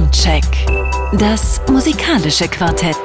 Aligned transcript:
Soundcheck. 0.00 0.44
Das 1.12 1.60
musikalische 1.68 2.48
Quartett. 2.48 2.96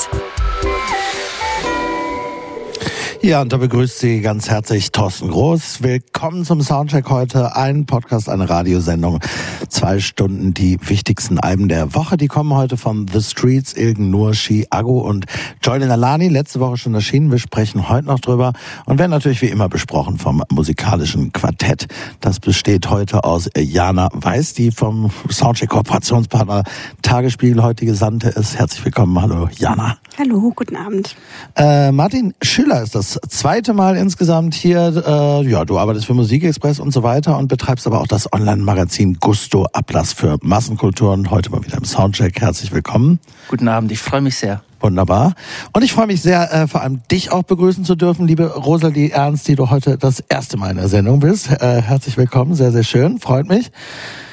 Ja, 3.25 3.41
und 3.41 3.51
da 3.51 3.57
begrüßt 3.57 3.97
Sie 3.97 4.21
ganz 4.21 4.51
herzlich 4.51 4.91
Thorsten 4.91 5.31
Groß. 5.31 5.81
Willkommen 5.81 6.45
zum 6.45 6.61
Soundcheck 6.61 7.09
heute. 7.09 7.55
Ein 7.55 7.87
Podcast, 7.87 8.29
eine 8.29 8.47
Radiosendung. 8.47 9.19
Zwei 9.67 9.99
Stunden 9.99 10.53
die 10.53 10.77
wichtigsten 10.87 11.39
Alben 11.39 11.67
der 11.67 11.95
Woche. 11.95 12.17
Die 12.17 12.27
kommen 12.27 12.53
heute 12.53 12.77
von 12.77 13.07
The 13.11 13.23
Streets, 13.23 13.73
Ilgen 13.73 14.11
Nur, 14.11 14.35
Shi, 14.35 14.67
Agu 14.69 14.99
und 14.99 15.25
Joyden 15.63 15.89
Alani. 15.89 16.27
Letzte 16.27 16.59
Woche 16.59 16.77
schon 16.77 16.93
erschienen. 16.93 17.31
Wir 17.31 17.39
sprechen 17.39 17.89
heute 17.89 18.05
noch 18.05 18.19
drüber 18.19 18.53
und 18.85 18.99
werden 18.99 19.09
natürlich 19.09 19.41
wie 19.41 19.47
immer 19.47 19.69
besprochen 19.69 20.19
vom 20.19 20.43
musikalischen 20.51 21.33
Quartett. 21.33 21.87
Das 22.21 22.39
besteht 22.39 22.91
heute 22.91 23.23
aus 23.23 23.49
Jana 23.57 24.07
Weiß, 24.13 24.53
die 24.53 24.69
vom 24.69 25.09
Soundcheck 25.31 25.69
Kooperationspartner 25.69 26.63
Tagesspiegel 27.01 27.63
heute 27.63 27.87
Gesandte 27.87 28.29
ist. 28.29 28.59
Herzlich 28.59 28.85
willkommen. 28.85 29.19
Hallo, 29.19 29.49
Jana. 29.57 29.97
Hallo, 30.19 30.53
guten 30.55 30.75
Abend. 30.75 31.15
Äh, 31.55 31.91
Martin 31.91 32.35
Schiller 32.43 32.83
ist 32.83 32.93
das 32.93 33.14
zweite 33.27 33.73
Mal 33.73 33.97
insgesamt 33.97 34.53
hier. 34.55 35.03
Äh, 35.05 35.49
ja, 35.49 35.65
du 35.65 35.77
arbeitest 35.77 36.05
für 36.05 36.13
Musikexpress 36.13 36.79
und 36.79 36.91
so 36.91 37.03
weiter 37.03 37.37
und 37.37 37.47
betreibst 37.47 37.87
aber 37.87 38.01
auch 38.01 38.07
das 38.07 38.31
Online-Magazin 38.31 39.17
Gusto 39.19 39.65
Ablass 39.73 40.13
für 40.13 40.37
Massenkultur 40.41 41.11
und 41.13 41.31
heute 41.31 41.51
mal 41.51 41.63
wieder 41.63 41.77
im 41.77 41.85
Soundcheck. 41.85 42.41
Herzlich 42.41 42.71
willkommen. 42.71 43.19
Guten 43.47 43.67
Abend, 43.67 43.91
ich 43.91 43.99
freue 43.99 44.21
mich 44.21 44.35
sehr. 44.37 44.61
Wunderbar. 44.89 45.33
Und 45.73 45.83
ich 45.83 45.93
freue 45.93 46.05
mich 46.05 46.21
sehr, 46.21 46.53
äh, 46.53 46.67
vor 46.67 46.83
allem 46.83 47.01
dich 47.09 47.31
auch 47.31 47.41
begrüßen 47.41 47.83
zu 47.85 47.95
dürfen, 47.95 48.27
liebe 48.27 48.53
Rosalie 48.53 49.09
Ernst, 49.09 49.47
die 49.47 49.55
du 49.55 49.71
heute 49.71 49.97
das 49.97 50.19
erste 50.29 50.57
Mal 50.57 50.69
in 50.69 50.77
der 50.77 50.89
Sendung 50.89 51.21
bist. 51.21 51.49
Äh, 51.49 51.81
herzlich 51.81 52.15
willkommen, 52.17 52.53
sehr, 52.53 52.71
sehr 52.71 52.83
schön, 52.83 53.17
freut 53.19 53.47
mich. 53.47 53.71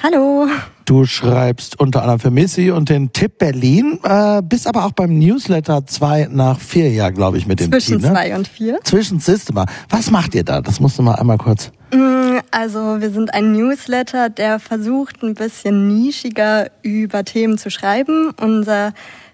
Hallo. 0.02 0.46
Du 0.84 1.06
schreibst 1.06 1.80
unter 1.80 2.02
anderem 2.02 2.20
für 2.20 2.30
Missy 2.30 2.70
und 2.70 2.90
den 2.90 3.14
Tipp 3.14 3.38
Berlin, 3.38 3.98
äh, 4.04 4.42
bist 4.42 4.66
aber 4.66 4.84
auch 4.84 4.92
beim 4.92 5.18
Newsletter 5.18 5.86
2 5.86 6.28
nach 6.30 6.60
4 6.60 6.90
Jahr, 6.90 7.12
glaube 7.12 7.38
ich, 7.38 7.46
mit 7.46 7.58
dem 7.58 7.70
Zwischen 7.72 8.00
Team. 8.00 8.08
ne? 8.08 8.12
zwei 8.12 8.36
und 8.36 8.46
vier. 8.46 8.78
Zwischen 8.84 9.20
Systema. 9.20 9.64
Was 9.88 10.10
macht 10.10 10.34
ihr 10.34 10.44
da? 10.44 10.60
Das 10.60 10.80
musst 10.80 10.98
du 10.98 11.02
mal 11.02 11.14
einmal 11.14 11.38
kurz. 11.38 11.72
Mm, 11.94 12.40
Also 12.50 13.00
wir 13.00 13.10
sind 13.10 13.32
ein 13.32 13.52
Newsletter, 13.52 14.28
der 14.28 14.58
versucht 14.60 15.22
ein 15.22 15.32
bisschen 15.32 15.88
nischiger 15.88 16.66
über 16.82 17.24
Themen 17.24 17.56
zu 17.56 17.70
schreiben. 17.70 18.32
Unser 18.38 18.92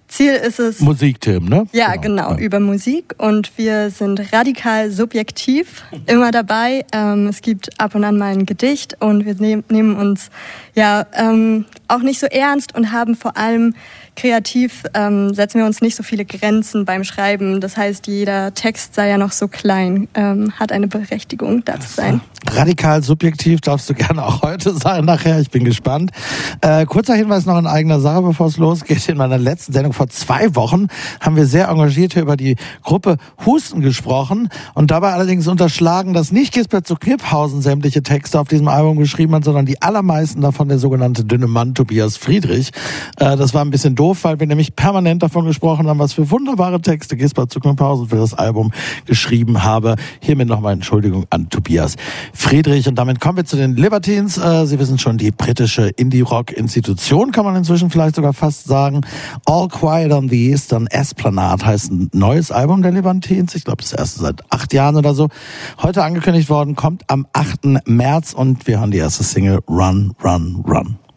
Ziel 0.08 0.32
ist 0.32 0.58
es, 0.58 0.80
Musikthemen, 0.80 1.48
ne? 1.48 1.66
ja 1.72 1.96
genau, 1.96 2.36
über 2.36 2.60
Musik 2.60 3.14
und 3.18 3.52
wir 3.56 3.90
sind 3.90 4.32
radikal 4.32 4.90
subjektiv 4.90 5.84
immer 6.06 6.30
dabei. 6.30 6.84
Ähm, 6.92 7.26
es 7.26 7.42
gibt 7.42 7.78
ab 7.78 7.94
und 7.94 8.04
an 8.04 8.16
mal 8.16 8.32
ein 8.32 8.46
Gedicht 8.46 8.96
und 9.00 9.26
wir 9.26 9.34
nehm, 9.34 9.64
nehmen 9.68 9.96
uns 9.96 10.30
ja 10.74 11.06
ähm, 11.14 11.66
auch 11.88 12.00
nicht 12.00 12.18
so 12.18 12.26
ernst 12.26 12.74
und 12.74 12.90
haben 12.90 13.16
vor 13.16 13.36
allem 13.36 13.74
kreativ 14.18 14.82
ähm, 14.94 15.32
setzen 15.32 15.58
wir 15.58 15.66
uns 15.66 15.80
nicht 15.80 15.94
so 15.94 16.02
viele 16.02 16.24
Grenzen 16.24 16.84
beim 16.84 17.04
Schreiben. 17.04 17.60
Das 17.60 17.76
heißt, 17.76 18.08
jeder 18.08 18.52
Text 18.52 18.96
sei 18.96 19.08
ja 19.08 19.16
noch 19.16 19.30
so 19.30 19.46
klein, 19.46 20.08
ähm, 20.14 20.52
hat 20.58 20.72
eine 20.72 20.88
Berechtigung, 20.88 21.64
da 21.64 21.78
zu 21.78 21.88
sein. 21.88 22.20
Radikal 22.50 23.02
subjektiv 23.02 23.60
darfst 23.60 23.88
du 23.90 23.94
gerne 23.94 24.24
auch 24.24 24.42
heute 24.42 24.74
sein 24.74 25.04
nachher. 25.04 25.38
Ich 25.38 25.50
bin 25.50 25.64
gespannt. 25.64 26.10
Äh, 26.62 26.86
kurzer 26.86 27.14
Hinweis 27.14 27.46
noch 27.46 27.58
in 27.58 27.66
eigener 27.66 28.00
Sache, 28.00 28.22
bevor 28.22 28.48
es 28.48 28.56
losgeht. 28.56 29.08
In 29.08 29.16
meiner 29.16 29.38
letzten 29.38 29.72
Sendung 29.72 29.92
vor 29.92 30.08
zwei 30.08 30.54
Wochen 30.56 30.88
haben 31.20 31.36
wir 31.36 31.46
sehr 31.46 31.68
engagiert 31.68 32.16
über 32.16 32.36
die 32.36 32.56
Gruppe 32.82 33.18
Husten 33.46 33.80
gesprochen 33.80 34.48
und 34.74 34.90
dabei 34.90 35.12
allerdings 35.12 35.46
unterschlagen, 35.46 36.12
dass 36.12 36.32
nicht 36.32 36.52
Gisbert 36.52 36.86
zu 36.86 36.96
Kniphausen 36.96 37.62
sämtliche 37.62 38.02
Texte 38.02 38.40
auf 38.40 38.48
diesem 38.48 38.66
Album 38.66 38.98
geschrieben 38.98 39.34
hat, 39.34 39.44
sondern 39.44 39.66
die 39.66 39.80
allermeisten 39.80 40.40
davon 40.40 40.68
der 40.68 40.78
sogenannte 40.78 41.24
dünne 41.24 41.46
Mann 41.46 41.74
Tobias 41.74 42.16
Friedrich. 42.16 42.70
Äh, 43.18 43.36
das 43.36 43.54
war 43.54 43.64
ein 43.64 43.70
bisschen 43.70 43.94
doof, 43.94 44.07
weil 44.22 44.40
wir 44.40 44.46
nämlich 44.46 44.74
permanent 44.76 45.22
davon 45.22 45.44
gesprochen 45.44 45.86
haben, 45.88 45.98
was 45.98 46.12
für 46.12 46.30
wunderbare 46.30 46.80
Texte 46.80 47.16
Gisbert 47.16 47.52
zu 47.52 47.60
Kniphausen 47.60 48.08
für 48.08 48.16
das 48.16 48.34
Album 48.34 48.72
geschrieben 49.06 49.62
habe. 49.62 49.96
Hiermit 50.20 50.48
nochmal 50.48 50.72
Entschuldigung 50.72 51.26
an 51.30 51.48
Tobias 51.50 51.96
Friedrich. 52.32 52.88
Und 52.88 52.96
damit 52.96 53.20
kommen 53.20 53.36
wir 53.36 53.44
zu 53.44 53.56
den 53.56 53.76
Libertines. 53.76 54.38
Äh, 54.38 54.66
Sie 54.66 54.78
wissen 54.78 54.98
schon, 54.98 55.18
die 55.18 55.30
britische 55.30 55.88
Indie-Rock-Institution, 55.88 57.32
kann 57.32 57.44
man 57.44 57.56
inzwischen 57.56 57.90
vielleicht 57.90 58.14
sogar 58.16 58.32
fast 58.32 58.64
sagen. 58.64 59.02
All 59.44 59.68
Quiet 59.68 60.12
on 60.12 60.28
the 60.28 60.50
Eastern 60.50 60.86
Esplanade 60.86 61.64
heißt 61.64 61.90
ein 61.92 62.10
neues 62.12 62.50
Album 62.50 62.82
der 62.82 62.92
Libertines. 62.92 63.54
Ich 63.54 63.64
glaube, 63.64 63.82
das 63.82 63.92
erste 63.92 64.20
seit 64.20 64.52
acht 64.52 64.72
Jahren 64.72 64.96
oder 64.96 65.14
so. 65.14 65.28
Heute 65.82 66.02
angekündigt 66.04 66.48
worden, 66.48 66.74
kommt 66.74 67.02
am 67.08 67.26
8. 67.32 67.86
März 67.86 68.32
und 68.32 68.66
wir 68.66 68.80
haben 68.80 68.90
die 68.90 68.98
erste 68.98 69.24
Single 69.24 69.60
Run, 69.68 70.14
Run, 70.22 70.64
Run. 70.66 71.07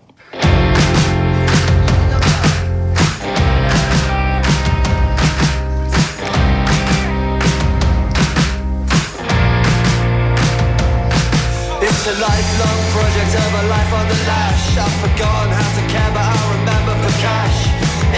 Forgotten 15.02 15.50
how 15.50 15.70
to 15.74 15.84
care, 15.90 16.12
but 16.14 16.22
I 16.22 16.38
remember 16.62 16.94
for 17.02 17.14
cash. 17.26 17.60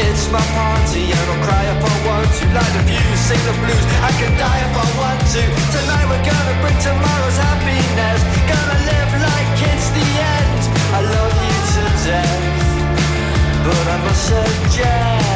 It's 0.03 0.27
my 0.35 0.43
party 0.51 1.15
and 1.15 1.25
I'll 1.31 1.43
cry 1.47 1.63
if 1.71 1.79
I 1.79 1.95
want 2.03 2.27
to. 2.27 2.43
Light 2.51 2.73
the 2.75 2.83
views, 2.91 3.19
sing 3.23 3.39
the 3.47 3.55
blues. 3.63 3.85
I 4.03 4.11
can 4.19 4.31
die 4.35 4.61
if 4.67 4.75
I 4.75 4.87
want 4.99 5.21
to. 5.35 5.43
Tonight 5.71 6.05
we're 6.11 6.25
gonna 6.27 6.55
bring 6.59 6.77
tomorrow's 6.83 7.39
happiness. 7.39 8.19
Gonna 8.51 8.79
live 8.91 9.11
like 9.15 9.55
it's 9.71 9.87
the 9.95 10.07
end. 10.35 10.61
I 10.97 10.99
love 11.15 11.33
you 11.47 11.57
to 11.73 11.83
death, 12.03 12.67
but 13.63 13.85
I 13.95 13.97
must 14.03 14.23
suggest 14.27 15.32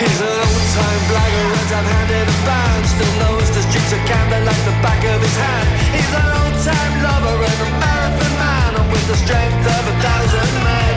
He's 0.00 0.16
an 0.16 0.32
old-time 0.32 1.02
blackguard 1.12 1.68
I've 1.76 1.84
handed 1.84 2.24
a 2.24 2.38
band. 2.48 2.84
Still 2.88 3.14
knows 3.20 3.48
the 3.52 3.60
streets 3.68 3.92
of 3.92 4.00
Camden 4.08 4.48
like 4.48 4.62
the 4.64 4.72
back 4.80 5.04
of 5.04 5.20
his 5.20 5.36
hand. 5.36 5.68
He's 5.92 6.12
an 6.16 6.30
old-time 6.40 6.94
lover 7.04 7.36
and 7.36 7.60
a 7.60 7.68
marathon 7.84 8.32
man. 8.40 8.70
And 8.80 8.88
with 8.88 9.04
the 9.12 9.18
strength 9.20 9.60
of 9.60 9.82
a 9.92 9.94
thousand 10.00 10.52
men 10.64 10.96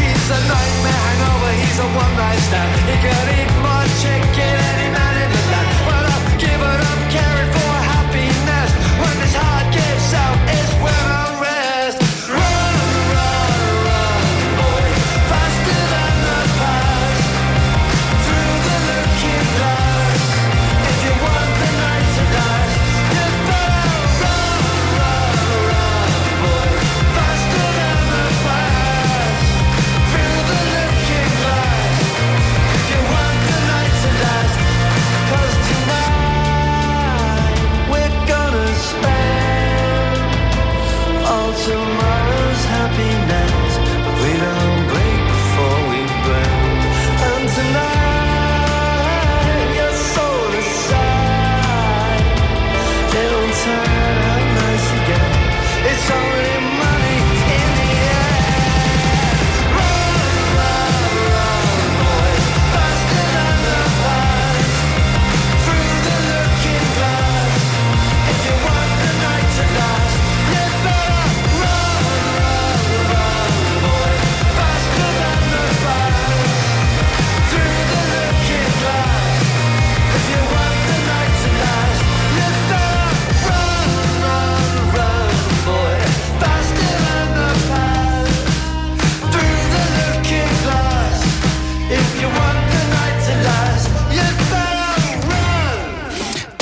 He's 0.00 0.24
a 0.32 0.40
nightmare 0.40 1.00
hangover, 1.04 1.52
he's 1.52 1.78
a 1.84 1.88
one-night 1.92 2.40
stand. 2.48 2.72
He 2.88 2.96
could 3.04 3.28
eat 3.36 3.52
more 3.60 3.88
chicken 4.00 4.56
any 4.72 4.88
man 4.88 5.14
in 5.20 5.28
the 5.28 5.42
land. 5.52 5.68
Well, 5.84 6.04
I've 6.08 6.28
given 6.40 6.78
up 6.80 7.00
caring 7.12 7.50
for 7.52 7.72
happiness. 7.92 8.70
When 9.04 9.14
this 9.20 9.36
heart 9.36 9.68
gives 9.68 10.10
out 10.16 10.38
it's 10.48 10.72
when 10.80 11.23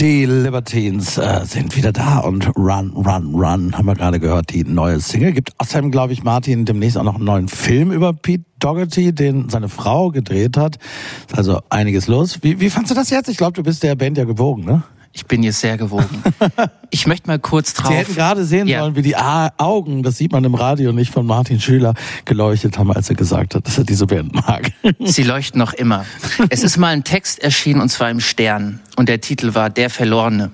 Die 0.02 0.26
Libertines 0.26 1.16
äh, 1.16 1.44
sind 1.44 1.76
wieder 1.76 1.92
da 1.92 2.18
und 2.18 2.56
Run, 2.56 2.90
Run, 2.90 3.36
Run 3.36 3.78
haben 3.78 3.86
wir 3.86 3.94
gerade 3.94 4.18
gehört, 4.18 4.52
die 4.52 4.64
neue 4.64 4.98
Single. 4.98 5.30
Gibt 5.30 5.52
außerdem, 5.58 5.92
glaube 5.92 6.12
ich, 6.12 6.24
Martin 6.24 6.64
demnächst 6.64 6.98
auch 6.98 7.04
noch 7.04 7.14
einen 7.14 7.24
neuen 7.24 7.46
Film 7.46 7.92
über 7.92 8.12
Pete 8.12 8.42
Dougherty, 8.58 9.14
den 9.14 9.48
seine 9.48 9.68
Frau 9.68 10.10
gedreht 10.10 10.56
hat. 10.56 10.78
Ist 11.28 11.38
also 11.38 11.60
einiges 11.70 12.08
los. 12.08 12.42
Wie, 12.42 12.58
wie 12.58 12.68
fandst 12.68 12.90
du 12.90 12.96
das 12.96 13.10
jetzt? 13.10 13.28
Ich 13.28 13.36
glaube, 13.36 13.52
du 13.52 13.62
bist 13.62 13.84
der 13.84 13.94
Band 13.94 14.18
ja 14.18 14.24
gewogen, 14.24 14.64
ne? 14.64 14.82
Ich 15.14 15.26
bin 15.26 15.42
jetzt 15.42 15.60
sehr 15.60 15.76
gewogen. 15.76 16.22
Ich 16.94 17.06
möchte 17.06 17.26
mal 17.26 17.38
kurz 17.38 17.72
drauf. 17.72 17.90
Sie 17.90 17.96
hätten 17.96 18.14
gerade 18.14 18.44
sehen 18.44 18.68
Ja. 18.68 18.80
sollen, 18.80 18.96
wie 18.96 19.00
die 19.00 19.16
Augen, 19.16 20.02
das 20.02 20.18
sieht 20.18 20.30
man 20.30 20.44
im 20.44 20.54
Radio 20.54 20.92
nicht 20.92 21.10
von 21.10 21.24
Martin 21.24 21.58
Schüler, 21.58 21.94
geleuchtet 22.26 22.76
haben, 22.76 22.92
als 22.92 23.08
er 23.08 23.16
gesagt 23.16 23.54
hat, 23.54 23.66
dass 23.66 23.78
er 23.78 23.84
diese 23.84 24.04
Band 24.06 24.34
mag. 24.34 24.70
Sie 25.00 25.22
leuchten 25.22 25.58
noch 25.58 25.72
immer. 25.72 26.04
Es 26.50 26.62
ist 26.62 26.76
mal 26.76 26.88
ein 26.88 27.02
Text 27.02 27.42
erschienen 27.42 27.80
und 27.80 27.88
zwar 27.88 28.10
im 28.10 28.20
Stern 28.20 28.80
und 28.96 29.08
der 29.08 29.22
Titel 29.22 29.54
war 29.54 29.70
Der 29.70 29.88
Verlorene. 29.88 30.50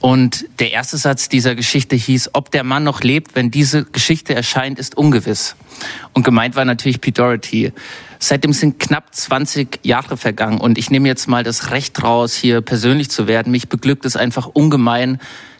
Und 0.00 0.46
der 0.60 0.72
erste 0.72 0.96
Satz 0.96 1.28
dieser 1.28 1.54
Geschichte 1.54 1.94
hieß, 1.94 2.30
ob 2.32 2.50
der 2.50 2.64
Mann 2.64 2.84
noch 2.84 3.02
lebt, 3.02 3.36
wenn 3.36 3.50
diese 3.50 3.84
Geschichte 3.84 4.34
erscheint, 4.34 4.78
ist 4.78 4.96
ungewiss. 4.96 5.56
Und 6.14 6.22
gemeint 6.24 6.56
war 6.56 6.64
natürlich 6.64 7.02
Pete 7.02 7.20
Doherty. 7.20 7.72
Seitdem 8.22 8.52
sind 8.52 8.78
knapp 8.78 9.14
20 9.14 9.80
Jahre 9.82 10.18
vergangen 10.18 10.60
und 10.60 10.76
ich 10.76 10.90
nehme 10.90 11.08
jetzt 11.08 11.26
mal 11.26 11.42
das 11.42 11.70
Recht 11.70 12.02
raus, 12.02 12.34
hier 12.34 12.60
persönlich 12.60 13.10
zu 13.10 13.26
werden. 13.26 13.50
Mich 13.50 13.70
beglückt 13.70 14.04
es 14.04 14.14
einfach 14.14 14.46
ungemein, 14.46 15.18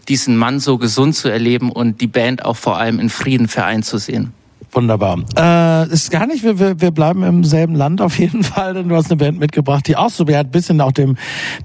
diesen 0.09 0.37
Mann 0.37 0.61
so 0.61 0.77
gesund 0.77 1.17
zu 1.17 1.29
erleben 1.31 1.73
und 1.73 2.03
die 2.03 2.07
Band 2.07 2.45
auch 2.45 2.57
vor 2.57 2.77
allem 2.77 3.01
in 3.01 3.09
Frieden 3.09 3.49
vereint 3.49 3.87
zu 3.87 3.97
sehen. 3.97 4.35
Wunderbar. 4.73 5.19
Äh, 5.37 5.93
ist 5.93 6.11
gar 6.11 6.27
nicht, 6.27 6.45
wir, 6.45 6.59
wir, 6.59 6.81
wir 6.81 6.91
bleiben 6.93 7.23
im 7.25 7.43
selben 7.45 7.75
Land 7.75 8.01
auf 8.01 8.19
jeden 8.19 8.45
Fall, 8.45 8.75
denn 8.75 8.89
du 8.89 8.95
hast 8.97 9.11
eine 9.11 9.17
Band 9.17 9.39
mitgebracht, 9.39 9.87
die 9.89 9.97
auch 9.97 10.11
so 10.11 10.25
ein 10.25 10.51
bisschen 10.51 10.81
auch 10.81 10.93
dem, 10.93 11.17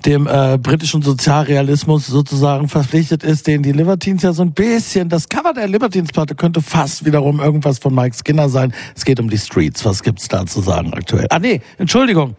dem 0.05 0.27
äh, 0.27 0.57
britischen 0.57 1.01
Sozialrealismus 1.01 2.07
sozusagen 2.07 2.67
verpflichtet 2.67 3.23
ist, 3.23 3.47
den 3.47 3.61
die 3.61 3.71
Libertines 3.71 4.23
ja 4.23 4.33
so 4.33 4.41
ein 4.41 4.53
bisschen, 4.53 5.09
das 5.09 5.29
Cover 5.29 5.53
der 5.53 5.67
Libertines-Platte 5.67 6.35
könnte 6.35 6.61
fast 6.61 7.05
wiederum 7.05 7.39
irgendwas 7.39 7.77
von 7.79 7.93
Mike 7.93 8.15
Skinner 8.15 8.49
sein. 8.49 8.73
Es 8.95 9.05
geht 9.05 9.19
um 9.19 9.29
die 9.29 9.37
Streets. 9.37 9.85
Was 9.85 10.01
gibt's 10.01 10.27
da 10.27 10.45
zu 10.45 10.61
sagen 10.61 10.93
aktuell? 10.93 11.27
Ah 11.29 11.39
nee, 11.39 11.61
Entschuldigung. 11.77 12.35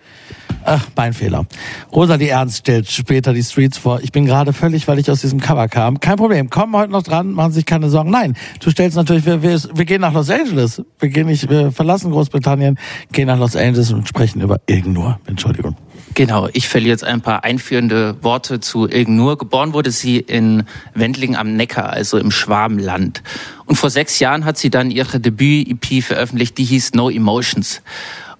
Ach, 0.68 0.84
mein 0.96 1.12
Fehler. 1.12 1.46
Rosalie 1.92 2.28
Ernst 2.28 2.58
stellt 2.58 2.90
später 2.90 3.32
die 3.32 3.44
Streets 3.44 3.78
vor. 3.78 4.00
Ich 4.02 4.10
bin 4.10 4.26
gerade 4.26 4.52
völlig, 4.52 4.88
weil 4.88 4.98
ich 4.98 5.08
aus 5.08 5.20
diesem 5.20 5.38
Cover 5.38 5.68
kam. 5.68 6.00
Kein 6.00 6.16
Problem. 6.16 6.50
Kommen 6.50 6.74
heute 6.74 6.90
noch 6.90 7.04
dran, 7.04 7.30
machen 7.30 7.52
sich 7.52 7.66
keine 7.66 7.88
Sorgen. 7.88 8.10
Nein, 8.10 8.34
du 8.58 8.70
stellst 8.70 8.96
natürlich, 8.96 9.24
wir, 9.26 9.42
wir, 9.42 9.60
wir 9.74 9.84
gehen 9.84 10.00
nach 10.00 10.12
Los 10.12 10.28
Angeles. 10.28 10.82
Wir 10.98 11.08
gehen 11.08 11.28
nicht, 11.28 11.48
wir 11.48 11.70
verlassen 11.70 12.10
Großbritannien, 12.10 12.80
gehen 13.12 13.28
nach 13.28 13.38
Los 13.38 13.54
Angeles 13.54 13.92
und 13.92 14.08
sprechen 14.08 14.40
über 14.40 14.60
Irgendnur. 14.66 15.20
Entschuldigung. 15.26 15.76
Genau, 16.14 16.48
ich 16.52 16.66
verliere 16.66 16.92
jetzt 16.92 17.04
ein 17.04 17.20
paar 17.20 17.44
einführende 17.44 18.16
Worte 18.22 18.58
zu 18.58 18.88
Ilgnur. 18.88 19.38
Geboren 19.38 19.72
wurde 19.72 19.92
sie 19.92 20.18
in 20.18 20.64
Wendling 20.94 21.36
am 21.36 21.54
Neckar, 21.56 21.90
also 21.90 22.18
im 22.18 22.32
Schwabenland. 22.32 23.22
Und 23.66 23.76
vor 23.76 23.90
sechs 23.90 24.18
Jahren 24.18 24.44
hat 24.44 24.58
sie 24.58 24.70
dann 24.70 24.90
ihre 24.90 25.20
Debüt-EP 25.20 26.02
veröffentlicht, 26.02 26.58
die 26.58 26.64
hieß 26.64 26.94
No 26.94 27.08
Emotions. 27.08 27.82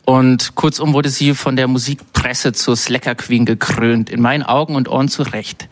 Und 0.06 0.55
kurzum 0.55 0.93
wurde 0.93 1.08
sie 1.08 1.35
von 1.35 1.56
der 1.56 1.67
Musikpresse 1.67 2.53
zur 2.53 2.76
Slacker 2.76 3.17
Queen 3.17 3.44
gekrönt, 3.44 4.08
in 4.08 4.23
meinen 4.23 4.44
Augen 4.44 4.76
und 4.76 4.88
Ohren 4.88 5.08
zu 5.08 5.25
Recht. 5.25 5.69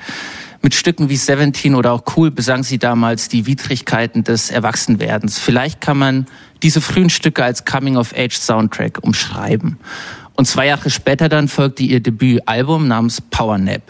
Mit 0.61 0.75
Stücken 0.75 1.09
wie 1.09 1.17
Seventeen 1.17 1.77
oder 1.77 1.93
auch 1.93 2.03
Cool 2.17 2.33
besang 2.33 2.65
sie 2.65 2.79
damals 2.79 3.29
die 3.29 3.47
Widrigkeiten 3.47 4.25
des 4.25 4.51
Erwachsenwerdens. 4.51 5.39
Vielleicht 5.39 5.81
kann 5.81 5.99
man 5.99 6.27
diese 6.65 6.81
frühen 6.81 7.11
Stücke 7.11 7.45
als 7.45 7.65
Coming-of-Age-Soundtrack 7.65 8.99
umschreiben. 9.05 9.79
Und 10.35 10.47
zwei 10.47 10.67
Jahre 10.67 10.91
später 10.91 11.29
dann 11.29 11.47
folgte 11.47 11.85
ihr 11.85 12.01
Debütalbum 12.01 12.89
namens 12.89 13.21
Power 13.21 13.59
Nap. 13.59 13.83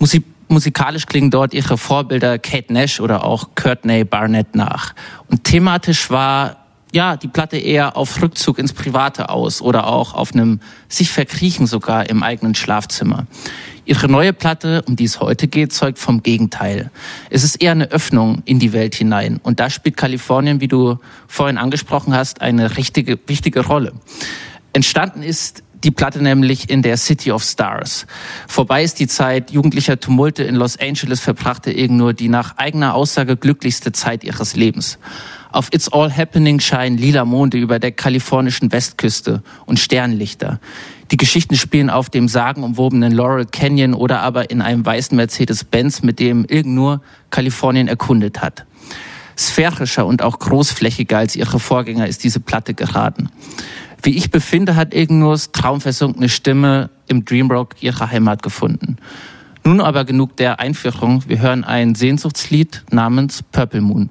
Musik 0.00 0.24
musikalisch 0.48 1.06
klingen 1.06 1.30
dort 1.30 1.54
ihre 1.54 1.78
Vorbilder 1.78 2.38
Kate 2.40 2.72
Nash 2.72 3.00
oder 3.00 3.24
auch 3.24 3.50
Courtney 3.54 4.02
Barnett 4.02 4.56
nach. 4.56 4.94
Und 5.28 5.44
thematisch 5.44 6.10
war 6.10 6.67
ja 6.92 7.16
die 7.16 7.28
Platte 7.28 7.56
eher 7.56 7.96
auf 7.96 8.20
Rückzug 8.20 8.58
ins 8.58 8.72
Private 8.72 9.28
aus 9.28 9.60
oder 9.60 9.86
auch 9.86 10.14
auf 10.14 10.32
einem 10.32 10.60
sich 10.88 11.10
verkriechen 11.10 11.66
sogar 11.66 12.08
im 12.08 12.22
eigenen 12.22 12.54
Schlafzimmer. 12.54 13.26
Ihre 13.84 14.08
neue 14.08 14.34
Platte, 14.34 14.82
um 14.86 14.96
die 14.96 15.04
es 15.04 15.18
heute 15.18 15.48
geht, 15.48 15.72
zeugt 15.72 15.98
vom 15.98 16.22
Gegenteil. 16.22 16.90
Es 17.30 17.42
ist 17.42 17.62
eher 17.62 17.72
eine 17.72 17.90
Öffnung 17.90 18.42
in 18.44 18.58
die 18.58 18.74
Welt 18.74 18.94
hinein. 18.94 19.40
Und 19.42 19.60
da 19.60 19.70
spielt 19.70 19.96
Kalifornien, 19.96 20.60
wie 20.60 20.68
du 20.68 20.98
vorhin 21.26 21.56
angesprochen 21.56 22.14
hast, 22.14 22.42
eine 22.42 22.76
richtige, 22.76 23.18
wichtige 23.26 23.66
Rolle. 23.66 23.94
Entstanden 24.74 25.22
ist 25.22 25.62
die 25.84 25.90
Platte 25.90 26.22
nämlich 26.22 26.70
in 26.70 26.82
der 26.82 26.96
City 26.96 27.30
of 27.32 27.42
Stars. 27.42 28.06
Vorbei 28.46 28.82
ist 28.82 28.98
die 28.98 29.06
Zeit 29.06 29.50
jugendlicher 29.50 30.00
Tumulte 30.00 30.42
in 30.42 30.54
Los 30.54 30.78
Angeles 30.78 31.20
verbrachte 31.20 31.70
Irgend 31.72 32.18
die 32.20 32.28
nach 32.28 32.56
eigener 32.56 32.94
Aussage 32.94 33.36
glücklichste 33.36 33.92
Zeit 33.92 34.24
ihres 34.24 34.56
Lebens. 34.56 34.98
Auf 35.50 35.68
It's 35.72 35.90
All 35.90 36.14
Happening 36.14 36.60
scheinen 36.60 36.98
lila 36.98 37.24
Monde 37.24 37.58
über 37.58 37.78
der 37.78 37.92
kalifornischen 37.92 38.70
Westküste 38.70 39.42
und 39.64 39.78
Sternlichter. 39.78 40.60
Die 41.10 41.16
Geschichten 41.16 41.56
spielen 41.56 41.88
auf 41.88 42.10
dem 42.10 42.28
sagenumwobenen 42.28 43.12
Laurel 43.12 43.46
Canyon 43.46 43.94
oder 43.94 44.20
aber 44.20 44.50
in 44.50 44.60
einem 44.60 44.84
weißen 44.84 45.16
Mercedes-Benz, 45.16 46.02
mit 46.02 46.18
dem 46.18 46.44
Irgend 46.44 47.00
Kalifornien 47.30 47.88
erkundet 47.88 48.42
hat. 48.42 48.66
Sphärischer 49.38 50.04
und 50.04 50.20
auch 50.22 50.38
großflächiger 50.38 51.16
als 51.16 51.36
ihre 51.36 51.60
Vorgänger 51.60 52.08
ist 52.08 52.24
diese 52.24 52.40
Platte 52.40 52.74
geraten. 52.74 53.30
Wie 54.02 54.16
ich 54.16 54.30
befinde, 54.30 54.76
hat 54.76 54.94
Ignurs 54.94 55.52
traumversunkene 55.52 56.28
Stimme 56.28 56.90
im 57.08 57.24
Dreamrock 57.24 57.76
ihre 57.80 58.10
Heimat 58.10 58.42
gefunden. 58.42 58.96
Nun 59.64 59.80
aber 59.80 60.04
genug 60.04 60.36
der 60.36 60.60
Einführung. 60.60 61.24
Wir 61.26 61.40
hören 61.40 61.64
ein 61.64 61.94
Sehnsuchtslied 61.94 62.84
namens 62.90 63.42
Purple 63.42 63.80
Moon. 63.80 64.08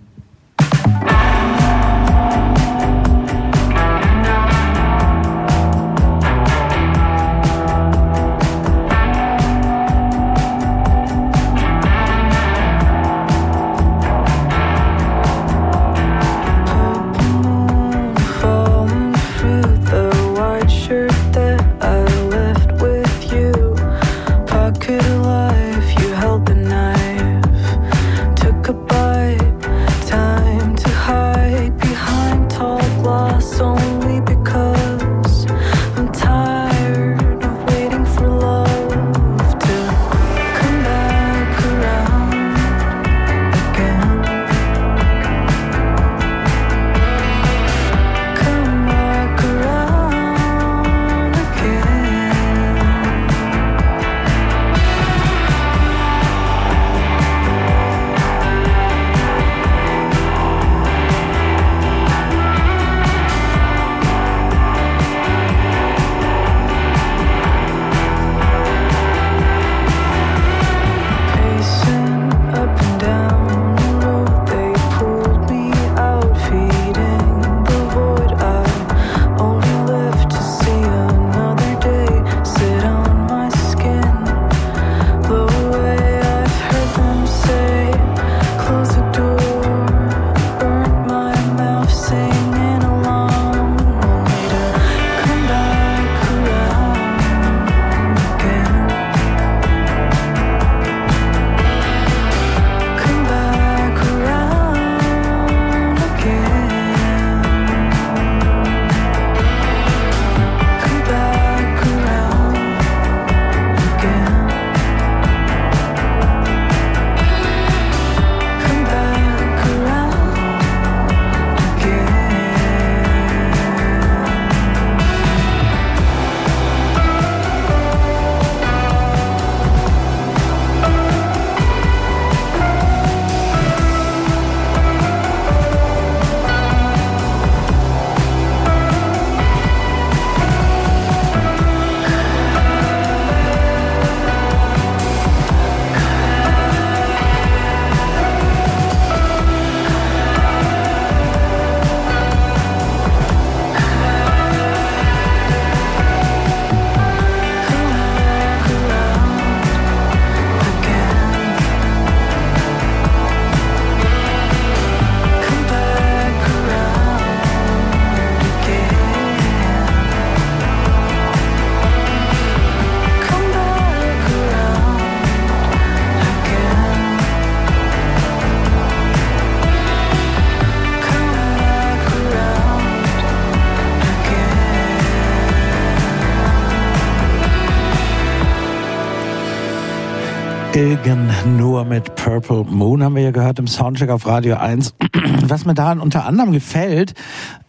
Ilgen 190.87 191.29
nur 191.57 191.83
mit 191.83 192.15
Purple 192.15 192.63
Moon 192.63 193.03
haben 193.03 193.13
wir 193.17 193.21
ja 193.21 193.31
gehört 193.31 193.59
im 193.59 193.67
Soundcheck 193.67 194.09
auf 194.09 194.25
Radio 194.25 194.55
1. 194.55 194.95
Was 195.43 195.65
mir 195.65 195.73
daran 195.73 195.99
unter 195.99 196.23
anderem 196.25 196.53
gefällt, 196.53 197.13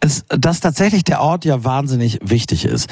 ist, 0.08 0.24
dass 0.28 0.60
tatsächlich 0.60 1.04
der 1.04 1.20
Ort 1.20 1.44
ja 1.44 1.64
wahnsinnig 1.64 2.18
wichtig 2.22 2.64
ist. 2.64 2.88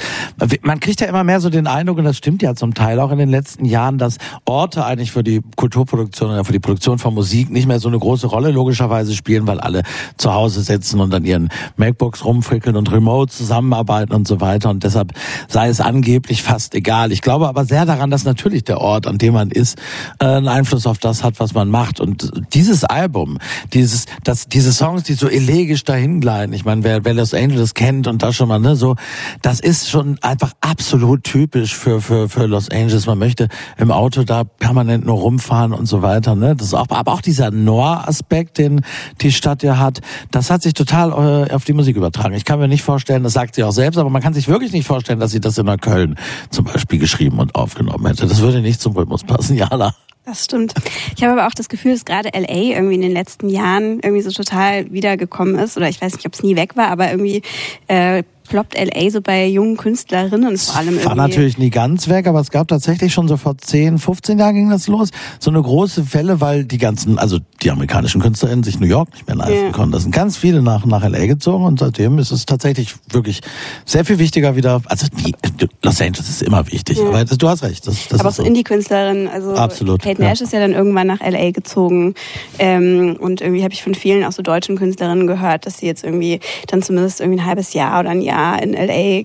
Man 0.61 0.79
kriegt 0.79 1.01
ja 1.01 1.07
immer 1.07 1.23
mehr 1.23 1.41
so 1.41 1.49
den 1.49 1.65
Eindruck, 1.65 1.97
und 1.97 2.03
das 2.03 2.17
stimmt 2.17 2.43
ja 2.43 2.53
zum 2.53 2.75
Teil 2.75 2.99
auch 2.99 3.11
in 3.11 3.17
den 3.17 3.29
letzten 3.29 3.65
Jahren, 3.65 3.97
dass 3.97 4.17
Orte 4.45 4.85
eigentlich 4.85 5.11
für 5.11 5.23
die 5.23 5.41
Kulturproduktion 5.55 6.29
oder 6.29 6.45
für 6.45 6.53
die 6.53 6.59
Produktion 6.59 6.99
von 6.99 7.15
Musik 7.15 7.49
nicht 7.49 7.67
mehr 7.67 7.79
so 7.79 7.87
eine 7.87 7.97
große 7.97 8.27
Rolle 8.27 8.51
logischerweise 8.51 9.15
spielen, 9.15 9.47
weil 9.47 9.59
alle 9.59 9.81
zu 10.17 10.31
Hause 10.31 10.61
sitzen 10.61 10.99
und 10.99 11.11
an 11.13 11.25
ihren 11.25 11.49
MacBooks 11.77 12.23
rumfrickeln 12.23 12.75
und 12.75 12.91
remote 12.91 13.33
zusammenarbeiten 13.33 14.13
und 14.13 14.27
so 14.27 14.39
weiter. 14.39 14.69
Und 14.69 14.83
deshalb 14.83 15.13
sei 15.47 15.69
es 15.69 15.81
angeblich 15.81 16.43
fast 16.43 16.75
egal. 16.75 17.11
Ich 17.11 17.21
glaube 17.21 17.47
aber 17.47 17.65
sehr 17.65 17.85
daran, 17.85 18.11
dass 18.11 18.25
natürlich 18.25 18.63
der 18.63 18.79
Ort, 18.79 19.07
an 19.07 19.17
dem 19.17 19.33
man 19.33 19.49
ist, 19.49 19.79
äh, 20.19 20.25
einen 20.25 20.47
Einfluss 20.47 20.85
auf 20.85 20.99
das 20.99 21.23
hat, 21.23 21.39
was 21.39 21.55
man 21.55 21.69
macht. 21.69 21.99
Und 21.99 22.31
dieses 22.53 22.83
Album, 22.83 23.39
dieses, 23.73 24.05
das, 24.23 24.47
diese 24.47 24.71
Songs, 24.71 25.01
die 25.01 25.13
so 25.13 25.27
elegisch 25.27 25.83
dahin 25.83 26.21
gleiten, 26.21 26.53
ich 26.53 26.63
meine, 26.63 26.83
wer 26.83 27.06
wer, 27.07 27.13
Los 27.13 27.33
Angeles 27.33 27.73
kennt 27.73 28.07
und 28.07 28.21
da 28.21 28.33
schon 28.33 28.49
mal, 28.49 28.59
ne, 28.59 28.75
so, 28.75 28.95
das 29.41 29.61
ist 29.61 29.89
schon 29.89 30.17
einfach 30.21 30.51
absolut 30.59 31.23
typisch 31.23 31.73
für, 31.73 32.01
für, 32.01 32.27
für 32.27 32.45
Los 32.47 32.69
Angeles. 32.69 33.05
Man 33.05 33.17
möchte 33.17 33.47
im 33.77 33.91
Auto 33.91 34.23
da 34.23 34.43
permanent 34.43 35.05
nur 35.05 35.15
rumfahren 35.15 35.71
und 35.71 35.85
so 35.85 36.01
weiter, 36.01 36.35
ne. 36.35 36.55
Das 36.55 36.67
ist 36.67 36.73
auch, 36.73 36.89
aber 36.89 37.13
auch 37.13 37.21
dieser 37.21 37.49
Noir-Aspekt, 37.49 38.57
den 38.57 38.81
die 39.21 39.31
Stadt 39.31 39.63
ja 39.63 39.77
hat, 39.77 40.01
das 40.31 40.49
hat 40.49 40.61
sich 40.61 40.73
total 40.73 41.47
äh, 41.47 41.53
auf 41.53 41.63
die 41.63 41.73
Musik 41.73 41.95
übertragen. 41.95 42.35
Ich 42.35 42.43
kann 42.43 42.59
mir 42.59 42.67
nicht 42.67 42.83
vorstellen, 42.83 43.23
das 43.23 43.33
sagt 43.33 43.55
sie 43.55 43.63
auch 43.63 43.71
selbst, 43.71 43.97
aber 43.97 44.09
man 44.09 44.21
kann 44.21 44.33
sich 44.33 44.49
wirklich 44.49 44.73
nicht 44.73 44.85
vorstellen, 44.85 45.19
dass 45.19 45.31
sie 45.31 45.39
das 45.39 45.57
in 45.57 45.65
Neukölln 45.65 46.15
zum 46.49 46.65
Beispiel 46.65 46.99
geschrieben 46.99 47.39
und 47.39 47.55
aufgenommen 47.55 48.05
hätte. 48.05 48.27
Das 48.27 48.41
würde 48.41 48.61
nicht 48.61 48.81
zum 48.81 48.95
Rhythmus 48.97 49.23
passen, 49.23 49.55
Jana. 49.57 49.93
Das 50.27 50.43
stimmt. 50.43 50.73
Ich 51.15 51.23
habe 51.23 51.39
aber 51.39 51.47
auch 51.47 51.53
das 51.53 51.69
Gefühl, 51.69 51.93
dass 51.93 52.03
gerade 52.03 52.31
LA 52.33 52.75
irgendwie 52.75 52.95
in 52.95 53.01
den 53.01 53.13
letzten 53.13 53.47
Jahren 53.47 54.01
irgendwie 54.01 54.21
so 54.21 54.29
total 54.29 54.91
wiedergekommen 54.91 55.55
ist. 55.55 55.77
Oder 55.77 55.87
ich 55.87 56.01
weiß 56.01 56.15
nicht, 56.15 56.25
ob 56.25 56.33
es 56.33 56.43
nie 56.43 56.57
weg 56.57 56.75
war, 56.75 56.89
aber 56.89 57.09
irgendwie 57.09 57.41
äh, 57.87 58.23
ploppt 58.47 58.75
LA 58.75 59.09
so 59.09 59.21
bei 59.21 59.47
jungen 59.47 59.77
Künstlerinnen 59.77 60.57
vor 60.57 60.75
allem 60.75 61.03
War 61.05 61.15
natürlich 61.15 61.57
nie 61.57 61.69
ganz 61.69 62.07
weg, 62.07 62.27
aber 62.27 62.39
es 62.39 62.51
gab 62.51 62.67
tatsächlich 62.67 63.13
schon 63.13 63.27
so 63.27 63.37
vor 63.37 63.57
10, 63.57 63.97
15 63.97 64.39
Jahren 64.39 64.55
ging 64.55 64.69
das 64.69 64.87
los. 64.87 65.09
So 65.39 65.51
eine 65.51 65.61
große 65.61 66.13
Welle, 66.13 66.41
weil 66.41 66.65
die 66.65 66.77
ganzen, 66.77 67.17
also 67.17 67.39
die 67.61 67.71
amerikanischen 67.71 68.21
KünstlerInnen 68.21 68.63
sich 68.63 68.79
New 68.79 68.87
York 68.87 69.11
nicht 69.13 69.27
mehr 69.27 69.35
leisten 69.35 69.65
ja. 69.65 69.71
konnten. 69.71 69.91
Da 69.91 69.99
sind 69.99 70.13
ganz 70.13 70.37
viele 70.37 70.61
nach, 70.61 70.85
nach 70.85 71.07
LA 71.07 71.25
gezogen 71.25 71.65
und 71.65 71.79
seitdem 71.79 72.19
ist 72.19 72.31
es 72.31 72.45
tatsächlich 72.45 72.95
wirklich 73.09 73.41
sehr 73.85 74.05
viel 74.05 74.19
wichtiger 74.19 74.55
wieder, 74.55 74.81
also 74.85 75.07
die, 75.25 75.35
Los 75.83 76.01
Angeles 76.01 76.29
ist 76.29 76.41
immer 76.41 76.65
wichtig, 76.71 76.97
ja. 76.97 77.07
aber 77.07 77.25
das, 77.25 77.37
du 77.37 77.49
hast 77.49 77.63
recht. 77.63 77.87
Das, 77.87 78.07
das 78.07 78.19
aber 78.19 78.29
auch 78.29 78.33
so 78.33 78.43
Indie-Künstlerinnen, 78.43 79.27
also 79.27 79.53
Absolut, 79.53 80.01
Kate 80.01 80.21
Nash 80.21 80.39
ja. 80.39 80.45
ist 80.45 80.53
ja 80.53 80.59
dann 80.59 80.73
irgendwann 80.73 81.07
nach 81.07 81.19
LA 81.19 81.51
gezogen 81.51 82.13
ähm, 82.59 83.17
und 83.19 83.41
irgendwie 83.41 83.63
habe 83.63 83.73
ich 83.73 83.83
von 83.83 83.95
vielen 83.95 84.23
auch 84.23 84.31
so 84.31 84.41
deutschen 84.41 84.77
Künstlerinnen 84.77 85.27
gehört, 85.27 85.65
dass 85.65 85.79
sie 85.79 85.85
jetzt 85.85 86.03
irgendwie 86.03 86.39
dann 86.67 86.81
zumindest 86.81 87.21
irgendwie 87.21 87.41
ein 87.41 87.45
halbes 87.45 87.73
Jahr 87.73 87.99
oder 87.99 88.09
ein 88.09 88.21
Jahr 88.21 88.36
Jahr 88.37 88.61
in 88.61 88.73
LA 88.73 89.23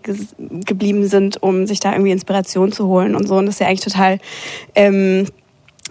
geblieben 0.65 1.07
sind, 1.07 1.43
um 1.43 1.67
sich 1.67 1.81
da 1.81 1.93
irgendwie 1.93 2.11
Inspiration 2.11 2.73
zu 2.73 2.87
holen 2.87 3.15
und 3.15 3.29
so. 3.29 3.37
Und 3.37 3.47
das 3.47 3.57
ist 3.57 3.61
ja 3.61 3.69
eigentlich 3.69 3.81
total 3.81 4.19
ähm, 4.75 5.27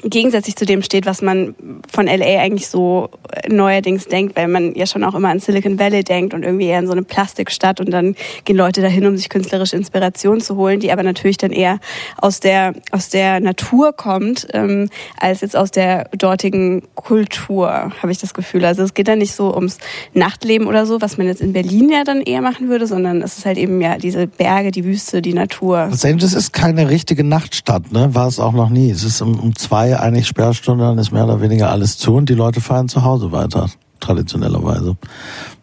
gegensätzlich 0.03 0.55
zu 0.55 0.65
dem 0.65 0.81
steht, 0.81 1.05
was 1.05 1.21
man 1.21 1.55
von 1.91 2.07
LA 2.07 2.39
eigentlich 2.39 2.67
so 2.67 3.09
neuerdings 3.47 4.05
denkt, 4.05 4.35
weil 4.35 4.47
man 4.47 4.73
ja 4.75 4.85
schon 4.85 5.03
auch 5.03 5.15
immer 5.15 5.29
an 5.29 5.39
Silicon 5.39 5.79
Valley 5.79 6.03
denkt 6.03 6.33
und 6.33 6.43
irgendwie 6.43 6.67
eher 6.67 6.79
in 6.79 6.87
so 6.87 6.91
eine 6.91 7.03
Plastikstadt 7.03 7.79
und 7.79 7.91
dann 7.91 8.15
gehen 8.45 8.55
Leute 8.55 8.81
dahin, 8.81 9.05
um 9.05 9.17
sich 9.17 9.29
künstlerische 9.29 9.75
Inspiration 9.75 10.41
zu 10.41 10.55
holen, 10.55 10.79
die 10.79 10.91
aber 10.91 11.03
natürlich 11.03 11.37
dann 11.37 11.51
eher 11.51 11.79
aus 12.17 12.39
der 12.39 12.73
aus 12.91 13.09
der 13.09 13.39
Natur 13.39 13.93
kommt, 13.93 14.47
ähm, 14.53 14.89
als 15.19 15.41
jetzt 15.41 15.55
aus 15.55 15.71
der 15.71 16.05
dortigen 16.17 16.83
Kultur, 16.95 17.69
habe 17.69 18.11
ich 18.11 18.17
das 18.17 18.33
Gefühl. 18.33 18.65
Also 18.65 18.83
es 18.83 18.93
geht 18.93 19.07
dann 19.07 19.19
nicht 19.19 19.33
so 19.33 19.53
ums 19.53 19.77
Nachtleben 20.13 20.67
oder 20.67 20.85
so, 20.85 21.01
was 21.01 21.17
man 21.17 21.27
jetzt 21.27 21.41
in 21.41 21.53
Berlin 21.53 21.89
ja 21.89 22.03
dann 22.03 22.21
eher 22.21 22.41
machen 22.41 22.69
würde, 22.69 22.87
sondern 22.87 23.21
es 23.21 23.37
ist 23.37 23.45
halt 23.45 23.57
eben 23.57 23.81
ja 23.81 23.97
diese 23.97 24.27
Berge, 24.27 24.71
die 24.71 24.83
Wüste, 24.83 25.21
die 25.21 25.33
Natur. 25.33 25.87
Los 25.89 26.05
Angeles 26.05 26.33
ist 26.33 26.53
keine 26.53 26.89
richtige 26.89 27.23
Nachtstadt, 27.23 27.91
ne? 27.91 28.13
War 28.13 28.27
es 28.27 28.39
auch 28.39 28.53
noch 28.53 28.69
nie. 28.69 28.89
Es 28.89 29.03
ist 29.03 29.21
um, 29.21 29.39
um 29.39 29.55
zwei 29.55 29.90
eigentlich 29.99 30.27
Sperrstunde, 30.27 30.85
dann 30.85 30.97
ist 30.97 31.11
mehr 31.11 31.25
oder 31.25 31.41
weniger 31.41 31.69
alles 31.69 31.97
zu 31.97 32.15
und 32.15 32.29
die 32.29 32.35
Leute 32.35 32.61
fahren 32.61 32.87
zu 32.87 33.03
Hause 33.03 33.31
weiter 33.31 33.69
traditionellerweise. 34.01 34.97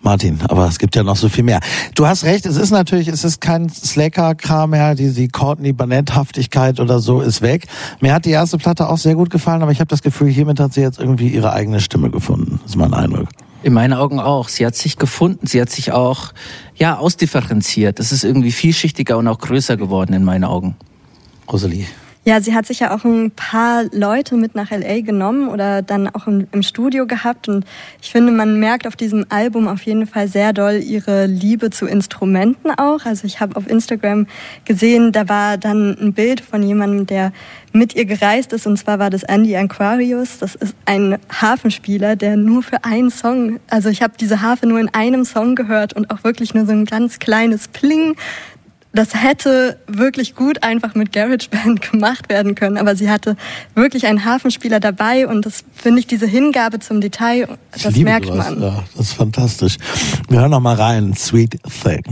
Martin, 0.01 0.39
aber 0.49 0.67
es 0.69 0.79
gibt 0.79 0.97
ja 0.97 1.03
noch 1.03 1.17
so 1.17 1.29
viel 1.29 1.45
mehr. 1.45 1.61
Du 1.95 2.07
hast 2.07 2.25
recht, 2.25 2.47
es 2.47 2.57
ist 2.57 2.71
natürlich, 2.71 3.09
es 3.09 3.25
ist 3.25 3.41
kein 3.41 3.69
Slacker-Kram 3.69 4.71
mehr, 4.71 4.95
die, 4.95 5.13
die 5.13 5.29
Courtney 5.29 5.73
Barnett-Haftigkeit 5.73 6.81
oder 6.81 7.01
so 7.01 7.21
ist 7.21 7.43
weg. 7.43 7.67
Mir 8.01 8.15
hat 8.15 8.25
die 8.25 8.31
erste 8.31 8.57
Platte 8.57 8.89
auch 8.89 8.97
sehr 8.97 9.17
gut 9.17 9.31
gefallen, 9.31 9.63
aber 9.63 9.73
ich 9.73 9.81
habe 9.81 9.89
das 9.89 10.03
Gefühl, 10.03 10.29
hiermit 10.29 10.61
hat 10.61 10.73
sie 10.73 10.81
jetzt 10.81 10.99
irgendwie 10.99 11.29
ihre 11.29 11.53
eigene 11.53 11.81
Stimme 11.81 12.11
gefunden. 12.11 12.61
Das 12.63 12.73
ist 12.73 12.77
mein 12.77 12.95
Eindruck. 12.95 13.29
In 13.65 13.73
meinen 13.73 13.93
Augen 13.93 14.21
auch. 14.21 14.49
Sie 14.49 14.65
hat 14.65 14.77
sich 14.77 14.97
gefunden, 14.97 15.49
sie 15.49 15.61
hat 15.61 15.69
sich 15.69 15.91
auch, 15.91 16.33
ja, 16.77 16.97
ausdifferenziert. 16.97 17.99
Es 17.99 18.13
ist 18.13 18.23
irgendwie 18.23 18.53
vielschichtiger 18.53 19.19
und 19.19 19.27
auch 19.27 19.39
größer 19.39 19.77
geworden 19.77 20.13
in 20.13 20.23
meinen 20.23 20.45
Augen. 20.45 20.77
Rosalie. 21.51 21.87
Ja, 22.29 22.43
sie 22.43 22.55
hat 22.55 22.67
sich 22.67 22.81
ja 22.81 22.95
auch 22.95 23.05
ein 23.05 23.31
paar 23.31 23.85
Leute 23.91 24.37
mit 24.37 24.55
nach 24.55 24.71
LA 24.71 25.01
genommen 25.01 25.49
oder 25.49 25.81
dann 25.81 26.09
auch 26.09 26.27
im, 26.27 26.47
im, 26.53 26.63
Studio 26.63 27.07
gehabt. 27.07 27.49
Und 27.49 27.65
ich 28.03 28.11
finde, 28.11 28.33
man 28.33 28.61
merkt 28.61 28.87
auf 28.87 28.97
diesem 28.97 29.25
Album 29.31 29.67
auf 29.67 29.81
jeden 29.81 30.07
Fall 30.07 30.29
sehr 30.29 30.53
doll 30.53 30.75
ihre 30.75 31.25
Liebe 31.25 31.71
zu 31.71 31.87
Instrumenten 31.87 32.71
auch. 32.73 33.07
Also 33.07 33.27
ich 33.27 33.41
habe 33.41 33.57
auf 33.57 33.67
Instagram 33.67 34.27
gesehen, 34.67 35.11
da 35.11 35.31
war 35.31 35.57
dann 35.57 35.97
ein 35.99 36.13
Bild 36.13 36.43
von 36.43 36.63
jemandem, 36.63 37.07
der 37.07 37.33
mit 37.73 37.95
ihr 37.95 38.05
gereist 38.05 38.53
ist. 38.53 38.67
Und 38.67 38.77
zwar 38.77 38.99
war 38.99 39.09
das 39.09 39.23
Andy 39.23 39.57
Aquarius. 39.57 40.39
Das 40.39 40.55
ist 40.55 40.75
ein 40.85 41.17
Hafenspieler, 41.33 42.15
der 42.15 42.37
nur 42.37 42.63
für 42.63 42.85
einen 42.85 43.11
Song, 43.11 43.59
also 43.71 43.89
ich 43.89 44.03
habe 44.03 44.13
diese 44.21 44.43
Harfe 44.43 44.67
nur 44.67 44.81
in 44.81 44.93
einem 44.93 45.25
Song 45.25 45.55
gehört 45.55 45.95
und 45.95 46.11
auch 46.11 46.25
wirklich 46.25 46.53
nur 46.53 46.67
so 46.67 46.73
ein 46.73 46.85
ganz 46.85 47.21
kleines 47.21 47.69
Pling 47.69 48.17
das 48.99 49.15
hätte 49.15 49.79
wirklich 49.87 50.35
gut 50.35 50.65
einfach 50.65 50.97
mit 50.97 51.13
GarageBand 51.13 51.93
gemacht 51.93 52.29
werden 52.29 52.57
können, 52.57 52.77
aber 52.77 52.97
sie 52.97 53.09
hatte 53.09 53.37
wirklich 53.77 54.09
einen 54.09 54.25
Hafenspieler 54.25 54.81
dabei 54.81 55.29
und 55.29 55.47
das 55.47 55.63
finde 55.73 56.01
ich 56.01 56.09
diese 56.09 56.27
Hingabe 56.27 56.81
zum 56.81 57.01
Detail, 57.01 57.47
das 57.81 57.95
merkt 57.95 58.29
das. 58.29 58.37
man. 58.37 58.61
Ja, 58.61 58.83
das 58.97 59.07
ist 59.07 59.13
fantastisch. 59.13 59.77
Wir 60.29 60.41
hören 60.41 60.51
noch 60.51 60.59
mal 60.59 60.75
rein, 60.75 61.15
Sweet 61.15 61.61
Thing. 61.85 62.03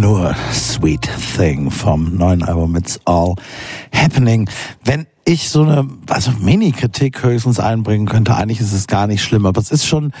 Nur 0.00 0.34
Sweet 0.52 1.08
Thing 1.36 1.70
vom 1.70 2.16
neuen 2.16 2.42
Album 2.42 2.76
It's 2.76 3.00
All 3.04 3.34
Happening. 3.94 4.48
Wenn 4.84 5.06
ich 5.24 5.50
so 5.50 5.62
eine 5.62 5.88
also 6.08 6.32
Mini-Kritik 6.40 7.22
höchstens 7.22 7.60
einbringen 7.60 8.06
könnte, 8.06 8.34
eigentlich 8.34 8.60
ist 8.60 8.72
es 8.72 8.86
gar 8.86 9.06
nicht 9.06 9.22
schlimm, 9.22 9.46
aber 9.46 9.60
es 9.60 9.70
ist 9.70 9.86
schon, 9.86 10.12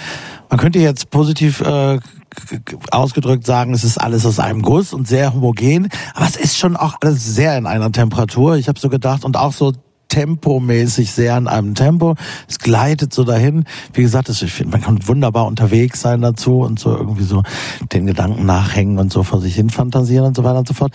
man 0.48 0.58
könnte 0.58 0.78
jetzt 0.78 1.10
positiv 1.10 1.60
äh, 1.60 1.98
ausgedrückt 2.90 3.46
sagen, 3.46 3.74
es 3.74 3.84
ist 3.84 3.98
alles 3.98 4.24
aus 4.26 4.38
einem 4.38 4.62
Guss 4.62 4.92
und 4.92 5.08
sehr 5.08 5.34
homogen, 5.34 5.88
aber 6.14 6.26
es 6.26 6.36
ist 6.36 6.56
schon 6.56 6.76
auch 6.76 6.96
alles 7.00 7.34
sehr 7.34 7.56
in 7.58 7.66
einer 7.66 7.92
Temperatur. 7.92 8.56
Ich 8.56 8.68
habe 8.68 8.78
so 8.78 8.88
gedacht 8.88 9.24
und 9.24 9.36
auch 9.36 9.52
so 9.52 9.72
tempomäßig 10.14 11.10
sehr 11.10 11.36
in 11.36 11.48
einem 11.48 11.74
Tempo. 11.74 12.14
Es 12.48 12.60
gleitet 12.60 13.12
so 13.12 13.24
dahin. 13.24 13.64
Wie 13.92 14.02
gesagt, 14.02 14.28
ich 14.28 14.52
finde, 14.52 14.70
man 14.70 14.80
kann 14.80 15.08
wunderbar 15.08 15.46
unterwegs 15.46 16.00
sein 16.00 16.22
dazu 16.22 16.60
und 16.60 16.78
so 16.78 16.96
irgendwie 16.96 17.24
so 17.24 17.42
den 17.92 18.06
Gedanken 18.06 18.46
nachhängen 18.46 19.00
und 19.00 19.12
so 19.12 19.24
vor 19.24 19.40
sich 19.40 19.56
hin 19.56 19.70
fantasieren 19.70 20.26
und 20.26 20.36
so 20.36 20.44
weiter 20.44 20.60
und 20.60 20.68
so 20.68 20.74
fort. 20.74 20.92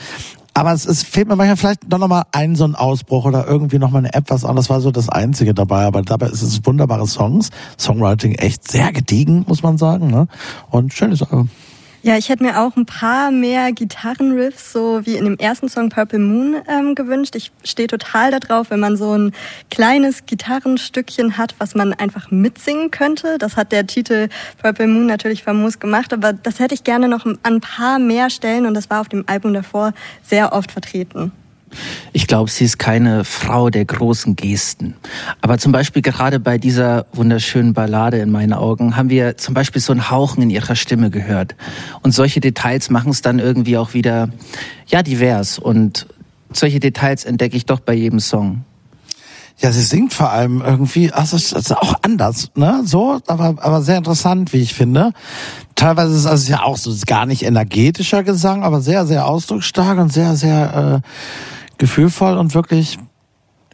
Aber 0.53 0.71
es, 0.71 0.85
es 0.85 1.03
fehlt 1.03 1.27
mir 1.27 1.35
manchmal 1.35 1.57
vielleicht 1.57 1.89
noch 1.89 2.07
mal 2.07 2.23
ein 2.31 2.55
so 2.55 2.63
ein 2.63 2.75
Ausbruch 2.75 3.25
oder 3.25 3.45
irgendwie 3.45 3.77
noch 3.77 3.91
mal 3.91 3.99
eine 3.99 4.13
App 4.13 4.29
was 4.29 4.45
anderes. 4.45 4.67
Das 4.67 4.69
war 4.69 4.81
so 4.81 4.91
das 4.91 5.09
Einzige 5.09 5.53
dabei. 5.53 5.85
Aber 5.85 6.01
dabei 6.01 6.27
ist 6.27 6.41
es 6.41 6.65
wunderbare 6.65 7.05
Songs. 7.05 7.49
Songwriting 7.77 8.35
echt 8.35 8.71
sehr 8.71 8.93
gediegen, 8.93 9.43
muss 9.47 9.63
man 9.63 9.77
sagen. 9.77 10.07
Ne? 10.07 10.27
Und 10.69 10.93
schönes 10.93 11.23
Album. 11.23 11.49
Ja, 12.01 12.17
ich 12.17 12.29
hätte 12.29 12.43
mir 12.43 12.61
auch 12.61 12.77
ein 12.77 12.85
paar 12.85 13.29
mehr 13.29 13.73
Gitarrenriffs, 13.73 14.71
so 14.71 15.05
wie 15.05 15.17
in 15.17 15.25
dem 15.25 15.37
ersten 15.37 15.67
Song 15.67 15.89
Purple 15.89 16.19
Moon, 16.19 16.55
ähm, 16.69 16.95
gewünscht. 16.95 17.35
Ich 17.35 17.51
stehe 17.65 17.89
total 17.89 18.31
darauf, 18.31 18.69
wenn 18.69 18.79
man 18.79 18.95
so 18.95 19.17
ein 19.17 19.33
kleines 19.69 20.25
Gitarrenstückchen 20.25 21.37
hat, 21.37 21.55
was 21.57 21.75
man 21.75 21.91
einfach 21.91 22.31
mitsingen 22.31 22.89
könnte. 22.89 23.37
Das 23.37 23.57
hat 23.57 23.73
der 23.73 23.85
Titel 23.85 24.29
Purple 24.61 24.87
Moon 24.87 25.07
natürlich 25.07 25.43
famos 25.43 25.79
gemacht, 25.79 26.13
aber 26.13 26.31
das 26.31 26.59
hätte 26.59 26.73
ich 26.73 26.85
gerne 26.85 27.09
noch 27.09 27.25
an 27.25 27.37
ein 27.43 27.59
paar 27.59 27.99
mehr 27.99 28.29
Stellen 28.29 28.65
und 28.65 28.75
das 28.75 28.89
war 28.89 29.01
auf 29.01 29.09
dem 29.09 29.25
Album 29.27 29.53
davor 29.53 29.91
sehr 30.23 30.53
oft 30.53 30.71
vertreten. 30.71 31.33
Ich 32.13 32.27
glaube, 32.27 32.49
sie 32.49 32.65
ist 32.65 32.79
keine 32.79 33.23
Frau 33.23 33.69
der 33.69 33.85
großen 33.85 34.35
Gesten. 34.35 34.95
Aber 35.41 35.57
zum 35.57 35.71
Beispiel 35.71 36.01
gerade 36.01 36.39
bei 36.39 36.57
dieser 36.57 37.05
wunderschönen 37.13 37.73
Ballade 37.73 38.19
in 38.19 38.31
meinen 38.31 38.53
Augen 38.53 38.95
haben 38.95 39.09
wir 39.09 39.37
zum 39.37 39.53
Beispiel 39.53 39.81
so 39.81 39.93
ein 39.93 40.09
Hauchen 40.09 40.41
in 40.43 40.49
ihrer 40.49 40.75
Stimme 40.75 41.09
gehört. 41.09 41.55
Und 42.01 42.11
solche 42.11 42.39
Details 42.39 42.89
machen 42.89 43.11
es 43.11 43.21
dann 43.21 43.39
irgendwie 43.39 43.77
auch 43.77 43.93
wieder, 43.93 44.29
ja, 44.87 45.03
divers. 45.03 45.59
Und 45.59 46.07
solche 46.51 46.79
Details 46.79 47.25
entdecke 47.25 47.57
ich 47.57 47.65
doch 47.65 47.79
bei 47.79 47.93
jedem 47.93 48.19
Song. 48.19 48.63
Ja, 49.61 49.73
sie 49.73 49.81
singt 49.81 50.13
vor 50.13 50.31
allem 50.31 50.61
irgendwie, 50.61 51.11
also 51.11 51.35
es 51.35 51.51
ist 51.51 51.75
auch 51.75 51.95
anders, 52.01 52.49
ne? 52.55 52.81
So, 52.85 53.19
aber, 53.27 53.55
aber 53.59 53.81
sehr 53.81 53.97
interessant, 53.97 54.53
wie 54.53 54.61
ich 54.61 54.73
finde. 54.73 55.11
Teilweise 55.75 56.15
ist 56.15 56.25
es 56.25 56.47
ja 56.47 56.63
auch 56.63 56.77
so 56.77 56.93
gar 57.05 57.25
nicht 57.25 57.43
energetischer 57.43 58.23
Gesang, 58.23 58.63
aber 58.63 58.79
sehr, 58.79 59.05
sehr 59.05 59.27
ausdrucksstark 59.27 59.99
und 59.99 60.13
sehr, 60.13 60.37
sehr 60.37 61.01
äh, 61.03 61.09
gefühlvoll 61.79 62.37
und 62.37 62.53
wirklich 62.53 62.99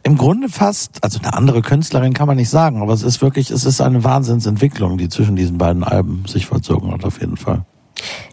im 0.02 0.16
Grunde 0.16 0.48
fast, 0.48 1.02
also 1.02 1.18
eine 1.18 1.34
andere 1.34 1.62
Künstlerin 1.62 2.14
kann 2.14 2.28
man 2.28 2.36
nicht 2.36 2.48
sagen, 2.48 2.80
aber 2.80 2.92
es 2.92 3.02
ist 3.02 3.20
wirklich, 3.20 3.50
es 3.50 3.64
ist 3.64 3.80
eine 3.80 4.04
Wahnsinnsentwicklung, 4.04 4.96
die 4.98 5.08
zwischen 5.08 5.36
diesen 5.36 5.58
beiden 5.58 5.82
Alben 5.82 6.24
sich 6.26 6.46
vollzogen 6.46 6.92
hat, 6.92 7.04
auf 7.04 7.20
jeden 7.20 7.36
Fall. 7.36 7.64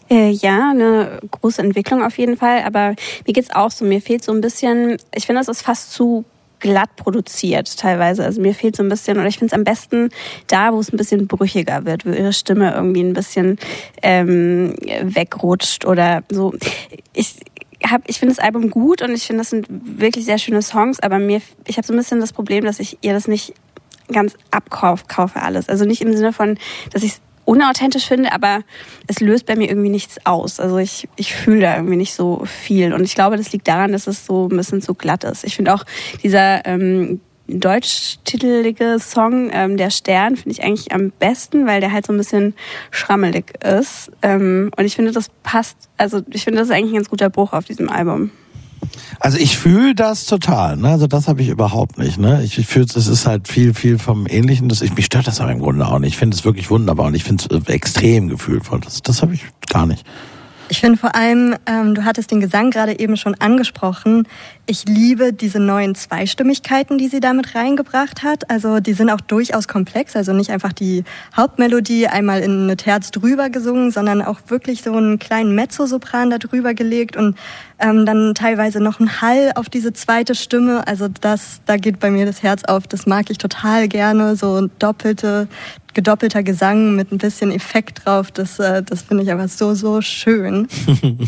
Äh, 0.10 0.30
ja, 0.30 0.70
eine 0.70 1.20
große 1.32 1.62
Entwicklung 1.62 2.04
auf 2.04 2.18
jeden 2.18 2.38
Fall, 2.38 2.64
aber 2.64 2.96
mir 3.26 3.34
geht's 3.34 3.50
auch 3.50 3.72
so, 3.72 3.86
mir 3.86 4.02
fehlt 4.02 4.24
so 4.24 4.32
ein 4.32 4.42
bisschen, 4.42 4.98
ich 5.16 5.26
finde, 5.26 5.42
das 5.42 5.48
ist 5.48 5.64
fast 5.64 5.92
zu 5.92 6.26
glatt 6.64 6.96
produziert 6.96 7.78
teilweise. 7.78 8.24
Also 8.24 8.42
mir 8.42 8.56
fehlt 8.56 8.78
so 8.78 8.84
ein 8.84 8.90
bisschen, 8.90 9.18
oder 9.18 9.28
ich 9.28 9.38
finde 9.38 9.54
es 9.54 9.58
am 9.58 9.66
besten 9.66 10.10
da, 10.48 10.74
wo 10.74 10.80
es 10.80 10.94
ein 10.94 10.98
bisschen 10.98 11.28
brüchiger 11.28 11.86
wird, 11.86 12.06
wo 12.06 12.12
ihre 12.12 12.32
Stimme 12.32 12.74
irgendwie 12.74 13.04
ein 13.04 13.14
bisschen 13.14 13.58
ähm, 14.02 14.74
wegrutscht 15.02 15.86
oder 15.86 16.24
so. 16.30 16.54
Ich, 17.12 17.36
hab, 17.92 18.08
ich 18.08 18.20
finde 18.20 18.36
das 18.36 18.44
Album 18.44 18.70
gut 18.70 19.02
und 19.02 19.12
ich 19.14 19.24
finde, 19.24 19.42
das 19.42 19.50
sind 19.50 19.68
wirklich 19.70 20.26
sehr 20.26 20.38
schöne 20.38 20.62
Songs, 20.62 21.00
aber 21.00 21.20
mir, 21.20 21.42
ich 21.66 21.78
habe 21.78 21.86
so 21.86 21.94
ein 21.94 21.98
bisschen 21.98 22.20
das 22.20 22.34
Problem, 22.34 22.64
dass 22.64 22.80
ich 22.80 22.98
ihr 23.02 23.14
das 23.14 23.28
nicht 23.28 23.54
ganz 24.12 24.36
abkaufe 24.52 25.42
alles. 25.42 25.70
Also 25.70 25.86
nicht 25.86 26.02
im 26.02 26.16
Sinne 26.16 26.34
von, 26.34 26.58
dass 26.92 27.04
ich 27.04 27.14
es 27.14 27.22
unauthentisch 27.46 28.06
finde, 28.06 28.32
aber 28.32 28.62
es 29.08 29.20
löst 29.20 29.46
bei 29.46 29.56
mir 29.56 29.70
irgendwie 29.70 29.90
nichts 29.90 30.26
aus. 30.26 30.60
Also 30.60 30.78
ich, 30.78 31.10
ich 31.16 31.34
fühle 31.34 31.62
da 31.62 31.76
irgendwie 31.76 31.98
nicht 31.98 32.14
so 32.14 32.44
viel. 32.46 32.94
Und 32.94 33.04
ich 33.04 33.16
glaube, 33.16 33.38
das 33.38 33.52
liegt 33.52 33.68
daran, 33.68 33.92
dass 33.92 34.08
es 34.08 34.26
so 34.26 34.48
ein 34.50 34.56
bisschen 34.56 34.82
zu 34.82 34.94
glatt 34.94 35.24
ist. 35.24 35.44
Ich 35.44 35.56
finde 35.56 35.74
auch 35.74 35.84
dieser 36.24 36.66
ähm, 36.66 37.20
deutschtitelige 37.48 38.98
Song, 39.00 39.50
ähm, 39.52 39.78
Der 39.78 39.90
Stern, 39.90 40.36
finde 40.36 40.52
ich 40.52 40.64
eigentlich 40.64 40.92
am 40.94 41.12
besten, 41.12 41.66
weil 41.68 41.82
der 41.82 41.92
halt 41.92 42.06
so 42.06 42.14
ein 42.14 42.18
bisschen 42.18 42.54
schrammelig 42.92 43.54
ist. 43.64 44.12
Ähm, 44.22 44.72
und 44.78 44.86
ich 44.86 44.96
finde, 44.96 45.12
das 45.12 45.30
passt, 45.44 45.78
also 45.98 46.22
ich 46.32 46.44
finde, 46.44 46.60
das 46.60 46.70
ist 46.70 46.74
eigentlich 46.74 46.92
ein 46.92 46.98
ganz 46.98 47.10
guter 47.10 47.30
Bruch 47.30 47.54
auf 47.54 47.66
diesem 47.66 47.90
Album. 47.90 48.32
Also 49.20 49.38
ich 49.38 49.58
fühle 49.58 49.96
das 49.96 50.26
total, 50.26 50.78
ne? 50.78 50.90
Also 50.90 51.08
das 51.08 51.28
habe 51.28 51.42
ich 51.42 51.50
überhaupt 51.50 51.98
nicht, 51.98 52.18
ne? 52.18 52.44
Ich, 52.44 52.58
ich 52.58 52.68
fühle 52.68 52.86
es 52.86 53.08
ist 53.08 53.26
halt 53.26 53.48
viel, 53.48 53.74
viel 53.74 53.98
vom 53.98 54.28
Ähnlichen. 54.28 54.70
Das, 54.70 54.82
ich, 54.82 54.94
mich 54.96 55.06
stört 55.06 55.28
das 55.28 55.40
aber 55.40 55.52
im 55.52 55.60
Grunde 55.60 55.88
auch 55.88 56.00
nicht. 56.00 56.14
Ich 56.14 56.18
finde 56.18 56.36
es 56.36 56.46
wirklich 56.46 56.70
wunderbar 56.70 57.08
und 57.08 57.16
ich 57.16 57.24
finde 57.24 57.46
es 57.50 57.68
äh, 57.68 57.72
extrem 57.72 58.28
gefühlvoll. 58.30 58.82
Das, 58.82 59.02
das 59.02 59.22
habe 59.22 59.34
ich 59.34 59.46
gar 59.70 59.86
nicht. 59.86 60.06
Ich 60.70 60.80
finde 60.80 60.98
vor 60.98 61.14
allem, 61.14 61.56
ähm, 61.66 61.94
du 61.94 62.06
hattest 62.06 62.32
den 62.32 62.40
Gesang 62.40 62.72
gerade 62.72 62.98
eben 62.98 63.18
schon 63.18 63.36
angesprochen. 63.36 64.28
Ich 64.66 64.86
liebe 64.86 65.34
diese 65.34 65.60
neuen 65.60 65.94
Zweistimmigkeiten, 65.94 66.98
die 66.98 67.10
sie 67.10 67.20
damit 67.20 67.54
reingebracht 67.54 68.24
hat. 68.24 68.50
Also 68.50 68.80
die 68.80 68.94
sind 68.94 69.10
auch 69.10 69.20
durchaus 69.20 69.68
komplex. 69.68 70.16
Also 70.16 70.32
nicht 70.32 70.52
einfach 70.52 70.72
die 70.72 71.04
Hauptmelodie 71.36 72.08
einmal 72.08 72.42
in 72.42 72.64
eine 72.64 72.78
Terz 72.78 73.12
drüber 73.12 73.50
gesungen, 73.50 73.92
sondern 73.92 74.22
auch 74.22 74.40
wirklich 74.48 74.82
so 74.82 74.94
einen 74.94 75.20
kleinen 75.20 75.54
Mezzosopran 75.54 76.30
da 76.30 76.38
drüber 76.38 76.74
gelegt 76.74 77.18
und 77.18 77.38
ähm, 77.80 78.06
dann 78.06 78.34
teilweise 78.34 78.80
noch 78.80 79.02
ein 79.02 79.22
Hall 79.22 79.52
auf 79.56 79.68
diese 79.68 79.92
zweite 79.92 80.34
Stimme. 80.34 80.88
Also 80.88 81.10
das, 81.10 81.60
da 81.66 81.76
geht 81.76 82.00
bei 82.00 82.10
mir 82.10 82.26
das 82.26 82.42
Herz 82.42 82.64
auf. 82.64 82.88
Das 82.88 83.06
mag 83.06 83.30
ich 83.30 83.38
total 83.38 83.90
gerne. 83.90 84.38
So 84.38 84.70
doppelte 84.80 85.50
gedoppelter 85.94 86.44
Gesang 86.44 86.96
mit 86.96 87.12
ein 87.12 87.18
bisschen 87.18 87.52
Effekt 87.52 88.06
drauf. 88.06 88.32
Das, 88.32 88.60
äh, 88.60 88.84
das 88.84 89.02
finde 89.02 89.24
ich 89.24 89.32
aber 89.32 89.48
so, 89.48 89.74
so 89.74 90.02
schön. 90.02 90.68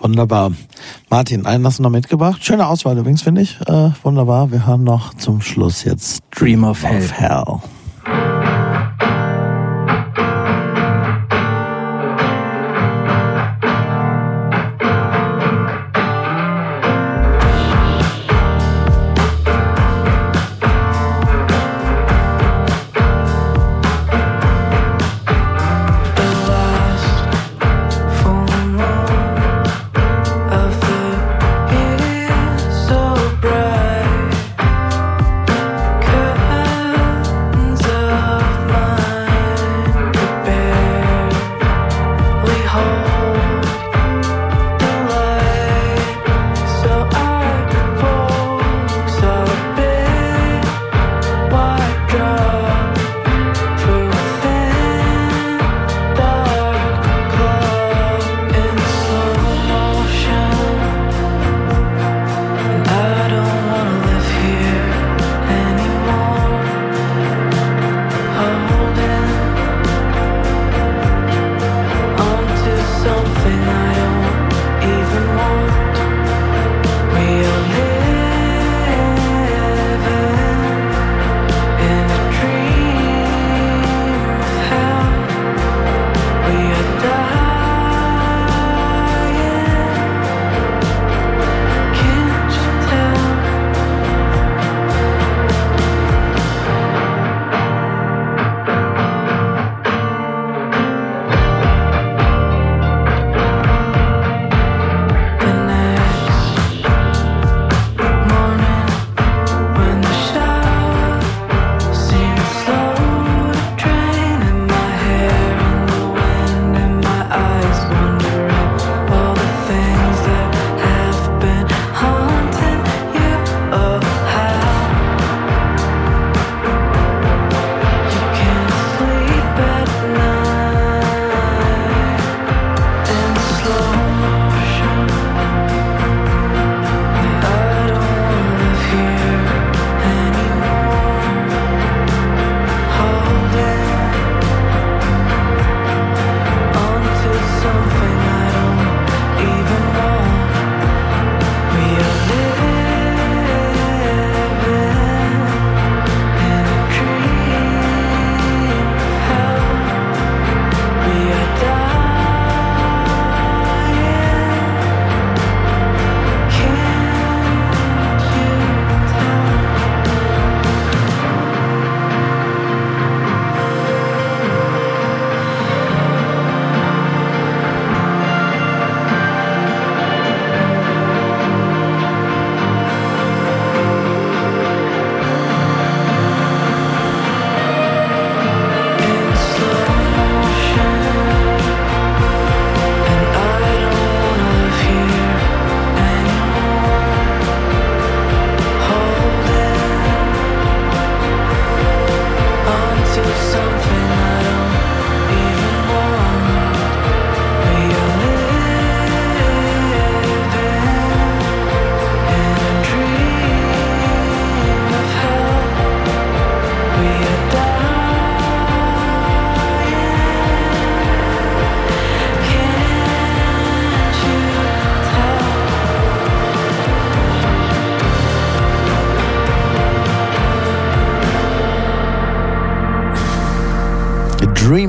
Wunderbar. 0.00 0.52
Martin, 1.10 1.46
einen 1.46 1.66
hast 1.66 1.78
du 1.78 1.82
noch 1.82 1.90
mitgebracht. 1.90 2.44
Schöne 2.44 2.66
Auswahl 2.66 2.96
übrigens, 2.96 3.22
finde 3.22 3.42
ich. 3.42 3.60
Äh, 3.66 3.90
wunderbar. 4.02 4.50
Wir 4.50 4.66
hören 4.66 4.84
noch 4.84 5.14
zum 5.14 5.42
Schluss 5.42 5.84
jetzt 5.84 6.20
Dream 6.30 6.64
of 6.64 6.82
Hell. 6.82 6.98
Of 6.98 7.12
Hell. 7.12 7.60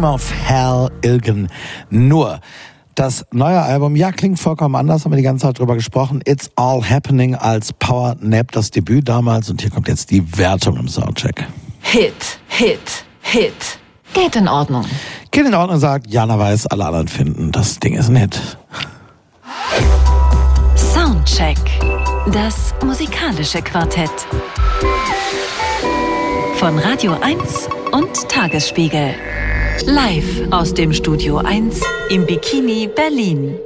Dream 0.01 0.13
of 0.13 0.33
Hell 0.47 0.89
Ilgen 1.03 1.47
Nur. 1.91 2.39
Das 2.95 3.23
neue 3.31 3.61
Album, 3.61 3.95
ja, 3.95 4.11
klingt 4.11 4.39
vollkommen 4.39 4.75
anders, 4.75 5.05
haben 5.05 5.11
wir 5.11 5.17
die 5.17 5.23
ganze 5.23 5.45
Zeit 5.45 5.59
drüber 5.59 5.75
gesprochen. 5.75 6.21
It's 6.25 6.49
All 6.55 6.81
Happening 6.83 7.35
als 7.35 7.71
Power 7.73 8.15
Nap, 8.19 8.51
das 8.51 8.71
Debüt 8.71 9.07
damals. 9.07 9.51
Und 9.51 9.61
hier 9.61 9.69
kommt 9.69 9.87
jetzt 9.87 10.09
die 10.09 10.37
Wertung 10.37 10.77
im 10.77 10.87
Soundcheck. 10.87 11.47
Hit, 11.81 12.39
Hit, 12.47 13.05
Hit. 13.21 13.53
Geht 14.13 14.35
in 14.35 14.47
Ordnung. 14.47 14.85
Geht 15.29 15.45
in 15.45 15.53
Ordnung, 15.53 15.79
sagt 15.79 16.07
Jana 16.07 16.39
Weiß, 16.39 16.65
alle 16.67 16.85
anderen 16.85 17.07
finden, 17.07 17.51
das 17.51 17.79
Ding 17.79 17.93
ist 17.93 18.09
ein 18.09 18.15
Hit. 18.15 18.57
Soundcheck. 20.75 21.59
Das 22.33 22.73
musikalische 22.83 23.61
Quartett. 23.61 24.09
Von 26.55 26.79
Radio 26.79 27.15
1 27.21 27.69
und 27.91 28.29
Tagesspiegel. 28.29 29.13
Live 29.85 30.43
aus 30.51 30.73
dem 30.73 30.93
Studio 30.93 31.37
1 31.37 31.81
im 32.09 32.25
Bikini 32.25 32.87
Berlin. 32.87 33.57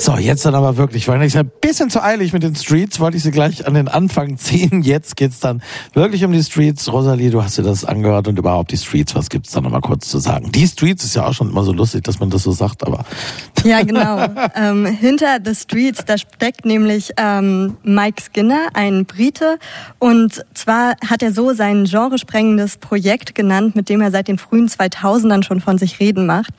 So, 0.00 0.16
jetzt 0.16 0.46
dann 0.46 0.54
aber 0.54 0.78
wirklich, 0.78 1.08
weil 1.08 1.22
ich 1.24 1.36
ein 1.36 1.50
bisschen 1.60 1.90
zu 1.90 2.02
eilig 2.02 2.32
mit 2.32 2.42
den 2.42 2.56
Streets, 2.56 3.00
wollte 3.00 3.18
ich 3.18 3.22
sie 3.22 3.30
gleich 3.30 3.66
an 3.66 3.74
den 3.74 3.86
Anfang 3.86 4.38
ziehen. 4.38 4.80
Jetzt 4.80 5.14
geht's 5.14 5.40
dann 5.40 5.62
wirklich 5.92 6.24
um 6.24 6.32
die 6.32 6.42
Streets. 6.42 6.90
Rosalie, 6.90 7.28
du 7.28 7.42
hast 7.42 7.58
dir 7.58 7.62
das 7.62 7.84
angehört 7.84 8.26
und 8.26 8.38
überhaupt 8.38 8.72
die 8.72 8.78
Streets, 8.78 9.14
was 9.14 9.28
gibt's 9.28 9.52
da 9.52 9.60
nochmal 9.60 9.82
kurz 9.82 10.08
zu 10.08 10.18
sagen? 10.18 10.52
Die 10.52 10.66
Streets 10.66 11.04
ist 11.04 11.16
ja 11.16 11.26
auch 11.26 11.34
schon 11.34 11.50
immer 11.50 11.64
so 11.64 11.72
lustig, 11.74 12.02
dass 12.04 12.18
man 12.18 12.30
das 12.30 12.44
so 12.44 12.52
sagt, 12.52 12.86
aber. 12.86 13.04
Ja, 13.62 13.82
genau. 13.82 14.26
ähm, 14.54 14.86
hinter 14.86 15.36
The 15.44 15.54
Streets, 15.54 16.06
da 16.06 16.16
steckt 16.16 16.64
nämlich 16.64 17.12
ähm, 17.18 17.76
Mike 17.82 18.22
Skinner, 18.22 18.68
ein 18.72 19.04
Brite. 19.04 19.58
Und 19.98 20.46
zwar 20.54 20.94
hat 21.06 21.22
er 21.22 21.34
so 21.34 21.52
sein 21.52 21.84
genresprengendes 21.84 22.78
Projekt 22.78 23.34
genannt, 23.34 23.76
mit 23.76 23.90
dem 23.90 24.00
er 24.00 24.12
seit 24.12 24.28
den 24.28 24.38
frühen 24.38 24.66
2000ern 24.66 25.42
schon 25.42 25.60
von 25.60 25.76
sich 25.76 26.00
reden 26.00 26.24
macht. 26.24 26.54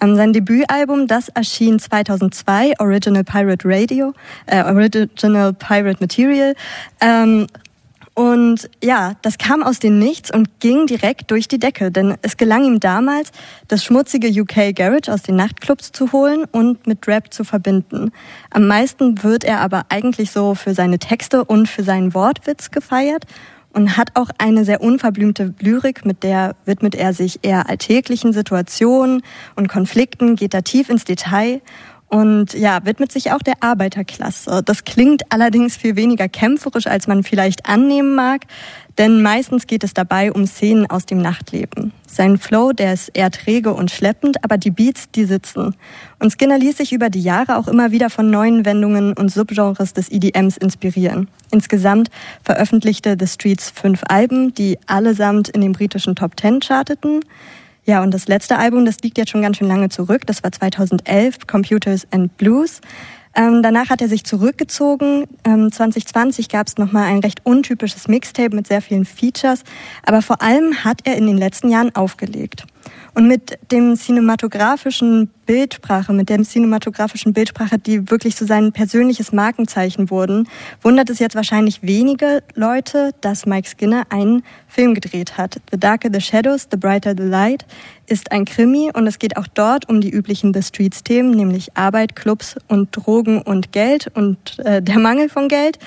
Sein 0.00 0.32
Debütalbum, 0.32 1.06
das 1.06 1.28
erschien 1.30 1.78
2002, 1.78 2.74
Original 2.78 3.24
Pirate 3.24 3.66
Radio, 3.68 4.12
äh, 4.46 4.62
Original 4.62 5.52
Pirate 5.54 5.98
Material. 6.00 6.54
Ähm, 7.00 7.46
und 8.16 8.70
ja, 8.82 9.12
das 9.20 9.36
kam 9.36 9.62
aus 9.62 9.78
dem 9.78 9.98
Nichts 9.98 10.30
und 10.30 10.60
ging 10.60 10.86
direkt 10.86 11.30
durch 11.30 11.48
die 11.48 11.58
Decke, 11.58 11.90
denn 11.90 12.16
es 12.22 12.38
gelang 12.38 12.64
ihm 12.64 12.80
damals, 12.80 13.30
das 13.68 13.84
schmutzige 13.84 14.28
UK 14.28 14.74
Garage 14.74 15.12
aus 15.12 15.20
den 15.20 15.36
Nachtclubs 15.36 15.92
zu 15.92 16.12
holen 16.12 16.46
und 16.50 16.86
mit 16.86 17.06
Rap 17.08 17.34
zu 17.34 17.44
verbinden. 17.44 18.12
Am 18.50 18.66
meisten 18.66 19.22
wird 19.22 19.44
er 19.44 19.60
aber 19.60 19.84
eigentlich 19.90 20.30
so 20.30 20.54
für 20.54 20.72
seine 20.72 20.98
Texte 20.98 21.44
und 21.44 21.68
für 21.68 21.82
seinen 21.82 22.14
Wortwitz 22.14 22.70
gefeiert 22.70 23.26
und 23.76 23.98
hat 23.98 24.12
auch 24.14 24.30
eine 24.38 24.64
sehr 24.64 24.80
unverblümte 24.80 25.52
Lyrik, 25.60 26.06
mit 26.06 26.22
der 26.22 26.56
widmet 26.64 26.94
er 26.94 27.12
sich 27.12 27.40
eher 27.42 27.68
alltäglichen 27.68 28.32
Situationen 28.32 29.22
und 29.54 29.68
Konflikten, 29.68 30.34
geht 30.34 30.54
da 30.54 30.62
tief 30.62 30.88
ins 30.88 31.04
Detail 31.04 31.60
und 32.08 32.54
ja, 32.54 32.86
widmet 32.86 33.12
sich 33.12 33.32
auch 33.32 33.40
der 33.40 33.56
Arbeiterklasse. 33.60 34.62
Das 34.64 34.84
klingt 34.84 35.30
allerdings 35.30 35.76
viel 35.76 35.94
weniger 35.94 36.26
kämpferisch, 36.26 36.86
als 36.86 37.06
man 37.06 37.22
vielleicht 37.22 37.68
annehmen 37.68 38.14
mag, 38.14 38.46
denn 38.98 39.22
meistens 39.22 39.66
geht 39.66 39.84
es 39.84 39.94
dabei 39.94 40.32
um 40.32 40.46
Szenen 40.46 40.86
aus 40.88 41.06
dem 41.06 41.18
Nachtleben. 41.18 41.92
Sein 42.06 42.38
Flow, 42.38 42.72
der 42.72 42.94
ist 42.94 43.10
eher 43.12 43.30
träge 43.30 43.74
und 43.74 43.90
schleppend, 43.90 44.42
aber 44.42 44.56
die 44.56 44.70
Beats, 44.70 45.10
die 45.10 45.24
sitzen. 45.24 45.74
Und 46.18 46.32
Skinner 46.32 46.58
ließ 46.58 46.78
sich 46.78 46.92
über 46.92 47.10
die 47.10 47.20
Jahre 47.20 47.58
auch 47.58 47.68
immer 47.68 47.90
wieder 47.90 48.08
von 48.08 48.30
neuen 48.30 48.64
Wendungen 48.64 49.12
und 49.12 49.30
Subgenres 49.30 49.92
des 49.92 50.10
EDMs 50.10 50.56
inspirieren. 50.56 51.28
Insgesamt 51.50 52.08
veröffentlichte 52.42 53.16
The 53.18 53.26
Streets 53.26 53.70
fünf 53.70 54.02
Alben, 54.08 54.54
die 54.54 54.78
allesamt 54.86 55.48
in 55.50 55.60
den 55.60 55.72
britischen 55.72 56.16
Top 56.16 56.36
Ten 56.36 56.60
charteten. 56.60 57.20
Ja, 57.84 58.02
und 58.02 58.12
das 58.12 58.26
letzte 58.26 58.58
Album, 58.58 58.84
das 58.84 58.98
liegt 59.02 59.16
jetzt 59.16 59.30
schon 59.30 59.42
ganz 59.42 59.58
schön 59.58 59.68
lange 59.68 59.90
zurück. 59.90 60.26
Das 60.26 60.42
war 60.42 60.50
2011, 60.50 61.46
Computers 61.46 62.06
and 62.10 62.36
Blues. 62.36 62.80
Ähm, 63.36 63.62
danach 63.62 63.90
hat 63.90 64.00
er 64.00 64.08
sich 64.08 64.24
zurückgezogen. 64.24 65.26
Ähm, 65.44 65.70
2020 65.70 66.48
gab 66.48 66.66
es 66.66 66.78
nochmal 66.78 67.04
ein 67.04 67.18
recht 67.18 67.40
untypisches 67.44 68.08
Mixtape 68.08 68.56
mit 68.56 68.66
sehr 68.66 68.80
vielen 68.80 69.04
Features. 69.04 69.62
Aber 70.04 70.22
vor 70.22 70.40
allem 70.40 70.84
hat 70.84 71.00
er 71.04 71.16
in 71.16 71.26
den 71.26 71.36
letzten 71.36 71.68
Jahren 71.68 71.94
aufgelegt. 71.94 72.64
Und 73.16 73.28
mit 73.28 73.58
dem 73.72 73.96
cinematografischen 73.96 75.30
Bildsprache, 75.46 76.12
mit 76.12 76.28
der 76.28 76.42
cinematografischen 76.42 77.32
Bildsprache, 77.32 77.78
die 77.78 78.10
wirklich 78.10 78.36
so 78.36 78.44
sein 78.44 78.72
persönliches 78.72 79.32
Markenzeichen 79.32 80.10
wurden, 80.10 80.46
wundert 80.82 81.08
es 81.08 81.18
jetzt 81.18 81.34
wahrscheinlich 81.34 81.82
wenige 81.82 82.42
Leute, 82.54 83.12
dass 83.22 83.46
Mike 83.46 83.70
Skinner 83.70 84.04
einen 84.10 84.42
Film 84.68 84.92
gedreht 84.92 85.38
hat. 85.38 85.62
The 85.70 85.80
Darker 85.80 86.10
the 86.12 86.20
Shadows, 86.20 86.68
The 86.70 86.76
Brighter 86.76 87.14
the 87.16 87.22
Light 87.22 87.64
ist 88.06 88.32
ein 88.32 88.44
Krimi 88.44 88.90
und 88.92 89.06
es 89.06 89.18
geht 89.18 89.38
auch 89.38 89.46
dort 89.46 89.88
um 89.88 90.02
die 90.02 90.10
üblichen 90.10 90.52
The 90.52 90.62
Streets 90.62 91.02
Themen, 91.02 91.30
nämlich 91.30 91.74
Arbeit, 91.74 92.16
Clubs 92.16 92.56
und 92.68 92.94
Drogen 92.94 93.40
und 93.40 93.72
Geld 93.72 94.10
und 94.12 94.58
äh, 94.58 94.82
der 94.82 94.98
Mangel 94.98 95.30
von 95.30 95.48
Geld. 95.48 95.78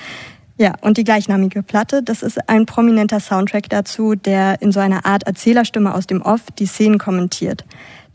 Ja, 0.60 0.74
und 0.82 0.98
die 0.98 1.04
gleichnamige 1.04 1.62
Platte, 1.62 2.02
das 2.02 2.22
ist 2.22 2.50
ein 2.50 2.66
prominenter 2.66 3.18
Soundtrack 3.18 3.70
dazu, 3.70 4.14
der 4.14 4.60
in 4.60 4.72
so 4.72 4.80
einer 4.80 5.06
Art 5.06 5.22
Erzählerstimme 5.22 5.94
aus 5.94 6.06
dem 6.06 6.20
Off 6.20 6.42
die 6.58 6.66
Szenen 6.66 6.98
kommentiert. 6.98 7.64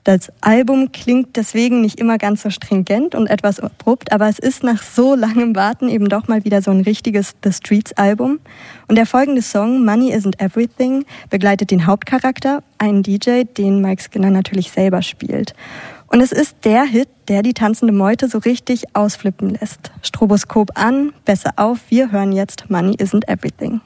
Das 0.04 0.32
Album 0.42 0.92
klingt 0.92 1.38
deswegen 1.38 1.82
nicht 1.82 2.00
immer 2.00 2.20
ganz 2.20 2.44
so 2.44 2.52
stringent 2.52 3.16
und 3.16 3.26
etwas 3.26 3.60
abrupt, 3.60 4.12
aber 4.12 4.30
es 4.30 4.38
ist 4.38 4.62
nach 4.62 4.84
so 4.84 5.16
langem 5.16 5.56
Warten 5.56 5.90
eben 5.90 6.08
doch 6.08 6.28
mal 6.28 6.46
wieder 6.46 6.62
so 6.62 6.70
ein 6.70 6.82
richtiges 6.82 7.34
The 7.44 7.52
Streets 7.52 7.94
Album. 7.94 8.40
Und 8.88 8.96
der 8.96 9.08
folgende 9.08 9.42
Song, 9.42 9.84
Money 9.84 10.16
Isn't 10.16 10.40
Everything, 10.40 11.04
begleitet 11.32 11.72
den 11.72 11.88
Hauptcharakter, 11.88 12.62
einen 12.78 13.02
DJ, 13.02 13.46
den 13.58 13.82
Mike 13.82 14.04
Skinner 14.04 14.30
natürlich 14.30 14.70
selber 14.70 15.02
spielt. 15.02 15.56
Und 16.08 16.22
es 16.22 16.32
ist 16.32 16.58
der 16.64 16.84
Hit, 16.84 17.10
der 17.28 17.42
die 17.42 17.54
tanzende 17.54 17.94
Meute 17.94 18.28
so 18.30 18.38
richtig 18.38 18.96
ausflippen 18.96 19.50
lässt. 19.50 19.92
Stroboskop 20.02 20.72
an, 20.76 21.14
besser 21.26 21.52
auf, 21.58 21.80
wir 21.90 22.12
hören 22.12 22.32
jetzt 22.32 22.70
Money 22.70 22.96
Isn't 22.96 23.28
Everything. 23.28 23.82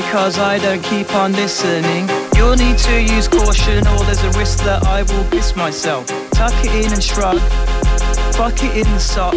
Because 0.00 0.40
I 0.40 0.58
don't 0.58 0.82
keep 0.82 1.14
on 1.14 1.32
listening. 1.34 2.08
You'll 2.34 2.56
need 2.56 2.78
to 2.78 3.00
use 3.00 3.28
caution 3.28 3.86
or 3.86 4.02
there's 4.02 4.24
a 4.24 4.30
risk 4.36 4.64
that 4.64 4.84
I 4.86 5.02
will 5.02 5.24
piss 5.30 5.54
myself. 5.54 6.08
Tuck 6.30 6.52
it 6.64 6.74
in 6.84 6.92
and 6.92 7.02
shrug, 7.02 7.38
fuck 8.34 8.58
it 8.64 8.74
in 8.74 8.90
the 8.92 8.98
sock. 8.98 9.34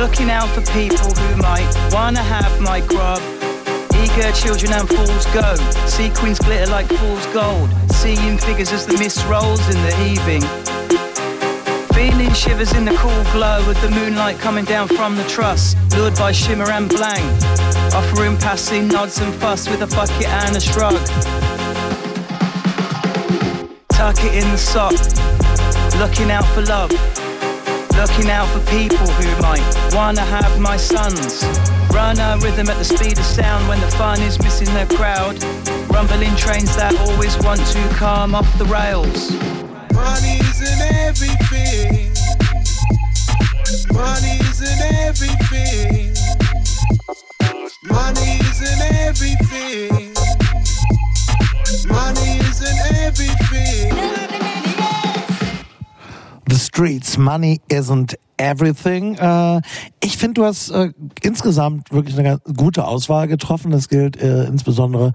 Looking 0.00 0.30
out 0.30 0.48
for 0.54 0.62
people 0.72 1.12
who 1.12 1.42
might 1.42 1.68
wanna 1.92 2.22
have 2.22 2.52
my 2.62 2.80
grub. 2.80 3.20
Eager 4.00 4.32
children 4.32 4.72
and 4.72 4.88
fools 4.88 5.26
go. 5.36 5.54
Sequins 5.86 6.38
glitter 6.38 6.70
like 6.70 6.86
fool's 6.86 7.26
gold. 7.26 7.68
Seeing 7.90 8.38
figures 8.38 8.72
as 8.72 8.86
the 8.86 8.96
mist 8.96 9.26
rolls 9.26 9.60
in 9.68 9.78
the 9.82 9.94
evening. 10.08 10.42
Feeling 11.92 12.32
shivers 12.32 12.72
in 12.72 12.86
the 12.86 12.96
cool 12.96 13.22
glow 13.32 13.60
of 13.68 13.78
the 13.82 13.90
moonlight 13.90 14.38
coming 14.38 14.64
down 14.64 14.88
from 14.88 15.14
the 15.14 15.24
truss. 15.24 15.76
Lured 15.94 16.16
by 16.16 16.32
shimmer 16.32 16.70
and 16.70 16.88
blang. 16.88 17.71
Offering 17.94 18.38
passing 18.38 18.88
nods 18.88 19.18
and 19.18 19.34
fuss 19.34 19.68
with 19.68 19.82
a 19.82 19.86
bucket 19.86 20.26
and 20.26 20.56
a 20.56 20.60
shrug. 20.60 20.96
Tuck 23.90 24.16
it 24.24 24.42
in 24.42 24.50
the 24.50 24.56
sock. 24.56 24.92
Looking 26.00 26.30
out 26.30 26.46
for 26.54 26.62
love. 26.62 26.90
Looking 27.96 28.30
out 28.30 28.48
for 28.48 28.60
people 28.70 29.06
who 29.06 29.42
might 29.42 29.62
wanna 29.92 30.22
have 30.22 30.58
my 30.58 30.78
sons. 30.78 31.44
Run 31.92 32.18
a 32.18 32.38
rhythm 32.40 32.70
at 32.70 32.78
the 32.78 32.84
speed 32.84 33.18
of 33.18 33.24
sound 33.24 33.68
when 33.68 33.78
the 33.80 33.90
fun 33.98 34.22
is 34.22 34.42
missing 34.42 34.72
the 34.72 34.86
crowd. 34.96 35.36
Rumbling 35.92 36.34
trains 36.36 36.74
that 36.76 36.98
always 37.06 37.36
want 37.44 37.60
to 37.60 37.88
come 37.96 38.34
off 38.34 38.48
the 38.56 38.64
rails. 38.64 39.30
Money's 39.92 40.60
in 40.62 40.80
everything. 41.04 42.10
Money's 43.92 44.60
in 44.62 44.78
everything. 45.06 46.16
Money's 47.92 48.60
in 48.60 48.80
everything. 49.06 50.14
Money's 51.88 52.60
in 52.60 52.78
everything. 53.06 53.94
The 56.46 56.54
streets, 56.56 57.16
money 57.18 57.60
isn't 57.68 58.14
everything. 58.42 59.14
Äh, 59.14 59.60
ich 60.02 60.16
finde, 60.16 60.34
du 60.34 60.44
hast 60.44 60.70
äh, 60.70 60.90
insgesamt 61.22 61.92
wirklich 61.92 62.18
eine 62.18 62.40
gute 62.56 62.86
Auswahl 62.86 63.28
getroffen. 63.28 63.70
Das 63.70 63.88
gilt 63.88 64.20
äh, 64.20 64.44
insbesondere 64.44 65.12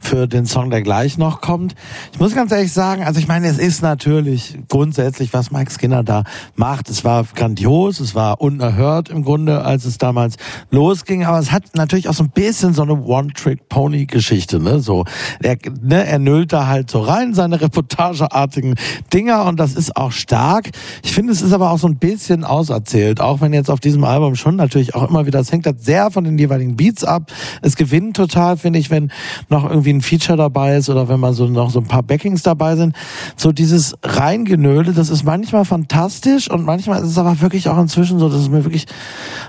für 0.00 0.28
den 0.28 0.46
Song, 0.46 0.70
der 0.70 0.82
gleich 0.82 1.18
noch 1.18 1.40
kommt. 1.40 1.74
Ich 2.12 2.20
muss 2.20 2.34
ganz 2.34 2.52
ehrlich 2.52 2.72
sagen, 2.72 3.02
also 3.02 3.18
ich 3.18 3.26
meine, 3.26 3.48
es 3.48 3.58
ist 3.58 3.82
natürlich 3.82 4.58
grundsätzlich, 4.68 5.32
was 5.32 5.50
Mike 5.50 5.72
Skinner 5.72 6.04
da 6.04 6.22
macht. 6.54 6.88
Es 6.88 7.04
war 7.04 7.24
grandios, 7.34 7.98
es 7.98 8.14
war 8.14 8.40
unerhört 8.40 9.08
im 9.08 9.24
Grunde, 9.24 9.64
als 9.64 9.84
es 9.84 9.98
damals 9.98 10.36
losging. 10.70 11.24
Aber 11.24 11.40
es 11.40 11.50
hat 11.50 11.64
natürlich 11.74 12.08
auch 12.08 12.14
so 12.14 12.22
ein 12.22 12.30
bisschen 12.30 12.74
so 12.74 12.82
eine 12.82 13.02
One-Trick-Pony-Geschichte. 13.02 14.60
Ne? 14.60 14.78
So, 14.78 15.04
er, 15.42 15.56
ne, 15.82 16.06
er 16.06 16.18
nüllt 16.20 16.52
da 16.52 16.68
halt 16.68 16.90
so 16.90 17.00
rein 17.00 17.34
seine 17.34 17.60
reportageartigen 17.60 18.76
Dinger 19.12 19.46
und 19.46 19.58
das 19.58 19.74
ist 19.74 19.96
auch 19.96 20.12
stark. 20.12 20.70
Ich 21.02 21.12
finde, 21.12 21.32
es 21.32 21.42
ist 21.42 21.52
aber 21.52 21.72
auch 21.72 21.78
so 21.78 21.88
ein 21.88 21.96
bisschen 21.96 22.44
auserzählt, 22.68 23.20
auch 23.20 23.40
wenn 23.40 23.52
jetzt 23.52 23.70
auf 23.70 23.80
diesem 23.80 24.04
Album 24.04 24.34
schon 24.34 24.56
natürlich 24.56 24.94
auch 24.94 25.08
immer 25.08 25.26
wieder, 25.26 25.40
es 25.40 25.50
hängt 25.50 25.66
halt 25.66 25.82
sehr 25.82 26.10
von 26.10 26.24
den 26.24 26.38
jeweiligen 26.38 26.76
Beats 26.76 27.04
ab. 27.04 27.32
Es 27.62 27.76
gewinnt 27.76 28.16
total, 28.16 28.56
finde 28.56 28.78
ich, 28.78 28.90
wenn 28.90 29.10
noch 29.48 29.68
irgendwie 29.68 29.90
ein 29.90 30.02
Feature 30.02 30.36
dabei 30.36 30.76
ist 30.76 30.88
oder 30.88 31.08
wenn 31.08 31.20
mal 31.20 31.32
so 31.32 31.46
noch 31.46 31.70
so 31.70 31.80
ein 31.80 31.86
paar 31.86 32.02
Backings 32.02 32.42
dabei 32.42 32.76
sind. 32.76 32.94
So 33.36 33.52
dieses 33.52 33.96
Reingenöle, 34.02 34.92
das 34.92 35.10
ist 35.10 35.24
manchmal 35.24 35.64
fantastisch 35.64 36.50
und 36.50 36.64
manchmal 36.64 37.02
ist 37.02 37.10
es 37.10 37.18
aber 37.18 37.40
wirklich 37.40 37.68
auch 37.68 37.78
inzwischen 37.78 38.18
so, 38.18 38.28
dass 38.28 38.40
es 38.40 38.48
mir 38.48 38.64
wirklich, 38.64 38.86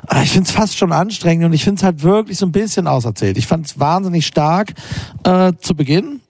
ah, 0.07 0.21
ich 0.23 0.31
finde 0.31 0.47
es 0.47 0.51
fast 0.51 0.77
schon 0.77 0.91
anstrengend 0.91 1.45
und 1.45 1.53
ich 1.53 1.63
finde 1.63 1.79
es 1.79 1.83
halt 1.83 2.03
wirklich 2.03 2.37
so 2.37 2.45
ein 2.45 2.51
bisschen 2.51 2.87
auserzählt. 2.87 3.37
Ich 3.37 3.47
fand 3.47 3.65
es 3.65 3.79
wahnsinnig 3.79 4.25
stark 4.25 4.73
äh, 5.23 5.53
zu 5.59 5.75
Beginn. 5.75 6.21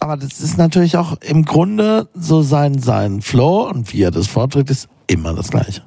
Aber 0.00 0.18
das 0.18 0.40
ist 0.40 0.58
natürlich 0.58 0.98
auch 0.98 1.16
im 1.22 1.46
Grunde 1.46 2.08
so 2.14 2.42
sein, 2.42 2.78
sein 2.78 3.22
Flow 3.22 3.66
und 3.66 3.92
wie 3.94 4.02
er 4.02 4.10
das 4.10 4.26
vorträgt, 4.26 4.68
ist 4.68 4.88
immer 5.06 5.32
das 5.32 5.48
Gleiche. 5.48 5.82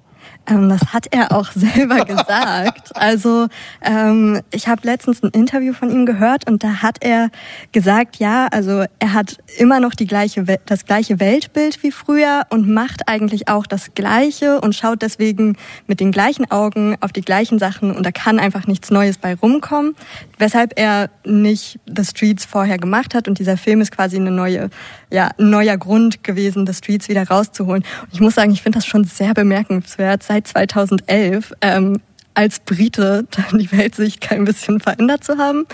Ähm, 0.47 0.69
das 0.69 0.93
hat 0.93 1.07
er 1.11 1.31
auch 1.33 1.51
selber 1.55 2.05
gesagt. 2.05 2.95
Also 2.95 3.47
ähm, 3.81 4.41
ich 4.51 4.67
habe 4.67 4.81
letztens 4.83 5.21
ein 5.23 5.29
Interview 5.31 5.73
von 5.73 5.89
ihm 5.89 6.05
gehört 6.05 6.49
und 6.49 6.63
da 6.63 6.81
hat 6.81 6.97
er 7.01 7.29
gesagt, 7.71 8.17
ja, 8.17 8.47
also 8.51 8.85
er 8.99 9.13
hat 9.13 9.37
immer 9.57 9.79
noch 9.79 9.93
die 9.93 10.07
gleiche, 10.07 10.45
das 10.65 10.85
gleiche 10.85 11.19
Weltbild 11.19 11.83
wie 11.83 11.91
früher 11.91 12.43
und 12.49 12.69
macht 12.69 13.07
eigentlich 13.07 13.47
auch 13.49 13.67
das 13.67 13.93
Gleiche 13.93 14.61
und 14.61 14.75
schaut 14.75 15.01
deswegen 15.01 15.57
mit 15.87 15.99
den 15.99 16.11
gleichen 16.11 16.49
Augen 16.49 16.95
auf 17.01 17.11
die 17.11 17.21
gleichen 17.21 17.59
Sachen 17.59 17.95
und 17.95 18.05
da 18.05 18.11
kann 18.11 18.39
einfach 18.39 18.67
nichts 18.67 18.89
Neues 18.89 19.17
bei 19.17 19.35
rumkommen. 19.35 19.95
Weshalb 20.37 20.79
er 20.79 21.09
nicht 21.25 21.79
The 21.85 22.05
Streets 22.05 22.45
vorher 22.45 22.77
gemacht 22.77 23.13
hat 23.15 23.27
und 23.27 23.39
dieser 23.39 23.57
Film 23.57 23.81
ist 23.81 23.91
quasi 23.91 24.15
eine 24.17 24.31
neue, 24.31 24.69
ja, 25.11 25.31
neuer 25.37 25.77
Grund 25.77 26.23
gewesen, 26.23 26.65
The 26.65 26.73
Streets 26.73 27.09
wieder 27.09 27.27
rauszuholen. 27.27 27.83
Und 28.03 28.13
ich 28.13 28.21
muss 28.21 28.35
sagen, 28.35 28.51
ich 28.51 28.61
finde 28.61 28.77
das 28.77 28.85
schon 28.85 29.03
sehr 29.03 29.33
bemerkenswert. 29.33 30.23
Seit 30.23 30.36
seit 30.37 30.47
2011 30.47 31.53
ähm, 31.61 31.99
als 32.37 32.59
Brite 32.59 33.25
die 33.51 33.71
Welt 33.71 33.95
sich 33.95 34.19
kein 34.19 34.45
bisschen 34.45 34.79
verändert 34.79 35.23
zu 35.23 35.37
haben. 35.37 35.65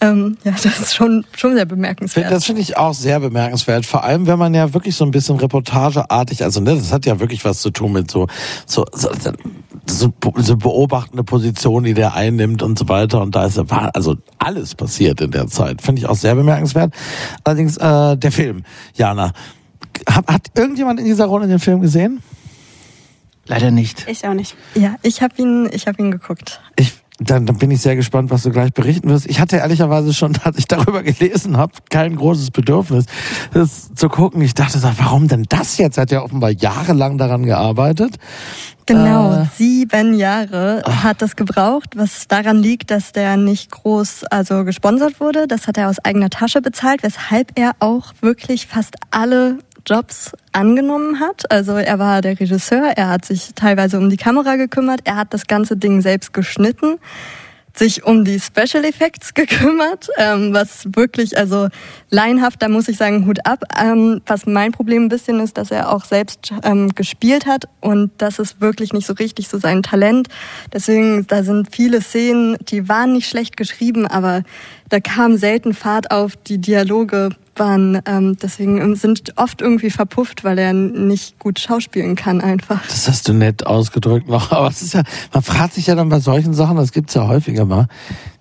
Ähm, 0.00 0.36
ja, 0.44 0.52
das 0.52 0.80
ist 0.80 0.94
schon, 0.94 1.24
schon 1.36 1.54
sehr 1.54 1.64
bemerkenswert. 1.64 2.30
Das 2.30 2.44
finde 2.44 2.60
ich 2.60 2.76
auch 2.76 2.92
sehr 2.92 3.18
bemerkenswert. 3.20 3.86
Vor 3.86 4.04
allem, 4.04 4.26
wenn 4.26 4.38
man 4.38 4.52
ja 4.52 4.74
wirklich 4.74 4.94
so 4.94 5.04
ein 5.04 5.10
bisschen 5.10 5.36
reportageartig, 5.36 6.44
also 6.44 6.60
ne, 6.60 6.74
das 6.74 6.92
hat 6.92 7.06
ja 7.06 7.18
wirklich 7.18 7.44
was 7.44 7.60
zu 7.60 7.70
tun 7.70 7.92
mit 7.92 8.10
so, 8.10 8.26
so, 8.66 8.84
so, 8.92 9.08
so, 9.86 10.12
so 10.36 10.56
beobachtende 10.56 11.24
Position, 11.24 11.84
die 11.84 11.94
der 11.94 12.14
einnimmt 12.14 12.62
und 12.62 12.78
so 12.78 12.88
weiter. 12.88 13.22
Und 13.22 13.34
da 13.34 13.46
ist 13.46 13.58
also 13.58 14.16
alles 14.38 14.74
passiert 14.74 15.20
in 15.20 15.30
der 15.30 15.46
Zeit. 15.46 15.80
Finde 15.80 16.00
ich 16.00 16.08
auch 16.08 16.16
sehr 16.16 16.34
bemerkenswert. 16.34 16.92
Allerdings 17.44 17.78
äh, 17.78 18.16
der 18.16 18.32
Film, 18.32 18.64
Jana. 18.94 19.32
Hat, 20.08 20.26
hat 20.26 20.46
irgendjemand 20.56 21.00
in 21.00 21.06
dieser 21.06 21.26
Runde 21.26 21.46
den 21.46 21.58
Film 21.58 21.80
gesehen? 21.80 22.22
Leider 23.46 23.70
nicht. 23.70 24.06
Ich 24.08 24.26
auch 24.26 24.34
nicht. 24.34 24.56
Ja, 24.74 24.96
ich 25.02 25.22
habe 25.22 25.34
ihn, 25.38 25.68
ich 25.72 25.86
habe 25.86 26.00
ihn 26.00 26.10
geguckt. 26.10 26.60
Ich, 26.76 26.92
dann, 27.18 27.44
dann 27.46 27.58
bin 27.58 27.70
ich 27.70 27.80
sehr 27.80 27.96
gespannt, 27.96 28.30
was 28.30 28.44
du 28.44 28.50
gleich 28.50 28.72
berichten 28.72 29.08
wirst. 29.08 29.26
Ich 29.26 29.40
hatte 29.40 29.56
ehrlicherweise 29.56 30.14
schon, 30.14 30.36
als 30.44 30.58
ich 30.58 30.68
darüber 30.68 31.02
gelesen 31.02 31.56
habe, 31.56 31.72
kein 31.90 32.16
großes 32.16 32.52
Bedürfnis, 32.52 33.06
das 33.52 33.92
zu 33.94 34.08
gucken. 34.08 34.42
Ich 34.42 34.54
dachte, 34.54 34.80
warum 34.98 35.28
denn 35.28 35.44
das 35.48 35.76
jetzt? 35.78 35.98
Er 35.98 36.02
hat 36.02 36.12
ja 36.12 36.22
offenbar 36.22 36.50
jahrelang 36.50 37.18
daran 37.18 37.44
gearbeitet. 37.44 38.16
Genau, 38.86 39.42
äh, 39.42 39.46
sieben 39.56 40.14
Jahre 40.14 40.82
ach. 40.84 41.04
hat 41.04 41.22
das 41.22 41.36
gebraucht, 41.36 41.96
was 41.96 42.26
daran 42.26 42.58
liegt, 42.58 42.90
dass 42.90 43.12
der 43.12 43.36
nicht 43.36 43.70
groß 43.70 44.24
also 44.24 44.64
gesponsert 44.64 45.20
wurde. 45.20 45.46
Das 45.46 45.66
hat 45.66 45.78
er 45.78 45.88
aus 45.88 45.98
eigener 46.00 46.30
Tasche 46.30 46.60
bezahlt, 46.60 47.02
weshalb 47.02 47.58
er 47.58 47.72
auch 47.78 48.12
wirklich 48.20 48.66
fast 48.66 48.96
alle 49.10 49.58
Jobs 49.86 50.32
angenommen 50.52 51.20
hat. 51.20 51.50
Also 51.50 51.72
er 51.72 51.98
war 51.98 52.20
der 52.20 52.38
Regisseur, 52.38 52.92
er 52.96 53.08
hat 53.08 53.24
sich 53.24 53.50
teilweise 53.54 53.98
um 53.98 54.10
die 54.10 54.16
Kamera 54.16 54.56
gekümmert, 54.56 55.00
er 55.04 55.16
hat 55.16 55.34
das 55.34 55.46
ganze 55.46 55.76
Ding 55.76 56.00
selbst 56.00 56.32
geschnitten, 56.32 56.98
sich 57.74 58.04
um 58.04 58.24
die 58.24 58.38
Special 58.38 58.84
Effects 58.84 59.34
gekümmert, 59.34 60.08
ähm, 60.18 60.52
was 60.52 60.86
wirklich, 60.94 61.36
also 61.38 61.68
laienhaft, 62.10 62.60
da 62.62 62.68
muss 62.68 62.88
ich 62.88 62.96
sagen, 62.96 63.26
Hut 63.26 63.46
ab. 63.46 63.64
Ähm, 63.80 64.20
was 64.26 64.46
mein 64.46 64.72
Problem 64.72 65.04
ein 65.04 65.08
bisschen 65.08 65.40
ist, 65.40 65.56
dass 65.56 65.70
er 65.70 65.90
auch 65.90 66.04
selbst 66.04 66.52
ähm, 66.64 66.90
gespielt 66.94 67.46
hat 67.46 67.68
und 67.80 68.10
das 68.18 68.38
ist 68.38 68.60
wirklich 68.60 68.92
nicht 68.92 69.06
so 69.06 69.14
richtig 69.14 69.48
so 69.48 69.58
sein 69.58 69.82
Talent. 69.82 70.28
Deswegen, 70.72 71.26
da 71.26 71.42
sind 71.42 71.74
viele 71.74 72.02
Szenen, 72.02 72.56
die 72.68 72.88
waren 72.88 73.12
nicht 73.12 73.28
schlecht 73.28 73.56
geschrieben, 73.56 74.06
aber 74.06 74.42
da 74.90 75.00
kam 75.00 75.38
selten 75.38 75.72
Fahrt 75.72 76.10
auf, 76.10 76.36
die 76.36 76.58
Dialoge 76.58 77.30
waren 77.62 78.02
ähm, 78.06 78.36
deswegen 78.42 78.96
sind 78.96 79.34
oft 79.36 79.62
irgendwie 79.62 79.90
verpufft, 79.90 80.42
weil 80.42 80.58
er 80.58 80.72
nicht 80.72 81.38
gut 81.38 81.60
schauspielen 81.60 82.16
kann 82.16 82.40
einfach. 82.40 82.84
Das 82.88 83.06
hast 83.06 83.28
du 83.28 83.32
nett 83.32 83.64
ausgedrückt 83.64 84.28
noch, 84.28 84.50
aber 84.50 84.66
es 84.66 84.82
ist 84.82 84.94
ja, 84.94 85.02
man 85.32 85.44
fragt 85.44 85.74
sich 85.74 85.86
ja 85.86 85.94
dann 85.94 86.08
bei 86.08 86.18
solchen 86.18 86.54
Sachen, 86.54 86.76
das 86.76 86.90
gibt's 86.90 87.14
ja 87.14 87.28
häufiger 87.28 87.64
mal, 87.64 87.86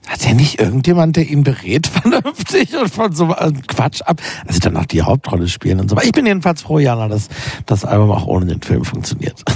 hat 0.08 0.26
er 0.26 0.34
nicht 0.34 0.60
irgendjemand, 0.60 1.16
der 1.16 1.28
ihn 1.30 1.43
berät 1.43 1.88
vernünftig 2.02 2.76
und 2.76 2.89
von 2.89 3.14
so 3.14 3.34
einem 3.34 3.66
Quatsch 3.68 4.02
ab? 4.02 4.22
Also 4.47 4.60
dann 4.60 4.78
auch 4.78 4.86
die 4.86 5.02
Hauptrolle 5.02 5.47
spielen 5.47 5.80
und 5.80 5.89
so. 5.89 5.97
Ich 6.02 6.12
bin 6.12 6.26
jedenfalls 6.26 6.64
froh, 6.64 6.80
Jana, 6.80 7.08
dass 7.08 7.30
das 7.66 7.86
Album 7.86 8.12
auch 8.12 8.26
ohne 8.26 8.45
den 8.47 8.62
Film 8.62 8.84
funktioniert. 8.84 9.43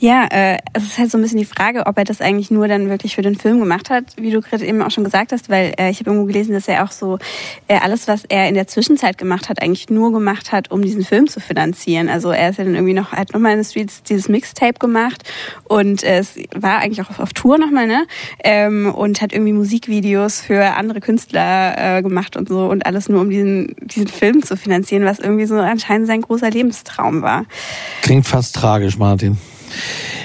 Ja, 0.00 0.28
äh, 0.30 0.58
es 0.74 0.84
ist 0.84 0.98
halt 0.98 1.10
so 1.10 1.18
ein 1.18 1.22
bisschen 1.22 1.38
die 1.38 1.44
Frage, 1.44 1.86
ob 1.86 1.98
er 1.98 2.04
das 2.04 2.20
eigentlich 2.20 2.52
nur 2.52 2.68
dann 2.68 2.88
wirklich 2.88 3.16
für 3.16 3.22
den 3.22 3.34
Film 3.34 3.58
gemacht 3.58 3.90
hat, 3.90 4.04
wie 4.16 4.30
du 4.30 4.40
gerade 4.40 4.64
eben 4.64 4.80
auch 4.80 4.92
schon 4.92 5.02
gesagt 5.02 5.32
hast, 5.32 5.50
weil 5.50 5.74
äh, 5.76 5.90
ich 5.90 5.98
habe 5.98 6.10
irgendwo 6.10 6.26
gelesen, 6.26 6.52
dass 6.52 6.68
er 6.68 6.84
auch 6.84 6.92
so 6.92 7.18
äh, 7.66 7.78
alles, 7.78 8.06
was 8.06 8.24
er 8.24 8.48
in 8.48 8.54
der 8.54 8.68
Zwischenzeit 8.68 9.18
gemacht 9.18 9.48
hat, 9.48 9.60
eigentlich 9.60 9.90
nur 9.90 10.12
gemacht 10.12 10.52
hat, 10.52 10.70
um 10.70 10.82
diesen 10.82 11.04
Film 11.04 11.26
zu 11.26 11.40
finanzieren. 11.40 12.08
Also 12.08 12.30
er 12.30 12.50
ist 12.50 12.58
ja 12.58 12.64
dann 12.64 12.76
irgendwie 12.76 12.94
noch, 12.94 13.10
hat 13.10 13.32
nochmal 13.32 13.52
in 13.52 13.58
den 13.58 13.64
Streets 13.64 14.04
dieses 14.04 14.28
Mixtape 14.28 14.78
gemacht 14.78 15.24
und 15.64 16.04
äh, 16.04 16.18
es 16.18 16.36
war 16.54 16.78
eigentlich 16.78 17.02
auch 17.02 17.10
auf, 17.10 17.18
auf 17.18 17.32
Tour 17.32 17.58
nochmal, 17.58 17.88
ne? 17.88 18.06
Ähm, 18.44 18.94
und 18.94 19.20
hat 19.20 19.32
irgendwie 19.32 19.52
Musikvideos 19.88 20.40
für 20.40 20.76
andere 20.76 21.00
Künstler 21.00 21.98
äh, 21.98 22.02
gemacht 22.02 22.36
und 22.36 22.48
so 22.48 22.66
und 22.66 22.84
alles 22.84 23.08
nur, 23.08 23.20
um 23.22 23.30
diesen, 23.30 23.74
diesen 23.82 24.06
Film 24.06 24.42
zu 24.42 24.56
finanzieren, 24.56 25.04
was 25.04 25.18
irgendwie 25.18 25.46
so 25.46 25.56
anscheinend 25.56 26.06
sein 26.06 26.20
großer 26.20 26.50
Lebenstraum 26.50 27.22
war. 27.22 27.46
Klingt 28.02 28.26
fast 28.26 28.54
tragisch, 28.54 28.98
Martin. 28.98 29.38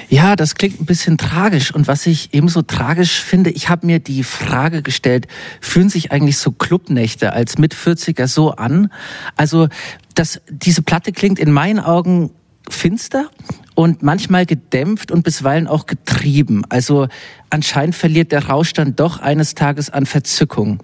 Ja, 0.10 0.36
das 0.36 0.56
klingt 0.56 0.80
ein 0.80 0.86
bisschen 0.86 1.18
tragisch. 1.18 1.74
Und 1.74 1.88
was 1.88 2.06
ich 2.06 2.34
ebenso 2.34 2.62
tragisch 2.62 3.22
finde, 3.22 3.50
ich 3.52 3.70
habe 3.70 3.86
mir 3.86 4.00
die 4.00 4.24
Frage 4.24 4.82
gestellt, 4.82 5.28
fühlen 5.60 5.90
sich 5.90 6.12
eigentlich 6.12 6.38
so 6.38 6.52
Clubnächte 6.52 7.34
als 7.34 7.58
mit 7.58 7.74
40er 7.74 8.28
so 8.28 8.52
an? 8.52 8.92
Also, 9.36 9.70
das, 10.14 10.42
diese 10.50 10.82
Platte 10.82 11.12
klingt 11.14 11.40
in 11.40 11.52
meinen 11.52 11.80
Augen 11.80 12.32
finster 12.70 13.30
und 13.76 14.04
manchmal 14.04 14.46
gedämpft 14.46 15.12
und 15.12 15.24
bisweilen 15.24 15.68
auch 15.68 15.86
getrieben. 15.86 16.64
Also 16.70 17.08
anscheinend 17.50 17.96
verliert 17.96 18.32
der 18.32 18.48
Rausch 18.48 18.74
dann 18.74 18.96
doch 18.96 19.20
eines 19.20 19.56
Tages 19.56 19.90
an 19.90 20.06
Verzückung. 20.06 20.80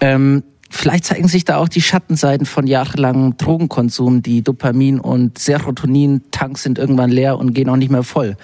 Ähm, 0.00 0.42
Vielleicht 0.68 1.04
zeigen 1.04 1.28
sich 1.28 1.44
da 1.44 1.58
auch 1.58 1.68
die 1.68 1.80
Schattenseiten 1.80 2.44
von 2.44 2.66
jahrelangem 2.66 3.36
Drogenkonsum. 3.36 4.22
Die 4.22 4.42
Dopamin- 4.42 5.00
und 5.00 5.38
Serotonin-Tanks 5.38 6.64
sind 6.64 6.78
irgendwann 6.78 7.10
leer 7.10 7.38
und 7.38 7.54
gehen 7.54 7.68
auch 7.68 7.76
nicht 7.76 7.90
mehr 7.90 8.02
voll. 8.02 8.36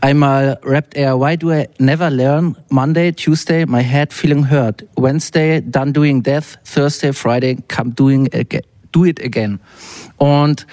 Einmal 0.00 0.58
rappt 0.64 0.94
er, 0.94 1.20
Why 1.20 1.36
do 1.36 1.52
I 1.52 1.68
never 1.78 2.08
learn? 2.08 2.56
Monday, 2.70 3.12
Tuesday, 3.12 3.66
my 3.66 3.82
head 3.82 4.12
feeling 4.12 4.48
hurt. 4.48 4.86
Wednesday, 4.96 5.60
done 5.60 5.92
doing 5.92 6.22
death. 6.22 6.58
Thursday, 6.64 7.12
Friday, 7.12 7.58
come 7.68 7.92
doing 7.92 8.32
again. 8.32 8.62
Do 8.92 9.04
it 9.04 9.22
again. 9.22 9.60
Und 10.16 10.66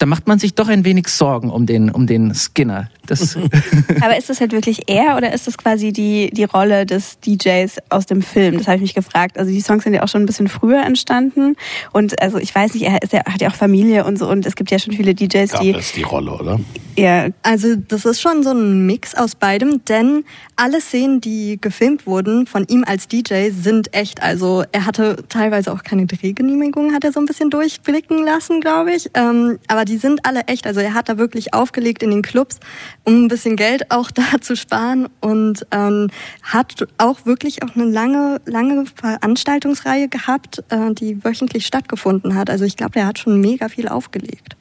da 0.00 0.06
macht 0.06 0.26
man 0.26 0.38
sich 0.38 0.54
doch 0.54 0.68
ein 0.68 0.86
wenig 0.86 1.08
Sorgen 1.08 1.50
um 1.50 1.66
den, 1.66 1.90
um 1.90 2.06
den 2.06 2.34
Skinner. 2.34 2.88
Das 3.06 3.36
Aber 4.00 4.16
ist 4.16 4.30
das 4.30 4.40
halt 4.40 4.52
wirklich 4.52 4.88
er 4.88 5.18
oder 5.18 5.32
ist 5.34 5.46
das 5.46 5.58
quasi 5.58 5.92
die, 5.92 6.30
die 6.32 6.44
Rolle 6.44 6.86
des 6.86 7.20
DJs 7.20 7.76
aus 7.90 8.06
dem 8.06 8.22
Film? 8.22 8.56
Das 8.56 8.66
habe 8.66 8.76
ich 8.76 8.82
mich 8.82 8.94
gefragt. 8.94 9.38
Also 9.38 9.52
die 9.52 9.60
Songs 9.60 9.84
sind 9.84 9.92
ja 9.92 10.02
auch 10.02 10.08
schon 10.08 10.22
ein 10.22 10.26
bisschen 10.26 10.48
früher 10.48 10.82
entstanden 10.82 11.54
und 11.92 12.20
also 12.22 12.38
ich 12.38 12.54
weiß 12.54 12.72
nicht, 12.74 12.84
er, 12.84 13.02
ist 13.02 13.12
ja, 13.12 13.26
hat 13.26 13.42
ja 13.42 13.50
auch 13.50 13.54
Familie 13.54 14.06
und 14.06 14.18
so 14.18 14.26
und 14.26 14.46
es 14.46 14.56
gibt 14.56 14.70
ja 14.70 14.78
schon 14.78 14.94
viele 14.94 15.14
DJs, 15.14 15.52
die... 15.60 15.72
Das 15.72 15.86
ist 15.86 15.96
die 15.96 16.02
Rolle, 16.02 16.32
oder? 16.32 16.58
Ja. 16.96 17.28
Also 17.42 17.76
das 17.76 18.04
ist 18.04 18.20
schon 18.20 18.42
so 18.42 18.50
ein 18.50 18.86
Mix 18.86 19.14
aus 19.14 19.34
beidem, 19.34 19.84
denn 19.84 20.24
alle 20.56 20.80
Szenen, 20.80 21.20
die 21.20 21.58
gefilmt 21.60 22.06
wurden 22.06 22.46
von 22.46 22.66
ihm 22.68 22.84
als 22.86 23.08
DJ, 23.08 23.50
sind 23.50 23.94
echt. 23.94 24.22
Also 24.22 24.64
er 24.72 24.86
hatte 24.86 25.24
teilweise 25.28 25.72
auch 25.72 25.82
keine 25.82 26.06
Drehgenehmigung, 26.06 26.92
hat 26.92 27.04
er 27.04 27.12
so 27.12 27.20
ein 27.20 27.26
bisschen 27.26 27.50
durchblicken 27.50 28.24
lassen, 28.24 28.60
glaube 28.60 28.92
ich. 28.92 29.10
Ähm, 29.14 29.58
aber 29.68 29.84
die 29.90 29.98
sind 29.98 30.24
alle 30.24 30.42
echt. 30.46 30.66
Also 30.66 30.80
er 30.80 30.94
hat 30.94 31.08
da 31.08 31.18
wirklich 31.18 31.52
aufgelegt 31.52 32.02
in 32.02 32.10
den 32.10 32.22
Clubs, 32.22 32.60
um 33.04 33.24
ein 33.24 33.28
bisschen 33.28 33.56
Geld 33.56 33.90
auch 33.90 34.10
da 34.12 34.40
zu 34.40 34.56
sparen 34.56 35.08
und 35.20 35.66
ähm, 35.72 36.08
hat 36.42 36.86
auch 36.98 37.26
wirklich 37.26 37.62
auch 37.62 37.74
eine 37.74 37.84
lange, 37.84 38.40
lange 38.46 38.84
Veranstaltungsreihe 38.86 40.08
gehabt, 40.08 40.62
äh, 40.70 40.94
die 40.94 41.22
wöchentlich 41.24 41.66
stattgefunden 41.66 42.36
hat. 42.36 42.48
Also 42.48 42.64
ich 42.64 42.76
glaube, 42.76 43.00
er 43.00 43.06
hat 43.06 43.18
schon 43.18 43.40
mega 43.40 43.68
viel 43.68 43.88
aufgelegt. 43.88 44.56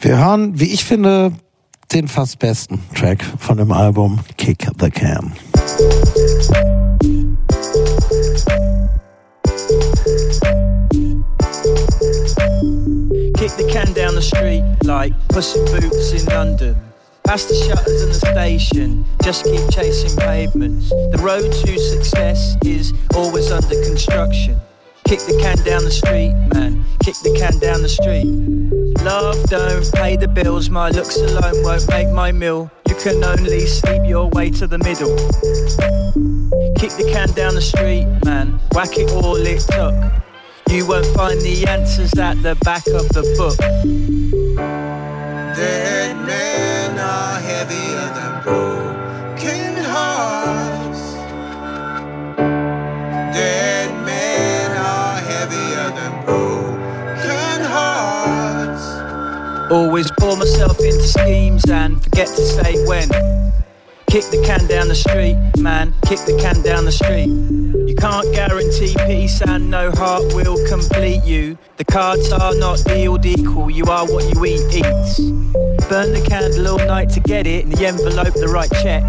Wir 0.00 0.18
hören, 0.18 0.58
wie 0.58 0.72
ich 0.72 0.84
finde, 0.84 1.32
den 1.92 2.08
fast 2.08 2.38
besten 2.38 2.80
Track 2.94 3.24
von 3.38 3.58
dem 3.58 3.70
Album 3.70 4.20
Kick 4.36 4.66
the 4.80 4.90
Can. 4.90 5.32
Kick 13.50 13.66
the 13.66 13.72
can 13.72 13.92
down 13.94 14.14
the 14.14 14.22
street 14.22 14.62
like 14.84 15.12
pussy 15.30 15.58
boots 15.64 16.12
in 16.12 16.24
London. 16.26 16.76
Past 17.24 17.48
the 17.48 17.56
shutters 17.56 18.02
and 18.02 18.12
the 18.12 18.26
station, 18.30 19.04
just 19.24 19.44
keep 19.44 19.68
chasing 19.70 20.16
pavements. 20.16 20.90
The 20.90 21.18
road 21.20 21.50
to 21.50 21.78
success 21.78 22.56
is 22.64 22.92
always 23.12 23.50
under 23.50 23.74
construction. 23.82 24.60
Kick 25.04 25.18
the 25.26 25.36
can 25.42 25.56
down 25.64 25.82
the 25.82 25.90
street, 25.90 26.32
man. 26.54 26.84
Kick 27.02 27.16
the 27.24 27.34
can 27.36 27.58
down 27.58 27.82
the 27.82 27.88
street. 27.88 28.30
Love 29.02 29.42
don't 29.50 29.92
pay 29.94 30.16
the 30.16 30.28
bills, 30.28 30.70
my 30.70 30.90
looks 30.90 31.16
alone 31.16 31.64
won't 31.64 31.88
make 31.88 32.08
my 32.10 32.30
meal. 32.30 32.70
You 32.88 32.94
can 32.94 33.24
only 33.24 33.66
sleep 33.66 34.02
your 34.06 34.28
way 34.28 34.50
to 34.50 34.68
the 34.68 34.78
middle. 34.78 35.16
Kick 36.78 36.92
the 36.92 37.10
can 37.12 37.32
down 37.32 37.56
the 37.56 37.62
street, 37.62 38.06
man. 38.24 38.60
Whack 38.74 38.96
it 38.96 39.10
all 39.10 39.34
it 39.34 39.60
took. 39.60 40.29
You 40.70 40.86
won't 40.86 41.06
find 41.16 41.40
the 41.40 41.66
answers 41.68 42.14
at 42.14 42.40
the 42.44 42.54
back 42.64 42.86
of 42.86 43.08
the 43.08 43.22
book. 43.36 43.58
Dead 45.56 46.16
men 46.24 46.96
are 46.96 47.40
heavier 47.40 48.06
than 48.14 48.42
broken 48.44 49.84
hearts. 49.84 51.00
Dead 53.34 53.90
men 54.06 54.70
are 54.70 55.18
heavier 55.18 55.90
than 55.98 56.24
broken 56.24 57.64
hearts. 57.64 58.84
Always 59.72 60.08
pour 60.20 60.36
myself 60.36 60.78
into 60.78 61.02
schemes 61.02 61.64
and 61.68 62.00
forget 62.00 62.28
to 62.28 62.42
say 62.42 62.86
when. 62.86 63.08
Kick 64.10 64.24
the 64.24 64.42
can 64.44 64.66
down 64.66 64.88
the 64.88 64.94
street, 64.96 65.36
man. 65.56 65.94
Kick 66.04 66.18
the 66.26 66.36
can 66.42 66.60
down 66.62 66.84
the 66.84 66.90
street. 66.90 67.28
You 67.28 67.94
can't 67.94 68.26
guarantee 68.34 68.92
peace 69.06 69.40
and 69.40 69.70
no 69.70 69.92
heart 69.92 70.34
will 70.34 70.58
complete 70.66 71.22
you. 71.22 71.56
The 71.76 71.84
cards 71.84 72.32
are 72.32 72.52
not 72.56 72.82
dealed 72.86 73.24
equal, 73.24 73.70
you 73.70 73.84
are 73.84 74.04
what 74.06 74.24
you 74.34 74.44
eat 74.44 74.74
eats. 74.74 75.20
Burn 75.88 76.12
the 76.12 76.26
candle 76.28 76.66
all 76.66 76.84
night 76.88 77.10
to 77.10 77.20
get 77.20 77.46
it, 77.46 77.62
in 77.62 77.70
the 77.70 77.86
envelope 77.86 78.34
the 78.34 78.48
right 78.48 78.70
check. 78.82 79.04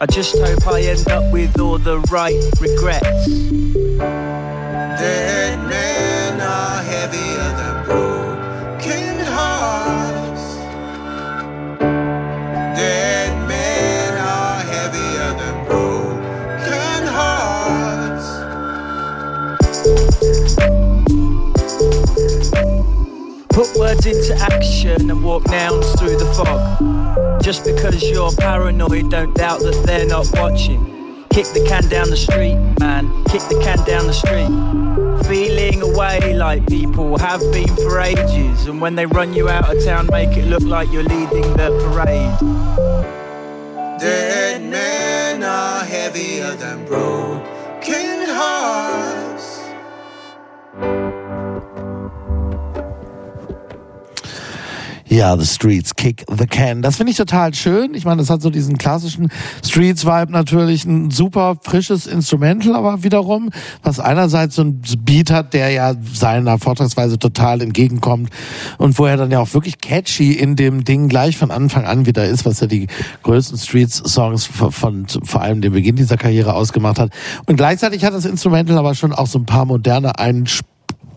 I 0.00 0.06
just 0.06 0.36
hope 0.36 0.66
I 0.66 0.80
end 0.80 1.08
up 1.08 1.32
with 1.32 1.60
all 1.60 1.78
the 1.78 2.00
right 2.10 2.34
regrets. 2.60 3.26
Dead 4.98 5.68
men 5.68 5.99
and 24.98 25.22
walk 25.22 25.46
nouns 25.48 25.92
through 25.98 26.16
the 26.16 26.26
fog. 26.34 27.42
Just 27.42 27.64
because 27.64 28.02
you're 28.02 28.32
paranoid, 28.32 29.10
don't 29.10 29.34
doubt 29.34 29.60
that 29.60 29.82
they're 29.86 30.06
not 30.06 30.28
watching. 30.34 31.24
Kick 31.30 31.46
the 31.46 31.64
can 31.66 31.88
down 31.88 32.10
the 32.10 32.16
street, 32.16 32.56
man. 32.80 33.06
Kick 33.24 33.42
the 33.42 33.60
can 33.62 33.78
down 33.86 34.06
the 34.06 34.12
street. 34.12 34.50
Feeling 35.28 35.82
away 35.82 36.34
like 36.34 36.66
people 36.66 37.16
have 37.18 37.40
been 37.52 37.74
for 37.76 38.00
ages. 38.00 38.66
And 38.66 38.80
when 38.80 38.96
they 38.96 39.06
run 39.06 39.32
you 39.32 39.48
out 39.48 39.74
of 39.74 39.84
town, 39.84 40.08
make 40.10 40.36
it 40.36 40.46
look 40.46 40.62
like 40.62 40.90
you're 40.90 41.04
leading 41.04 41.48
the 41.56 41.70
parade. 41.84 42.38
Dead 44.00 44.62
men 44.62 45.42
are 45.42 45.84
heavier 45.84 46.54
than 46.56 46.84
broken 46.84 48.28
hearts. 48.28 49.19
Ja, 55.20 55.36
The 55.36 55.44
Streets 55.44 55.94
Kick 55.96 56.24
the 56.34 56.46
Can. 56.46 56.80
Das 56.80 56.96
finde 56.96 57.10
ich 57.10 57.18
total 57.18 57.52
schön. 57.52 57.92
Ich 57.92 58.06
meine, 58.06 58.22
das 58.22 58.30
hat 58.30 58.40
so 58.40 58.48
diesen 58.48 58.78
klassischen 58.78 59.28
Streets-Vibe 59.62 60.32
natürlich, 60.32 60.86
ein 60.86 61.10
super 61.10 61.56
frisches 61.62 62.06
Instrumental, 62.06 62.74
aber 62.74 63.02
wiederum, 63.02 63.50
was 63.82 64.00
einerseits 64.00 64.54
so 64.54 64.62
ein 64.62 64.80
Beat 65.04 65.30
hat, 65.30 65.52
der 65.52 65.72
ja 65.72 65.92
seiner 66.10 66.58
Vortragsweise 66.58 67.18
total 67.18 67.60
entgegenkommt 67.60 68.30
und 68.78 68.98
wo 68.98 69.04
er 69.04 69.18
dann 69.18 69.30
ja 69.30 69.40
auch 69.40 69.52
wirklich 69.52 69.82
catchy 69.82 70.32
in 70.32 70.56
dem 70.56 70.84
Ding 70.84 71.10
gleich 71.10 71.36
von 71.36 71.50
Anfang 71.50 71.84
an 71.84 72.06
wieder 72.06 72.24
ist, 72.24 72.46
was 72.46 72.60
ja 72.60 72.66
die 72.66 72.86
größten 73.22 73.58
Streets-Songs 73.58 74.46
von, 74.46 74.72
von 74.72 75.06
vor 75.06 75.42
allem 75.42 75.60
dem 75.60 75.74
Beginn 75.74 75.96
dieser 75.96 76.16
Karriere 76.16 76.54
ausgemacht 76.54 76.98
hat. 76.98 77.12
Und 77.44 77.56
gleichzeitig 77.56 78.06
hat 78.06 78.14
das 78.14 78.24
Instrumental 78.24 78.78
aber 78.78 78.94
schon 78.94 79.12
auch 79.12 79.26
so 79.26 79.38
ein 79.38 79.44
paar 79.44 79.66
moderne 79.66 80.18
Einspielungen 80.18 80.69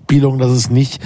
Anspielung, 0.04 0.38
dass 0.38 0.52
es 0.52 0.70
nicht 0.70 1.02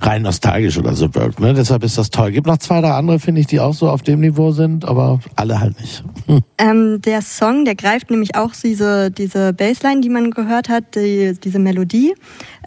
rein 0.00 0.22
nostalgisch 0.22 0.78
oder 0.78 0.94
so 0.94 1.14
wirkt. 1.14 1.40
Ne? 1.40 1.54
Deshalb 1.54 1.84
ist 1.84 1.96
das 1.96 2.10
toll. 2.10 2.32
Gibt 2.32 2.46
noch 2.46 2.58
zwei, 2.58 2.80
drei 2.80 2.92
andere, 2.92 3.18
finde 3.18 3.40
ich, 3.40 3.46
die 3.46 3.60
auch 3.60 3.72
so 3.72 3.88
auf 3.88 4.02
dem 4.02 4.20
Niveau 4.20 4.52
sind, 4.52 4.84
aber 4.84 5.20
alle 5.36 5.58
halt 5.58 5.80
nicht. 5.80 6.04
Hm. 6.26 6.40
Ähm, 6.58 7.02
der 7.02 7.22
Song, 7.22 7.64
der 7.64 7.74
greift 7.74 8.08
nämlich 8.12 8.36
auch 8.36 8.52
diese, 8.52 9.10
diese 9.10 9.52
Bassline, 9.52 10.00
die 10.00 10.08
man 10.08 10.30
gehört 10.30 10.68
hat, 10.68 10.94
die, 10.94 11.36
diese 11.42 11.58
Melodie. 11.58 12.14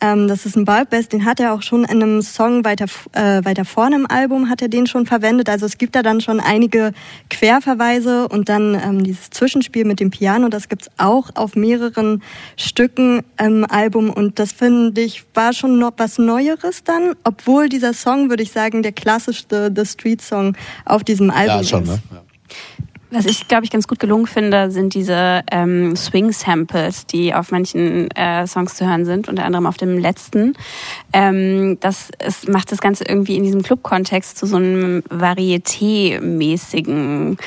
Ähm, 0.01 0.27
das 0.27 0.45
ist 0.45 0.57
ein 0.57 0.65
Bulb-Bass, 0.65 1.07
den 1.07 1.23
hat 1.23 1.39
er 1.39 1.53
auch 1.53 1.61
schon 1.61 1.86
in 1.86 2.03
einem 2.03 2.21
Song 2.21 2.65
weiter, 2.65 2.88
äh, 3.13 3.45
weiter 3.45 3.63
vorne 3.63 3.95
im 3.95 4.05
Album, 4.05 4.49
hat 4.49 4.61
er 4.61 4.67
den 4.67 4.86
schon 4.86 5.05
verwendet. 5.05 5.47
Also 5.47 5.65
es 5.65 5.77
gibt 5.77 5.95
da 5.95 6.03
dann 6.03 6.19
schon 6.19 6.41
einige 6.41 6.91
Querverweise 7.29 8.27
und 8.27 8.49
dann 8.49 8.75
ähm, 8.75 9.03
dieses 9.05 9.29
Zwischenspiel 9.29 9.86
mit 9.86 10.01
dem 10.01 10.11
Piano, 10.11 10.49
das 10.49 10.67
gibt's 10.67 10.89
auch 10.97 11.29
auf 11.36 11.55
mehreren 11.55 12.21
Stücken 12.57 13.21
im 13.39 13.63
Album 13.63 14.09
und 14.09 14.39
das 14.39 14.51
finde 14.51 14.99
ich 14.99 15.23
war 15.33 15.53
schon 15.53 15.74
noch 15.80 15.93
was 15.97 16.17
Neueres 16.17 16.84
dann, 16.84 17.15
obwohl 17.23 17.69
dieser 17.69 17.93
Song, 17.93 18.30
würde 18.30 18.43
ich 18.43 18.51
sagen, 18.51 18.84
der 18.84 18.91
klassischste 18.91 19.71
The 19.76 19.86
Street 19.86 20.21
Song 20.21 20.55
auf 20.86 21.03
diesem 21.03 21.32
Album 21.32 21.57
ja, 21.57 21.63
schon, 21.63 21.84
ist. 21.84 21.89
Ne? 21.89 21.99
Ja. 22.11 22.21
Was 23.11 23.26
ich, 23.26 23.47
glaube 23.47 23.63
ich, 23.63 23.71
ganz 23.71 23.88
gut 23.88 23.99
gelungen 23.99 24.28
finde, 24.28 24.69
sind 24.71 24.93
diese 24.93 25.41
ähm, 25.49 25.95
Swing-Samples, 25.95 27.05
die 27.05 27.34
auf 27.34 27.51
manchen 27.51 28.11
äh, 28.11 28.45
Songs 28.45 28.76
zu 28.76 28.86
hören 28.86 29.05
sind, 29.05 29.30
unter 29.30 29.45
anderem 29.45 29.67
auf 29.67 29.78
dem 29.78 29.97
letzten. 29.97 30.51
Ähm, 31.13 31.78
das 31.80 32.09
ist, 32.26 32.49
macht 32.49 32.73
das 32.73 32.82
Ganze 32.82 33.05
irgendwie 33.05 33.38
in 33.38 33.43
diesem 33.43 33.63
Club-Kontext 33.63 34.38
zu 34.38 34.47
so 34.47 34.57
einem 34.57 35.01
Varieté-mäßigen 35.09 37.38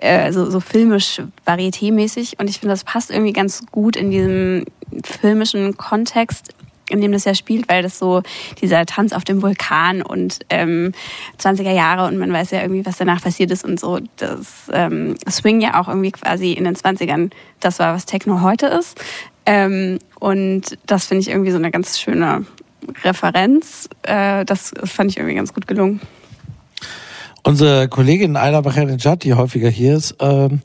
äh, 0.00 0.32
so, 0.32 0.50
so 0.50 0.58
filmisch, 0.58 1.22
varieté-mäßig. 1.46 2.40
Und 2.40 2.50
ich 2.50 2.58
finde, 2.58 2.72
das 2.72 2.82
passt 2.82 3.10
irgendwie 3.10 3.32
ganz 3.32 3.64
gut 3.70 3.94
in 3.94 4.10
diesem 4.10 4.64
filmischen 5.04 5.76
Kontext 5.76 6.52
in 6.92 7.00
dem 7.00 7.12
das 7.12 7.24
ja 7.24 7.34
spielt, 7.34 7.68
weil 7.68 7.82
das 7.82 7.98
so 7.98 8.22
dieser 8.60 8.86
Tanz 8.86 9.12
auf 9.12 9.24
dem 9.24 9.42
Vulkan 9.42 10.02
und 10.02 10.40
ähm, 10.50 10.92
20er 11.40 11.72
Jahre 11.72 12.06
und 12.06 12.18
man 12.18 12.32
weiß 12.32 12.50
ja 12.52 12.62
irgendwie, 12.62 12.86
was 12.86 12.98
danach 12.98 13.22
passiert 13.22 13.50
ist 13.50 13.64
und 13.64 13.80
so. 13.80 13.98
Das 14.16 14.70
ähm, 14.72 15.16
Swing 15.28 15.60
ja 15.60 15.80
auch 15.80 15.88
irgendwie 15.88 16.12
quasi 16.12 16.52
in 16.52 16.64
den 16.64 16.76
20ern, 16.76 17.30
das 17.60 17.78
war, 17.78 17.94
was 17.94 18.06
Techno 18.06 18.42
heute 18.42 18.66
ist. 18.66 19.00
Ähm, 19.46 19.98
und 20.20 20.78
das 20.86 21.06
finde 21.06 21.22
ich 21.22 21.28
irgendwie 21.28 21.50
so 21.50 21.56
eine 21.56 21.70
ganz 21.70 21.98
schöne 21.98 22.46
Referenz. 23.02 23.88
Äh, 24.02 24.44
das 24.44 24.72
fand 24.84 25.10
ich 25.10 25.16
irgendwie 25.16 25.34
ganz 25.34 25.52
gut 25.52 25.66
gelungen. 25.66 26.00
Unsere 27.44 27.88
Kollegin 27.88 28.36
Ayla 28.36 28.60
Bachanejad, 28.60 29.24
die 29.24 29.34
häufiger 29.34 29.68
hier 29.68 29.96
ist, 29.96 30.14
ähm, 30.20 30.60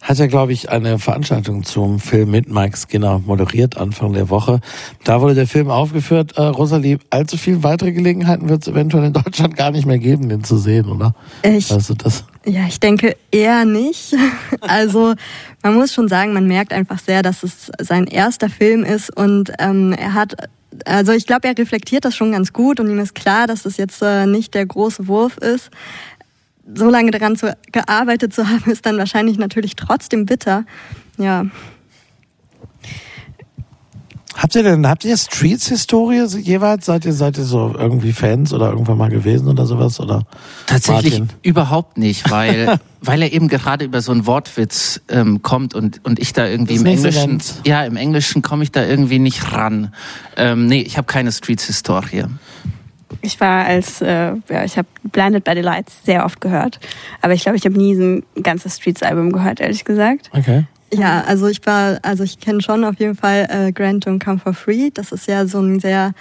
hat 0.00 0.16
ja, 0.16 0.26
glaube 0.28 0.54
ich, 0.54 0.70
eine 0.70 0.98
Veranstaltung 0.98 1.62
zum 1.62 2.00
Film 2.00 2.30
mit 2.30 2.48
Mike 2.48 2.74
Skinner 2.74 3.18
moderiert 3.18 3.76
Anfang 3.76 4.14
der 4.14 4.30
Woche. 4.30 4.60
Da 5.04 5.20
wurde 5.20 5.34
der 5.34 5.46
Film 5.46 5.70
aufgeführt. 5.70 6.38
Äh, 6.38 6.42
Rosalie, 6.42 6.98
allzu 7.10 7.36
viel 7.36 7.62
weitere 7.62 7.92
Gelegenheiten 7.92 8.48
wird 8.48 8.62
es 8.62 8.68
eventuell 8.68 9.04
in 9.04 9.12
Deutschland 9.12 9.56
gar 9.56 9.72
nicht 9.72 9.84
mehr 9.84 9.98
geben, 9.98 10.30
den 10.30 10.42
zu 10.42 10.56
sehen, 10.56 10.88
oder? 10.88 11.14
Ich, 11.42 11.70
also 11.70 11.92
das? 11.92 12.24
Ja, 12.46 12.66
ich 12.66 12.80
denke 12.80 13.16
eher 13.30 13.64
nicht. 13.64 14.14
Also 14.60 15.14
man 15.62 15.74
muss 15.74 15.92
schon 15.92 16.08
sagen, 16.08 16.32
man 16.32 16.46
merkt 16.46 16.72
einfach 16.72 16.98
sehr, 16.98 17.22
dass 17.22 17.42
es 17.42 17.70
sein 17.80 18.06
erster 18.06 18.48
Film 18.48 18.84
ist 18.84 19.14
und 19.14 19.52
ähm, 19.58 19.92
er 19.92 20.14
hat 20.14 20.36
also 20.86 21.12
ich 21.12 21.26
glaube, 21.26 21.48
er 21.48 21.56
reflektiert 21.56 22.04
das 22.04 22.16
schon 22.16 22.32
ganz 22.32 22.52
gut 22.52 22.80
und 22.80 22.88
ihm 22.88 22.98
ist 22.98 23.14
klar, 23.14 23.46
dass 23.46 23.66
es 23.66 23.76
jetzt 23.76 24.02
äh, 24.02 24.26
nicht 24.26 24.54
der 24.54 24.66
große 24.66 25.06
Wurf 25.06 25.36
ist 25.38 25.70
so 26.74 26.88
lange 26.88 27.10
daran 27.10 27.36
zu, 27.36 27.56
gearbeitet 27.72 28.34
zu 28.34 28.48
haben, 28.48 28.70
ist 28.70 28.86
dann 28.86 28.98
wahrscheinlich 28.98 29.38
natürlich 29.38 29.76
trotzdem 29.76 30.26
bitter. 30.26 30.64
Ja. 31.18 31.46
Habt 34.34 34.54
ihr 34.54 34.62
denn, 34.62 34.88
habt 34.88 35.04
ihr 35.04 35.16
Streets-Historie 35.16 36.24
jeweils? 36.40 36.86
Seid 36.86 37.04
ihr, 37.04 37.12
seid 37.12 37.36
ihr 37.36 37.44
so 37.44 37.74
irgendwie 37.78 38.12
Fans 38.12 38.52
oder 38.52 38.70
irgendwann 38.70 38.96
mal 38.96 39.10
gewesen 39.10 39.46
oder 39.46 39.66
sowas? 39.66 40.00
Oder 40.00 40.24
Tatsächlich 40.66 41.18
Martin? 41.18 41.36
überhaupt 41.42 41.98
nicht, 41.98 42.30
weil, 42.30 42.80
weil 43.00 43.22
er 43.22 43.32
eben 43.32 43.48
gerade 43.48 43.84
über 43.84 44.00
so 44.00 44.10
einen 44.10 44.26
Wortwitz 44.26 45.00
ähm, 45.08 45.42
kommt 45.42 45.74
und, 45.74 46.00
und 46.04 46.18
ich 46.18 46.32
da 46.32 46.46
irgendwie 46.46 46.76
im 46.76 46.86
Englischen, 46.86 47.42
ja, 47.66 47.84
im 47.84 47.96
Englischen 47.96 48.40
komme 48.40 48.64
ich 48.64 48.72
da 48.72 48.84
irgendwie 48.84 49.18
nicht 49.18 49.52
ran. 49.52 49.92
Ähm, 50.36 50.66
nee, 50.66 50.80
ich 50.80 50.96
habe 50.96 51.06
keine 51.06 51.30
Streets-Historie. 51.30 52.24
Ich 53.20 53.38
war 53.40 53.64
als, 53.64 54.00
äh, 54.00 54.34
ja, 54.48 54.64
ich 54.64 54.78
habe 54.78 54.88
Blinded 55.04 55.44
by 55.44 55.52
the 55.54 55.60
Lights 55.60 56.04
sehr 56.04 56.24
oft 56.24 56.40
gehört, 56.40 56.80
aber 57.20 57.34
ich 57.34 57.42
glaube, 57.42 57.56
ich 57.58 57.64
habe 57.64 57.76
nie 57.76 57.94
ein 57.94 58.24
ganzes 58.42 58.76
Streets-Album 58.76 59.32
gehört, 59.32 59.60
ehrlich 59.60 59.84
gesagt. 59.84 60.30
Okay. 60.32 60.64
Ja, 60.94 61.22
also 61.22 61.46
ich 61.46 61.64
war, 61.64 61.98
also 62.02 62.22
ich 62.22 62.38
kenne 62.38 62.60
schon 62.60 62.84
auf 62.84 62.98
jeden 62.98 63.14
Fall 63.14 63.48
äh, 63.50 63.72
Grant 63.72 64.06
Don't 64.06 64.22
Come 64.22 64.38
for 64.38 64.52
Free. 64.52 64.90
Das 64.92 65.10
ist 65.10 65.26
ja 65.26 65.46
so 65.46 65.60
ein 65.60 65.80
sehr 65.80 66.12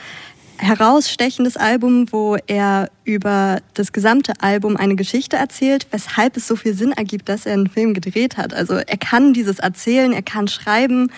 herausstechendes 0.62 1.58
Album, 1.58 2.06
wo 2.12 2.38
er 2.48 2.90
über 3.04 3.58
das 3.74 3.92
gesamte 3.92 4.34
Album 4.42 4.78
eine 4.78 4.96
Geschichte 4.96 5.36
erzählt, 5.36 5.88
weshalb 5.90 6.38
es 6.38 6.48
so 6.48 6.56
viel 6.56 6.76
Sinn 6.76 6.92
ergibt, 6.92 7.30
dass 7.30 7.48
er 7.48 7.54
einen 7.54 7.68
Film 7.68 7.94
gedreht 7.94 8.38
hat. 8.38 8.54
Also 8.54 8.76
er 8.76 8.98
kann 8.98 9.34
dieses 9.34 9.60
erzählen, 9.60 10.14
er 10.14 10.22
kann 10.22 10.48
schreiben 10.48 11.12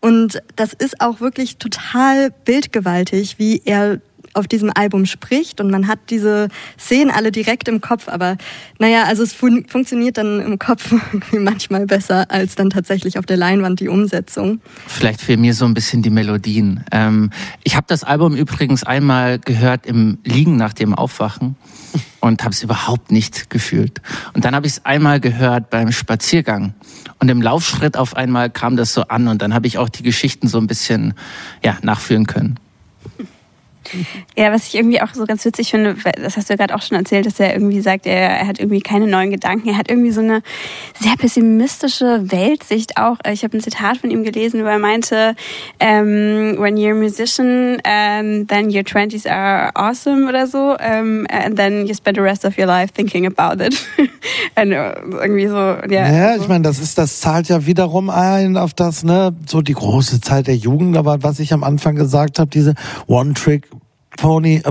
und 0.00 0.42
das 0.54 0.74
ist 0.74 1.00
auch 1.00 1.20
wirklich 1.20 1.56
total 1.56 2.30
bildgewaltig, 2.44 3.38
wie 3.38 3.62
er 3.64 4.00
auf 4.34 4.46
diesem 4.46 4.70
Album 4.74 5.06
spricht 5.06 5.60
und 5.60 5.70
man 5.70 5.88
hat 5.88 5.98
diese 6.10 6.48
Szenen 6.78 7.10
alle 7.10 7.32
direkt 7.32 7.68
im 7.68 7.80
Kopf, 7.80 8.08
aber 8.08 8.36
naja, 8.78 9.04
also 9.04 9.22
es 9.22 9.32
fun 9.32 9.64
funktioniert 9.68 10.18
dann 10.18 10.40
im 10.40 10.58
Kopf 10.58 10.94
manchmal 11.32 11.86
besser 11.86 12.30
als 12.30 12.54
dann 12.54 12.70
tatsächlich 12.70 13.18
auf 13.18 13.26
der 13.26 13.36
Leinwand 13.36 13.80
die 13.80 13.88
Umsetzung. 13.88 14.60
Vielleicht 14.86 15.20
fehlen 15.20 15.40
mir 15.40 15.54
so 15.54 15.64
ein 15.64 15.74
bisschen 15.74 16.02
die 16.02 16.10
Melodien. 16.10 16.84
Ähm, 16.92 17.30
ich 17.64 17.76
habe 17.76 17.86
das 17.88 18.04
Album 18.04 18.36
übrigens 18.36 18.84
einmal 18.84 19.38
gehört 19.38 19.86
im 19.86 20.18
Liegen 20.24 20.56
nach 20.56 20.72
dem 20.72 20.94
Aufwachen 20.94 21.56
und 22.20 22.42
habe 22.42 22.52
es 22.52 22.62
überhaupt 22.62 23.10
nicht 23.10 23.50
gefühlt. 23.50 24.00
Und 24.34 24.44
dann 24.44 24.54
habe 24.54 24.66
ich 24.66 24.74
es 24.74 24.84
einmal 24.84 25.20
gehört 25.20 25.70
beim 25.70 25.90
Spaziergang 25.92 26.74
und 27.18 27.28
im 27.28 27.42
Laufschritt 27.42 27.96
auf 27.96 28.16
einmal 28.16 28.50
kam 28.50 28.76
das 28.76 28.94
so 28.94 29.02
an 29.02 29.28
und 29.28 29.42
dann 29.42 29.54
habe 29.54 29.66
ich 29.66 29.78
auch 29.78 29.88
die 29.88 30.02
Geschichten 30.02 30.48
so 30.48 30.58
ein 30.58 30.66
bisschen 30.66 31.14
ja 31.64 31.78
nachführen 31.82 32.26
können. 32.26 32.58
Ja, 34.36 34.52
was 34.52 34.66
ich 34.68 34.74
irgendwie 34.74 35.00
auch 35.00 35.12
so 35.14 35.24
ganz 35.24 35.44
witzig 35.44 35.70
finde, 35.70 35.96
das 36.22 36.36
hast 36.36 36.48
du 36.48 36.52
ja 36.52 36.56
gerade 36.56 36.74
auch 36.74 36.82
schon 36.82 36.96
erzählt, 36.96 37.26
dass 37.26 37.40
er 37.40 37.52
irgendwie 37.52 37.80
sagt, 37.80 38.06
er, 38.06 38.30
er 38.40 38.46
hat 38.46 38.58
irgendwie 38.58 38.80
keine 38.80 39.06
neuen 39.06 39.30
Gedanken. 39.30 39.68
Er 39.68 39.76
hat 39.76 39.90
irgendwie 39.90 40.10
so 40.10 40.20
eine 40.20 40.42
sehr 40.98 41.16
pessimistische 41.16 42.30
Weltsicht 42.30 42.96
auch. 42.96 43.18
Ich 43.30 43.44
habe 43.44 43.56
ein 43.56 43.60
Zitat 43.60 43.98
von 43.98 44.10
ihm 44.10 44.24
gelesen, 44.24 44.62
wo 44.62 44.68
er 44.68 44.78
meinte, 44.78 45.34
um, 45.82 46.58
when 46.58 46.76
you're 46.76 46.92
a 46.92 46.94
musician, 46.94 47.78
um, 47.86 48.46
then 48.46 48.70
your 48.70 48.84
twenties 48.84 49.26
are 49.26 49.70
awesome 49.74 50.28
oder 50.28 50.46
so, 50.46 50.76
um, 50.76 51.26
and 51.30 51.56
then 51.56 51.86
you 51.86 51.94
spend 51.94 52.16
the 52.16 52.22
rest 52.22 52.44
of 52.44 52.58
your 52.58 52.66
life 52.66 52.92
thinking 52.92 53.26
about 53.26 53.62
it. 53.62 53.86
and 54.54 54.72
uh, 54.72 54.94
irgendwie 55.20 55.48
so, 55.48 55.56
ja. 55.56 56.10
Ja, 56.10 56.28
also. 56.30 56.42
ich 56.42 56.48
meine, 56.48 56.62
das 56.62 56.78
ist, 56.78 56.98
das 56.98 57.20
zahlt 57.20 57.48
ja 57.48 57.66
wiederum 57.66 58.10
ein 58.10 58.56
auf 58.56 58.74
das, 58.74 59.04
ne, 59.04 59.34
so 59.46 59.62
die 59.62 59.74
große 59.74 60.20
Zeit 60.20 60.46
der 60.46 60.56
Jugend, 60.56 60.96
aber 60.96 61.22
was 61.22 61.40
ich 61.40 61.52
am 61.52 61.64
Anfang 61.64 61.96
gesagt 61.96 62.38
habe, 62.38 62.50
diese 62.50 62.74
One-Trick 63.06 63.68
Pony 64.20 64.62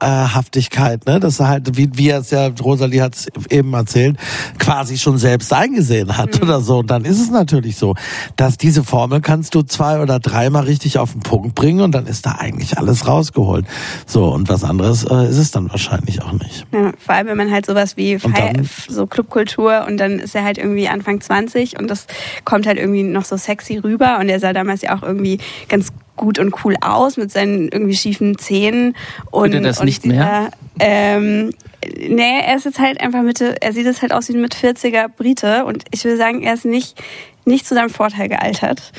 äh, 0.00 0.06
Haftigkeit, 0.06 1.06
ne? 1.06 1.20
Dass 1.20 1.40
er 1.40 1.48
halt, 1.48 1.76
wie, 1.76 1.88
wie 1.94 2.10
er 2.10 2.18
es 2.18 2.30
ja, 2.30 2.48
Rosalie 2.48 3.02
hat 3.02 3.14
es 3.14 3.28
eben 3.50 3.72
erzählt, 3.72 4.16
quasi 4.58 4.98
schon 4.98 5.18
selbst 5.18 5.52
eingesehen 5.52 6.16
hat 6.16 6.36
mhm. 6.36 6.42
oder 6.42 6.60
so. 6.60 6.78
Und 6.78 6.90
dann 6.90 7.04
ist 7.04 7.20
es 7.20 7.30
natürlich 7.30 7.76
so, 7.76 7.94
dass 8.36 8.58
diese 8.58 8.84
Formel 8.84 9.20
kannst 9.20 9.54
du 9.54 9.62
zwei 9.62 10.00
oder 10.00 10.18
dreimal 10.20 10.64
richtig 10.64 10.98
auf 10.98 11.12
den 11.12 11.20
Punkt 11.20 11.54
bringen 11.54 11.80
und 11.80 11.92
dann 11.92 12.06
ist 12.06 12.26
da 12.26 12.32
eigentlich 12.32 12.76
alles 12.76 13.06
rausgeholt. 13.06 13.66
So, 14.06 14.26
und 14.26 14.48
was 14.48 14.64
anderes 14.64 15.04
äh, 15.04 15.28
ist 15.28 15.38
es 15.38 15.50
dann 15.50 15.70
wahrscheinlich 15.70 16.22
auch 16.22 16.32
nicht. 16.32 16.66
Ja, 16.72 16.92
vor 16.98 17.14
allem, 17.14 17.28
wenn 17.28 17.36
man 17.36 17.50
halt 17.50 17.66
sowas 17.66 17.96
wie 17.96 18.18
dann, 18.18 18.68
so 18.88 19.06
Clubkultur 19.06 19.86
und 19.86 19.96
dann 19.96 20.18
ist 20.18 20.34
er 20.34 20.44
halt 20.44 20.58
irgendwie 20.58 20.88
Anfang 20.88 21.20
20 21.20 21.78
und 21.78 21.88
das 21.88 22.06
kommt 22.44 22.66
halt 22.66 22.78
irgendwie 22.78 23.02
noch 23.02 23.24
so 23.24 23.36
sexy 23.36 23.78
rüber 23.78 24.18
und 24.18 24.28
er 24.28 24.40
sah 24.40 24.52
damals 24.52 24.82
ja 24.82 24.96
auch 24.96 25.02
irgendwie 25.02 25.38
ganz 25.68 25.92
gut 26.16 26.38
und 26.38 26.64
cool 26.64 26.76
aus 26.80 27.16
mit 27.16 27.30
seinen 27.30 27.68
irgendwie 27.68 27.96
schiefen 27.96 28.38
Zähnen. 28.38 28.96
Und, 29.30 29.50
Bitte 29.50 29.62
das 29.62 29.78
und 29.78 29.86
nicht 29.86 30.04
dieser, 30.04 30.14
mehr? 30.14 30.50
Ähm, 30.80 31.50
nee, 31.96 32.40
er 32.44 32.56
ist 32.56 32.64
jetzt 32.64 32.78
halt 32.78 33.00
einfach 33.00 33.22
Mitte, 33.22 33.56
er 33.60 33.72
sieht 33.72 33.86
jetzt 33.86 34.02
halt 34.02 34.12
aus 34.12 34.28
wie 34.28 34.34
ein 34.34 34.40
mit 34.40 34.54
40er 34.54 35.08
Brite 35.08 35.64
und 35.64 35.84
ich 35.90 36.04
will 36.04 36.16
sagen, 36.16 36.42
er 36.42 36.54
ist 36.54 36.64
nicht, 36.64 37.00
nicht 37.44 37.66
zu 37.66 37.74
seinem 37.74 37.90
Vorteil 37.90 38.28
gealtert. 38.28 38.92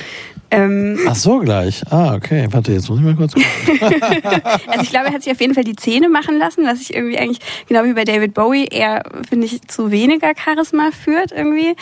Ähm, 0.52 1.00
Ach 1.08 1.16
so, 1.16 1.40
gleich. 1.40 1.82
Ah, 1.90 2.16
okay. 2.16 2.48
Warte, 2.52 2.72
jetzt 2.72 2.88
muss 2.90 3.00
ich 3.00 3.06
mal 3.06 3.16
kurz 3.16 3.34
gucken. 3.34 3.48
also 4.68 4.84
ich 4.84 4.90
glaube, 4.90 5.08
er 5.08 5.14
hat 5.14 5.24
sich 5.24 5.34
auf 5.34 5.42
jeden 5.42 5.56
Fall 5.56 5.64
die 5.64 5.76
Zähne 5.76 6.08
machen 6.08 6.38
lassen, 6.38 6.66
was 6.66 6.82
ich 6.82 6.94
irgendwie 6.94 7.18
eigentlich, 7.18 7.40
genau 7.68 7.84
wie 7.84 7.94
bei 7.94 8.04
David 8.04 8.34
Bowie, 8.34 8.66
eher, 8.66 9.04
finde 9.28 9.48
ich, 9.48 9.62
zu 9.68 9.92
weniger 9.92 10.34
Charisma 10.36 10.92
führt 10.92 11.32
irgendwie. 11.32 11.76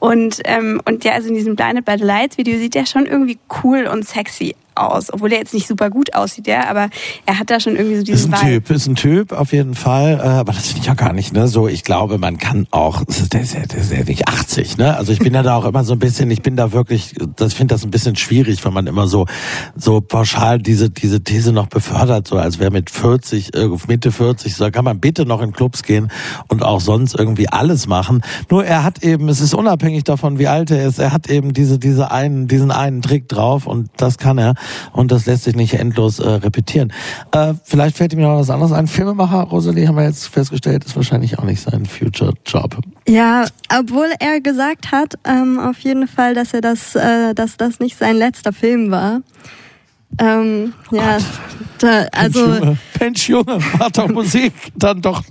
Und, 0.00 0.40
ähm, 0.44 0.80
und 0.86 1.04
ja, 1.04 1.12
also 1.12 1.28
in 1.28 1.34
diesem 1.34 1.56
Blinded 1.56 1.84
by 1.84 1.96
the 1.98 2.04
Lights 2.04 2.38
Video 2.38 2.58
sieht 2.58 2.74
er 2.74 2.86
schon 2.86 3.06
irgendwie 3.06 3.38
cool 3.62 3.86
und 3.86 4.08
sexy 4.08 4.56
aus, 4.76 5.12
obwohl 5.12 5.32
er 5.32 5.38
jetzt 5.38 5.54
nicht 5.54 5.66
super 5.66 5.90
gut 5.90 6.14
aussieht, 6.14 6.46
ja, 6.46 6.68
aber 6.68 6.88
er 7.24 7.38
hat 7.38 7.50
da 7.50 7.60
schon 7.60 7.76
irgendwie 7.76 7.96
so 7.96 8.02
diesen 8.02 8.32
Ist 8.32 8.42
ein 8.42 8.48
Vibe. 8.48 8.62
Typ, 8.64 8.76
ist 8.76 8.86
ein 8.86 8.94
Typ 8.94 9.32
auf 9.32 9.52
jeden 9.52 9.74
Fall, 9.74 10.20
äh, 10.22 10.26
aber 10.26 10.52
das 10.52 10.68
finde 10.68 10.80
ich 10.80 10.86
ja 10.86 10.94
gar 10.94 11.12
nicht, 11.12 11.32
ne? 11.32 11.48
So, 11.48 11.68
ich 11.68 11.84
glaube, 11.84 12.18
man 12.18 12.38
kann 12.38 12.66
auch, 12.70 13.02
der 13.32 13.40
ist 13.40 13.54
ja, 13.54 13.60
der 13.60 13.80
ist 13.80 13.92
ja 13.92 14.04
nicht 14.04 14.28
80, 14.28 14.76
ne? 14.76 14.96
Also 14.96 15.12
ich 15.12 15.18
bin 15.18 15.34
ja 15.34 15.42
da 15.42 15.56
auch 15.56 15.64
immer 15.64 15.84
so 15.84 15.92
ein 15.92 15.98
bisschen, 15.98 16.30
ich 16.30 16.42
bin 16.42 16.56
da 16.56 16.72
wirklich, 16.72 17.14
das 17.36 17.54
finde 17.54 17.74
das 17.74 17.84
ein 17.84 17.90
bisschen 17.90 18.16
schwierig, 18.16 18.64
wenn 18.64 18.72
man 18.72 18.86
immer 18.86 19.06
so 19.06 19.26
so 19.74 20.00
pauschal 20.00 20.58
diese 20.58 20.90
diese 20.90 21.22
These 21.22 21.52
noch 21.52 21.66
befördert, 21.66 22.28
so 22.28 22.36
als 22.36 22.58
wäre 22.58 22.70
mit 22.70 22.90
40, 22.90 23.54
äh, 23.54 23.68
Mitte 23.88 24.12
40, 24.12 24.54
so 24.54 24.70
kann 24.70 24.84
man 24.84 25.00
bitte 25.00 25.26
noch 25.26 25.42
in 25.42 25.52
Clubs 25.52 25.82
gehen 25.82 26.10
und 26.48 26.62
auch 26.62 26.80
sonst 26.80 27.18
irgendwie 27.18 27.48
alles 27.48 27.86
machen. 27.86 28.22
Nur 28.50 28.64
er 28.64 28.84
hat 28.84 29.02
eben, 29.02 29.28
es 29.28 29.40
ist 29.40 29.54
unabhängig 29.54 30.04
davon, 30.04 30.38
wie 30.38 30.48
alt 30.48 30.70
er 30.70 30.86
ist, 30.86 30.98
er 30.98 31.12
hat 31.12 31.28
eben 31.28 31.52
diese 31.52 31.78
diese 31.78 32.10
einen 32.10 32.48
diesen 32.48 32.70
einen 32.70 33.02
Trick 33.02 33.28
drauf 33.28 33.66
und 33.66 33.88
das 33.96 34.18
kann 34.18 34.38
er 34.38 34.54
und 34.92 35.12
das 35.12 35.26
lässt 35.26 35.44
sich 35.44 35.56
nicht 35.56 35.74
endlos 35.74 36.18
äh, 36.18 36.28
repetieren. 36.28 36.92
Äh, 37.32 37.54
vielleicht 37.64 37.96
fällt 37.96 38.12
ihm 38.12 38.20
noch 38.20 38.38
was 38.38 38.50
anderes 38.50 38.72
ein. 38.72 38.86
Filmemacher, 38.86 39.42
Rosalie, 39.42 39.86
haben 39.88 39.96
wir 39.96 40.04
jetzt 40.04 40.28
festgestellt, 40.28 40.84
ist 40.84 40.96
wahrscheinlich 40.96 41.38
auch 41.38 41.44
nicht 41.44 41.60
sein 41.60 41.86
Future-Job. 41.86 42.78
Ja, 43.08 43.46
obwohl 43.76 44.08
er 44.18 44.40
gesagt 44.40 44.92
hat, 44.92 45.14
ähm, 45.24 45.58
auf 45.58 45.78
jeden 45.80 46.08
Fall, 46.08 46.34
dass 46.34 46.54
er 46.54 46.60
das, 46.60 46.94
äh, 46.94 47.34
dass 47.34 47.56
das 47.56 47.80
nicht 47.80 47.96
sein 47.98 48.16
letzter 48.16 48.52
Film 48.52 48.90
war. 48.90 49.20
Ähm, 50.18 50.72
ja, 50.92 51.18
da, 51.78 52.06
also. 52.12 52.76
Mensch, 52.98 53.28
Junge, 53.28 53.58
mach 53.78 53.90
doch 53.90 54.08
Musik, 54.08 54.52
dann 54.76 55.02
doch. 55.02 55.22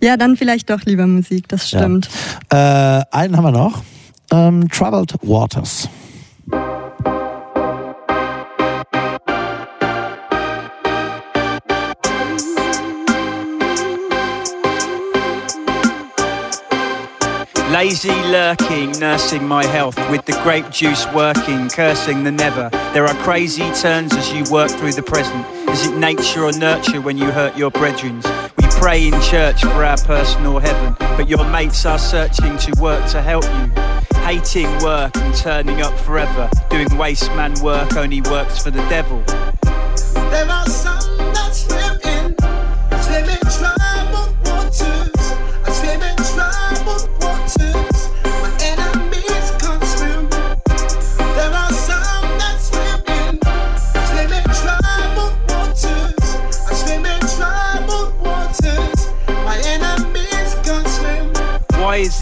Ja, 0.00 0.16
dann 0.16 0.36
vielleicht 0.36 0.70
doch 0.70 0.82
lieber 0.82 1.06
Musik, 1.06 1.48
das 1.48 1.68
stimmt. 1.68 2.08
Ja. 2.52 3.00
Äh, 3.00 3.04
einen 3.10 3.36
haben 3.36 3.44
wir 3.44 3.50
noch. 3.50 3.82
ähm, 4.30 4.68
Troubled 4.68 5.14
Waters. 5.22 5.88
Lazy 17.70 18.08
lurking, 18.08 18.92
nursing 18.98 19.46
my 19.46 19.62
health 19.62 19.98
with 20.10 20.24
the 20.24 20.32
grape 20.42 20.70
juice 20.70 21.06
working, 21.12 21.68
cursing 21.68 22.24
the 22.24 22.32
never. 22.32 22.70
There 22.94 23.04
are 23.04 23.14
crazy 23.22 23.70
turns 23.72 24.14
as 24.14 24.32
you 24.32 24.42
work 24.50 24.70
through 24.70 24.92
the 24.92 25.02
present. 25.02 25.46
Is 25.68 25.86
it 25.86 25.96
nature 25.96 26.44
or 26.44 26.52
nurture 26.52 27.02
when 27.02 27.18
you 27.18 27.30
hurt 27.30 27.58
your 27.58 27.70
brethren? 27.70 28.22
We 28.56 28.66
pray 28.80 29.08
in 29.08 29.20
church 29.20 29.60
for 29.60 29.84
our 29.84 29.98
personal 29.98 30.58
heaven, 30.58 30.96
but 30.98 31.28
your 31.28 31.44
mates 31.50 31.84
are 31.84 31.98
searching 31.98 32.56
to 32.56 32.80
work 32.80 33.06
to 33.10 33.20
help 33.20 33.44
you. 33.44 33.82
Hating 34.22 34.70
work 34.78 35.14
and 35.16 35.34
turning 35.34 35.82
up 35.82 35.96
forever, 36.00 36.50
doing 36.70 36.88
waste 36.96 37.28
man 37.36 37.54
work 37.62 37.96
only 37.96 38.22
works 38.22 38.62
for 38.62 38.70
the 38.70 38.82
devil. 38.88 39.22
There 40.30 40.50
are 40.50 40.66
some 40.66 41.07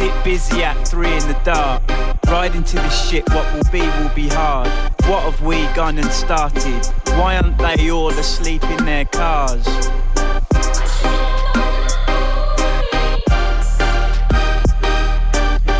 It 0.07 0.23
busy 0.23 0.63
at 0.63 0.87
three 0.87 1.13
in 1.13 1.27
the 1.27 1.37
dark? 1.43 1.83
Riding 2.29 2.63
to 2.63 2.77
this 2.77 3.09
shit, 3.09 3.29
what 3.31 3.53
will 3.53 3.69
be 3.73 3.81
will 3.81 4.15
be 4.15 4.29
hard. 4.29 4.69
What 5.09 5.25
have 5.25 5.43
we 5.43 5.67
gone 5.75 5.99
and 5.99 6.09
started? 6.13 6.87
Why 7.19 7.37
aren't 7.37 7.59
they 7.59 7.91
all 7.91 8.11
asleep 8.11 8.63
in 8.63 8.85
their 8.85 9.05
cars? 9.07 9.65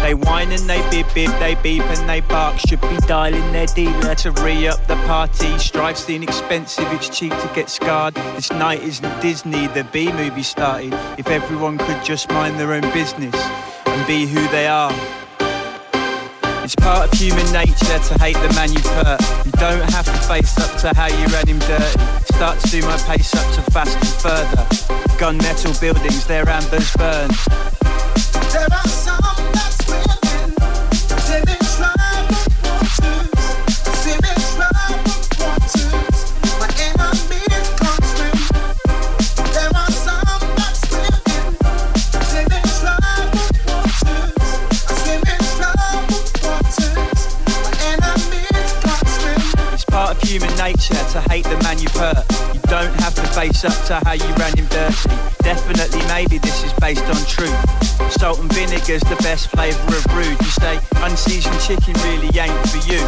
They 0.03 0.15
whine 0.15 0.51
and 0.51 0.69
they 0.69 0.83
bib 0.91 1.07
bib, 1.15 1.31
they 1.39 1.55
beep 1.63 1.85
and 1.85 2.09
they 2.09 2.21
bark. 2.23 2.59
Should 2.59 2.81
be 2.81 2.97
dialing 3.07 3.53
their 3.53 3.67
dealer 3.67 4.17
to 4.17 4.33
re 4.33 4.67
up 4.67 4.85
the 4.89 4.97
party. 5.07 5.57
Strife's 5.59 6.05
the 6.05 6.17
inexpensive, 6.17 6.89
it's 6.91 7.17
cheap 7.17 7.31
to 7.31 7.51
get 7.55 7.71
scarred. 7.71 8.15
This 8.35 8.51
night 8.51 8.83
isn't 8.83 9.21
Disney, 9.23 9.69
the 9.69 9.85
B 9.93 10.11
movie 10.11 10.43
started. 10.43 10.95
If 11.17 11.29
everyone 11.29 11.79
could 11.79 12.05
just 12.05 12.29
mind 12.29 12.59
their 12.59 12.73
own 12.73 12.93
business 12.93 13.37
and 13.97 14.07
be 14.07 14.27
who 14.27 14.47
they 14.49 14.67
are. 14.67 14.93
It's 16.63 16.75
part 16.75 17.07
of 17.07 17.19
human 17.19 17.51
nature 17.53 17.99
to 17.99 18.15
hate 18.19 18.37
the 18.37 18.53
man 18.55 18.73
you've 18.73 18.85
hurt. 18.85 19.21
You 19.45 19.53
don't 19.53 19.91
have 19.91 20.05
to 20.07 20.19
face 20.29 20.59
up 20.59 20.81
to 20.81 20.95
how 20.95 21.07
you 21.07 21.27
ran 21.29 21.47
him 21.47 21.59
dirty. 21.61 21.99
Start 22.35 22.59
to 22.61 22.69
do 22.69 22.83
my 22.83 22.97
pace 23.09 23.35
up 23.35 23.55
to 23.55 23.71
fast 23.71 23.97
and 23.97 24.09
further. 24.21 24.65
Gunmetal 25.17 25.81
buildings, 25.81 26.27
their 26.27 26.49
ambers 26.49 26.93
burn. 26.97 27.31
There 28.53 28.69
are 28.71 28.89
some 28.89 29.26
to 51.17 51.31
hate 51.31 51.45
the 51.45 51.57
man 51.63 51.79
you've 51.79 51.97
hurt. 51.97 52.27
You 52.53 52.61
don't 52.69 52.93
have 53.01 53.15
to 53.15 53.23
face 53.33 53.65
up 53.65 53.73
to 53.87 53.95
how 54.05 54.13
you 54.13 54.29
ran 54.37 54.55
him 54.55 54.67
dirty. 54.67 55.09
Definitely, 55.41 56.05
maybe 56.09 56.37
this 56.37 56.63
is 56.63 56.73
based 56.75 57.05
on 57.05 57.17
truth. 57.25 57.57
Salt 58.13 58.39
and 58.39 58.53
vinegar's 58.53 59.01
the 59.09 59.17
best 59.23 59.49
flavour 59.49 59.97
of 59.97 60.05
brood. 60.13 60.37
You 60.39 60.53
say 60.61 60.79
unseasoned 60.97 61.59
chicken 61.61 61.95
really 62.05 62.29
ain't 62.39 62.69
for 62.69 62.85
you. 62.85 63.01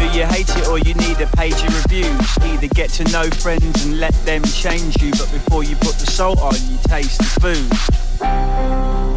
Do 0.00 0.04
you 0.16 0.24
hate 0.24 0.48
it 0.56 0.68
or 0.68 0.78
you 0.78 0.94
need 0.94 1.20
a 1.20 1.26
page 1.36 1.60
of 1.60 1.84
reviews? 1.84 2.38
Either 2.48 2.68
get 2.68 2.88
to 2.96 3.04
know 3.12 3.28
friends 3.28 3.84
and 3.84 4.00
let 4.00 4.14
them 4.24 4.42
change 4.44 5.02
you, 5.02 5.10
but 5.10 5.30
before 5.30 5.64
you 5.64 5.76
put 5.76 5.96
the 6.00 6.06
salt 6.06 6.40
on, 6.40 6.54
you 6.54 6.78
taste 6.88 7.18
the 7.18 7.40
food. 7.44 9.13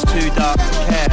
It's 0.00 0.12
too 0.12 0.30
dark 0.34 0.56
to 0.56 0.62
care. 0.86 1.08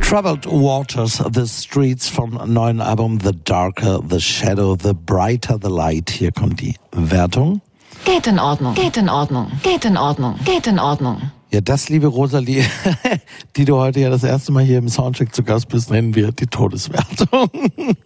Troubled 0.00 0.46
Waters, 0.46 1.18
The 1.18 1.46
Streets 1.46 2.08
vom 2.08 2.40
neuen 2.46 2.80
Album 2.80 3.18
The 3.18 3.32
Darker 3.32 3.98
the 4.02 4.20
Shadow, 4.20 4.74
The 4.74 4.94
Brighter 4.94 5.58
the 5.58 5.68
Light. 5.68 6.08
Hier 6.08 6.32
kommt 6.32 6.60
die 6.60 6.76
Wertung. 6.92 7.60
Geht 8.04 8.26
in 8.26 8.38
Ordnung, 8.38 8.74
geht 8.74 8.96
in 8.96 9.10
Ordnung, 9.10 9.50
geht 9.62 9.84
in 9.84 9.98
Ordnung, 9.98 10.38
geht 10.44 10.66
in 10.66 10.78
Ordnung. 10.78 11.30
Ja, 11.50 11.62
das, 11.62 11.88
liebe 11.88 12.08
Rosalie, 12.08 12.64
die 13.56 13.64
du 13.64 13.76
heute 13.76 14.00
ja 14.00 14.10
das 14.10 14.22
erste 14.22 14.52
Mal 14.52 14.64
hier 14.64 14.78
im 14.78 14.88
Soundcheck 14.88 15.34
zu 15.34 15.42
Gast 15.42 15.68
bist, 15.68 15.90
nennen 15.90 16.14
wir 16.14 16.32
die 16.32 16.46
Todeswertung. 16.46 17.50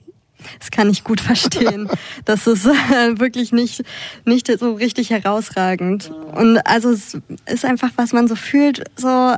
Das 0.58 0.72
kann 0.72 0.90
ich 0.90 1.04
gut 1.04 1.20
verstehen. 1.20 1.88
Das 2.24 2.48
ist 2.48 2.66
äh, 2.66 3.20
wirklich 3.20 3.52
nicht, 3.52 3.84
nicht 4.24 4.50
so 4.58 4.72
richtig 4.72 5.10
herausragend. 5.10 6.10
Und 6.34 6.58
also 6.66 6.90
es 6.90 7.16
ist 7.46 7.64
einfach, 7.64 7.90
was 7.94 8.12
man 8.12 8.26
so 8.26 8.34
fühlt, 8.34 8.82
so 8.96 9.36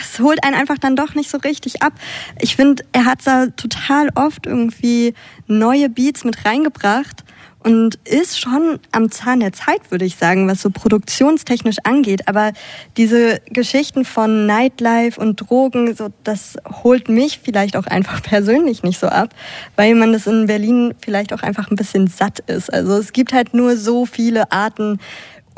es 0.00 0.18
holt 0.18 0.42
einen 0.42 0.54
einfach 0.54 0.78
dann 0.78 0.96
doch 0.96 1.14
nicht 1.14 1.28
so 1.28 1.36
richtig 1.36 1.82
ab. 1.82 1.92
Ich 2.40 2.56
finde, 2.56 2.84
er 2.92 3.04
hat 3.04 3.18
da 3.26 3.48
total 3.48 4.08
oft 4.14 4.46
irgendwie 4.46 5.12
neue 5.46 5.90
Beats 5.90 6.24
mit 6.24 6.42
reingebracht 6.46 7.22
und 7.62 7.96
ist 8.04 8.40
schon 8.40 8.78
am 8.92 9.10
Zahn 9.10 9.40
der 9.40 9.52
Zeit, 9.52 9.90
würde 9.90 10.04
ich 10.04 10.16
sagen, 10.16 10.48
was 10.48 10.62
so 10.62 10.70
produktionstechnisch 10.70 11.76
angeht. 11.84 12.26
Aber 12.26 12.52
diese 12.96 13.40
Geschichten 13.46 14.04
von 14.04 14.46
Nightlife 14.46 15.20
und 15.20 15.36
Drogen, 15.36 15.94
so, 15.94 16.08
das 16.24 16.56
holt 16.82 17.08
mich 17.08 17.40
vielleicht 17.42 17.76
auch 17.76 17.86
einfach 17.86 18.22
persönlich 18.24 18.82
nicht 18.82 18.98
so 18.98 19.08
ab, 19.08 19.34
weil 19.76 19.94
man 19.94 20.12
das 20.12 20.26
in 20.26 20.46
Berlin 20.46 20.94
vielleicht 21.02 21.32
auch 21.32 21.42
einfach 21.42 21.70
ein 21.70 21.76
bisschen 21.76 22.06
satt 22.06 22.40
ist. 22.40 22.72
Also 22.72 22.96
es 22.96 23.12
gibt 23.12 23.32
halt 23.32 23.54
nur 23.54 23.76
so 23.76 24.06
viele 24.06 24.50
Arten, 24.52 24.98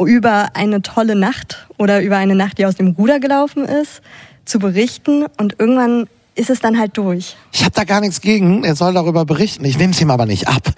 über 0.05 0.49
eine 0.55 0.83
tolle 0.83 1.15
Nacht 1.15 1.67
oder 1.79 2.03
über 2.03 2.17
eine 2.17 2.35
Nacht, 2.35 2.59
die 2.59 2.67
aus 2.67 2.75
dem 2.75 2.89
Ruder 2.89 3.21
gelaufen 3.21 3.65
ist, 3.65 4.03
zu 4.45 4.59
berichten. 4.59 5.27
Und 5.39 5.57
irgendwann 5.59 6.09
ist 6.35 6.49
es 6.49 6.61
dann 6.61 6.79
halt 6.79 6.97
durch. 6.97 7.37
Ich 7.53 7.61
habe 7.61 7.73
da 7.73 7.85
gar 7.85 8.01
nichts 8.01 8.23
gegen. 8.23 8.65
Er 8.65 8.75
soll 8.75 8.95
darüber 8.95 9.27
berichten. 9.27 9.65
Ich 9.67 9.77
nehme 9.77 9.93
es 9.93 10.01
ihm 10.01 10.11
aber 10.11 10.25
nicht 10.25 10.49
ab. 10.49 10.73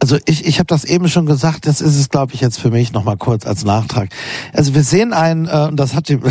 Also 0.00 0.18
ich, 0.26 0.46
ich 0.46 0.58
habe 0.58 0.66
das 0.66 0.84
eben 0.84 1.08
schon 1.08 1.26
gesagt. 1.26 1.66
Das 1.66 1.80
ist 1.80 1.96
es, 1.96 2.08
glaube 2.08 2.34
ich, 2.34 2.40
jetzt 2.40 2.58
für 2.58 2.70
mich 2.70 2.92
noch 2.92 3.04
mal 3.04 3.16
kurz 3.16 3.46
als 3.46 3.64
Nachtrag. 3.64 4.08
Also 4.52 4.74
wir 4.74 4.82
sehen 4.82 5.12
einen, 5.12 5.46
äh, 5.46 5.72
das 5.72 5.94
hat 5.94 6.10
ihm 6.10 6.22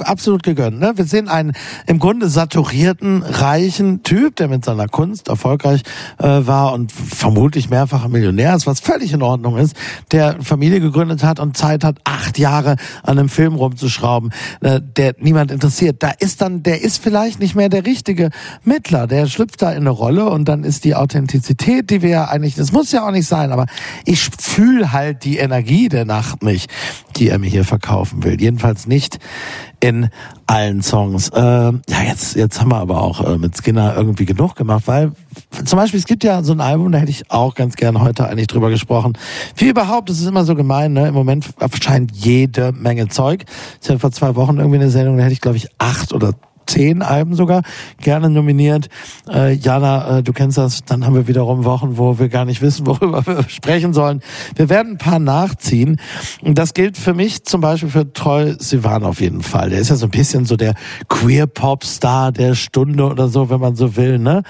absolut 0.00 0.42
gegönnt. 0.42 0.78
Ne? 0.78 0.92
Wir 0.96 1.06
sehen 1.06 1.28
einen 1.28 1.52
im 1.86 1.98
Grunde 1.98 2.28
saturierten, 2.28 3.22
reichen 3.22 4.02
Typ, 4.02 4.36
der 4.36 4.48
mit 4.48 4.64
seiner 4.64 4.88
Kunst 4.88 5.28
erfolgreich 5.28 5.80
äh, 6.18 6.24
war 6.26 6.74
und 6.74 6.92
vermutlich 6.92 7.70
mehrfacher 7.70 8.08
Millionär 8.08 8.54
ist, 8.54 8.66
was 8.66 8.80
völlig 8.80 9.14
in 9.14 9.22
Ordnung 9.22 9.56
ist, 9.56 9.74
der 10.12 10.42
Familie 10.42 10.80
gegründet 10.80 11.22
hat 11.22 11.40
und 11.40 11.56
Zeit 11.56 11.82
hat, 11.82 11.96
acht 12.04 12.38
Jahre 12.38 12.76
an 13.02 13.18
einem 13.18 13.30
Film 13.30 13.54
rumzuschrauben, 13.54 14.32
äh, 14.60 14.82
der 14.82 15.14
niemand 15.18 15.50
interessiert. 15.50 16.02
Da 16.02 16.10
ist 16.10 16.42
dann, 16.42 16.62
der 16.62 16.82
ist 16.82 17.02
vielleicht 17.02 17.40
nicht 17.40 17.54
mehr 17.54 17.70
der 17.70 17.85
richtige 17.86 18.30
Mittler. 18.64 19.06
Der 19.06 19.26
schlüpft 19.26 19.62
da 19.62 19.70
in 19.70 19.78
eine 19.78 19.90
Rolle 19.90 20.28
und 20.28 20.46
dann 20.46 20.64
ist 20.64 20.84
die 20.84 20.94
Authentizität, 20.94 21.90
die 21.90 22.02
wir 22.02 22.10
ja 22.10 22.24
eigentlich, 22.26 22.54
das 22.54 22.72
muss 22.72 22.92
ja 22.92 23.06
auch 23.06 23.12
nicht 23.12 23.26
sein, 23.26 23.52
aber 23.52 23.66
ich 24.04 24.28
fühle 24.38 24.92
halt 24.92 25.24
die 25.24 25.38
Energie 25.38 25.88
der 25.88 26.04
Nacht 26.04 26.42
nicht, 26.42 26.70
die 27.16 27.28
er 27.28 27.38
mir 27.38 27.48
hier 27.48 27.64
verkaufen 27.64 28.24
will. 28.24 28.40
Jedenfalls 28.40 28.86
nicht 28.86 29.18
in 29.80 30.08
allen 30.46 30.82
Songs. 30.82 31.28
Äh, 31.28 31.40
ja, 31.40 32.02
jetzt, 32.06 32.36
jetzt 32.36 32.60
haben 32.60 32.70
wir 32.70 32.76
aber 32.76 33.02
auch 33.02 33.22
äh, 33.24 33.38
mit 33.38 33.56
Skinner 33.56 33.94
irgendwie 33.96 34.24
genug 34.24 34.56
gemacht, 34.56 34.84
weil 34.86 35.12
zum 35.64 35.78
Beispiel, 35.78 36.00
es 36.00 36.06
gibt 36.06 36.24
ja 36.24 36.42
so 36.42 36.52
ein 36.52 36.60
Album, 36.60 36.92
da 36.92 36.98
hätte 36.98 37.10
ich 37.10 37.30
auch 37.30 37.54
ganz 37.54 37.76
gern 37.76 38.00
heute 38.00 38.28
eigentlich 38.28 38.46
drüber 38.46 38.70
gesprochen. 38.70 39.18
Wie 39.56 39.68
überhaupt, 39.68 40.08
das 40.08 40.20
ist 40.20 40.26
immer 40.26 40.44
so 40.44 40.54
gemein, 40.54 40.92
ne? 40.92 41.08
Im 41.08 41.14
Moment 41.14 41.46
erscheint 41.58 42.12
jede 42.14 42.72
Menge 42.72 43.08
Zeug. 43.08 43.44
Ich 43.82 43.88
hatte 43.88 43.98
vor 43.98 44.12
zwei 44.12 44.34
Wochen 44.36 44.58
irgendwie 44.58 44.78
eine 44.78 44.90
Sendung, 44.90 45.16
da 45.16 45.24
hätte 45.24 45.34
ich, 45.34 45.40
glaube 45.40 45.56
ich, 45.56 45.68
acht 45.78 46.12
oder 46.12 46.34
zehn 46.66 47.02
Alben 47.02 47.34
sogar 47.34 47.62
gerne 48.00 48.30
nominiert. 48.30 48.88
Äh, 49.28 49.54
Jana, 49.54 50.18
äh, 50.18 50.22
du 50.22 50.32
kennst 50.32 50.58
das, 50.58 50.84
dann 50.84 51.06
haben 51.06 51.14
wir 51.14 51.28
wiederum 51.28 51.64
Wochen, 51.64 51.96
wo 51.96 52.18
wir 52.18 52.28
gar 52.28 52.44
nicht 52.44 52.62
wissen, 52.62 52.86
worüber 52.86 53.26
wir 53.26 53.48
sprechen 53.48 53.92
sollen. 53.92 54.20
Wir 54.54 54.68
werden 54.68 54.92
ein 54.92 54.98
paar 54.98 55.18
nachziehen. 55.18 56.00
Und 56.42 56.58
das 56.58 56.74
gilt 56.74 56.96
für 56.96 57.14
mich 57.14 57.44
zum 57.44 57.60
Beispiel 57.60 57.88
für 57.88 58.12
Troy 58.12 58.56
Sivan 58.58 59.04
auf 59.04 59.20
jeden 59.20 59.42
Fall. 59.42 59.70
Der 59.70 59.80
ist 59.80 59.90
ja 59.90 59.96
so 59.96 60.06
ein 60.06 60.10
bisschen 60.10 60.44
so 60.44 60.56
der 60.56 60.74
Queer-Pop-Star 61.08 62.32
der 62.32 62.54
Stunde 62.54 63.06
oder 63.06 63.28
so, 63.28 63.50
wenn 63.50 63.60
man 63.60 63.76
so 63.76 63.96
will. 63.96 64.18
Ne? 64.18 64.42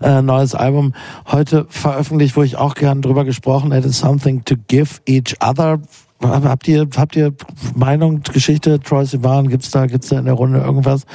Äh, 0.00 0.22
neues 0.22 0.54
Album 0.54 0.94
heute 1.30 1.66
veröffentlicht, 1.68 2.36
wo 2.36 2.42
ich 2.42 2.56
auch 2.56 2.74
gern 2.74 3.02
drüber 3.02 3.24
gesprochen 3.24 3.72
hätte, 3.72 3.90
Something 3.90 4.44
to 4.44 4.56
Give 4.68 5.00
Each 5.06 5.36
Other 5.40 5.80
Habt 6.22 6.68
ihr, 6.68 6.86
habt 6.96 7.16
ihr 7.16 7.32
Meinung, 7.74 8.22
Geschichte, 8.22 8.78
Troy 8.80 9.06
Sivan, 9.06 9.48
gibt's 9.48 9.70
da, 9.70 9.86
gibt's 9.86 10.08
da 10.08 10.18
in 10.18 10.26
der 10.26 10.34
Runde 10.34 10.60
irgendwas? 10.60 11.06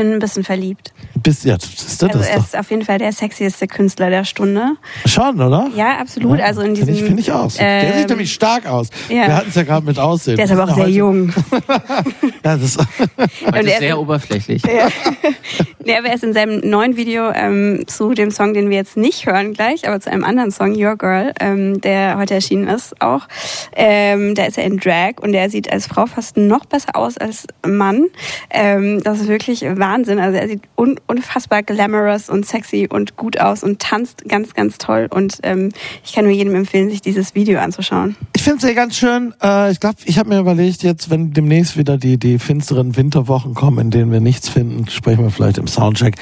Bin 0.00 0.14
ein 0.14 0.18
bisschen 0.18 0.44
verliebt. 0.44 0.94
Bist, 1.22 1.44
ja, 1.44 1.56
ist 1.56 2.00
das 2.00 2.14
also 2.14 2.24
er 2.26 2.38
ist 2.38 2.56
auf 2.56 2.70
jeden 2.70 2.86
Fall 2.86 2.96
der 2.96 3.12
sexieste 3.12 3.66
Künstler 3.66 4.08
der 4.08 4.24
Stunde. 4.24 4.76
Schon, 5.04 5.38
oder? 5.38 5.68
Ja, 5.76 5.98
absolut. 5.98 6.38
Ja, 6.38 6.46
also 6.46 6.62
in 6.62 6.72
diesem. 6.72 6.86
Finde 6.86 7.00
ich, 7.02 7.06
find 7.06 7.20
ich 7.20 7.32
aus. 7.32 7.56
Ähm, 7.58 7.82
der 7.82 7.98
sieht 7.98 8.08
nämlich 8.08 8.32
stark 8.32 8.64
aus. 8.64 8.88
Ja. 9.10 9.26
Wir 9.26 9.36
hatten 9.36 9.50
es 9.50 9.54
ja 9.56 9.64
gerade 9.64 9.84
mit 9.84 9.98
Aussehen. 9.98 10.36
Der 10.36 10.46
ist 10.46 10.52
aber 10.52 10.64
auch 10.64 10.74
sehr 10.74 10.88
jung. 10.88 11.34
ja, 12.44 12.56
das 12.56 12.78
Und 12.78 13.54
er 13.54 13.62
ist 13.62 13.78
sehr 13.80 14.00
oberflächlich. 14.00 14.62
Ja. 14.62 14.88
ja, 15.84 15.98
aber 15.98 16.08
er 16.08 16.14
ist 16.14 16.24
in 16.24 16.32
seinem 16.32 16.60
neuen 16.60 16.96
Video 16.96 17.30
ähm, 17.30 17.84
zu 17.86 18.14
dem 18.14 18.30
Song, 18.30 18.54
den 18.54 18.70
wir 18.70 18.78
jetzt 18.78 18.96
nicht 18.96 19.26
hören 19.26 19.52
gleich, 19.52 19.86
aber 19.86 20.00
zu 20.00 20.10
einem 20.10 20.24
anderen 20.24 20.50
Song, 20.50 20.74
Your 20.74 20.96
Girl, 20.96 21.34
ähm, 21.40 21.78
der 21.82 22.16
heute 22.16 22.32
erschienen 22.32 22.68
ist 22.68 23.02
auch. 23.02 23.28
Ähm, 23.76 24.34
da 24.34 24.44
ist 24.44 24.56
er 24.56 24.64
in 24.64 24.78
Drag 24.78 25.16
und 25.20 25.34
er 25.34 25.50
sieht 25.50 25.70
als 25.70 25.86
Frau 25.86 26.06
fast 26.06 26.38
noch 26.38 26.64
besser 26.64 26.96
aus 26.96 27.18
als 27.18 27.46
Mann. 27.66 28.06
Ähm, 28.48 29.02
das 29.02 29.20
ist 29.20 29.28
wirklich 29.28 29.62
Wahnsinn. 29.90 30.18
Also 30.20 30.38
er 30.38 30.48
sieht 30.48 30.62
un 30.76 30.96
unfassbar 31.06 31.62
glamorous 31.62 32.28
und 32.30 32.46
sexy 32.46 32.88
und 32.90 33.16
gut 33.16 33.40
aus 33.40 33.64
und 33.64 33.80
tanzt 33.80 34.24
ganz, 34.28 34.54
ganz 34.54 34.78
toll. 34.78 35.08
Und 35.10 35.38
ähm, 35.42 35.70
ich 36.04 36.12
kann 36.12 36.24
nur 36.24 36.32
jedem 36.32 36.54
empfehlen, 36.54 36.90
sich 36.90 37.00
dieses 37.00 37.34
Video 37.34 37.58
anzuschauen. 37.58 38.16
Ich 38.34 38.42
finde 38.42 38.58
es 38.58 38.62
ja 38.62 38.74
ganz 38.74 38.96
schön. 38.96 39.34
Äh, 39.42 39.72
ich 39.72 39.80
glaube, 39.80 39.96
ich 40.04 40.18
habe 40.18 40.28
mir 40.28 40.38
überlegt, 40.38 40.82
jetzt, 40.82 41.10
wenn 41.10 41.32
demnächst 41.32 41.76
wieder 41.76 41.98
die, 41.98 42.18
die 42.18 42.38
finsteren 42.38 42.96
Winterwochen 42.96 43.54
kommen, 43.54 43.78
in 43.78 43.90
denen 43.90 44.12
wir 44.12 44.20
nichts 44.20 44.48
finden, 44.48 44.88
sprechen 44.88 45.24
wir 45.24 45.30
vielleicht 45.30 45.58
im 45.58 45.66
Soundcheck 45.66 46.16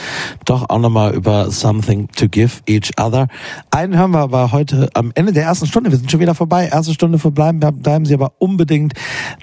doch 0.44 0.70
auch 0.70 0.78
nochmal 0.78 1.14
über 1.14 1.50
Something 1.50 2.08
to 2.16 2.28
Give 2.28 2.52
Each 2.66 2.92
Other. 2.98 3.28
Einen 3.70 3.96
hören 3.98 4.12
wir 4.12 4.20
aber 4.20 4.52
heute 4.52 4.88
am 4.94 5.12
Ende 5.14 5.32
der 5.32 5.44
ersten 5.44 5.66
Stunde. 5.66 5.90
Wir 5.90 5.98
sind 5.98 6.10
schon 6.10 6.20
wieder 6.20 6.34
vorbei. 6.34 6.68
Erste 6.72 6.94
Stunde 6.94 7.18
verbleiben. 7.18 7.60
Bleiben 7.60 8.06
Sie 8.06 8.14
aber 8.14 8.32
unbedingt 8.38 8.94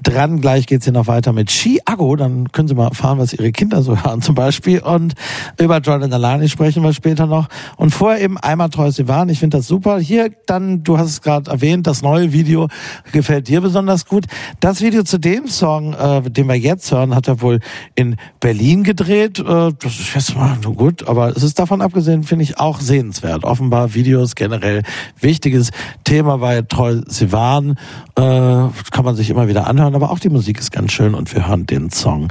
dran. 0.03 0.41
Gleich 0.41 0.65
geht's 0.65 0.85
hier 0.85 0.93
noch 0.93 1.07
weiter 1.07 1.31
mit 1.33 1.49
Chiago. 1.49 2.15
Dann 2.15 2.51
können 2.51 2.67
Sie 2.67 2.73
mal 2.75 2.87
erfahren, 2.87 3.19
was 3.19 3.33
Ihre 3.33 3.51
Kinder 3.51 3.83
so 3.83 3.95
hören 4.05 4.21
zum 4.21 4.35
Beispiel. 4.35 4.79
Und 4.79 5.15
über 5.59 5.79
Jordan 5.79 6.13
Alani 6.13 6.49
sprechen 6.49 6.83
wir 6.83 6.93
später 6.93 7.25
noch. 7.25 7.47
Und 7.77 7.91
vorher 7.91 8.21
eben 8.21 8.37
einmal 8.37 8.69
Treues 8.69 8.99
Ivan. 8.99 9.29
Ich 9.29 9.39
finde 9.39 9.57
das 9.57 9.67
super. 9.67 9.99
Hier 9.99 10.29
dann, 10.45 10.83
du 10.83 10.97
hast 10.97 11.09
es 11.09 11.21
gerade 11.21 11.49
erwähnt, 11.51 11.87
das 11.87 12.01
neue 12.01 12.31
Video 12.31 12.67
gefällt 13.11 13.47
dir 13.47 13.61
besonders 13.61 14.05
gut. 14.05 14.25
Das 14.59 14.81
Video 14.81 15.03
zu 15.03 15.17
dem 15.17 15.47
Song, 15.47 15.93
äh, 15.93 16.21
den 16.29 16.47
wir 16.47 16.55
jetzt 16.55 16.91
hören, 16.91 17.15
hat 17.15 17.27
er 17.27 17.41
wohl 17.41 17.59
in 17.95 18.17
Berlin 18.39 18.83
gedreht. 18.83 19.39
Äh, 19.39 19.43
das 19.79 19.99
ist 19.99 20.13
jetzt 20.13 20.35
mal 20.35 20.57
nur 20.63 20.75
gut, 20.75 21.07
aber 21.07 21.35
es 21.35 21.43
ist 21.43 21.59
davon 21.59 21.81
abgesehen, 21.81 22.23
finde 22.23 22.43
ich 22.43 22.59
auch 22.59 22.79
sehenswert. 22.79 23.43
Offenbar 23.43 23.93
Videos 23.93 24.35
generell 24.35 24.83
wichtiges 25.19 25.71
Thema 26.03 26.37
bei 26.37 26.61
Treu 26.61 27.01
Sivan. 27.07 27.77
Äh, 28.15 28.21
kann 28.21 29.03
man 29.03 29.15
sich 29.15 29.29
immer 29.29 29.47
wieder 29.47 29.67
anhören, 29.67 29.95
aber 29.95 30.11
auch 30.11 30.19
die 30.19 30.29
Musik 30.29 30.59
ist 30.59 30.71
ganz 30.71 30.91
schön 30.91 31.13
und 31.15 31.33
wir 31.33 31.47
hören 31.47 31.65
den 31.65 31.89
Song 31.89 32.29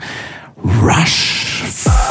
Rush. 0.64 2.03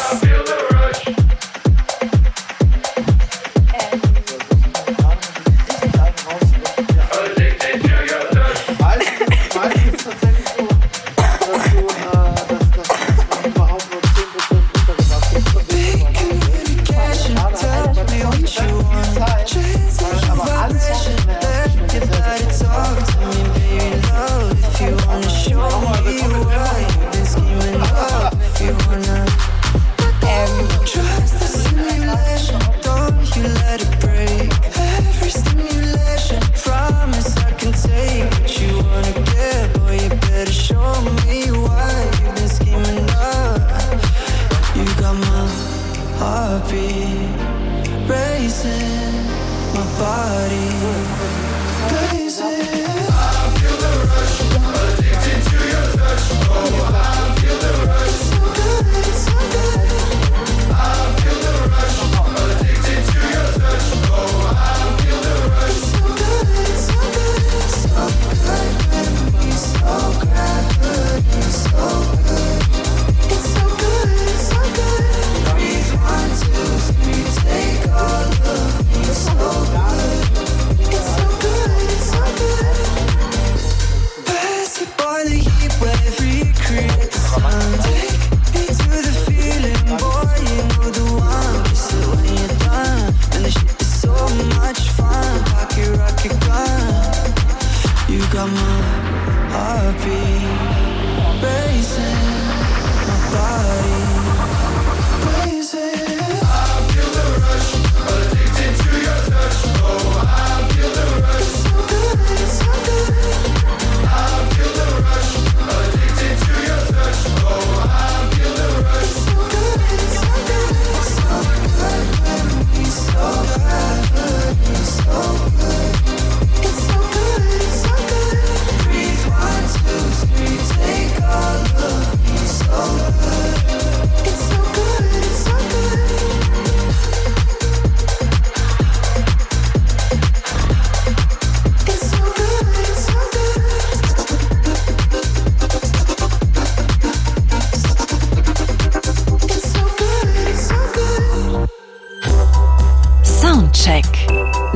heartbeat 46.74 48.10
racing, 48.10 49.28
my 49.74 49.86
body. 50.00 51.03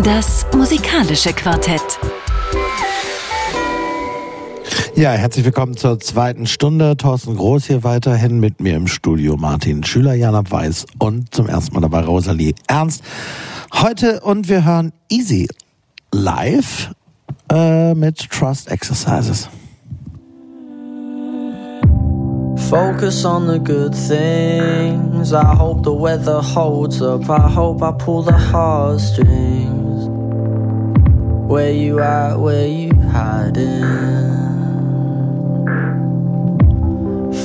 Das 0.08 0.46
musikalische 0.56 1.34
Quartett. 1.34 1.82
Ja, 4.96 5.12
herzlich 5.12 5.44
willkommen 5.44 5.76
zur 5.76 6.00
zweiten 6.00 6.48
Stunde. 6.48 6.96
Thorsten 6.96 7.36
Groß 7.36 7.66
hier 7.66 7.84
weiterhin 7.84 8.40
mit 8.40 8.62
mir 8.62 8.78
im 8.78 8.88
Studio. 8.88 9.36
Martin 9.36 9.84
Schüler, 9.84 10.14
Jana 10.14 10.50
Weiß 10.50 10.86
und 11.00 11.36
zum 11.36 11.50
ersten 11.50 11.76
Mal 11.76 11.82
dabei 11.82 12.06
Rosalie 12.06 12.56
Ernst. 12.68 13.04
Heute 13.74 14.22
und 14.22 14.48
wir 14.48 14.64
hören 14.64 14.94
Easy 15.10 15.50
live 16.14 16.92
äh, 17.52 17.94
mit 17.94 18.30
Trust 18.30 18.72
Exercises. 18.72 19.50
Focus 22.70 23.26
on 23.26 23.46
the 23.50 23.60
good 23.60 23.92
things. 23.92 25.34
I 25.34 25.44
hope 25.44 25.84
the 25.84 25.92
weather 25.92 26.42
holds 26.42 27.02
up. 27.02 27.30
I 27.30 27.54
hope 27.54 27.84
I 27.84 27.92
pull 27.92 28.24
the 28.24 28.32
heartstrings. 28.32 29.87
Where 31.48 31.72
you 31.72 32.02
at? 32.02 32.36
Where 32.36 32.68
you 32.68 32.94
hiding? 32.94 33.82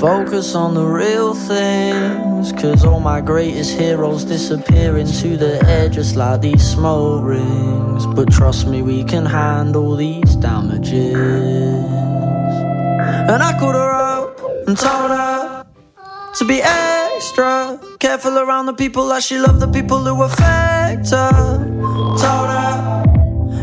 Focus 0.00 0.56
on 0.56 0.74
the 0.74 0.84
real 0.84 1.34
things. 1.34 2.50
Cause 2.60 2.84
all 2.84 2.98
my 2.98 3.20
greatest 3.20 3.78
heroes 3.78 4.24
disappear 4.24 4.98
into 4.98 5.36
the 5.36 5.64
air 5.68 5.88
just 5.88 6.16
like 6.16 6.40
these 6.40 6.68
smoke 6.68 7.22
rings. 7.22 8.04
But 8.06 8.32
trust 8.32 8.66
me, 8.66 8.82
we 8.82 9.04
can 9.04 9.24
handle 9.24 9.94
these 9.94 10.34
damages. 10.34 11.14
And 13.30 13.40
I 13.40 13.56
called 13.56 13.76
her 13.76 13.92
up 13.92 14.36
and 14.66 14.76
told 14.76 15.12
her 15.12 15.64
to 16.38 16.44
be 16.44 16.60
extra 16.60 17.78
careful 18.00 18.36
around 18.36 18.66
the 18.66 18.74
people 18.74 19.06
that 19.10 19.22
she 19.22 19.38
loved, 19.38 19.60
the 19.60 19.68
people 19.68 19.98
who 20.00 20.24
affect 20.24 21.08
her. 21.10 21.58
Told 22.18 22.48
her 22.50 22.91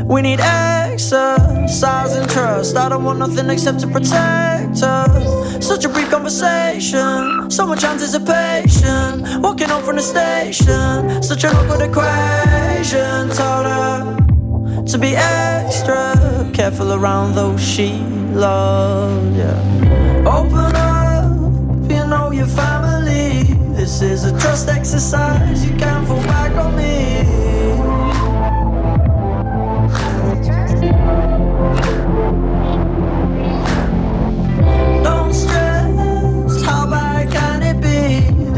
we 0.09 0.23
need 0.23 0.39
exercise 0.39 2.15
and 2.15 2.27
trust. 2.29 2.75
I 2.75 2.89
don't 2.89 3.03
want 3.03 3.19
nothing 3.19 3.47
except 3.49 3.79
to 3.81 3.87
protect 3.87 4.79
her. 4.81 5.61
Such 5.61 5.85
a 5.85 5.89
brief 5.89 6.09
conversation, 6.09 7.51
so 7.51 7.67
much 7.67 7.83
anticipation. 7.83 9.41
Walking 9.41 9.69
home 9.69 9.83
from 9.83 9.97
the 9.97 10.01
station, 10.01 11.21
such 11.21 11.43
an 11.43 11.55
awkward 11.55 11.81
equation. 11.81 13.29
Told 13.29 13.65
her 13.73 14.83
to 14.87 14.97
be 14.97 15.15
extra 15.15 16.49
careful 16.53 16.91
around 16.93 17.35
those 17.35 17.61
she 17.61 17.99
loved. 18.33 19.37
Yeah. 19.37 20.25
Open 20.25 20.75
up, 20.75 21.91
you 21.91 22.07
know 22.07 22.31
your 22.31 22.47
family. 22.47 23.43
This 23.75 24.01
is 24.01 24.25
a 24.25 24.31
trust 24.39 24.69
exercise. 24.69 25.63
You 25.63 25.77
can't 25.77 26.07
fall 26.07 26.23
back 26.23 26.55
on 26.55 26.75
me. 26.75 27.38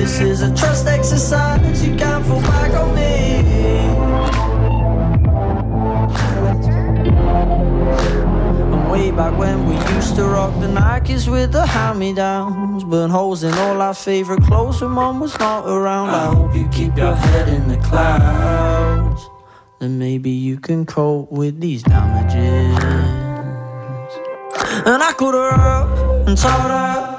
This 0.02 0.20
is 0.20 0.42
a 0.42 0.50
trust 0.56 0.88
exercise. 0.88 1.86
You 1.86 1.96
can't 1.96 2.26
fall 2.26 2.42
back 2.42 2.74
on 2.74 2.96
me. 2.96 3.38
I'm 8.74 8.90
way 8.90 9.12
back 9.12 9.38
when 9.38 9.70
we 9.70 9.76
used 9.94 10.16
to 10.16 10.24
rock 10.24 10.60
the 10.60 10.66
Nikes 10.66 11.32
with 11.32 11.52
the 11.52 11.68
hand-me-downs 11.68 12.84
Burn 12.84 13.12
holes 13.12 13.44
in 13.44 13.54
all 13.54 13.80
our 13.80 13.94
favorite 13.94 14.42
clothes 14.42 14.82
when 14.82 14.90
mom 14.90 15.20
was 15.20 15.38
not 15.38 15.68
around 15.68 16.10
I 16.10 16.14
ah. 16.14 16.34
hope 16.34 16.56
you 16.56 16.68
keep 16.70 16.98
your 16.98 17.14
head 17.14 17.48
in 17.50 17.68
the 17.68 17.78
clouds 17.78 19.30
Then 19.78 20.00
maybe 20.00 20.32
you 20.32 20.58
can 20.60 20.84
cope 20.88 21.32
with 21.32 21.62
these 21.62 21.84
damages 21.84 22.76
And 24.88 25.04
I 25.04 25.14
called 25.16 25.36
her 25.36 25.52
up 25.52 26.28
and 26.28 26.36
told 26.36 26.72
her 26.72 27.11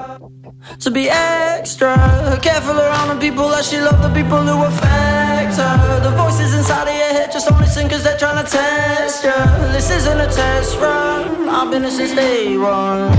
to 0.81 0.91
be 0.91 1.09
extra 1.11 1.95
careful 2.43 2.79
around 2.79 3.09
the 3.15 3.21
people 3.21 3.49
that 3.49 3.65
she 3.65 3.79
loved, 3.79 4.03
the 4.03 4.13
people 4.13 4.43
who 4.43 4.65
affect 4.65 5.57
her. 5.57 6.01
The 6.03 6.11
voices 6.17 6.55
inside 6.55 6.89
of 6.89 6.95
your 6.95 7.13
head 7.17 7.33
just 7.33 7.49
don't 7.49 7.61
listen 7.61 7.89
cause 7.89 8.03
they're 8.05 8.19
trying 8.19 8.45
to 8.45 8.51
test 8.51 9.25
you. 9.25 9.33
This 9.73 9.91
isn't 9.91 10.21
a 10.21 10.27
test 10.27 10.79
run, 10.79 11.49
I've 11.49 11.71
been 11.71 11.83
here 11.83 11.91
since 11.91 12.15
day 12.15 12.57
one. 12.57 13.13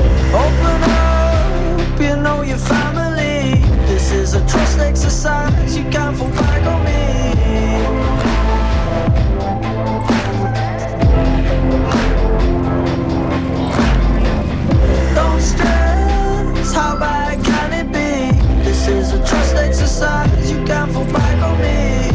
Open 0.44 0.82
up, 0.84 2.00
you 2.00 2.16
know 2.18 2.42
your 2.42 2.58
family. 2.58 3.62
This 3.88 4.12
is 4.12 4.34
a 4.34 4.40
trust 4.48 4.80
exercise, 4.80 5.78
you 5.78 5.86
can't 5.90 6.18
fall 6.18 6.30
back 6.30 6.64
on 6.66 6.84
me. 6.86 7.03
Is 19.54 19.60
exercise, 19.60 20.52
you 20.52 20.64
can't 20.66 20.92
fall 20.92 21.06
back 21.06 21.42
on 21.42 21.60
me. 21.62 22.08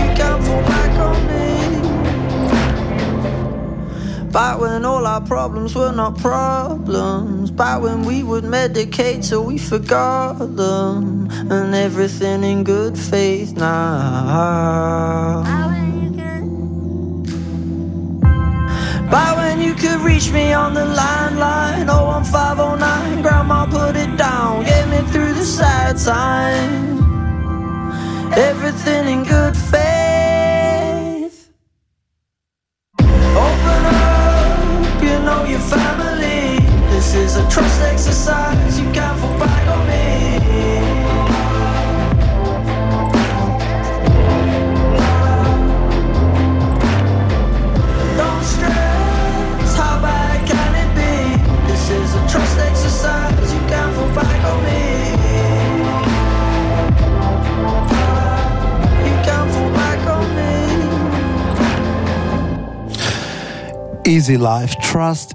You 0.00 0.08
can't 0.16 0.42
fall 0.44 0.62
back 0.62 0.98
on 0.98 1.26
me. 1.26 1.40
When 4.60 4.84
all 4.84 5.06
our 5.06 5.22
problems 5.22 5.74
were 5.74 5.92
not 5.92 6.18
problems. 6.18 7.50
Back 7.50 7.80
when 7.82 8.02
we 8.02 8.22
would 8.22 8.44
medicate 8.44 9.26
till 9.26 9.44
we 9.44 9.58
forgot 9.58 10.34
them. 10.56 11.28
And 11.30 11.74
everything 11.74 12.44
in 12.44 12.62
good 12.64 12.98
faith 12.98 13.56
now. 13.56 15.42
By 19.10 19.34
when 19.34 19.60
you 19.60 19.74
could 19.74 20.00
reach 20.02 20.30
me 20.30 20.52
on 20.52 20.72
the 20.72 20.86
landline? 20.86 21.88
01509 21.88 23.22
Grandma 23.22 23.66
put 23.66 23.96
it 23.96 24.16
down 24.16 24.64
Get 24.64 24.88
me 24.88 24.98
through 25.10 25.34
the 25.34 25.44
sad 25.44 25.98
times 25.98 27.00
Everything 28.36 29.08
in 29.08 29.24
good 29.24 29.56
faith. 29.56 31.50
Open 33.00 33.82
up, 33.84 35.02
you 35.02 35.18
know 35.26 35.44
your 35.44 35.58
family. 35.58 36.60
This 36.90 37.14
is 37.14 37.34
a 37.34 37.48
trust 37.50 37.80
exercise 37.82 38.78
You 38.78 38.88
can't 38.92 39.18
fall 39.18 39.36
back 39.40 39.66
on 39.66 39.88
me 39.88 40.89
Easy 64.10 64.36
Life, 64.36 64.74
Trust 64.82 65.34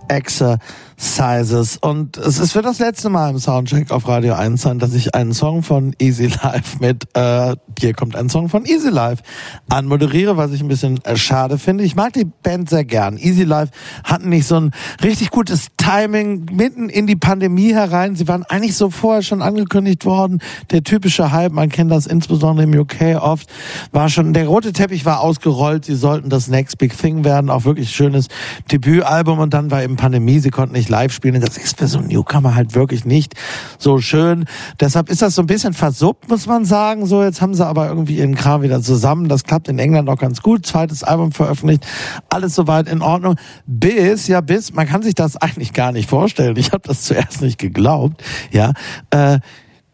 Exercises. 0.98 1.78
Und 1.78 2.18
es, 2.18 2.40
es 2.40 2.56
wird 2.56 2.66
das 2.66 2.80
letzte 2.80 3.10
Mal 3.10 3.30
im 3.30 3.40
Soundcheck 3.40 3.92
auf 3.92 4.08
Radio 4.08 4.34
1 4.34 4.62
sein, 4.62 4.80
dass 4.80 4.94
ich 4.94 5.16
einen 5.16 5.34
Song 5.34 5.64
von 5.64 5.96
Easy 6.00 6.28
Life 6.44 6.78
mit, 6.80 7.08
äh, 7.14 7.56
hier 7.80 7.94
kommt 7.94 8.16
ein 8.16 8.30
Song 8.30 8.50
von 8.50 8.66
Easy 8.66 8.90
Life 8.90 9.24
anmoderiere, 9.70 10.38
was 10.38 10.52
ich 10.52 10.62
ein 10.62 10.68
bisschen 10.68 11.04
äh, 11.04 11.16
schade 11.16 11.58
finde. 11.58 11.84
Ich 11.84 11.96
mag 11.96 12.14
die 12.14 12.26
Band 12.26 12.70
sehr 12.70 12.86
gern. 12.86 13.18
Easy 13.18 13.44
Life 13.44 13.72
hatten 14.04 14.30
nicht 14.30 14.48
so 14.48 14.56
ein 14.56 14.72
richtig 15.04 15.32
gutes 15.32 15.68
Timing 15.78 16.46
mitten 16.52 16.90
in 16.90 17.08
die 17.08 17.16
Pandemie 17.16 17.74
herein. 17.74 18.16
Sie 18.16 18.28
waren 18.28 18.44
eigentlich 18.44 18.76
so 18.76 18.90
vorher 18.90 19.22
schon 19.22 19.42
angekündigt 19.42 20.06
worden. 20.06 20.40
Der 20.72 20.84
typische 20.84 21.32
Hype, 21.32 21.52
man 21.52 21.70
kennt 21.70 21.92
das 21.92 22.08
insbesondere 22.08 22.68
im 22.68 22.80
UK 22.80 23.22
oft, 23.22 23.50
war 23.92 24.10
schon, 24.10 24.34
der 24.34 24.48
rote 24.48 24.74
Teppich 24.74 25.06
war 25.06 25.22
ausgerollt. 25.22 25.86
Sie 25.86 25.96
sollten 25.96 26.30
das 26.30 26.48
Next 26.48 26.78
Big 26.78 26.98
Thing 26.98 27.24
werden. 27.24 27.50
Auch 27.50 27.66
wirklich 27.66 27.92
schönes 27.92 28.28
Debütalbum 28.72 29.40
und 29.40 29.54
dann 29.54 29.72
war 29.72 29.84
eben 29.84 29.96
Pandemie. 29.96 30.40
Sie 30.40 30.50
konnten 30.50 30.74
nicht 30.74 30.85
live 30.90 31.14
spielen. 31.14 31.42
Das 31.42 31.58
ist 31.58 31.78
für 31.78 31.88
so 31.88 32.00
einen 32.00 32.08
Newcomer 32.08 32.56
halt 32.56 32.76
wirklich 32.76 33.06
nicht 33.06 33.34
so 33.78 34.00
schön. 34.00 34.46
Deshalb 34.80 35.10
ist 35.10 35.22
das 35.22 35.36
so 35.36 35.42
ein 35.42 35.48
bisschen 35.48 35.74
versuppt, 35.74 36.30
muss 36.30 36.48
man 36.48 36.66
sagen. 36.66 37.06
So, 37.06 37.24
jetzt 37.24 37.42
haben 37.42 37.54
sie 37.54 37.66
aber 37.66 37.88
irgendwie 37.88 38.18
ihren 38.18 38.36
Kram 38.36 38.62
wieder 38.62 38.82
zusammen. 38.82 39.30
Das 39.30 39.44
klappt 39.44 39.68
in 39.68 39.80
England 39.80 40.10
auch 40.10 40.18
ganz 40.18 40.42
gut. 40.42 40.66
Zweites 40.66 41.04
Album 41.04 41.32
veröffentlicht. 41.32 41.86
Alles 42.30 42.56
soweit 42.56 42.88
in 42.88 43.02
Ordnung. 43.02 43.36
Bis, 43.66 44.28
ja, 44.28 44.42
bis, 44.42 44.74
man 44.74 44.88
kann 44.88 45.04
sich 45.04 45.16
das 45.16 45.38
eigentlich 45.42 45.74
gar 45.74 45.92
nicht 45.92 46.10
vorstellen. 46.10 46.58
Ich 46.58 46.72
habe 46.72 46.88
das 46.88 47.04
zuerst 47.04 47.42
nicht 47.42 47.58
geglaubt. 47.58 48.24
Ja, 48.52 48.74
äh, 49.10 49.40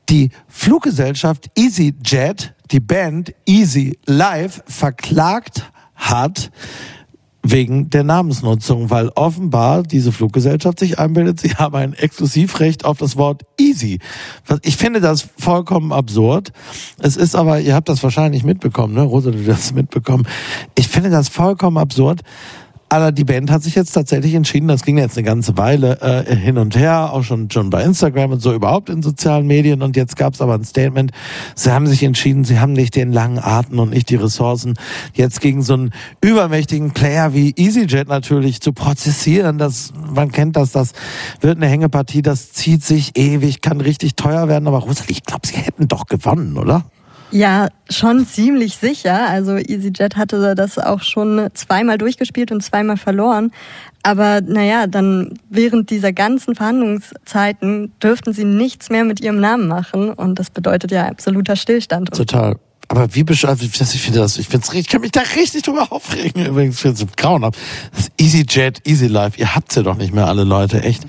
die 0.10 0.30
Fluggesellschaft 0.48 1.50
EasyJet, 1.58 2.54
die 2.72 2.80
Band 2.80 3.34
Easy 3.46 3.98
Live 4.06 4.62
verklagt 4.68 5.72
hat 5.96 6.52
wegen 7.44 7.90
der 7.90 8.04
Namensnutzung, 8.04 8.90
weil 8.90 9.10
offenbar 9.16 9.84
diese 9.84 10.12
Fluggesellschaft 10.12 10.80
sich 10.80 11.00
einbildet, 11.00 11.40
sie 11.40 11.56
haben 11.56 11.76
ein 11.76 11.94
Exklusivrecht 11.94 12.86
auf 12.86 12.98
das 13.00 13.18
Wort 13.18 13.44
easy. 13.60 14.00
Ich 14.62 14.78
finde 14.78 15.02
das 15.02 15.28
vollkommen 15.38 15.92
absurd. 15.92 16.52
Es 17.00 17.18
ist 17.18 17.36
aber, 17.36 17.60
ihr 17.60 17.74
habt 17.74 17.90
das 17.90 18.04
wahrscheinlich 18.04 18.44
mitbekommen, 18.44 18.94
ne? 18.94 19.02
Rosa, 19.02 19.32
du 19.32 19.52
hast 19.52 19.74
mitbekommen. 19.74 20.28
Ich 20.78 20.88
finde 20.88 21.10
das 21.10 21.30
vollkommen 21.30 21.78
absurd, 21.78 22.22
aber 22.92 23.14
die 23.14 23.24
Band 23.24 23.50
hat 23.52 23.64
sich 23.64 23.76
jetzt 23.76 23.94
tatsächlich 23.94 24.34
entschieden, 24.34 24.68
das 24.68 24.84
ging 24.84 24.98
jetzt 24.98 25.18
eine 25.18 25.26
ganze 25.26 25.58
Weile 25.58 26.02
äh, 26.02 26.36
hin 26.36 26.58
und 26.58 26.76
her, 26.76 27.14
auch 27.14 27.24
schon, 27.24 27.50
schon 27.50 27.70
bei 27.70 27.84
Instagram 27.84 28.34
und 28.34 28.42
so 28.42 28.54
überhaupt 28.54 28.90
in 28.90 29.02
sozialen 29.02 29.48
Medien. 29.48 29.82
Und 29.82 29.96
jetzt 29.96 30.18
gab 30.18 30.34
es 30.34 30.42
aber 30.42 30.56
ein 30.56 30.66
Statement. 30.66 31.14
Sie 31.56 31.72
haben 31.72 31.88
sich 31.88 32.04
entschieden, 32.04 32.44
sie 32.44 32.60
haben 32.60 32.74
nicht 32.74 32.98
den 32.98 33.14
langen 33.14 33.40
Atem 33.40 33.80
und 33.80 33.92
nicht 33.92 34.10
die 34.10 34.18
Ressourcen, 34.18 34.74
jetzt 35.14 35.40
gegen 35.40 35.62
so 35.62 35.76
einen 35.76 35.94
übermächtigen 36.20 36.92
Player 36.92 37.34
wie 37.34 37.54
EasyJet 37.56 38.10
natürlich 38.10 38.60
zu 38.60 38.74
prozessieren. 38.74 39.58
Das, 39.58 39.94
man 40.14 40.34
kennt 40.34 40.58
das, 40.58 40.74
das 40.74 40.92
wird 41.40 41.56
eine 41.56 41.68
Hängepartie, 41.68 42.22
das 42.22 42.52
zieht 42.52 42.84
sich 42.84 43.18
ewig, 43.18 43.62
kann 43.62 43.80
richtig 43.80 44.18
teuer 44.18 44.50
werden. 44.50 44.68
Aber 44.68 44.80
Rosalie, 44.80 45.12
ich 45.12 45.24
glaube, 45.24 45.48
sie 45.48 45.56
hätten 45.56 45.88
doch 45.88 46.08
gewonnen, 46.08 46.58
oder? 46.58 46.84
Ja, 47.32 47.70
schon 47.90 48.28
ziemlich 48.28 48.78
sicher. 48.78 49.28
Also 49.30 49.56
EasyJet 49.56 50.18
hatte 50.18 50.54
das 50.56 50.78
auch 50.78 51.02
schon 51.02 51.48
zweimal 51.54 51.98
durchgespielt 51.98 52.52
und 52.52 52.62
zweimal 52.62 52.98
verloren. 52.98 53.52
Aber 54.04 54.42
naja, 54.42 54.88
dann 54.88 55.40
während 55.50 55.90
dieser 55.90 56.12
ganzen 56.12 56.56
Verhandlungszeiten 56.56 57.94
dürften 58.02 58.34
sie 58.34 58.46
nichts 58.46 58.90
mehr 58.90 59.06
mit 59.06 59.22
ihrem 59.22 59.40
Namen 59.40 59.68
machen. 59.68 60.12
Und 60.12 60.40
das 60.40 60.50
bedeutet 60.50 60.92
ja 60.92 61.08
absoluter 61.08 61.56
Stillstand. 61.56 62.12
Total. 62.14 62.58
Aber 62.88 63.16
wie 63.16 63.24
bescheuert, 63.24 63.62
ich 63.62 63.72
finde 63.72 64.20
das, 64.20 64.38
ich 64.38 64.52
richtig, 64.52 64.74
ich 64.74 64.90
kann 64.90 65.00
mich 65.00 65.12
da 65.12 65.22
richtig 65.38 65.62
drüber 65.62 65.94
aufregen. 65.94 66.46
Übrigens, 66.46 66.76
ich 66.76 66.82
finde 66.82 67.06
es 67.06 67.16
grauenhaft. 67.16 67.58
Das 67.96 68.10
EasyJet, 68.20 68.86
Easy 68.86 69.08
Life, 69.08 69.40
ihr 69.40 69.56
habt 69.56 69.74
ja 69.74 69.82
doch 69.82 69.96
nicht 69.96 70.14
mehr 70.14 70.28
alle 70.28 70.44
Leute, 70.44 70.84
echt. 70.84 71.04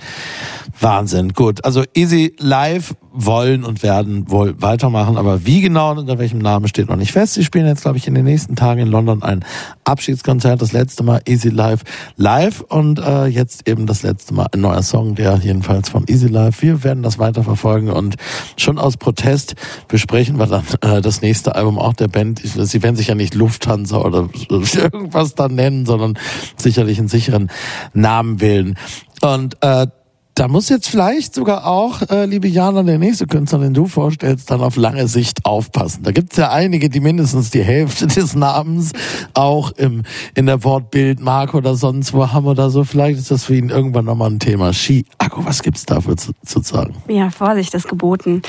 Wahnsinn. 0.78 1.32
Gut, 1.32 1.64
also 1.64 1.82
Easy 1.94 2.36
Live 2.38 2.94
wollen 3.12 3.64
und 3.64 3.82
werden 3.82 4.30
wohl 4.30 4.60
weitermachen, 4.60 5.16
aber 5.16 5.44
wie 5.46 5.60
genau 5.60 5.92
und 5.92 5.98
unter 5.98 6.18
welchem 6.18 6.38
Namen 6.38 6.68
steht 6.68 6.88
noch 6.88 6.96
nicht 6.96 7.12
fest. 7.12 7.34
Sie 7.34 7.44
spielen 7.44 7.66
jetzt, 7.66 7.82
glaube 7.82 7.98
ich, 7.98 8.06
in 8.06 8.14
den 8.14 8.24
nächsten 8.24 8.56
Tagen 8.56 8.80
in 8.80 8.88
London 8.88 9.22
ein 9.22 9.44
Abschiedskonzert, 9.84 10.62
das 10.62 10.72
letzte 10.72 11.02
Mal 11.02 11.20
Easy 11.26 11.50
Live 11.50 11.82
live 12.16 12.60
und 12.60 12.98
äh, 12.98 13.26
jetzt 13.26 13.68
eben 13.68 13.86
das 13.86 14.02
letzte 14.02 14.34
Mal 14.34 14.46
ein 14.52 14.60
neuer 14.60 14.82
Song, 14.82 15.14
der 15.14 15.36
jedenfalls 15.36 15.90
vom 15.90 16.04
Easy 16.08 16.28
Live. 16.28 16.62
Wir 16.62 16.82
werden 16.84 17.02
das 17.02 17.18
weiter 17.18 17.44
verfolgen 17.44 17.90
und 17.90 18.16
schon 18.56 18.78
aus 18.78 18.96
Protest 18.96 19.54
besprechen 19.88 20.38
wir 20.38 20.46
dann 20.46 20.64
äh, 20.80 21.00
das 21.00 21.20
nächste 21.22 21.54
Album 21.54 21.78
auch 21.78 21.94
der 21.94 22.08
Band. 22.08 22.40
Sie 22.42 22.82
werden 22.82 22.96
sich 22.96 23.08
ja 23.08 23.14
nicht 23.14 23.34
Lufthansa 23.34 23.98
oder 23.98 24.28
irgendwas 24.48 25.34
dann 25.34 25.54
nennen, 25.54 25.86
sondern 25.86 26.18
sicherlich 26.56 26.98
einen 26.98 27.08
sicheren 27.08 27.50
Namen 27.92 28.40
wählen. 28.40 28.76
Und 29.20 29.56
äh, 29.60 29.86
da 30.34 30.48
muss 30.48 30.70
jetzt 30.70 30.88
vielleicht 30.88 31.34
sogar 31.34 31.66
auch, 31.66 32.00
äh, 32.08 32.24
liebe 32.24 32.48
Jana, 32.48 32.82
der 32.82 32.98
nächste 32.98 33.26
Künstler, 33.26 33.58
den 33.58 33.74
du 33.74 33.86
vorstellst, 33.86 34.50
dann 34.50 34.62
auf 34.62 34.76
lange 34.76 35.06
Sicht 35.06 35.44
aufpassen. 35.44 36.04
Da 36.04 36.12
gibt's 36.12 36.38
ja 36.38 36.50
einige, 36.50 36.88
die 36.88 37.00
mindestens 37.00 37.50
die 37.50 37.62
Hälfte 37.62 38.06
des 38.08 38.34
Namens 38.34 38.92
auch 39.34 39.72
im, 39.72 40.04
in 40.34 40.46
der 40.46 40.64
Wortbild 40.64 41.20
Mark 41.20 41.52
oder 41.54 41.74
sonst 41.74 42.14
wo 42.14 42.32
haben 42.32 42.46
oder 42.46 42.70
so. 42.70 42.84
Vielleicht 42.84 43.18
ist 43.18 43.30
das 43.30 43.44
für 43.44 43.56
ihn 43.56 43.68
irgendwann 43.68 44.06
nochmal 44.06 44.30
ein 44.30 44.38
Thema. 44.38 44.72
Ski, 44.72 45.04
Akku, 45.18 45.44
was 45.44 45.62
gibt's 45.62 45.84
dafür 45.84 46.16
zu, 46.16 46.32
zu 46.46 46.60
sagen? 46.60 46.94
Ja, 47.08 47.28
Vorsicht 47.28 47.74
ist 47.74 47.88
geboten. 47.88 48.40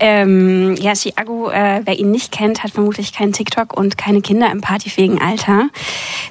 Ähm, 0.00 0.76
ja, 0.76 0.94
Chiago, 0.94 1.50
äh, 1.50 1.80
wer 1.84 1.98
ihn 1.98 2.10
nicht 2.10 2.30
kennt, 2.32 2.62
hat 2.62 2.72
vermutlich 2.72 3.14
keinen 3.14 3.32
TikTok 3.32 3.74
und 3.74 3.96
keine 3.96 4.20
Kinder 4.20 4.50
im 4.52 4.60
partyfähigen 4.60 5.20
Alter. 5.20 5.70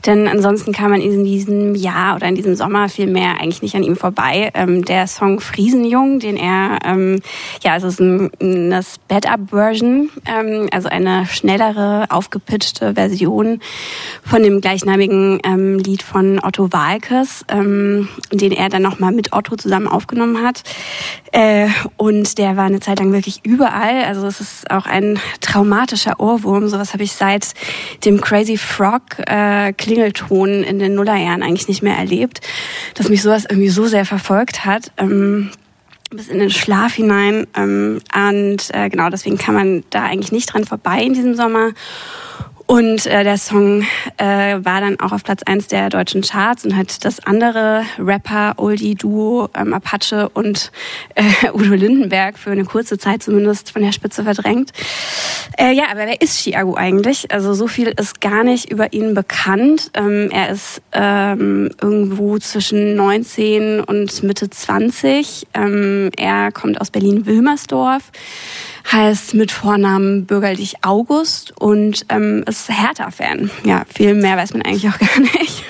Denn 0.05 0.27
ansonsten 0.27 0.73
kann 0.73 0.91
man 0.91 1.01
in 1.01 1.23
diesem 1.23 1.73
Jahr 1.73 2.15
oder 2.17 2.27
in 2.27 2.35
diesem 2.35 2.55
Sommer 2.55 2.87
viel 2.87 3.07
mehr 3.07 3.39
eigentlich 3.39 3.63
nicht 3.63 3.75
an 3.75 3.83
ihm 3.83 3.95
vorbei. 3.95 4.51
Ähm, 4.53 4.85
der 4.91 5.07
Song 5.07 5.39
Friesenjung, 5.39 6.19
den 6.19 6.35
er, 6.35 6.79
ähm, 6.83 7.21
ja, 7.63 7.77
es 7.77 7.83
ist 7.83 8.01
ein, 8.01 8.29
eine 8.41 8.83
Sped-Up-Version, 8.83 10.09
ähm, 10.25 10.67
also 10.73 10.89
eine 10.89 11.25
schnellere, 11.27 12.07
aufgepitchte 12.09 12.95
Version 12.95 13.61
von 14.21 14.43
dem 14.43 14.59
gleichnamigen 14.59 15.39
ähm, 15.45 15.79
Lied 15.79 16.03
von 16.03 16.43
Otto 16.43 16.73
Walkes, 16.73 17.45
ähm, 17.47 18.09
den 18.33 18.51
er 18.51 18.67
dann 18.67 18.81
nochmal 18.81 19.13
mit 19.13 19.31
Otto 19.31 19.55
zusammen 19.55 19.87
aufgenommen 19.87 20.45
hat. 20.45 20.63
Äh, 21.31 21.69
und 21.95 22.37
der 22.37 22.57
war 22.57 22.65
eine 22.65 22.81
Zeit 22.81 22.99
lang 22.99 23.13
wirklich 23.13 23.39
überall. 23.45 24.03
Also 24.03 24.27
es 24.27 24.41
ist 24.41 24.71
auch 24.71 24.85
ein 24.87 25.19
traumatischer 25.39 26.19
Ohrwurm. 26.19 26.67
Sowas 26.67 26.91
habe 26.91 27.03
ich 27.03 27.13
seit 27.13 27.53
dem 28.03 28.19
Crazy 28.19 28.57
Frog 28.57 29.03
äh, 29.19 29.71
Klingelton 29.71 30.63
in 30.65 30.79
den 30.79 30.95
Nullerjahren 30.95 31.43
eigentlich 31.43 31.69
nicht 31.69 31.81
mehr 31.81 31.95
erlebt, 31.95 32.41
dass 32.95 33.07
mich 33.07 33.21
sowas 33.21 33.45
irgendwie 33.49 33.69
so 33.69 33.85
sehr 33.85 34.03
verfolgt 34.03 34.65
hat 34.65 34.80
hat. 34.85 34.91
Ähm, 34.97 35.51
bis 36.11 36.27
in 36.27 36.39
den 36.39 36.49
Schlaf 36.49 36.93
hinein. 36.93 37.47
Ähm, 37.55 37.99
und 38.13 38.69
äh, 38.73 38.89
genau 38.89 39.09
deswegen 39.09 39.37
kann 39.37 39.55
man 39.55 39.83
da 39.89 40.03
eigentlich 40.03 40.31
nicht 40.31 40.53
dran 40.53 40.65
vorbei 40.65 41.01
in 41.01 41.13
diesem 41.13 41.35
Sommer. 41.35 41.71
Und 42.71 43.05
äh, 43.05 43.25
der 43.25 43.35
Song 43.35 43.85
äh, 44.15 44.23
war 44.63 44.79
dann 44.79 44.97
auch 45.01 45.11
auf 45.11 45.25
Platz 45.25 45.43
eins 45.43 45.67
der 45.67 45.89
deutschen 45.89 46.21
Charts 46.21 46.63
und 46.63 46.77
hat 46.77 47.03
das 47.03 47.19
andere 47.19 47.83
Rapper-Oldie-Duo 47.99 49.49
ähm, 49.53 49.73
Apache 49.73 50.29
und 50.29 50.71
äh, 51.15 51.23
Udo 51.53 51.73
Lindenberg 51.75 52.39
für 52.39 52.51
eine 52.51 52.63
kurze 52.63 52.97
Zeit 52.97 53.23
zumindest 53.23 53.71
von 53.71 53.81
der 53.81 53.91
Spitze 53.91 54.23
verdrängt. 54.23 54.71
Äh, 55.57 55.73
ja, 55.73 55.87
aber 55.91 56.05
wer 56.05 56.21
ist 56.21 56.37
Chiago 56.37 56.75
eigentlich? 56.75 57.29
Also 57.33 57.53
so 57.53 57.67
viel 57.67 57.89
ist 57.89 58.21
gar 58.21 58.45
nicht 58.45 58.71
über 58.71 58.93
ihn 58.93 59.15
bekannt. 59.15 59.91
Ähm, 59.93 60.29
er 60.31 60.51
ist 60.51 60.81
ähm, 60.93 61.71
irgendwo 61.81 62.37
zwischen 62.37 62.95
19 62.95 63.81
und 63.81 64.23
Mitte 64.23 64.49
20. 64.49 65.45
Ähm, 65.55 66.09
er 66.15 66.53
kommt 66.53 66.79
aus 66.79 66.89
Berlin-Wilmersdorf 66.89 68.11
heißt 68.89 69.33
mit 69.33 69.51
Vornamen 69.51 70.25
bürgerlich 70.25 70.75
August 70.83 71.53
und 71.59 72.05
ähm, 72.09 72.43
ist 72.47 72.69
Hertha-Fan. 72.69 73.49
Ja, 73.63 73.83
viel 73.93 74.13
mehr 74.13 74.37
weiß 74.37 74.53
man 74.53 74.61
eigentlich 74.63 74.87
auch 74.87 74.99
gar 74.99 75.19
nicht. 75.19 75.63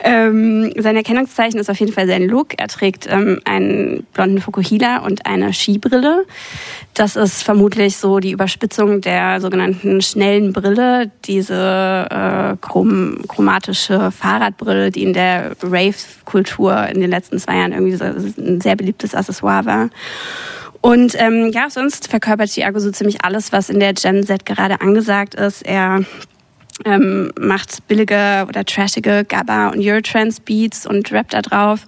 ähm, 0.00 0.72
sein 0.76 0.96
Erkennungszeichen 0.96 1.58
ist 1.58 1.70
auf 1.70 1.78
jeden 1.78 1.92
Fall 1.92 2.06
sein 2.06 2.24
Look. 2.24 2.58
Er 2.58 2.68
trägt 2.68 3.06
ähm, 3.10 3.40
einen 3.44 4.06
blonden 4.12 4.40
Fukuhila 4.40 4.98
und 4.98 5.26
eine 5.26 5.52
Skibrille. 5.52 6.26
Das 6.94 7.16
ist 7.16 7.42
vermutlich 7.42 7.96
so 7.96 8.18
die 8.18 8.32
Überspitzung 8.32 9.00
der 9.00 9.40
sogenannten 9.40 10.00
schnellen 10.00 10.52
Brille, 10.52 11.10
diese 11.24 12.06
äh, 12.10 12.56
chrom 12.60 13.22
chromatische 13.28 14.10
Fahrradbrille, 14.10 14.90
die 14.90 15.02
in 15.02 15.12
der 15.12 15.52
Rave-Kultur 15.62 16.86
in 16.88 17.00
den 17.00 17.10
letzten 17.10 17.38
zwei 17.38 17.58
Jahren 17.58 17.72
irgendwie 17.72 17.96
so 17.96 18.04
ein 18.04 18.60
sehr 18.60 18.76
beliebtes 18.76 19.14
Accessoire 19.14 19.64
war. 19.66 19.90
Und 20.80 21.14
ähm, 21.18 21.50
ja, 21.52 21.68
sonst 21.68 22.08
verkörpert 22.08 22.50
Thiago 22.50 22.78
so 22.78 22.90
ziemlich 22.90 23.24
alles, 23.24 23.52
was 23.52 23.68
in 23.68 23.80
der 23.80 23.92
Gen 23.92 24.24
Z 24.24 24.46
gerade 24.46 24.80
angesagt 24.80 25.34
ist. 25.34 25.62
Er 25.62 26.04
ähm, 26.84 27.32
macht 27.38 27.86
billige 27.86 28.46
oder 28.48 28.64
trashige 28.64 29.24
Gabba 29.28 29.68
und 29.68 29.80
Eurotrance 29.80 30.40
Beats 30.40 30.86
und 30.86 31.12
rappt 31.12 31.34
da 31.34 31.42
drauf. 31.42 31.80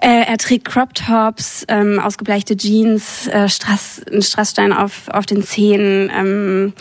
Äh, 0.00 0.26
er 0.26 0.38
trägt 0.38 0.64
Crop 0.64 0.94
Tops, 0.94 1.64
ähm, 1.68 1.98
ausgebleichte 1.98 2.56
Jeans, 2.56 3.26
äh, 3.26 3.48
Strass, 3.48 4.00
einen 4.10 4.22
Strassstein 4.22 4.72
auf, 4.72 5.08
auf 5.08 5.26
den 5.26 5.42
Zehen 5.42 6.10
ähm, 6.16 6.72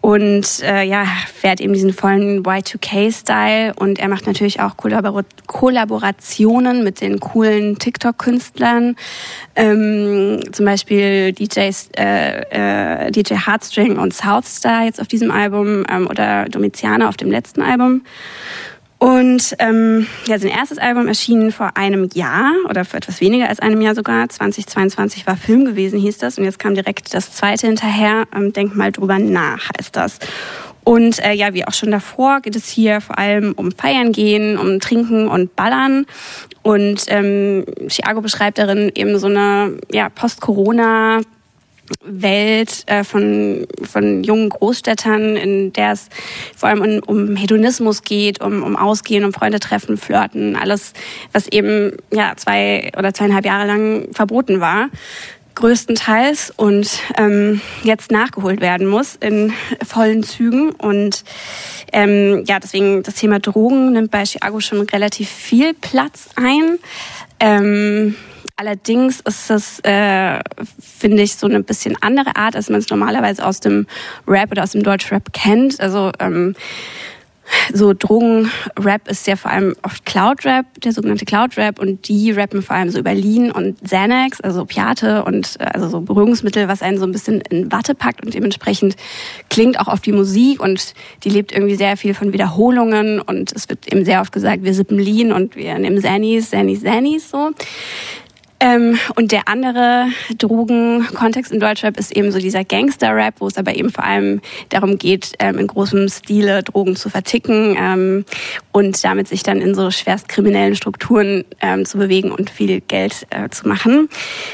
und 0.00 0.62
äh, 0.62 0.84
ja, 0.84 1.04
fährt 1.34 1.60
eben 1.60 1.72
diesen 1.72 1.92
vollen 1.92 2.44
Y2K-Style 2.44 3.74
und 3.74 3.98
er 3.98 4.08
macht 4.08 4.28
natürlich 4.28 4.60
auch 4.60 4.76
Kollabor 4.76 5.24
Kollaborationen 5.46 6.84
mit 6.84 7.00
den 7.00 7.18
coolen 7.18 7.78
TikTok-Künstlern, 7.78 8.94
ähm, 9.56 10.40
zum 10.52 10.64
Beispiel 10.64 11.32
DJs, 11.32 11.90
äh, 11.98 13.06
äh, 13.06 13.10
DJ 13.10 13.34
Heartstring 13.44 13.98
und 13.98 14.14
Southstar 14.14 14.84
jetzt 14.84 15.00
auf 15.00 15.08
diesem 15.08 15.32
Album 15.32 15.84
ähm, 15.88 16.06
oder 16.06 16.44
Domiziana 16.44 17.08
auf 17.08 17.16
dem 17.16 17.30
letzten 17.30 17.62
Album. 17.62 18.02
Und 19.02 19.56
ähm, 19.58 20.06
ja, 20.28 20.38
sein 20.38 20.52
erstes 20.52 20.78
Album 20.78 21.08
erschien 21.08 21.50
vor 21.50 21.76
einem 21.76 22.08
Jahr 22.14 22.52
oder 22.70 22.84
vor 22.84 22.98
etwas 22.98 23.20
weniger 23.20 23.48
als 23.48 23.58
einem 23.58 23.80
Jahr 23.80 23.96
sogar. 23.96 24.28
2022 24.28 25.26
war 25.26 25.36
Film 25.36 25.64
gewesen, 25.64 25.98
hieß 25.98 26.18
das. 26.18 26.38
Und 26.38 26.44
jetzt 26.44 26.60
kam 26.60 26.76
direkt 26.76 27.12
das 27.12 27.34
zweite 27.34 27.66
hinterher. 27.66 28.28
Ähm, 28.32 28.52
Denk 28.52 28.76
mal 28.76 28.92
drüber 28.92 29.18
nach, 29.18 29.70
heißt 29.76 29.96
das. 29.96 30.20
Und 30.84 31.18
äh, 31.18 31.32
ja, 31.32 31.52
wie 31.52 31.66
auch 31.66 31.72
schon 31.72 31.90
davor 31.90 32.42
geht 32.42 32.54
es 32.54 32.68
hier 32.68 33.00
vor 33.00 33.18
allem 33.18 33.54
um 33.56 33.72
Feiern 33.72 34.12
gehen, 34.12 34.56
um 34.56 34.78
Trinken 34.78 35.26
und 35.26 35.56
Ballern. 35.56 36.06
Und 36.62 37.06
ähm, 37.08 37.64
Chiago 37.88 38.20
beschreibt 38.20 38.58
darin 38.58 38.92
eben 38.94 39.18
so 39.18 39.26
eine 39.26 39.78
ja, 39.90 40.10
Post-Corona- 40.10 41.22
Welt 42.02 42.84
äh, 42.86 43.04
von, 43.04 43.66
von 43.82 44.24
jungen 44.24 44.48
Großstädtern, 44.48 45.36
in 45.36 45.72
der 45.72 45.92
es 45.92 46.08
vor 46.56 46.68
allem 46.68 47.02
um, 47.06 47.28
um 47.28 47.36
Hedonismus 47.36 48.02
geht, 48.02 48.40
um, 48.40 48.62
um 48.62 48.76
Ausgehen, 48.76 49.24
um 49.24 49.32
Freunde 49.32 49.60
treffen, 49.60 49.96
Flirten, 49.96 50.56
alles, 50.56 50.92
was 51.32 51.48
eben 51.48 51.96
ja 52.12 52.34
zwei 52.36 52.90
oder 52.96 53.14
zweieinhalb 53.14 53.44
Jahre 53.44 53.66
lang 53.66 54.08
verboten 54.12 54.60
war. 54.60 54.88
größtenteils 55.54 56.50
und 56.56 57.00
ähm, 57.18 57.60
jetzt 57.82 58.10
nachgeholt 58.10 58.60
werden 58.60 58.86
muss 58.86 59.16
in 59.16 59.52
vollen 59.86 60.22
Zügen. 60.22 60.70
Und 60.70 61.24
ähm, 61.92 62.44
ja, 62.46 62.58
deswegen 62.58 63.02
das 63.02 63.16
Thema 63.16 63.38
Drogen 63.38 63.92
nimmt 63.92 64.10
bei 64.10 64.24
Chiago 64.24 64.60
schon 64.60 64.80
relativ 64.80 65.28
viel 65.28 65.74
Platz 65.74 66.30
ein. 66.36 66.78
Ähm, 67.38 68.16
Allerdings 68.56 69.20
ist 69.20 69.50
das, 69.50 69.80
äh, 69.80 70.40
finde 70.78 71.22
ich, 71.22 71.36
so 71.36 71.46
eine 71.46 71.62
bisschen 71.62 71.96
andere 72.00 72.36
Art, 72.36 72.54
als 72.54 72.68
man 72.68 72.80
es 72.80 72.90
normalerweise 72.90 73.44
aus 73.44 73.60
dem 73.60 73.86
Rap 74.26 74.50
oder 74.50 74.62
aus 74.62 74.72
dem 74.72 74.82
Deutschrap 74.82 75.32
kennt. 75.32 75.80
Also 75.80 76.12
ähm, 76.18 76.54
so 77.72 77.92
Drogenrap 77.92 79.08
ist 79.08 79.26
ja 79.26 79.36
vor 79.36 79.50
allem 79.50 79.74
oft 79.82 80.04
Cloud-Rap, 80.06 80.66
der 80.82 80.92
sogenannte 80.92 81.24
Cloud-Rap 81.24 81.78
und 81.78 82.08
die 82.08 82.30
rappen 82.30 82.62
vor 82.62 82.76
allem 82.76 82.90
so 82.90 82.98
über 82.98 83.14
Lean 83.14 83.50
und 83.50 83.82
Xanax, 83.82 84.40
also 84.40 84.62
Opiate 84.62 85.24
und 85.24 85.56
äh, 85.58 85.64
also 85.64 85.88
so 85.88 86.00
Beruhigungsmittel, 86.00 86.68
was 86.68 86.82
einen 86.82 86.98
so 86.98 87.04
ein 87.04 87.12
bisschen 87.12 87.40
in 87.40 87.70
Watte 87.72 87.94
packt 87.94 88.24
und 88.24 88.34
dementsprechend 88.34 88.96
klingt 89.50 89.78
auch 89.78 89.88
oft 89.88 90.04
die 90.06 90.12
Musik 90.12 90.62
und 90.62 90.94
die 91.24 91.30
lebt 91.30 91.52
irgendwie 91.52 91.74
sehr 91.74 91.96
viel 91.96 92.14
von 92.14 92.32
Wiederholungen 92.32 93.20
und 93.20 93.52
es 93.52 93.68
wird 93.68 93.92
eben 93.92 94.04
sehr 94.04 94.20
oft 94.20 94.32
gesagt, 94.32 94.62
wir 94.62 94.74
sippen 94.74 94.98
Lean 94.98 95.32
und 95.32 95.56
wir 95.56 95.78
nehmen 95.78 95.98
Xannies, 95.98 96.46
Xannies, 96.46 96.82
Xannies 96.82 97.30
so. 97.30 97.50
Ähm, 98.62 98.96
und 99.16 99.32
der 99.32 99.48
andere 99.48 100.06
Drogenkontext 100.38 101.50
in 101.50 101.58
Deutschrap 101.58 101.98
ist 101.98 102.16
eben 102.16 102.30
so 102.30 102.38
dieser 102.38 102.64
Gangster-Rap, 102.64 103.34
wo 103.40 103.48
es 103.48 103.58
aber 103.58 103.74
eben 103.74 103.90
vor 103.90 104.04
allem 104.04 104.40
darum 104.68 104.98
geht, 104.98 105.32
ähm, 105.40 105.58
in 105.58 105.66
großem 105.66 106.08
Stile 106.08 106.62
Drogen 106.62 106.94
zu 106.94 107.10
verticken 107.10 107.76
ähm, 107.76 108.24
und 108.70 109.02
damit 109.02 109.26
sich 109.26 109.42
dann 109.42 109.60
in 109.60 109.74
so 109.74 109.90
schwerst 109.90 110.28
kriminellen 110.28 110.76
Strukturen 110.76 111.44
ähm, 111.60 111.84
zu 111.84 111.98
bewegen 111.98 112.30
und 112.30 112.50
viel 112.50 112.80
Geld 112.82 113.26
äh, 113.30 113.48
zu 113.48 113.66
machen. 113.66 114.08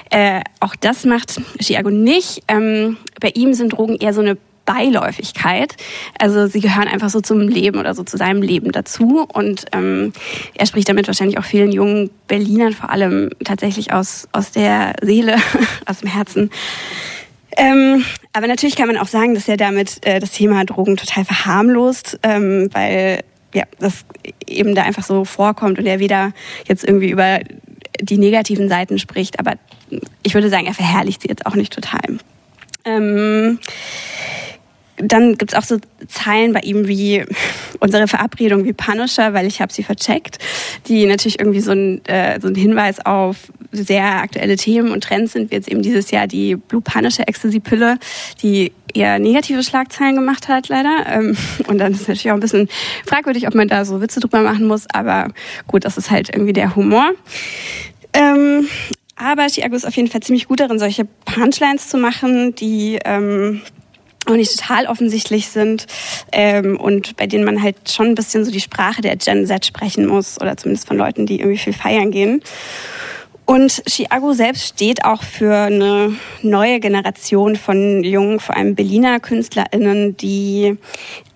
Äh, 0.08 0.40
auch 0.60 0.74
das 0.74 1.04
macht 1.04 1.38
Chiago 1.60 1.90
nicht. 1.90 2.42
Ähm, 2.48 2.96
bei 3.20 3.28
ihm 3.34 3.52
sind 3.52 3.74
Drogen 3.74 3.96
eher 3.96 4.14
so 4.14 4.22
eine 4.22 4.38
Beiläufigkeit. 4.68 5.76
Also 6.18 6.46
sie 6.46 6.60
gehören 6.60 6.88
einfach 6.88 7.08
so 7.08 7.22
zum 7.22 7.40
Leben 7.40 7.78
oder 7.80 7.94
so 7.94 8.04
zu 8.04 8.18
seinem 8.18 8.42
Leben 8.42 8.70
dazu. 8.70 9.26
Und 9.32 9.64
ähm, 9.72 10.12
er 10.54 10.66
spricht 10.66 10.90
damit 10.90 11.06
wahrscheinlich 11.06 11.38
auch 11.38 11.44
vielen 11.44 11.72
jungen 11.72 12.10
Berlinern 12.26 12.74
vor 12.74 12.90
allem 12.90 13.30
tatsächlich 13.42 13.94
aus, 13.94 14.28
aus 14.32 14.52
der 14.52 14.92
Seele, 15.00 15.36
aus 15.86 16.00
dem 16.00 16.10
Herzen. 16.10 16.50
Ähm, 17.56 18.04
aber 18.34 18.46
natürlich 18.46 18.76
kann 18.76 18.88
man 18.88 18.98
auch 18.98 19.08
sagen, 19.08 19.34
dass 19.34 19.48
er 19.48 19.56
damit 19.56 20.06
äh, 20.06 20.20
das 20.20 20.32
Thema 20.32 20.66
Drogen 20.66 20.98
total 20.98 21.24
verharmlost, 21.24 22.20
ähm, 22.22 22.68
weil 22.72 23.24
ja, 23.54 23.64
das 23.78 24.04
eben 24.46 24.74
da 24.74 24.82
einfach 24.82 25.02
so 25.02 25.24
vorkommt 25.24 25.78
und 25.78 25.86
er 25.86 25.98
weder 25.98 26.32
jetzt 26.66 26.84
irgendwie 26.84 27.08
über 27.08 27.40
die 28.00 28.18
negativen 28.18 28.68
Seiten 28.68 28.98
spricht, 28.98 29.38
aber 29.40 29.54
ich 30.22 30.34
würde 30.34 30.50
sagen, 30.50 30.66
er 30.66 30.74
verherrlicht 30.74 31.22
sie 31.22 31.28
jetzt 31.28 31.46
auch 31.46 31.54
nicht 31.54 31.72
total. 31.72 32.18
Ähm, 32.84 33.58
dann 35.00 35.36
gibt's 35.36 35.54
auch 35.54 35.62
so 35.62 35.78
Zeilen 36.08 36.52
bei 36.52 36.60
ihm 36.60 36.88
wie 36.88 37.24
unsere 37.80 38.08
Verabredung 38.08 38.64
wie 38.64 38.72
Punisher, 38.72 39.34
weil 39.34 39.46
ich 39.46 39.60
habe 39.60 39.72
sie 39.72 39.82
vercheckt, 39.82 40.38
die 40.86 41.06
natürlich 41.06 41.38
irgendwie 41.38 41.60
so 41.60 41.72
ein, 41.72 42.04
äh, 42.06 42.40
so 42.40 42.48
ein 42.48 42.54
Hinweis 42.54 43.04
auf 43.04 43.52
sehr 43.70 44.22
aktuelle 44.22 44.56
Themen 44.56 44.92
und 44.92 45.04
Trends 45.04 45.32
sind, 45.32 45.50
wie 45.50 45.56
jetzt 45.56 45.68
eben 45.68 45.82
dieses 45.82 46.10
Jahr 46.10 46.26
die 46.26 46.56
Blue 46.56 46.80
Punisher 46.80 47.28
Ecstasy-Pille, 47.28 47.98
die 48.42 48.72
eher 48.94 49.18
negative 49.18 49.62
Schlagzeilen 49.62 50.16
gemacht 50.16 50.48
hat, 50.48 50.68
leider. 50.68 51.04
Ähm, 51.06 51.36
und 51.66 51.78
dann 51.78 51.92
ist 51.92 52.02
es 52.02 52.08
natürlich 52.08 52.30
auch 52.30 52.36
ein 52.36 52.40
bisschen 52.40 52.68
fragwürdig, 53.04 53.46
ob 53.46 53.54
man 53.54 53.68
da 53.68 53.84
so 53.84 54.00
Witze 54.00 54.20
drüber 54.20 54.42
machen 54.42 54.66
muss, 54.66 54.86
aber 54.92 55.28
gut, 55.66 55.84
das 55.84 55.98
ist 55.98 56.10
halt 56.10 56.30
irgendwie 56.32 56.52
der 56.52 56.76
Humor. 56.76 57.10
Ähm, 58.12 58.66
aber 59.16 59.48
Chiago 59.48 59.74
ist 59.74 59.86
auf 59.86 59.96
jeden 59.96 60.08
Fall 60.08 60.22
ziemlich 60.22 60.46
gut 60.46 60.60
darin, 60.60 60.78
solche 60.78 61.04
Punchlines 61.04 61.88
zu 61.88 61.98
machen, 61.98 62.54
die 62.54 62.98
ähm, 63.04 63.60
auch 64.28 64.36
nicht 64.36 64.58
total 64.58 64.86
offensichtlich 64.86 65.48
sind 65.48 65.86
ähm, 66.32 66.78
und 66.78 67.16
bei 67.16 67.26
denen 67.26 67.44
man 67.44 67.62
halt 67.62 67.76
schon 67.90 68.06
ein 68.06 68.14
bisschen 68.14 68.44
so 68.44 68.50
die 68.50 68.60
Sprache 68.60 69.02
der 69.02 69.16
Gen 69.16 69.46
Z 69.46 69.66
sprechen 69.66 70.06
muss 70.06 70.40
oder 70.40 70.56
zumindest 70.56 70.88
von 70.88 70.96
Leuten, 70.96 71.26
die 71.26 71.40
irgendwie 71.40 71.58
viel 71.58 71.72
feiern 71.72 72.10
gehen. 72.10 72.42
Und 73.48 73.82
Chiago 73.88 74.34
selbst 74.34 74.66
steht 74.66 75.06
auch 75.06 75.22
für 75.22 75.54
eine 75.54 76.14
neue 76.42 76.80
Generation 76.80 77.56
von 77.56 78.04
jungen, 78.04 78.40
vor 78.40 78.54
allem 78.54 78.74
Berliner 78.74 79.20
KünstlerInnen, 79.20 80.18
die 80.18 80.76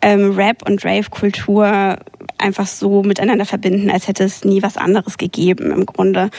ähm, 0.03 0.33
Rap 0.33 0.63
und 0.69 0.85
Rave-Kultur 0.85 1.97
einfach 2.43 2.67
so 2.67 3.03
miteinander 3.03 3.47
verbinden, 3.47 3.91
als 3.91 4.09
hätte 4.09 4.25
es 4.25 4.45
nie 4.45 4.63
was 4.63 4.77
anderes 4.77 5.19
gegeben 5.19 5.71
im 5.71 5.87
Grunde. 5.87 6.31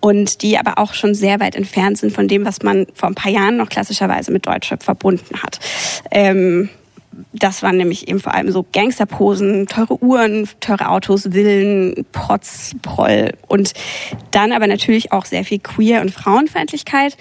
Und 0.00 0.42
die 0.42 0.58
aber 0.58 0.78
auch 0.78 0.94
schon 0.94 1.14
sehr 1.14 1.40
weit 1.40 1.54
entfernt 1.54 1.98
sind 1.98 2.12
von 2.12 2.28
dem, 2.28 2.44
was 2.44 2.62
man 2.62 2.86
vor 2.94 3.08
ein 3.08 3.14
paar 3.14 3.30
Jahren 3.30 3.56
noch 3.56 3.68
klassischerweise 3.68 4.32
mit 4.32 4.46
Deutschrap 4.46 4.82
verbunden 4.82 5.42
hat. 5.42 5.60
Ähm, 6.10 6.68
das 7.32 7.62
waren 7.62 7.76
nämlich 7.76 8.08
eben 8.08 8.20
vor 8.20 8.34
allem 8.34 8.50
so 8.50 8.64
Gangsterposen, 8.72 9.66
teure 9.66 10.02
Uhren, 10.02 10.48
teure 10.60 10.88
Autos, 10.88 11.28
Villen, 11.32 12.06
Protz, 12.12 12.74
Proll 12.82 13.32
und 13.48 13.72
dann 14.30 14.52
aber 14.52 14.66
natürlich 14.66 15.12
auch 15.12 15.24
sehr 15.24 15.44
viel 15.44 15.58
Queer- 15.58 16.00
und 16.00 16.10
Frauenfeindlichkeit. 16.10 17.16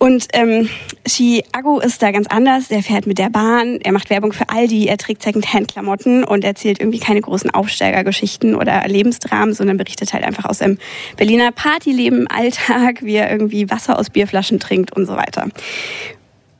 Und 0.00 0.28
ähm, 0.32 0.66
Chiago 1.06 1.78
ist 1.78 2.02
da 2.02 2.10
ganz 2.10 2.26
anders. 2.26 2.68
Der 2.68 2.82
fährt 2.82 3.06
mit 3.06 3.18
der 3.18 3.28
Bahn, 3.28 3.80
er 3.82 3.92
macht 3.92 4.08
Werbung 4.08 4.32
für 4.32 4.48
Aldi, 4.48 4.86
er 4.86 4.96
trägt 4.96 5.20
Secondhand-Klamotten 5.20 6.24
und 6.24 6.42
erzählt 6.42 6.80
irgendwie 6.80 7.00
keine 7.00 7.20
großen 7.20 7.50
Aufsteigergeschichten 7.50 8.54
oder 8.54 8.82
Lebensdramen, 8.88 9.52
sondern 9.52 9.76
berichtet 9.76 10.14
halt 10.14 10.24
einfach 10.24 10.46
aus 10.46 10.58
seinem 10.58 10.78
Berliner 11.18 11.52
Partyleben, 11.52 12.26
Alltag, 12.28 13.02
wie 13.02 13.16
er 13.16 13.30
irgendwie 13.30 13.68
Wasser 13.68 13.98
aus 13.98 14.08
Bierflaschen 14.08 14.58
trinkt 14.58 14.96
und 14.96 15.04
so 15.04 15.16
weiter. 15.16 15.48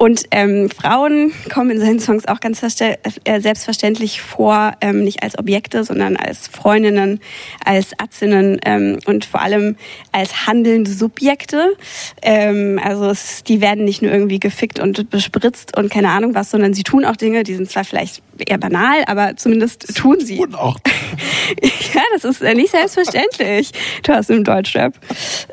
Und 0.03 0.25
ähm, 0.31 0.71
Frauen 0.71 1.31
kommen 1.53 1.73
in 1.73 1.79
seinen 1.79 2.01
Songs 2.01 2.27
auch 2.27 2.41
ganz 2.41 2.63
äh, 2.63 3.41
selbstverständlich 3.41 4.23
vor, 4.23 4.73
ähm, 4.81 5.05
nicht 5.05 5.23
als 5.23 5.39
Objekte, 5.39 5.85
sondern 5.85 6.17
als 6.17 6.49
Freundinnen, 6.49 7.21
als 7.63 7.91
Atzinnen 7.99 8.59
ähm, 8.65 9.01
und 9.05 9.27
vor 9.27 9.43
allem 9.43 9.77
als 10.11 10.47
handelnde 10.47 10.91
Subjekte. 10.91 11.77
Ähm, 12.23 12.81
also 12.83 13.11
es, 13.11 13.45
die 13.45 13.61
werden 13.61 13.85
nicht 13.85 14.01
nur 14.01 14.11
irgendwie 14.11 14.41
gefickt 14.41 14.79
und 14.79 15.11
bespritzt 15.11 15.77
und 15.77 15.91
keine 15.91 16.09
Ahnung 16.09 16.35
was, 16.35 16.51
sondern 16.51 16.73
sie 16.73 16.83
tun 16.83 17.05
auch 17.05 17.17
Dinge, 17.17 17.43
die 17.43 17.55
sind 17.55 17.71
zwar 17.71 17.85
vielleicht 17.85 18.23
eher 18.39 18.57
banal, 18.57 19.05
aber 19.07 19.37
zumindest 19.37 19.95
tun 19.99 20.17
sie. 20.21 20.39
Und 20.39 20.55
auch. 20.55 20.79
ja, 21.63 22.03
das 22.15 22.25
ist 22.25 22.41
äh, 22.41 22.55
nicht 22.55 22.71
selbstverständlich. 22.71 23.73
Du 24.03 24.15
hast 24.15 24.31
im 24.31 24.45
Deutschrap. 24.45 24.95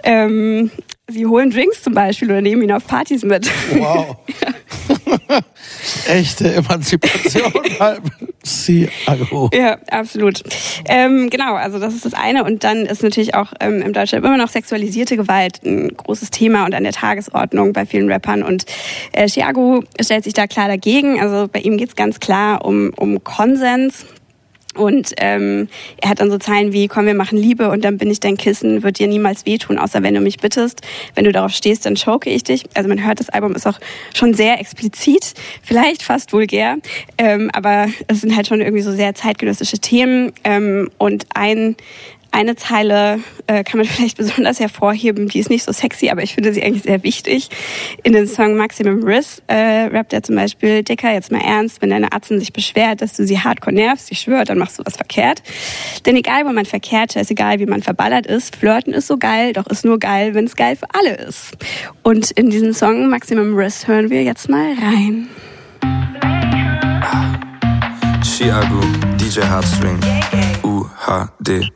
Ähm, 0.03 0.72
Sie 1.09 1.25
holen 1.25 1.51
Drinks 1.51 1.84
zum 1.84 1.93
Beispiel 1.93 2.29
oder 2.29 2.41
nehmen 2.41 2.63
ihn 2.63 2.71
auf 2.71 2.85
Partys 2.85 3.23
mit. 3.23 3.49
Wow. 3.77 4.17
Echte 6.07 6.53
Emanzipation 6.53 7.51
beim 7.79 8.03
Ciago. 8.43 9.49
Ja, 9.53 9.77
absolut. 9.89 10.41
Ähm, 10.85 11.29
genau, 11.29 11.55
also 11.55 11.79
das 11.79 11.93
ist 11.93 12.05
das 12.05 12.13
eine. 12.13 12.43
Und 12.43 12.63
dann 12.63 12.85
ist 12.85 13.03
natürlich 13.03 13.35
auch 13.35 13.53
ähm, 13.59 13.81
im 13.81 13.93
Deutschland 13.93 14.25
immer 14.25 14.38
noch 14.38 14.49
sexualisierte 14.49 15.17
Gewalt 15.17 15.63
ein 15.65 15.89
großes 15.95 16.31
Thema 16.31 16.65
und 16.65 16.73
an 16.73 16.84
der 16.84 16.93
Tagesordnung 16.93 17.73
bei 17.73 17.85
vielen 17.85 18.11
Rappern. 18.11 18.43
Und 18.43 18.65
äh, 19.11 19.27
Chiago 19.27 19.84
stellt 19.99 20.23
sich 20.23 20.34
da 20.34 20.47
klar 20.47 20.67
dagegen. 20.67 21.19
Also 21.19 21.47
bei 21.51 21.59
ihm 21.59 21.77
geht 21.77 21.89
es 21.89 21.95
ganz 21.95 22.19
klar 22.19 22.65
um, 22.65 22.91
um 22.95 23.23
Konsens. 23.23 24.05
Und 24.78 25.14
ähm, 25.18 25.68
er 26.02 26.10
hat 26.10 26.20
dann 26.20 26.32
so 26.32 26.38
Zeilen 26.38 26.74
wie, 26.74 26.88
komm, 26.88 27.06
wir 27.06 27.14
machen 27.14 27.38
Liebe 27.38 27.70
und 27.70 27.84
dann 27.84 27.98
bin 27.98 28.10
ich 28.10 28.20
dein 28.20 28.38
Kissen, 28.38 28.84
wird 28.84 28.99
dir 28.99 29.08
niemals 29.08 29.45
wehtun, 29.45 29.78
außer 29.78 30.04
wenn 30.04 30.14
du 30.14 30.22
mich 30.22 30.38
bittest. 30.38 30.82
Wenn 31.16 31.26
du 31.26 31.32
darauf 31.32 31.52
stehst, 31.52 31.86
dann 31.86 31.95
choke 31.95 32.30
ich 32.30 32.44
dich. 32.44 32.66
Also 32.76 32.88
man 32.88 33.04
hört, 33.06 33.20
das 33.20 33.30
Album 33.30 33.56
ist 33.56 33.68
auch 33.68 33.80
schon 34.14 34.34
sehr 34.34 34.60
explizit, 34.60 35.34
vielleicht 35.64 36.04
fast 36.04 36.34
vulgär, 36.34 36.78
ähm, 37.18 37.49
aber 37.54 37.88
es 38.08 38.22
sind 38.22 38.36
halt 38.36 38.48
schon 38.48 38.62
irgendwie 38.62 38.84
so 38.84 38.91
sehr 38.91 39.16
zeitgenössische 39.16 39.80
Themen. 39.80 40.32
Ähm, 40.44 40.90
und 40.98 41.26
ein, 41.34 41.76
eine 42.38 42.55
Zeile 42.55 43.19
äh, 43.47 43.64
kann 43.64 43.80
man 43.80 43.88
vielleicht 43.88 44.18
besonders 44.18 44.59
hervorheben, 44.59 45.27
die 45.27 45.39
ist 45.39 45.49
nicht 45.49 45.64
so 45.64 45.72
sexy, 45.72 46.09
aber 46.09 46.22
ich 46.22 46.35
finde 46.35 46.53
sie 46.53 46.64
eigentlich 46.64 46.84
sehr 46.84 47.03
wichtig. 47.03 47.49
In 48.03 48.14
den 48.14 48.27
Song 48.27 48.55
Maximum 48.55 49.03
Riss 49.03 49.41
äh, 49.47 49.85
rappt 49.85 50.14
er 50.14 50.22
zum 50.22 50.35
Beispiel, 50.35 50.84
Dicker, 50.84 51.11
jetzt 51.11 51.31
mal 51.31 51.41
ernst, 51.41 51.81
wenn 51.81 51.89
deine 51.89 52.14
Atzen 52.14 52.39
sich 52.39 52.53
beschwert, 52.53 53.01
dass 53.01 53.14
du 53.14 53.26
sie 53.26 53.39
hardcore 53.39 53.73
nervst, 53.73 54.11
ich 54.11 54.19
schwöre, 54.19 54.43
dann 54.43 54.59
machst 54.59 54.77
du 54.77 54.84
was 54.85 54.97
verkehrt. 54.97 55.41
Denn 56.05 56.15
egal, 56.15 56.45
wo 56.45 56.53
man 56.53 56.65
verkehrt 56.65 57.15
ist, 57.15 57.31
egal, 57.31 57.59
wie 57.59 57.65
man 57.65 57.81
verballert 57.81 58.27
ist, 58.27 58.55
Flirten 58.55 58.93
ist 58.93 59.07
so 59.07 59.18
geil, 59.18 59.53
doch 59.53 59.65
ist 59.68 59.84
nur 59.84 59.97
geil, 59.97 60.35
wenn 60.35 60.45
es 60.45 60.55
geil 60.55 60.76
für 60.76 60.88
alle 60.93 61.15
ist. 61.15 61.57
Und 62.03 62.31
in 62.31 62.51
diesen 62.51 62.73
Song 62.73 63.09
Maximum 63.09 63.55
Riss 63.57 63.88
hören 63.88 64.09
wir 64.11 64.23
jetzt 64.23 64.47
mal 64.49 64.73
rein. 64.73 65.27
Chiago, 68.23 68.81
DJ 69.18 69.41
Heartstring, 69.41 69.99
UHD. 70.64 71.72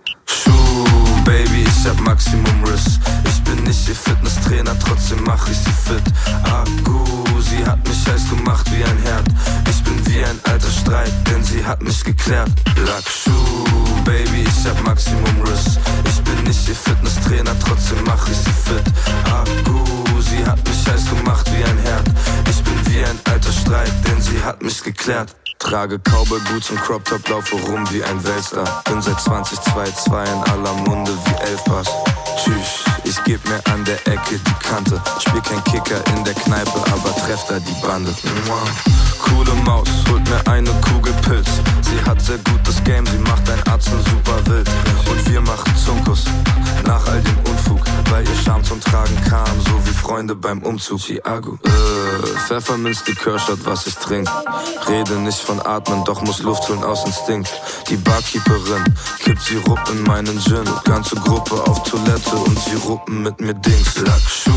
Ich 1.64 1.88
hab 1.88 2.00
Maximum 2.02 2.64
Riss. 2.64 3.00
Ich 3.26 3.44
bin 3.44 3.64
nicht 3.64 3.88
ihr 3.88 3.96
Fitnesstrainer, 3.96 4.78
trotzdem 4.80 5.24
mach 5.26 5.48
ich 5.48 5.58
sie 5.58 5.72
fit. 5.72 6.04
Akku, 6.44 7.04
sie 7.42 7.66
hat 7.66 7.88
mich 7.88 8.08
heiß 8.08 8.30
gemacht 8.30 8.66
wie 8.72 8.84
ein 8.84 8.98
Herd. 9.04 9.26
Ich 9.70 9.84
bin 9.84 10.06
wie 10.08 10.24
ein 10.24 10.40
alter 10.44 10.72
Streit, 10.72 11.12
denn 11.28 11.44
sie 11.44 11.64
hat 11.64 11.82
mich 11.82 12.04
geklärt. 12.04 12.50
Lackschuh, 12.88 14.04
Baby, 14.06 14.44
ich 14.44 14.68
hab 14.68 14.82
Maximum 14.84 15.42
Riss. 15.46 15.78
Ich 16.06 16.22
bin 16.22 16.44
nicht 16.46 16.68
ihr 16.68 16.76
Fitnesstrainer, 16.76 17.54
trotzdem 17.60 18.04
mach 18.06 18.28
ich 18.28 18.38
sie 18.38 18.56
fit. 18.66 18.86
Akku, 19.26 20.22
sie 20.22 20.46
hat 20.46 20.60
mich 20.68 20.88
heiß 20.88 21.10
gemacht 21.10 21.50
wie 21.54 21.64
ein 21.64 21.78
Herd. 21.80 22.08
Ich 22.50 22.64
bin 22.64 22.74
wie 22.88 23.04
ein 23.04 23.20
alter 23.26 23.52
Streit, 23.52 23.94
denn 24.08 24.22
sie 24.22 24.44
hat 24.44 24.62
mich 24.62 24.84
geklärt. 24.84 25.36
Trage 25.62 26.00
Cowboy 26.00 26.40
Boots 26.50 26.72
und 26.72 26.82
Crop 26.82 27.06
Top, 27.06 27.28
laufe 27.30 27.56
rum 27.56 27.88
wie 27.92 28.04
ein 28.04 28.24
Weltstar. 28.24 28.84
Bin 28.86 29.00
seit 29.02 29.20
2022 29.22 30.34
in 30.34 30.52
aller 30.52 30.74
Munde 30.74 31.12
wie 31.26 31.44
Elfpass. 31.44 31.88
Tschüss, 32.38 32.84
ich 33.04 33.24
geb 33.24 33.44
mir 33.48 33.62
an 33.74 33.84
der 33.86 34.00
Ecke 34.08 34.40
die 34.40 34.68
Kante. 34.68 35.02
Spiel 35.20 35.42
kein 35.42 35.64
Kicker 35.66 36.02
in 36.16 36.24
der 36.24 36.34
Kneipe, 36.34 36.84
aber 36.92 37.16
treff 37.16 37.46
da 37.48 37.60
die 37.60 37.86
Bande. 37.86 38.14
Coole 39.20 39.54
Maus, 39.64 39.88
holt 40.10 40.28
mir 40.30 40.52
eine 40.52 40.72
Kugel 40.82 41.14
Pilz. 41.22 41.48
Sie 41.82 42.10
hat 42.10 42.22
sehr 42.22 42.38
gutes 42.40 42.84
Game, 42.84 43.06
sie 43.06 43.18
macht 43.18 43.50
ein 43.50 43.62
Arzt 43.70 43.90
super 43.90 44.46
wild. 44.46 44.70
Und 45.10 45.30
wir 45.30 45.42
machen 45.42 45.76
Zunkus 45.76 46.26
nach 46.86 47.06
all 47.08 47.22
dem 47.22 47.38
Unfug, 47.50 47.82
weil 48.10 48.24
ihr 48.28 48.36
Charme 48.44 48.64
zum 48.64 48.80
Tragen 48.80 49.18
kam, 49.30 49.60
so 49.66 49.86
wie 49.86 49.94
Freunde 49.94 50.36
beim 50.36 50.62
Umzug. 50.64 51.00
Chiago, 51.00 51.58
äh, 51.64 52.38
Pfefferminz, 52.48 53.04
die 53.04 53.16
Kirschert, 53.16 53.60
was 53.66 53.88
ich 53.88 53.96
trink. 53.96 54.30
Rede 54.88 55.14
nicht 55.16 55.40
von 55.40 55.60
Atmen, 55.66 56.04
doch 56.06 56.22
muss 56.22 56.42
Luft 56.42 56.68
holen 56.70 56.84
aus 56.84 57.06
Instinkt. 57.06 57.50
Die 57.90 57.98
Barkeeperin 57.98 58.84
kippt 59.20 59.42
Sirup 59.42 59.80
in 59.92 60.04
meinen 60.04 60.40
Gin. 60.40 60.64
Ganze 60.84 61.16
Gruppe 61.16 61.56
auf 61.68 61.84
Toilette 61.84 62.21
und 62.34 62.60
sie 62.60 62.76
ruppen 62.76 63.24
mit 63.24 63.40
mir 63.40 63.54
Dings. 63.54 63.98
Lackschuh, 63.98 64.52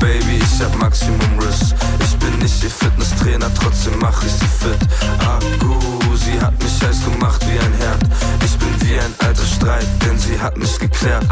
Baby, 0.00 0.38
ich 0.38 0.62
hab 0.62 0.74
Maximum 0.78 1.38
Riss. 1.38 1.74
Ich 2.00 2.16
bin 2.18 2.38
nicht 2.38 2.62
ihr 2.62 2.70
Fitnesstrainer, 2.70 3.52
trotzdem 3.54 3.98
mach 4.00 4.22
ich 4.24 4.32
sie 4.32 4.46
fit. 4.46 4.78
Akku, 5.20 5.76
sie 6.16 6.40
hat 6.40 6.60
mich 6.62 6.82
heiß 6.82 7.04
gemacht 7.04 7.40
wie 7.46 7.58
ein 7.58 7.72
Herd. 7.74 8.00
Ich 8.44 8.56
bin 8.58 8.68
wie 8.80 8.98
ein 8.98 9.14
alter 9.26 9.44
Streit, 9.44 9.86
denn 10.04 10.18
sie 10.18 10.38
hat 10.40 10.56
mich 10.56 10.78
geklärt. 10.78 11.26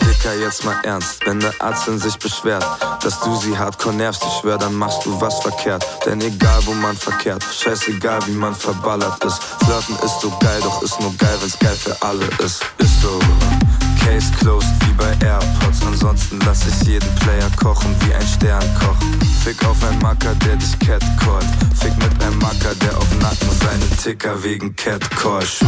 Dicker, 0.00 0.34
jetzt 0.34 0.64
mal 0.64 0.76
ernst, 0.84 1.26
wenn 1.26 1.40
der 1.40 1.52
Arzt 1.60 1.88
in 1.88 1.98
sich 1.98 2.18
beschwert, 2.18 2.64
dass 3.02 3.20
du 3.20 3.36
sie 3.36 3.56
hardcore 3.56 3.94
nervst, 3.94 4.22
ich 4.24 4.40
schwör, 4.40 4.58
dann 4.58 4.74
machst 4.74 5.04
du 5.04 5.20
was 5.20 5.40
verkehrt. 5.40 5.84
Denn 6.04 6.20
egal 6.20 6.60
wo 6.64 6.72
man 6.72 6.96
verkehrt, 6.96 7.44
scheißegal 7.44 8.26
wie 8.26 8.32
man 8.32 8.54
verballert 8.54 9.22
ist. 9.24 9.40
Flirten 9.64 9.96
ist 10.04 10.20
so 10.20 10.30
geil, 10.40 10.60
doch 10.62 10.82
ist 10.82 11.00
nur 11.00 11.14
geil, 11.16 11.36
wenn's 11.40 11.58
geil 11.58 11.76
für 11.76 11.96
alle 12.02 12.26
ist. 12.44 12.64
Ist 12.78 13.02
so. 13.02 13.20
Case 14.06 14.30
closed 14.38 14.68
wie 14.86 14.92
bei 14.92 15.10
AirPods. 15.26 15.84
Ansonsten 15.84 16.38
lass 16.46 16.60
ich 16.68 16.86
jeden 16.86 17.12
Player 17.16 17.50
kochen 17.56 17.92
wie 18.00 18.14
ein 18.14 18.26
Sternkoch. 18.26 18.96
Fick 19.42 19.64
auf 19.66 19.82
einen 19.82 19.98
Macker, 19.98 20.32
der 20.46 20.54
dich 20.54 20.78
catcallt. 20.78 21.46
Fick 21.74 21.96
mit 21.98 22.22
einem 22.22 22.38
Macker, 22.38 22.72
der 22.82 22.96
auf 22.96 23.10
Nacken 23.20 23.50
seine 23.60 23.88
Ticker 24.00 24.40
wegen 24.44 24.76
Catcall. 24.76 25.42
Schuh, 25.44 25.66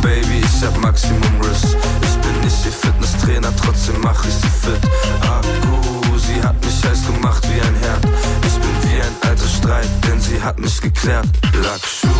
Baby, 0.00 0.40
ich 0.40 0.64
hab 0.64 0.78
Maximum 0.78 1.20
Riss. 1.42 1.76
Ich 2.02 2.16
bin 2.20 2.40
nicht 2.40 2.64
ihr 2.64 2.72
Fitnesstrainer, 2.72 3.54
trotzdem 3.62 4.00
mach 4.00 4.24
ich 4.24 4.34
sie 4.34 4.48
fit. 4.48 4.80
Akku, 5.20 6.18
sie 6.18 6.42
hat 6.42 6.56
mich 6.64 6.82
heiß 6.82 7.06
gemacht 7.06 7.46
wie 7.50 7.60
ein 7.60 7.74
Herd. 7.82 8.06
Ein 9.08 9.30
alter 9.30 9.48
Streit, 9.48 9.88
denn 10.06 10.20
sie 10.20 10.38
hat 10.42 10.58
mich 10.58 10.78
geklärt. 10.82 11.26
Lackschuh, 11.62 12.10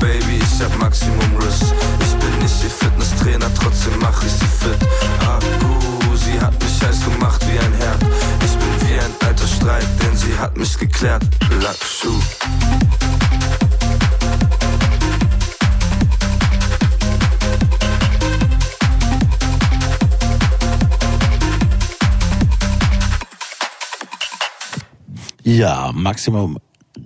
Baby, 0.00 0.40
ich 0.42 0.60
hab 0.60 0.76
Maximum 0.76 1.36
Riss. 1.36 1.72
Ich 2.00 2.16
bin 2.16 2.38
nicht 2.42 2.64
ihr 2.64 2.70
Fitnesstrainer, 2.70 3.46
trotzdem 3.54 3.96
mach 4.00 4.24
ich 4.24 4.32
sie 4.32 4.46
fit. 4.58 4.88
Akku, 5.20 6.16
sie 6.16 6.40
hat 6.40 6.60
mich 6.60 6.82
heiß 6.82 7.04
gemacht 7.04 7.40
wie 7.46 7.56
ein 7.60 7.72
Herd. 7.74 8.02
Ich 8.44 8.56
bin 8.58 8.88
wie 8.88 8.98
ein 8.98 9.12
alter 9.24 9.46
Streit, 9.46 9.86
denn 10.02 10.16
sie 10.16 10.36
hat 10.36 10.56
mich 10.56 10.76
geklärt. 10.76 11.22
Lackschuh. 11.62 12.20
Ja, 25.46 25.92
Maximum 25.94 26.58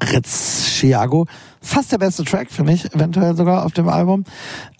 Rezziago. 0.03 1.27
Fast 1.61 1.93
der 1.93 1.99
beste 1.99 2.25
Track, 2.25 2.51
finde 2.51 2.73
ich, 2.73 2.91
eventuell 2.95 3.37
sogar 3.37 3.67
auf 3.67 3.73
dem 3.73 3.87
Album. 3.87 4.25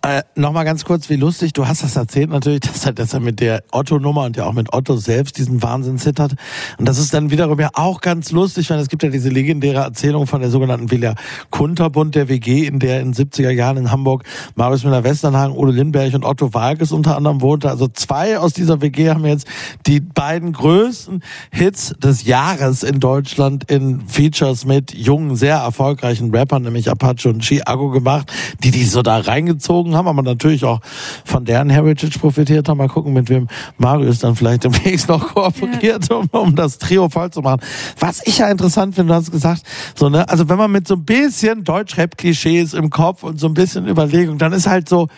Äh, 0.03 0.23
Nochmal 0.35 0.65
ganz 0.65 0.87
kurz, 0.87 1.11
wie 1.11 1.17
lustig, 1.17 1.53
du 1.53 1.69
hast 1.69 1.83
das 1.83 1.95
erzählt 1.95 2.31
natürlich, 2.31 2.61
dass 2.61 2.87
er, 2.87 2.95
dass 2.95 3.13
er 3.13 3.21
mit 3.21 3.41
der 3.41 3.63
Otto-Nummer 3.71 4.25
und 4.25 4.39
ja 4.39 4.47
auch 4.47 4.55
mit 4.55 4.73
Otto 4.73 4.97
selbst 4.97 5.37
diesen 5.37 5.63
Wahnsinn 5.63 5.99
zittert. 5.99 6.37
Und 6.79 6.89
das 6.89 6.99
ist 6.99 7.13
dann 7.13 7.31
wiederum 7.31 7.61
ja 7.61 7.69
auch 7.75 8.01
ganz 8.01 8.33
lustig, 8.33 8.71
weil 8.71 8.79
es 8.79 8.89
gibt 8.89 9.03
ja 9.03 9.11
diese 9.11 9.29
legendäre 9.29 9.81
Erzählung 9.81 10.27
von 10.27 10.41
der 10.41 10.49
sogenannten 10.49 10.91
Villa 10.91 11.17
Kunterbund 11.51 12.15
der 12.15 12.31
WG, 12.31 12.67
in 12.67 12.79
der 12.79 13.03
in 13.03 13.13
70er 13.13 13.51
Jahren 13.51 13.77
in 13.77 13.91
Hamburg 13.91 14.25
Marius 14.55 14.85
Müller-Westernhagen, 14.85 15.55
Udo 15.55 15.71
Lindberg 15.71 16.15
und 16.15 16.25
Otto 16.25 16.55
Walkes 16.55 16.93
unter 16.93 17.19
anderem 17.19 17.43
wohnte. 17.43 17.69
Also 17.69 17.87
zwei 17.89 18.39
aus 18.39 18.55
dieser 18.55 18.81
WG 18.81 19.11
haben 19.11 19.27
jetzt 19.27 19.47
die 19.87 20.01
beiden 20.01 20.53
größten 20.53 21.23
Hits 21.51 21.95
des 21.99 22.25
Jahres 22.25 22.83
in 22.83 23.01
Deutschland 23.01 23.71
in 23.71 24.01
Features 24.07 24.65
mit 24.65 24.95
jungen, 24.95 25.37
sehr 25.37 25.57
erfolgreichen 25.57 26.35
Rappern, 26.35 26.63
nämlich 26.63 26.91
Apache 26.91 27.29
und 27.29 27.45
Chiago 27.45 27.91
gemacht, 27.91 28.33
die 28.65 28.71
die 28.71 28.85
so 28.85 29.03
da 29.03 29.19
reingezogen 29.19 29.90
haben, 29.95 30.09
aber 30.09 30.23
natürlich 30.23 30.65
auch 30.65 30.81
von 31.25 31.45
deren 31.45 31.71
Heritage 31.71 32.19
profitiert 32.19 32.69
haben. 32.69 32.79
Mal 32.79 32.89
gucken, 32.89 33.13
mit 33.13 33.29
wem 33.29 33.49
Marius 33.79 34.21
dann 34.21 34.37
vielleicht 34.37 34.65
demnächst 34.65 35.09
noch 35.09 35.35
kooperiert, 35.35 36.09
ja. 36.09 36.17
um, 36.17 36.29
um 36.31 36.57
das 36.57 36.79
Trio 36.79 37.09
voll 37.09 37.31
zu 37.31 37.41
machen. 37.41 37.61
Was 37.99 38.27
ich 38.27 38.39
ja 38.39 38.49
interessant 38.49 38.95
finde, 38.95 39.13
du 39.13 39.19
hast 39.19 39.31
gesagt, 39.31 39.63
so, 39.95 40.09
ne, 40.09 40.29
also 40.29 40.49
wenn 40.49 40.59
man 40.59 40.71
mit 40.71 40.87
so 40.87 40.95
ein 40.95 41.05
bisschen 41.05 41.65
Deutschrap-Klischees 41.65 42.75
im 42.75 42.91
Kopf 42.91 43.23
und 43.23 43.39
so 43.39 43.47
ein 43.47 43.55
bisschen 43.55 43.87
Überlegung, 43.87 44.39
dann 44.39 44.53
ist 44.53 44.67
halt 44.67 44.89
so, 44.89 45.09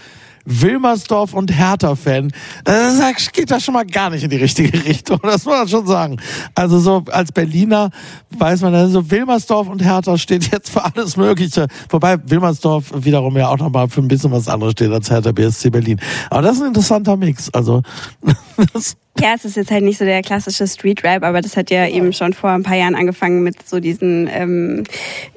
Wilmersdorf 0.45 1.35
und 1.35 1.57
Hertha-Fan, 1.57 2.33
das 2.65 3.33
geht 3.33 3.51
das 3.51 3.65
schon 3.65 3.75
mal 3.75 3.87
gar 3.87 4.11
nicht 4.11 4.25
in 4.25 4.31
die 4.31 4.37
richtige 4.37 4.85
Richtung. 4.85 5.21
Das 5.33 5.47
muss 5.47 5.55
man 5.55 5.69
schon 5.69 5.87
sagen. 5.87 6.17
Also 6.55 6.79
so 6.79 7.05
als 7.11 7.33
Berliner 7.33 7.91
weiß 8.37 8.61
man, 8.63 8.75
also 8.75 9.11
Wilmersdorf 9.11 9.69
und 9.69 9.83
Hertha 9.83 10.19
steht 10.19 10.51
jetzt 10.53 10.71
für 10.71 10.85
alles 10.85 11.17
Mögliche. 11.17 11.69
Wobei 11.89 12.19
Wilmersdorf 12.29 12.93
wiederum 12.95 13.37
ja 13.37 13.49
auch 13.49 13.59
nochmal 13.59 13.89
für 13.89 14.03
ein 14.03 14.09
bisschen 14.09 14.31
was 14.31 14.49
anderes 14.49 14.73
steht 14.73 14.93
als 14.93 15.11
Hertha 15.11 15.33
BSC 15.33 15.71
Berlin. 15.71 16.01
Aber 16.29 16.43
das 16.43 16.57
ist 16.57 16.63
ein 16.63 16.69
interessanter 16.69 17.17
Mix. 17.17 17.49
Also 17.51 17.83
das 18.75 18.97
ja, 19.21 19.35
es 19.37 19.45
ist 19.45 19.57
jetzt 19.57 19.71
halt 19.71 19.85
nicht 19.85 19.99
so 19.99 20.05
der 20.05 20.23
klassische 20.23 20.67
Street 20.67 21.05
Rap, 21.05 21.23
aber 21.23 21.43
das 21.43 21.57
hat 21.57 21.71
ja 21.71 21.87
eben 21.87 22.13
schon 22.13 22.33
vor 22.33 22.51
ein 22.51 22.63
paar 22.63 22.77
Jahren 22.77 22.95
angefangen 22.95 23.43
mit 23.43 23.69
so 23.69 23.79
diesen 23.79 24.29
ähm, 24.33 24.85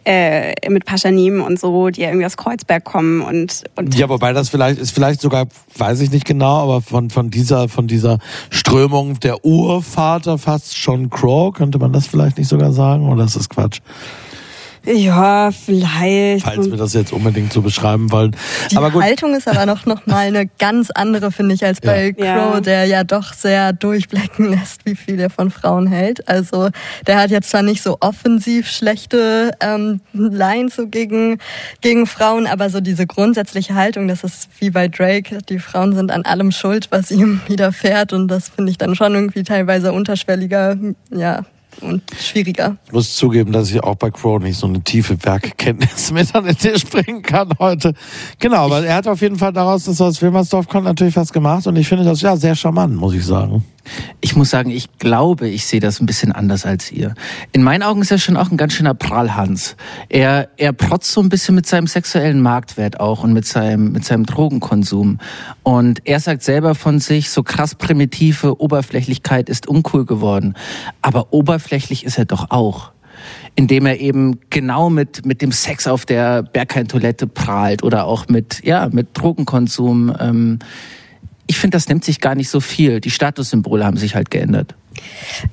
äh, 0.05 0.53
mit 0.69 0.85
Paschanim 0.85 1.41
und 1.41 1.59
so, 1.59 1.89
die 1.89 2.01
ja 2.01 2.07
irgendwie 2.07 2.25
aus 2.25 2.37
Kreuzberg 2.37 2.83
kommen 2.85 3.21
und, 3.21 3.63
und 3.75 3.93
ja, 3.95 4.07
wobei 4.07 4.31
das 4.31 4.49
vielleicht 4.49 4.79
ist 4.79 4.91
vielleicht 4.91 5.19
sogar, 5.19 5.47
weiß 5.77 5.99
ich 6.01 6.11
nicht 6.11 6.25
genau, 6.25 6.63
aber 6.63 6.81
von 6.81 7.09
von 7.09 7.29
dieser 7.29 7.67
von 7.67 7.87
dieser 7.87 8.19
Strömung 8.49 9.19
der 9.19 9.43
Urvater 9.43 10.37
fast 10.37 10.77
schon 10.77 11.09
Crow, 11.09 11.53
könnte 11.53 11.77
man 11.77 11.91
das 11.91 12.07
vielleicht 12.07 12.37
nicht 12.37 12.47
sogar 12.47 12.71
sagen 12.71 13.09
oder 13.09 13.25
ist 13.25 13.35
das 13.35 13.49
Quatsch? 13.49 13.81
Ja, 14.85 15.51
vielleicht. 15.51 16.45
Falls 16.45 16.69
wir 16.69 16.77
das 16.77 16.93
jetzt 16.93 17.11
unbedingt 17.11 17.51
so 17.51 17.61
beschreiben 17.61 18.11
wollen. 18.11 18.35
Die 18.71 18.77
aber 18.77 18.91
gut. 18.91 19.03
Haltung 19.03 19.35
ist 19.35 19.47
aber 19.47 19.65
noch, 19.65 19.85
noch 19.85 20.05
mal 20.05 20.27
eine 20.27 20.47
ganz 20.59 20.91
andere, 20.91 21.31
finde 21.31 21.55
ich, 21.55 21.65
als 21.65 21.81
bei 21.81 22.13
ja. 22.17 22.51
Crow, 22.51 22.61
der 22.61 22.85
ja 22.85 23.03
doch 23.03 23.33
sehr 23.33 23.73
durchblicken 23.73 24.49
lässt, 24.51 24.85
wie 24.85 24.95
viel 24.95 25.19
er 25.19 25.29
von 25.29 25.49
Frauen 25.49 25.87
hält. 25.87 26.27
Also 26.27 26.69
der 27.07 27.17
hat 27.17 27.31
jetzt 27.31 27.49
zwar 27.49 27.63
nicht 27.63 27.81
so 27.81 27.97
offensiv 27.99 28.69
schlechte 28.69 29.51
ähm, 29.59 30.01
Lines 30.13 30.75
so 30.75 30.87
gegen, 30.87 31.39
gegen 31.81 32.05
Frauen, 32.05 32.45
aber 32.45 32.69
so 32.69 32.81
diese 32.81 33.07
grundsätzliche 33.07 33.75
Haltung, 33.75 34.07
das 34.07 34.23
ist 34.23 34.49
wie 34.59 34.69
bei 34.69 34.87
Drake, 34.87 35.39
die 35.49 35.59
Frauen 35.59 35.95
sind 35.95 36.11
an 36.11 36.23
allem 36.25 36.51
schuld, 36.51 36.87
was 36.91 37.11
ihm 37.11 37.41
widerfährt 37.47 38.13
und 38.13 38.27
das 38.27 38.49
finde 38.49 38.71
ich 38.71 38.77
dann 38.77 38.95
schon 38.95 39.13
irgendwie 39.13 39.43
teilweise 39.43 39.93
unterschwelliger, 39.93 40.77
ja, 41.11 41.45
und 41.81 42.01
schwieriger. 42.19 42.77
Ich 42.85 42.91
muss 42.91 43.15
zugeben, 43.15 43.51
dass 43.51 43.71
ich 43.71 43.83
auch 43.83 43.95
bei 43.95 44.11
Crow 44.11 44.41
nicht 44.41 44.57
so 44.57 44.67
eine 44.67 44.81
tiefe 44.81 45.17
Werkkenntnis 45.23 46.11
mit 46.13 46.33
an 46.35 46.45
den 46.45 46.57
Tisch 46.57 46.85
bringen 46.85 47.21
kann 47.21 47.49
heute. 47.59 47.93
Genau, 48.39 48.65
aber 48.65 48.85
er 48.85 48.95
hat 48.95 49.07
auf 49.07 49.21
jeden 49.21 49.37
Fall 49.37 49.53
daraus, 49.53 49.85
dass 49.85 49.99
er 49.99 50.07
aus 50.07 50.21
Wilmersdorf 50.21 50.67
kommt, 50.67 50.85
natürlich 50.85 51.15
was 51.15 51.31
gemacht 51.31 51.67
und 51.67 51.75
ich 51.75 51.87
finde 51.87 52.03
das 52.03 52.21
ja 52.21 52.35
sehr 52.35 52.55
charmant, 52.55 52.95
muss 52.95 53.13
ich 53.13 53.25
sagen. 53.25 53.63
Ich 54.21 54.35
muss 54.35 54.49
sagen, 54.49 54.71
ich 54.71 54.97
glaube, 54.97 55.47
ich 55.47 55.65
sehe 55.65 55.79
das 55.79 55.99
ein 55.99 56.05
bisschen 56.05 56.31
anders 56.31 56.65
als 56.65 56.91
ihr. 56.91 57.13
In 57.51 57.63
meinen 57.63 57.83
Augen 57.83 58.01
ist 58.01 58.11
er 58.11 58.17
schon 58.17 58.37
auch 58.37 58.51
ein 58.51 58.57
ganz 58.57 58.73
schöner 58.73 58.93
Prallhans. 58.93 59.75
Er, 60.09 60.49
er 60.57 60.73
protzt 60.73 61.11
so 61.11 61.21
ein 61.21 61.29
bisschen 61.29 61.55
mit 61.55 61.65
seinem 61.65 61.87
sexuellen 61.87 62.41
Marktwert 62.41 62.99
auch 62.99 63.23
und 63.23 63.33
mit 63.33 63.45
seinem, 63.45 63.91
mit 63.91 64.05
seinem 64.05 64.25
Drogenkonsum. 64.25 65.19
Und 65.63 66.01
er 66.05 66.19
sagt 66.19 66.43
selber 66.43 66.75
von 66.75 66.99
sich, 66.99 67.29
so 67.29 67.43
krass 67.43 67.75
primitive 67.75 68.59
Oberflächlichkeit 68.59 69.49
ist 69.49 69.67
uncool 69.67 70.05
geworden. 70.05 70.55
Aber 71.01 71.33
oberflächlich 71.33 72.05
ist 72.05 72.17
er 72.17 72.25
doch 72.25 72.51
auch 72.51 72.91
indem 73.55 73.85
er 73.85 73.99
eben 73.99 74.39
genau 74.49 74.89
mit 74.89 75.25
mit 75.25 75.41
dem 75.41 75.51
Sex 75.51 75.87
auf 75.87 76.05
der 76.05 76.43
Berghain-Toilette 76.43 77.27
prahlt 77.27 77.83
oder 77.83 78.05
auch 78.05 78.27
mit 78.27 78.63
ja 78.63 78.89
mit 78.91 79.09
Drogenkonsum. 79.13 80.13
Ähm, 80.19 80.59
ich 81.47 81.57
finde, 81.57 81.75
das 81.75 81.87
nimmt 81.87 82.03
sich 82.03 82.21
gar 82.21 82.35
nicht 82.35 82.49
so 82.49 82.59
viel. 82.59 82.99
Die 82.99 83.11
Statussymbole 83.11 83.85
haben 83.85 83.97
sich 83.97 84.15
halt 84.15 84.31
geändert. 84.31 84.75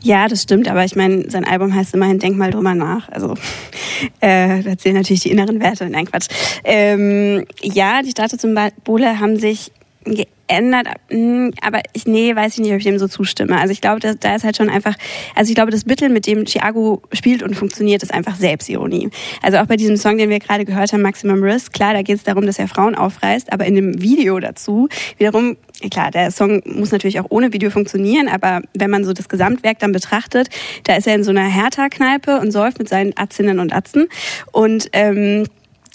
Ja, 0.01 0.29
das 0.29 0.43
stimmt, 0.43 0.69
aber 0.69 0.85
ich 0.85 0.97
meine, 0.97 1.29
sein 1.31 1.45
Album 1.45 1.75
heißt 1.75 1.95
immerhin 1.95 2.19
Denk 2.19 2.37
mal 2.37 2.51
drüber 2.51 2.75
nach. 2.75 3.09
Also 3.09 3.35
äh, 4.21 4.63
da 4.63 4.79
zählen 4.79 4.97
natürlich 4.97 5.23
die 5.23 5.31
inneren 5.31 5.61
Werte. 5.61 5.89
Nein, 5.91 6.07
Quatsch. 6.07 6.29
Ähm, 6.65 7.45
ja, 7.63 8.03
die 8.03 8.11
Statussymbole 8.11 9.19
haben 9.19 9.37
sich 9.39 9.73
geändert, 10.05 10.89
hm, 11.09 11.53
aber 11.63 11.81
ich, 11.93 12.07
nee, 12.07 12.35
weiß 12.35 12.55
ich 12.55 12.61
nicht, 12.61 12.73
ob 12.73 12.79
ich 12.79 12.85
dem 12.85 12.99
so 12.99 13.09
zustimme. 13.09 13.59
Also 13.59 13.73
ich 13.73 13.81
glaube, 13.81 14.01
da, 14.01 14.15
da 14.15 14.35
ist 14.35 14.45
halt 14.45 14.57
schon 14.57 14.69
einfach, 14.69 14.95
also 15.35 15.51
ich 15.51 15.55
glaube, 15.55 15.71
das 15.71 15.87
Mittel, 15.87 16.09
mit 16.09 16.27
dem 16.27 16.45
Thiago 16.45 17.03
spielt 17.13 17.43
und 17.43 17.55
funktioniert, 17.55 18.03
ist 18.03 18.13
einfach 18.13 18.37
Selbstironie. 18.37 19.11
Also 19.41 19.59
auch 19.59 19.67
bei 19.67 19.77
diesem 19.77 19.97
Song, 19.97 20.19
den 20.19 20.31
wir 20.31 20.39
gerade 20.39 20.65
gehört 20.65 20.93
haben, 20.93 21.03
Maximum 21.03 21.43
Risk, 21.43 21.73
klar, 21.73 21.95
da 21.95 22.03
geht 22.03 22.17
es 22.17 22.25
darum, 22.25 22.47
dass 22.47 22.59
er 22.59 22.69
Frauen 22.69 22.95
aufreißt, 22.95 23.53
aber 23.53 23.65
in 23.65 23.75
dem 23.75 24.03
Video 24.03 24.39
dazu 24.41 24.89
wiederum, 25.19 25.57
klar, 25.91 26.11
der 26.11 26.31
Song 26.31 26.63
muss 26.67 26.93
natürlich 26.93 27.21
auch 27.21 27.27
ohne 27.31 27.53
Video 27.53 27.71
funktionieren, 27.71 28.29
aber 28.29 28.63
wenn 28.75 28.91
man 28.91 29.05
so 29.05 29.13
das 29.13 29.29
Gesamtwerk 29.29 29.79
dann 29.79 29.93
betrachtet, 29.93 30.49
da 30.85 30.97
ist 30.97 31.07
er 31.07 31.15
in 31.15 31.25
so 31.25 31.31
einer 31.31 31.47
Hertha-Kneipe 31.47 32.41
und 32.41 32.51
säuft 32.51 32.79
mit 32.79 32.89
seinen 32.89 33.13
Atzinnen 33.17 33.59
und 33.59 33.73
Atzen 33.73 34.09
und 34.53 34.89
ähm, 34.93 35.45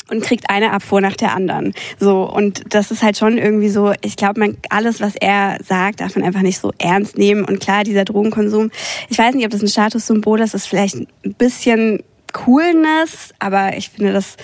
und 0.10 0.24
kriegt 0.24 0.50
eine 0.50 0.72
Abfuhr 0.72 1.02
nach 1.02 1.16
der 1.16 1.34
anderen. 1.36 1.74
So 2.00 2.24
und 2.24 2.74
das 2.74 2.92
ist 2.92 3.04
halt 3.04 3.18
schon 3.18 3.38
irgendwie 3.38 3.70
so. 3.70 3.94
Ich 4.02 4.16
glaube, 4.16 4.40
man 4.40 4.58
alles, 4.70 5.02
was 5.02 5.16
er 5.16 5.58
sagt, 5.64 6.02
darf 6.02 6.16
man 6.16 6.26
einfach 6.26 6.42
nicht 6.42 6.60
so 6.60 6.72
ernst 6.78 7.18
nehmen. 7.18 7.44
Und 7.46 7.60
klar, 7.60 7.84
dieser 7.84 8.06
Drogenkonsum. 8.06 8.72
Ich 9.10 9.18
weiß 9.18 9.36
nicht, 9.36 9.46
ob 9.46 9.52
das 9.52 9.62
ein 9.62 9.68
Statussymbol 9.68 10.40
ist. 10.42 10.54
Das 10.54 10.62
ist 10.62 10.68
vielleicht 10.68 10.96
ein 10.96 11.08
bisschen 11.38 12.04
Coolness, 12.34 13.34
aber 13.40 13.78
ich 13.78 13.90
finde 13.90 14.14
das 14.14 14.38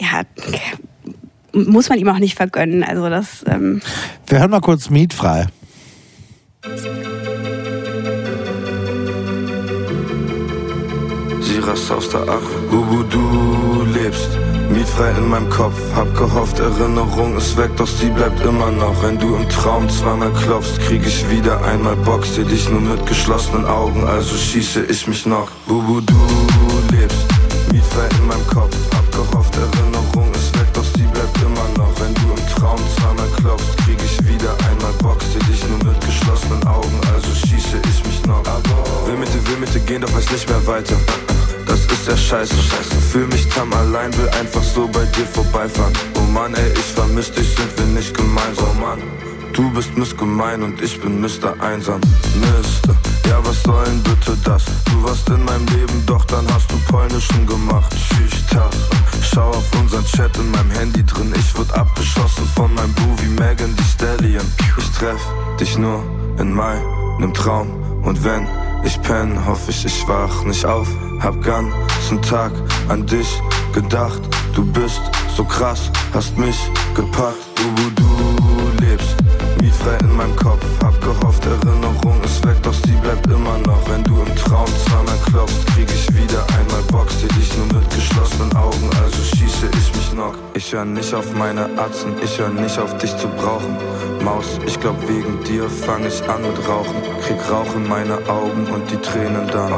ja 0.00 0.22
muss 1.52 1.88
man 1.88 1.98
ihm 1.98 2.08
auch 2.08 2.18
nicht 2.18 2.36
vergönnen. 2.36 2.84
Also 2.84 3.08
das. 3.08 3.44
Ähm 3.46 3.80
Wir 4.26 4.40
hören 4.40 4.50
mal 4.50 4.60
kurz 4.60 4.90
mietfrei. 4.90 5.46
Rast 11.68 11.92
aus 11.92 12.08
der 12.08 12.22
Akku, 12.22 12.64
wo 12.70 13.02
du 13.02 13.84
lebst 13.92 14.30
Mietfrei 14.70 15.10
in 15.18 15.28
meinem 15.28 15.50
Kopf, 15.50 15.76
hab 15.94 16.14
gehofft, 16.16 16.58
Erinnerung 16.58 17.36
ist 17.36 17.58
weg, 17.58 17.70
doch 17.76 17.86
sie 17.86 18.08
bleibt 18.08 18.40
immer 18.42 18.70
noch. 18.70 19.02
Wenn 19.02 19.18
du 19.18 19.36
im 19.36 19.46
Traum 19.50 19.86
zweimal 19.90 20.32
klopfst, 20.32 20.80
krieg 20.80 21.06
ich 21.06 21.28
wieder 21.28 21.62
einmal 21.64 21.96
Bock. 21.96 22.24
Seh 22.24 22.44
dich 22.44 22.70
nur 22.70 22.80
mit 22.80 23.04
geschlossenen 23.06 23.66
Augen, 23.66 24.06
also 24.06 24.34
schieße 24.34 24.84
ich 24.84 25.06
mich 25.08 25.26
noch. 25.26 25.48
Bubu, 25.66 26.00
du 26.00 26.14
lebst, 26.96 27.18
mietfrei 27.70 28.08
in 28.18 28.26
meinem 28.26 28.46
Kopf, 28.46 28.74
hab 28.94 29.12
gehofft, 29.12 29.54
Erinnerung 29.56 30.32
ist 30.32 30.58
weg, 30.58 30.68
doch 30.72 30.84
sie 30.96 31.06
bleibt 31.12 31.36
immer 31.42 31.68
noch. 31.76 31.92
Wenn 32.00 32.14
du 32.14 32.30
im 32.30 32.48
Traum 32.56 32.80
zweimal 32.96 33.28
klopfst, 33.36 33.76
krieg 33.84 33.98
ich 34.02 34.18
wieder 34.26 34.52
einmal 34.70 34.92
Bock. 35.02 35.18
Seh 35.22 35.52
dich 35.52 35.62
nur 35.68 35.92
mit 35.92 36.00
geschlossenen 36.00 36.66
Augen, 36.66 36.98
also 37.14 37.28
schieße 37.46 37.76
ich 37.90 38.04
mich 38.06 38.24
noch. 38.26 38.42
Will 39.04 39.16
mit 39.16 39.28
dir, 39.28 39.46
will 39.48 39.58
mit 39.58 39.74
dir 39.74 39.80
gehen, 39.80 40.00
doch 40.00 40.12
weiß 40.14 40.30
nicht 40.32 40.48
mehr 40.48 40.66
weiter 40.66 40.96
das 41.68 41.80
ist 41.80 42.08
ja 42.08 42.16
scheiße. 42.16 42.54
scheiße. 42.54 42.96
Fühl 43.12 43.26
mich 43.26 43.48
tam 43.48 43.72
allein, 43.72 44.16
will 44.16 44.28
einfach 44.40 44.62
so 44.62 44.88
bei 44.88 45.04
dir 45.04 45.26
vorbeifahren. 45.26 45.92
Oh 46.16 46.32
Mann, 46.32 46.54
ey, 46.54 46.72
ich 46.72 46.92
vermiss 46.94 47.30
dich, 47.30 47.48
sind 47.54 47.70
wir 47.78 47.86
nicht 47.86 48.16
gemeinsam. 48.16 48.66
Oh 48.70 48.80
Mann, 48.80 49.02
du 49.52 49.70
bist 49.70 49.96
missgemein 49.96 50.62
und 50.62 50.80
ich 50.82 51.00
bin 51.00 51.20
Mr. 51.20 51.54
Einsam. 51.60 52.00
Mister, 52.40 52.96
ja, 53.28 53.38
was 53.44 53.62
soll 53.62 53.84
denn 53.84 54.02
bitte 54.02 54.36
das? 54.44 54.64
Du 54.86 55.02
warst 55.04 55.28
in 55.28 55.44
meinem 55.44 55.66
Leben, 55.66 56.06
doch 56.06 56.24
dann 56.24 56.46
hast 56.52 56.70
du 56.70 56.76
Polnischen 56.90 57.46
gemacht. 57.46 57.94
Schüchtern, 57.94 58.70
schau 59.22 59.50
auf 59.50 59.80
unseren 59.80 60.04
Chat 60.06 60.36
in 60.36 60.50
meinem 60.50 60.70
Handy 60.70 61.04
drin. 61.04 61.32
Ich 61.36 61.56
wurde 61.56 61.74
abgeschossen 61.74 62.46
von 62.56 62.72
meinem 62.74 62.92
Boo 62.94 63.14
wie 63.20 63.28
Megan 63.28 63.74
die 63.76 63.84
Stallion. 63.84 64.46
Ich 64.78 64.90
treff 64.90 65.20
dich 65.60 65.76
nur 65.76 66.02
in 66.38 66.52
meinem 66.52 67.34
Traum 67.34 67.68
und 68.02 68.22
wenn 68.24 68.46
ich 68.88 69.00
penn, 69.02 69.46
hoffe 69.46 69.70
ich, 69.70 69.84
ich 69.84 70.08
wach 70.08 70.44
nicht 70.44 70.64
auf. 70.64 70.88
Hab 71.20 71.42
ganzen 71.42 72.22
Tag 72.22 72.52
an 72.88 73.04
dich 73.06 73.28
gedacht. 73.74 74.20
Du 74.54 74.64
bist 74.64 75.02
so 75.36 75.44
krass, 75.44 75.90
hast 76.14 76.36
mich 76.38 76.58
gepackt. 76.94 77.36
Du, 77.56 77.90
du 78.00 78.84
lebst, 78.84 79.16
mietfrei 79.88 79.98
in 80.04 80.16
meinem 80.16 80.36
Kopf. 80.36 80.64
Hab 80.82 81.00
gehofft, 81.00 81.44
Erinnerung 81.46 82.22
ist 82.24 82.44
weg, 82.46 82.56
doch 82.62 82.72
sie 82.72 82.96
bleibt 83.02 83.26
immer 83.26 83.58
noch. 83.66 83.88
Wenn 83.88 84.04
du 84.04 84.20
im 84.20 84.36
Traum 84.36 84.66
zweimal 84.86 85.18
klopfst, 85.26 85.66
krieg 85.74 85.88
ich 85.92 86.08
wieder 86.14 86.44
einmal 86.58 86.82
Bock. 86.90 87.10
Seh 87.10 87.28
dich 87.28 87.56
nur 87.56 87.66
mit 87.66 87.90
geschlossenen 87.94 88.54
Augen, 88.56 88.90
also 89.02 89.22
schieße 89.22 89.66
ich 89.72 89.94
mich 89.94 90.12
noch. 90.14 90.34
Ich 90.54 90.72
hör 90.72 90.84
nicht 90.84 91.14
auf 91.14 91.34
meine 91.34 91.64
Atzen, 91.78 92.14
ich 92.22 92.38
hör 92.38 92.48
nicht 92.48 92.78
auf 92.78 92.96
dich 92.98 93.16
zu 93.16 93.28
brauchen. 93.28 93.76
Maus, 94.24 94.58
ich 94.66 94.78
glaub 94.80 94.96
wegen 95.08 95.42
dir 95.44 95.68
fang 95.68 96.04
ich 96.06 96.22
an 96.28 96.42
mit 96.42 96.68
Rauchen. 96.68 96.96
Krieg 97.22 97.38
Rauch 97.50 97.74
in 97.74 97.88
meine 97.88 98.16
Augen 98.28 98.66
und 98.72 98.90
die 98.90 98.98
Tränen 98.98 99.46
dann. 99.48 99.72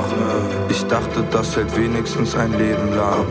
Ich 0.68 0.84
dachte, 0.86 1.24
das 1.30 1.56
hält 1.56 1.76
wenigstens 1.76 2.34
ein 2.34 2.52
Leben 2.52 2.94
lang. 2.96 3.26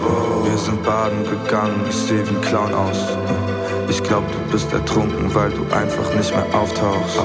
Wir 0.45 0.57
sind 0.57 0.83
baden 0.83 1.23
gegangen, 1.25 1.81
ich 1.89 1.95
seh 1.95 2.23
wie 2.25 2.35
ein 2.35 2.41
Clown 2.41 2.73
aus. 2.73 3.48
Ich 3.89 4.03
glaub, 4.03 4.23
du 4.31 4.37
bist 4.51 4.71
ertrunken, 4.71 5.33
weil 5.33 5.49
du 5.49 5.63
einfach 5.73 6.13
nicht 6.15 6.31
mehr 6.31 6.45
auftauchst. 6.53 7.17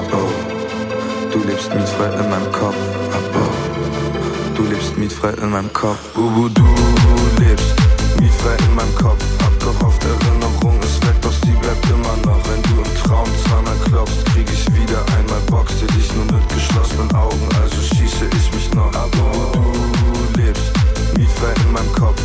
Du 1.31 1.39
lebst 1.47 1.73
mietfrei 1.73 2.09
in 2.09 2.29
meinem 2.29 2.51
Kopf. 2.51 2.75
Du 4.55 4.63
lebst 4.63 4.97
mietfrei 4.97 5.33
in 5.41 5.51
meinem 5.51 5.71
Kopf. 5.73 5.99
Ubu, 6.17 6.49
du 6.49 6.65
lebst 7.39 7.75
mietfrei 8.19 8.55
in 8.67 8.75
meinem 8.75 8.95
Kopf. 8.95 9.23
Hab 9.43 9.59
gehofft, 9.59 10.03
Erinnerung 10.03 10.79
ist 10.81 11.05
weg, 11.05 11.15
doch 11.21 11.33
sie 11.43 11.51
bleibt 11.51 11.85
immer 11.85 12.17
noch. 12.25 12.41
Wenn 12.49 12.61
du 12.63 12.81
im 12.81 12.95
Traum 13.03 13.29
zweimal 13.45 13.77
klopfst, 13.85 14.25
krieg 14.33 14.47
ich 14.51 14.65
wieder 14.73 15.05
einmal. 15.17 15.35
Seh 15.79 15.87
dich 15.87 16.13
nur 16.15 16.25
mit 16.25 16.49
geschlossenen 16.49 17.13
Augen, 17.15 17.47
also 17.61 17.81
schieße 17.95 18.25
ich 18.25 18.53
mich 18.53 18.73
noch. 18.73 18.91
Aber 18.93 19.51
du 19.53 20.41
lebst 20.41 20.71
mietfrei 21.17 21.53
in 21.63 21.71
meinem 21.73 21.93
Kopf. 21.93 22.21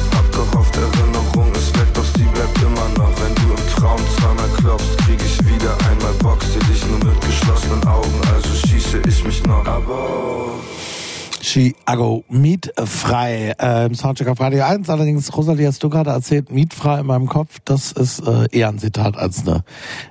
Schieße 8.90 9.02
ich 9.08 9.24
mich 9.24 9.44
noch. 9.44 9.64
Aber 9.66 10.50
Chiago 11.40 12.24
mietfrei 12.28 13.54
äh, 13.58 13.86
im 13.86 13.94
Soundcheck 13.94 14.28
auf 14.28 14.40
Radio 14.40 14.64
1. 14.64 14.88
Allerdings, 14.90 15.34
Rosalie, 15.36 15.66
hast 15.66 15.82
du 15.82 15.88
gerade 15.88 16.10
erzählt, 16.10 16.50
mietfrei 16.50 17.00
in 17.00 17.06
meinem 17.06 17.26
Kopf, 17.26 17.58
das 17.64 17.92
ist 17.92 18.20
äh, 18.26 18.46
eher 18.50 18.68
ein 18.68 18.78
Zitat 18.78 19.16
als 19.16 19.46
eine. 19.46 19.62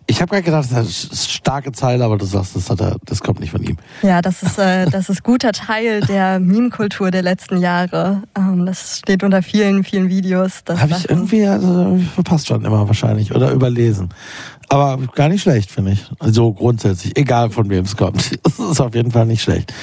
Ich 0.07 0.21
habe 0.21 0.29
gerade 0.29 0.43
gedacht, 0.43 0.69
das 0.71 0.87
ist 0.87 1.11
eine 1.11 1.17
starke 1.17 1.71
Zeile, 1.71 2.05
aber 2.05 2.17
du 2.17 2.25
sagst, 2.25 2.55
das, 2.55 2.69
hat 2.69 2.81
er, 2.81 2.97
das 3.05 3.21
kommt 3.21 3.41
nicht 3.41 3.51
von 3.51 3.61
ihm. 3.63 3.77
Ja, 4.01 4.21
das 4.21 4.43
ist, 4.43 4.57
äh, 4.57 4.85
das 4.85 5.09
ist 5.09 5.23
guter 5.23 5.51
Teil 5.51 6.01
der 6.01 6.39
Meme-Kultur 6.39 7.11
der 7.11 7.21
letzten 7.21 7.57
Jahre. 7.57 8.23
Ähm, 8.35 8.65
das 8.65 8.99
steht 8.99 9.23
unter 9.23 9.43
vielen, 9.43 9.83
vielen 9.83 10.09
Videos. 10.09 10.63
Habe 10.67 10.93
ich 10.97 11.09
irgendwie 11.09 11.45
also, 11.45 11.99
verpasst 12.15 12.47
schon 12.47 12.65
immer 12.65 12.87
wahrscheinlich 12.87 13.35
oder 13.35 13.51
überlesen. 13.51 14.09
Aber 14.69 14.99
gar 15.15 15.29
nicht 15.29 15.41
schlecht, 15.41 15.71
finde 15.71 15.93
ich. 15.93 16.05
Also 16.19 16.53
grundsätzlich, 16.53 17.17
egal 17.17 17.49
von 17.49 17.69
wem 17.69 17.85
es 17.85 17.97
kommt. 17.97 18.39
Das 18.43 18.59
ist 18.59 18.81
auf 18.81 18.93
jeden 18.93 19.11
Fall 19.11 19.25
nicht 19.25 19.41
schlecht. 19.41 19.73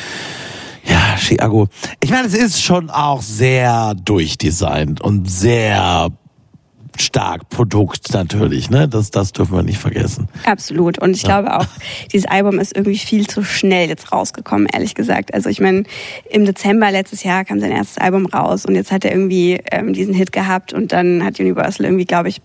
Ja, 0.84 1.16
Chiago. 1.16 1.68
Ich 2.00 2.10
meine, 2.10 2.26
es 2.26 2.34
ist 2.34 2.62
schon 2.62 2.90
auch 2.90 3.20
sehr 3.20 3.94
durchdesignt 3.94 5.00
und 5.00 5.28
sehr 5.28 6.10
stark 7.00 7.48
Produkt 7.48 8.12
natürlich, 8.12 8.70
ne? 8.70 8.88
Das, 8.88 9.10
das 9.10 9.32
dürfen 9.32 9.56
wir 9.56 9.62
nicht 9.62 9.78
vergessen. 9.78 10.28
Absolut. 10.44 10.98
Und 10.98 11.16
ich 11.16 11.22
ja. 11.22 11.40
glaube 11.40 11.56
auch, 11.58 11.66
dieses 12.12 12.26
Album 12.26 12.58
ist 12.58 12.76
irgendwie 12.76 12.98
viel 12.98 13.26
zu 13.26 13.42
schnell 13.42 13.88
jetzt 13.88 14.12
rausgekommen, 14.12 14.66
ehrlich 14.72 14.94
gesagt. 14.94 15.34
Also 15.34 15.48
ich 15.48 15.60
meine, 15.60 15.84
im 16.30 16.44
Dezember 16.44 16.90
letztes 16.90 17.22
Jahr 17.22 17.44
kam 17.44 17.60
sein 17.60 17.72
erstes 17.72 17.98
Album 17.98 18.26
raus 18.26 18.64
und 18.66 18.74
jetzt 18.74 18.92
hat 18.92 19.04
er 19.04 19.12
irgendwie 19.12 19.60
ähm, 19.70 19.92
diesen 19.92 20.14
Hit 20.14 20.32
gehabt 20.32 20.72
und 20.72 20.92
dann 20.92 21.24
hat 21.24 21.40
Universal 21.40 21.86
irgendwie, 21.86 22.04
glaube 22.04 22.28
ich, 22.28 22.40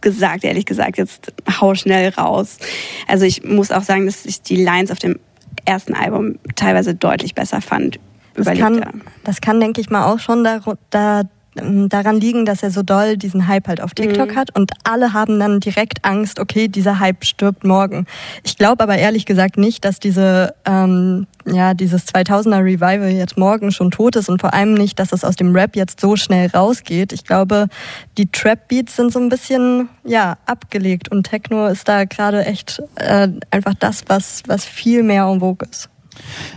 gesagt, 0.00 0.44
ehrlich 0.44 0.66
gesagt, 0.66 0.98
jetzt 0.98 1.32
hau 1.60 1.74
schnell 1.74 2.10
raus. 2.10 2.58
Also 3.08 3.24
ich 3.24 3.44
muss 3.44 3.70
auch 3.70 3.82
sagen, 3.82 4.06
dass 4.06 4.26
ich 4.26 4.42
die 4.42 4.62
Lines 4.62 4.90
auf 4.90 4.98
dem 4.98 5.18
ersten 5.64 5.94
Album 5.94 6.38
teilweise 6.56 6.94
deutlich 6.94 7.34
besser 7.34 7.60
fand. 7.60 7.98
Das 8.34 8.46
kann, 8.58 9.02
das 9.22 9.40
kann, 9.40 9.60
denke 9.60 9.80
ich 9.80 9.90
mal, 9.90 10.12
auch 10.12 10.18
schon 10.18 10.42
da, 10.42 10.60
da, 10.90 11.22
daran 11.54 12.20
liegen, 12.20 12.44
dass 12.44 12.62
er 12.62 12.70
so 12.70 12.82
doll 12.82 13.16
diesen 13.16 13.46
Hype 13.46 13.68
halt 13.68 13.80
auf 13.80 13.94
TikTok 13.94 14.32
mhm. 14.32 14.36
hat 14.36 14.56
und 14.56 14.72
alle 14.84 15.12
haben 15.12 15.38
dann 15.38 15.60
direkt 15.60 16.04
Angst, 16.04 16.40
okay, 16.40 16.68
dieser 16.68 16.98
Hype 16.98 17.24
stirbt 17.24 17.64
morgen. 17.64 18.06
Ich 18.42 18.56
glaube 18.56 18.82
aber 18.82 18.96
ehrlich 18.96 19.26
gesagt 19.26 19.56
nicht, 19.56 19.84
dass 19.84 20.00
diese 20.00 20.54
ähm, 20.64 21.26
ja 21.46 21.74
dieses 21.74 22.06
2000er 22.06 22.64
Revival 22.64 23.10
jetzt 23.10 23.38
morgen 23.38 23.70
schon 23.70 23.90
tot 23.90 24.16
ist 24.16 24.28
und 24.28 24.40
vor 24.40 24.54
allem 24.54 24.74
nicht, 24.74 24.98
dass 24.98 25.12
es 25.12 25.24
aus 25.24 25.36
dem 25.36 25.54
Rap 25.54 25.76
jetzt 25.76 26.00
so 26.00 26.16
schnell 26.16 26.48
rausgeht. 26.48 27.12
Ich 27.12 27.24
glaube, 27.24 27.68
die 28.18 28.30
Trap 28.30 28.68
Beats 28.68 28.96
sind 28.96 29.12
so 29.12 29.20
ein 29.20 29.28
bisschen 29.28 29.88
ja 30.04 30.36
abgelegt 30.46 31.10
und 31.10 31.24
Techno 31.24 31.66
ist 31.68 31.88
da 31.88 32.04
gerade 32.04 32.44
echt 32.44 32.82
äh, 32.96 33.28
einfach 33.50 33.74
das, 33.78 34.02
was 34.08 34.42
was 34.46 34.64
viel 34.64 35.02
mehr 35.02 35.24
en 35.24 35.40
vogue 35.40 35.68
ist. 35.70 35.88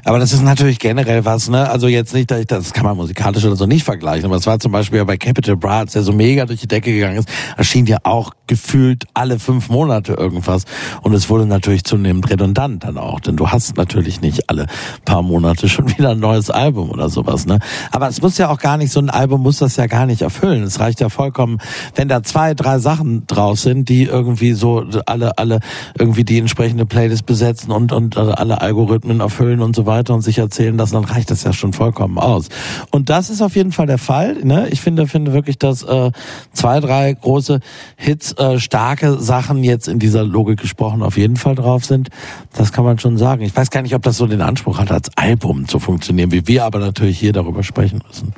Aber 0.03 0.19
das 0.19 0.33
ist 0.33 0.43
natürlich 0.43 0.79
generell 0.79 1.25
was, 1.25 1.49
ne? 1.49 1.69
Also 1.69 1.87
jetzt 1.87 2.13
nicht, 2.13 2.31
das 2.31 2.73
kann 2.73 2.85
man 2.85 2.97
musikalisch 2.97 3.45
oder 3.45 3.55
so 3.55 3.65
nicht 3.65 3.83
vergleichen, 3.83 4.25
aber 4.25 4.35
es 4.35 4.47
war 4.47 4.59
zum 4.59 4.71
Beispiel 4.71 5.03
bei 5.05 5.17
Capital 5.17 5.55
Bra, 5.55 5.85
der 5.85 6.03
so 6.03 6.13
mega 6.13 6.45
durch 6.45 6.61
die 6.61 6.67
Decke 6.67 6.93
gegangen 6.93 7.17
ist, 7.17 7.29
erschien 7.57 7.85
ja 7.85 7.97
auch 8.03 8.31
gefühlt 8.47 9.05
alle 9.13 9.39
fünf 9.39 9.69
Monate 9.69 10.13
irgendwas. 10.13 10.63
Und 11.01 11.13
es 11.13 11.29
wurde 11.29 11.45
natürlich 11.45 11.83
zunehmend 11.83 12.29
redundant 12.29 12.83
dann 12.83 12.97
auch, 12.97 13.19
denn 13.19 13.35
du 13.35 13.49
hast 13.49 13.77
natürlich 13.77 14.21
nicht 14.21 14.49
alle 14.49 14.67
paar 15.05 15.21
Monate 15.21 15.69
schon 15.69 15.89
wieder 15.97 16.11
ein 16.11 16.19
neues 16.19 16.49
Album 16.49 16.89
oder 16.89 17.09
sowas, 17.09 17.45
ne? 17.45 17.59
Aber 17.91 18.07
es 18.07 18.21
muss 18.21 18.37
ja 18.37 18.49
auch 18.49 18.59
gar 18.59 18.77
nicht, 18.77 18.91
so 18.91 18.99
ein 18.99 19.09
Album 19.09 19.41
muss 19.41 19.57
das 19.59 19.75
ja 19.75 19.87
gar 19.87 20.05
nicht 20.05 20.21
erfüllen. 20.21 20.63
Es 20.63 20.79
reicht 20.79 21.01
ja 21.01 21.09
vollkommen, 21.09 21.59
wenn 21.95 22.07
da 22.07 22.23
zwei, 22.23 22.53
drei 22.53 22.79
Sachen 22.79 23.27
draus 23.27 23.61
sind, 23.61 23.89
die 23.89 24.03
irgendwie 24.03 24.53
so 24.53 24.85
alle, 25.05 25.37
alle 25.37 25.59
irgendwie 25.97 26.23
die 26.23 26.39
entsprechende 26.39 26.85
Playlist 26.85 27.25
besetzen 27.25 27.71
und, 27.71 27.91
und 27.91 28.17
alle 28.17 28.61
Algorithmen 28.61 29.19
erfüllen 29.19 29.56
und 29.61 29.75
so 29.75 29.85
weiter 29.85 30.13
und 30.13 30.21
sich 30.21 30.37
erzählen 30.37 30.77
lassen, 30.77 30.95
dann 30.95 31.05
reicht 31.05 31.31
das 31.31 31.43
ja 31.43 31.53
schon 31.53 31.73
vollkommen 31.73 32.17
aus. 32.17 32.49
Und 32.91 33.09
das 33.09 33.29
ist 33.29 33.41
auf 33.41 33.55
jeden 33.55 33.71
Fall 33.71 33.87
der 33.87 33.97
Fall. 33.97 34.35
Ne? 34.43 34.67
Ich 34.69 34.81
finde, 34.81 35.07
finde 35.07 35.33
wirklich, 35.33 35.57
dass 35.57 35.83
äh, 35.83 36.11
zwei, 36.53 36.79
drei 36.79 37.13
große 37.13 37.59
Hits, 37.95 38.33
äh, 38.33 38.59
starke 38.59 39.19
Sachen 39.19 39.63
jetzt 39.63 39.87
in 39.87 39.99
dieser 39.99 40.23
Logik 40.23 40.59
gesprochen 40.59 41.03
auf 41.03 41.17
jeden 41.17 41.37
Fall 41.37 41.55
drauf 41.55 41.85
sind. 41.85 42.09
Das 42.53 42.71
kann 42.71 42.83
man 42.83 42.99
schon 42.99 43.17
sagen. 43.17 43.43
Ich 43.43 43.55
weiß 43.55 43.69
gar 43.71 43.81
nicht, 43.81 43.95
ob 43.95 44.03
das 44.03 44.17
so 44.17 44.27
den 44.27 44.41
Anspruch 44.41 44.79
hat, 44.79 44.91
als 44.91 45.09
Album 45.15 45.67
zu 45.67 45.79
funktionieren, 45.79 46.31
wie 46.31 46.47
wir 46.47 46.65
aber 46.65 46.79
natürlich 46.79 47.19
hier 47.19 47.33
darüber 47.33 47.63
sprechen 47.63 48.01
müssen. 48.07 48.33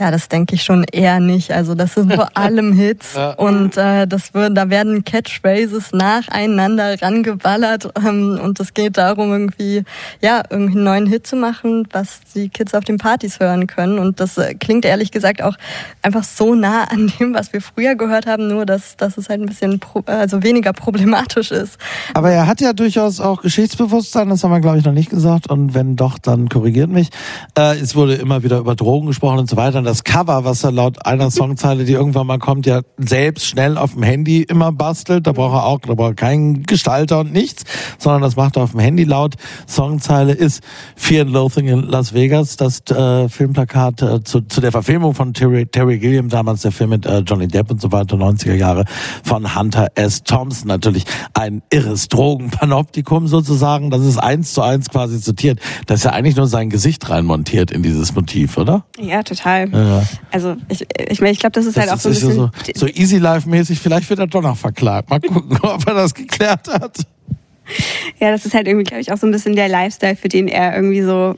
Ja, 0.00 0.10
das 0.10 0.28
denke 0.28 0.56
ich 0.56 0.64
schon 0.64 0.84
eher 0.84 1.20
nicht. 1.20 1.52
Also 1.52 1.74
das 1.74 1.94
sind 1.94 2.12
vor 2.12 2.28
allem 2.34 2.72
Hits 2.72 3.14
ja. 3.14 3.32
und 3.34 3.76
äh, 3.76 4.06
das 4.08 4.34
wird, 4.34 4.56
da 4.56 4.68
werden 4.68 5.04
Catchphrases 5.04 5.92
nacheinander 5.92 7.00
rangeballert 7.00 7.88
ähm, 7.96 8.40
und 8.42 8.58
es 8.58 8.74
geht 8.74 8.96
darum 8.96 9.30
irgendwie 9.30 9.84
ja 10.20 10.42
irgendwie 10.50 10.74
einen 10.76 10.84
neuen 10.84 11.06
Hit 11.06 11.28
zu 11.28 11.36
machen, 11.36 11.86
was 11.92 12.20
die 12.34 12.48
Kids 12.48 12.74
auf 12.74 12.84
den 12.84 12.96
Partys 12.96 13.38
hören 13.38 13.68
können 13.68 14.00
und 14.00 14.18
das 14.18 14.36
äh, 14.36 14.54
klingt 14.54 14.84
ehrlich 14.84 15.12
gesagt 15.12 15.42
auch 15.42 15.56
einfach 16.02 16.24
so 16.24 16.56
nah 16.56 16.84
an 16.84 17.12
dem, 17.20 17.32
was 17.32 17.52
wir 17.52 17.60
früher 17.60 17.94
gehört 17.94 18.26
haben, 18.26 18.48
nur 18.48 18.66
dass 18.66 18.96
dass 18.96 19.16
es 19.16 19.28
halt 19.28 19.42
ein 19.42 19.46
bisschen 19.46 19.78
pro, 19.78 20.02
also 20.06 20.42
weniger 20.42 20.72
problematisch 20.72 21.52
ist. 21.52 21.78
Aber 22.14 22.30
er 22.32 22.48
hat 22.48 22.60
ja 22.60 22.72
durchaus 22.72 23.20
auch 23.20 23.42
Geschichtsbewusstsein, 23.42 24.28
das 24.28 24.42
haben 24.42 24.50
wir 24.50 24.60
glaube 24.60 24.78
ich 24.78 24.84
noch 24.84 24.92
nicht 24.92 25.10
gesagt 25.10 25.48
und 25.48 25.74
wenn 25.74 25.94
doch, 25.94 26.18
dann 26.18 26.48
korrigiert 26.48 26.90
mich. 26.90 27.10
Äh, 27.56 27.78
es 27.78 27.94
wurde 27.94 28.14
immer 28.14 28.42
wieder 28.42 28.58
über 28.58 28.74
Drogen 28.74 29.06
gesprochen 29.06 29.38
und 29.38 29.48
so 29.48 29.56
weiter 29.56 29.83
das 29.84 30.04
Cover, 30.04 30.44
was 30.44 30.64
er 30.64 30.72
laut 30.72 31.04
einer 31.06 31.30
Songzeile, 31.30 31.84
die 31.84 31.92
irgendwann 31.92 32.26
mal 32.26 32.38
kommt, 32.38 32.66
ja 32.66 32.82
selbst 32.98 33.46
schnell 33.46 33.78
auf 33.78 33.94
dem 33.94 34.02
Handy 34.02 34.42
immer 34.42 34.72
bastelt. 34.72 35.26
Da 35.26 35.32
braucht 35.32 35.54
er 35.54 35.64
auch, 35.64 35.80
da 35.80 35.94
braucht 35.94 36.10
er 36.10 36.14
keinen 36.14 36.62
Gestalter 36.64 37.20
und 37.20 37.32
nichts, 37.32 37.64
sondern 37.98 38.22
das 38.22 38.36
macht 38.36 38.56
er 38.56 38.64
auf 38.64 38.72
dem 38.72 38.80
Handy 38.80 39.04
laut. 39.04 39.34
Songzeile 39.68 40.32
ist 40.32 40.62
Fear 40.96 41.22
and 41.22 41.32
Loathing 41.32 41.68
in 41.68 41.82
Las 41.82 42.14
Vegas, 42.14 42.56
das 42.56 42.80
äh, 42.90 43.28
Filmplakat 43.28 44.02
äh, 44.02 44.24
zu, 44.24 44.42
zu 44.42 44.60
der 44.60 44.72
Verfilmung 44.72 45.14
von 45.14 45.32
Terry, 45.34 45.66
Terry 45.66 45.98
Gilliam, 45.98 46.28
damals 46.28 46.62
der 46.62 46.72
Film 46.72 46.90
mit 46.90 47.06
äh, 47.06 47.18
Johnny 47.18 47.48
Depp 47.48 47.70
und 47.70 47.80
so 47.80 47.92
weiter, 47.92 48.16
90er 48.16 48.54
Jahre, 48.54 48.84
von 49.22 49.56
Hunter 49.56 49.88
S. 49.94 50.22
Thompson. 50.22 50.68
Natürlich 50.68 51.04
ein 51.34 51.62
irres 51.70 52.08
Drogenpanoptikum 52.08 53.26
sozusagen. 53.26 53.90
Das 53.90 54.02
ist 54.02 54.18
eins 54.18 54.54
zu 54.54 54.62
eins 54.62 54.88
quasi 54.90 55.20
zitiert. 55.20 55.60
Da 55.86 55.94
ist 55.94 56.04
ja 56.04 56.12
eigentlich 56.12 56.36
nur 56.36 56.46
sein 56.46 56.70
Gesicht 56.70 57.08
reinmontiert 57.10 57.70
in 57.70 57.82
dieses 57.82 58.14
Motiv, 58.14 58.56
oder? 58.56 58.84
Ja, 58.98 59.22
total. 59.22 59.72
Ja. 59.74 60.02
Also 60.30 60.56
ich, 60.68 60.86
ich 61.10 61.20
meine, 61.20 61.32
ich 61.32 61.40
glaube, 61.40 61.52
das 61.52 61.66
ist 61.66 61.76
das 61.76 61.82
halt 61.82 61.92
auch 61.92 62.00
so 62.00 62.08
ein 62.08 62.14
bisschen... 62.14 62.34
So, 62.34 62.50
so 62.74 62.86
Easy 62.86 63.18
Life-mäßig, 63.18 63.80
vielleicht 63.80 64.08
wird 64.08 64.20
er 64.20 64.26
doch 64.26 64.42
noch 64.42 64.56
verklagt. 64.56 65.10
Mal 65.10 65.20
gucken, 65.20 65.58
ob 65.62 65.86
er 65.86 65.94
das 65.94 66.14
geklärt 66.14 66.68
hat. 66.68 66.98
Ja, 68.20 68.30
das 68.30 68.46
ist 68.46 68.54
halt 68.54 68.66
irgendwie, 68.66 68.84
glaube 68.84 69.00
ich, 69.00 69.12
auch 69.12 69.16
so 69.16 69.26
ein 69.26 69.32
bisschen 69.32 69.56
der 69.56 69.68
Lifestyle, 69.68 70.16
für 70.16 70.28
den 70.28 70.48
er 70.48 70.76
irgendwie 70.76 71.02
so 71.02 71.36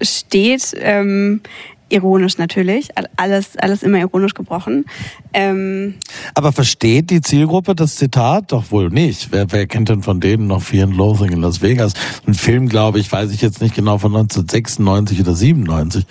steht. 0.00 0.74
Ähm, 0.76 1.40
ironisch 1.88 2.38
natürlich, 2.38 2.90
alles, 3.16 3.56
alles 3.56 3.82
immer 3.82 3.98
ironisch 3.98 4.34
gebrochen. 4.34 4.84
Ähm 5.32 5.94
Aber 6.34 6.52
versteht 6.52 7.10
die 7.10 7.20
Zielgruppe 7.20 7.74
das 7.74 7.96
Zitat? 7.96 8.52
Doch 8.52 8.70
wohl 8.70 8.90
nicht. 8.90 9.28
Wer, 9.30 9.52
wer 9.52 9.66
kennt 9.66 9.88
denn 9.88 10.02
von 10.02 10.20
denen 10.20 10.46
noch 10.46 10.62
Fear 10.62 10.84
and 10.88 10.96
Loathing 10.96 11.32
in 11.32 11.40
Las 11.40 11.62
Vegas? 11.62 11.94
Ein 12.26 12.34
Film, 12.34 12.68
glaube 12.68 12.98
ich, 12.98 13.10
weiß 13.10 13.30
ich 13.32 13.42
jetzt 13.42 13.60
nicht 13.60 13.74
genau, 13.74 13.98
von 13.98 14.14
1996 14.14 15.20
oder 15.20 15.34
97. 15.34 16.06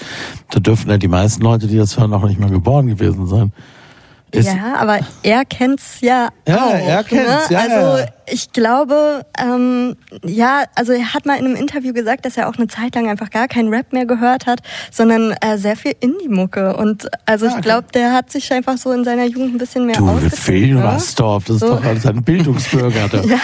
Da 0.49 0.59
dürften 0.59 0.89
ja 0.89 0.97
die 0.97 1.07
meisten 1.07 1.41
Leute, 1.41 1.67
die 1.67 1.77
das 1.77 1.97
hören, 1.97 2.11
noch 2.11 2.27
nicht 2.27 2.39
mal 2.39 2.49
geboren 2.49 2.87
gewesen 2.87 3.27
sein. 3.27 3.51
Ja, 4.33 4.75
aber 4.77 4.99
er 5.21 5.45
kennt's 5.45 6.01
ja, 6.01 6.29
ja 6.47 6.65
auch. 6.65 6.73
Er 6.73 7.03
kennt's, 7.03 7.49
ne? 7.49 7.55
ja, 7.55 7.59
also 7.59 8.03
ich 8.25 8.51
glaube, 8.51 9.25
ähm, 9.39 9.95
ja, 10.25 10.63
also 10.75 10.93
er 10.93 11.13
hat 11.13 11.25
mal 11.25 11.37
in 11.37 11.45
einem 11.45 11.55
Interview 11.55 11.93
gesagt, 11.93 12.25
dass 12.25 12.37
er 12.37 12.49
auch 12.49 12.55
eine 12.55 12.67
Zeit 12.67 12.95
lang 12.95 13.09
einfach 13.09 13.29
gar 13.29 13.47
keinen 13.47 13.69
Rap 13.73 13.93
mehr 13.93 14.05
gehört 14.05 14.45
hat, 14.45 14.61
sondern 14.91 15.33
äh, 15.41 15.57
sehr 15.57 15.75
viel 15.75 15.93
Indie-Mucke. 15.99 16.75
Und 16.75 17.09
also 17.25 17.45
ja, 17.45 17.55
ich 17.55 17.61
glaube, 17.61 17.87
der 17.93 18.13
hat 18.13 18.31
sich 18.31 18.51
einfach 18.51 18.77
so 18.77 18.91
in 18.91 19.03
seiner 19.03 19.25
Jugend 19.25 19.55
ein 19.55 19.57
bisschen 19.57 19.85
mehr 19.85 19.97
Du 19.97 20.29
Film 20.29 20.77
ne? 20.77 20.83
Rastorf, 20.83 21.45
das 21.45 21.57
ist 21.57 21.61
so. 21.61 21.75
doch 21.75 21.83
alles 21.83 22.05
ein 22.05 22.23
Bildungsbürger. 22.23 23.09
Da. 23.09 23.21
ja, 23.23 23.39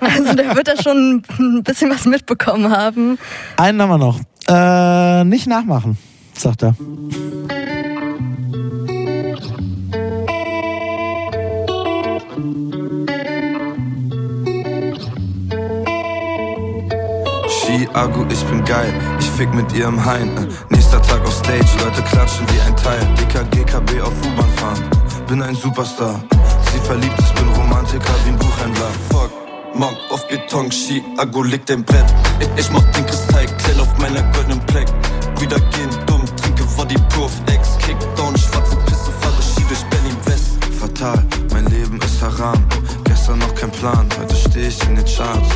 also 0.00 0.34
der 0.34 0.56
wird 0.56 0.68
da 0.68 0.82
schon 0.82 1.22
ein 1.38 1.62
bisschen 1.62 1.90
was 1.90 2.04
mitbekommen 2.06 2.70
haben. 2.70 3.18
Einen 3.56 3.80
haben 3.80 3.90
wir 3.90 3.98
noch. 3.98 4.20
Äh, 4.48 5.24
nicht 5.24 5.46
nachmachen, 5.46 5.98
sagt 6.34 6.62
er. 6.62 6.74
Agu, 17.86 18.24
ich 18.30 18.44
bin 18.46 18.64
geil, 18.64 18.92
ich 19.20 19.30
fick 19.30 19.52
mit 19.54 19.72
ihr 19.72 19.86
im 19.86 20.04
Hain. 20.04 20.36
Äh, 20.36 20.48
nächster 20.74 21.00
Tag 21.02 21.20
auf 21.22 21.34
Stage, 21.34 21.66
Leute 21.84 22.02
klatschen 22.02 22.46
wie 22.48 22.60
ein 22.62 22.74
Teil. 22.76 23.06
DKG, 23.18 23.64
KB 23.64 24.00
auf 24.00 24.12
U-Bahn 24.26 24.50
fahren, 24.56 24.90
bin 25.28 25.42
ein 25.42 25.54
Superstar. 25.54 26.20
Sie 26.72 26.80
verliebt, 26.80 27.14
ich 27.18 27.32
bin 27.34 27.48
Romantiker 27.50 28.14
wie 28.24 28.30
ein 28.30 28.36
Buchhändler. 28.36 28.90
Fuck. 29.10 29.30
Monk 29.74 29.96
auf 30.10 30.26
Beton, 30.26 30.72
Ski, 30.72 31.04
Agu 31.18 31.44
liegt 31.44 31.70
im 31.70 31.84
Bett. 31.84 32.06
Ich, 32.40 32.48
ich 32.64 32.72
mach 32.72 32.82
den 32.92 33.06
Klell 33.06 33.80
auf 33.80 33.96
meiner 33.98 34.22
goldenen 34.32 34.60
Pleck. 34.66 34.88
Brüder 35.36 35.60
gehen 35.60 35.90
dumm, 36.06 36.24
trinke 36.36 36.64
Body 36.76 36.96
Proof, 37.10 37.32
Ex, 37.46 37.78
Kickdown, 37.78 38.36
schwarze 38.36 38.76
Pisse, 38.86 39.12
fahre 39.20 39.42
Ski 39.42 39.62
durch 39.68 39.84
Berlin 39.84 40.16
West. 40.24 40.58
Fatal, 40.80 41.24
mein 41.52 41.66
Leben 41.66 42.00
ist 42.00 42.20
Haram. 42.22 42.64
Gestern 43.04 43.38
noch 43.38 43.54
kein 43.54 43.70
Plan, 43.70 44.08
heute 44.18 44.34
steh 44.34 44.66
ich 44.66 44.82
in 44.88 44.96
den 44.96 45.04
Charts. 45.04 45.48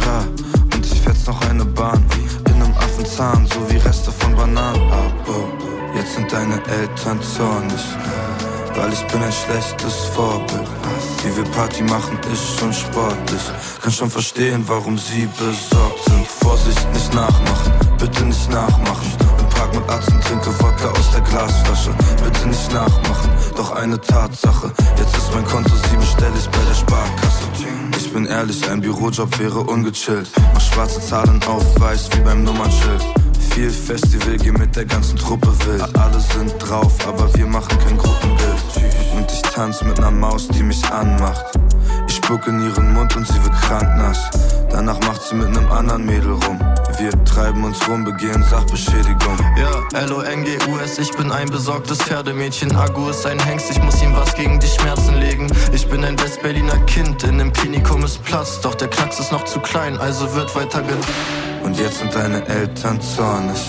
Fährt's 0.00 0.59
noch 1.30 1.48
eine 1.48 1.64
Bahn 1.64 2.04
in 2.48 2.54
einem 2.54 2.74
Affenzahn, 2.74 3.46
so 3.46 3.60
wie 3.70 3.76
Reste 3.76 4.10
von 4.10 4.34
Bananen. 4.34 4.82
Aber 4.90 5.38
jetzt 5.94 6.14
sind 6.14 6.32
deine 6.32 6.56
Eltern 6.78 7.20
zornig, 7.22 7.84
weil 8.74 8.92
ich 8.92 9.04
bin 9.06 9.22
ein 9.22 9.32
schlechtes 9.32 9.94
Vorbild. 10.14 10.68
Wie 11.22 11.36
wir 11.36 11.44
Party 11.52 11.84
machen, 11.84 12.18
ist 12.32 12.58
schon 12.58 12.72
sportlich. 12.72 13.44
Kann 13.80 13.92
schon 13.92 14.10
verstehen, 14.10 14.64
warum 14.66 14.98
sie 14.98 15.28
besorgt 15.38 16.02
sind. 16.06 16.26
Vorsicht, 16.26 16.84
nicht 16.92 17.14
nachmachen, 17.14 17.72
bitte 17.96 18.24
nicht 18.24 18.50
nachmachen. 18.50 19.10
Im 19.38 19.48
Park 19.50 19.72
mit 19.72 19.88
Atzen, 19.88 20.20
trinke 20.22 20.50
Wodka 20.60 20.88
aus 20.88 21.10
der 21.12 21.20
Glasflasche. 21.20 21.92
Bitte 22.24 22.48
nicht 22.48 22.72
nachmachen, 22.72 23.30
doch 23.56 23.70
eine 23.76 24.00
Tatsache. 24.00 24.72
Jetzt 24.98 25.16
ist 25.16 25.32
mein 25.32 25.44
Konto 25.44 25.74
sieben, 25.88 26.06
stell 26.12 26.32
ich 26.36 26.48
bei 26.50 26.64
der 26.68 26.74
Sparkasse. 26.74 27.79
Ich 28.10 28.14
bin 28.14 28.26
ehrlich, 28.26 28.68
ein 28.68 28.80
Bürojob 28.80 29.38
wäre 29.38 29.60
ungechillt. 29.60 30.28
Mach 30.52 30.60
schwarze 30.60 31.00
Zahlen 31.00 31.40
auf, 31.44 31.62
weiß 31.80 32.08
wie 32.12 32.20
beim 32.22 32.42
Nummernschild. 32.42 33.04
Viel 33.54 33.70
Festival, 33.70 34.36
geh 34.36 34.50
mit 34.50 34.74
der 34.74 34.84
ganzen 34.84 35.16
Truppe 35.16 35.46
wild. 35.64 35.96
Alle 35.96 36.18
sind 36.18 36.52
drauf, 36.58 36.92
aber 37.06 37.32
wir 37.36 37.46
machen 37.46 37.78
kein 37.78 37.96
Gruppenbild. 37.96 38.62
Und 39.16 39.30
ich 39.30 39.42
tanze 39.42 39.84
mit 39.84 40.00
ner 40.00 40.10
Maus, 40.10 40.48
die 40.48 40.64
mich 40.64 40.84
anmacht. 40.86 41.44
Ich 42.08 42.16
spuck 42.16 42.48
in 42.48 42.60
ihren 42.60 42.94
Mund 42.94 43.14
und 43.14 43.28
sie 43.28 43.44
wird 43.44 43.54
kranknass. 43.62 44.18
Danach 44.70 44.98
macht 45.06 45.22
sie 45.22 45.36
mit 45.36 45.52
nem 45.52 45.70
anderen 45.70 46.04
Mädel 46.04 46.32
rum. 46.32 46.58
Wir 47.00 47.24
treiben 47.24 47.64
uns 47.64 47.88
rum, 47.88 48.04
begehen 48.04 48.42
Sachbeschädigung. 48.42 49.38
Ja, 49.56 49.98
L-O-N-G-U-S, 50.00 50.98
ich 50.98 51.10
bin 51.12 51.32
ein 51.32 51.48
besorgtes 51.48 51.96
Pferdemädchen. 52.02 52.76
Agu 52.76 53.08
ist 53.08 53.24
ein 53.24 53.38
Hengst, 53.38 53.70
ich 53.70 53.82
muss 53.82 54.02
ihm 54.02 54.14
was 54.14 54.34
gegen 54.34 54.60
die 54.60 54.66
Schmerzen 54.66 55.14
legen. 55.14 55.50
Ich 55.72 55.88
bin 55.88 56.04
ein 56.04 56.20
Westberliner 56.20 56.76
Kind, 56.80 57.22
in 57.22 57.38
dem 57.38 57.54
Klinikum 57.54 58.04
ist 58.04 58.22
Platz. 58.22 58.60
Doch 58.60 58.74
der 58.74 58.88
Knacks 58.88 59.18
ist 59.18 59.32
noch 59.32 59.46
zu 59.46 59.60
klein, 59.60 59.96
also 59.96 60.34
wird 60.34 60.54
weiter 60.54 60.82
ge... 60.82 60.94
Und 61.64 61.78
jetzt 61.78 62.00
sind 62.00 62.14
deine 62.14 62.46
Eltern 62.46 63.00
zornig. 63.00 63.60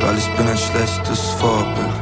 Weil 0.00 0.18
ich 0.18 0.28
bin 0.36 0.46
ein 0.46 0.58
schlechtes 0.58 1.20
Vorbild. 1.40 1.94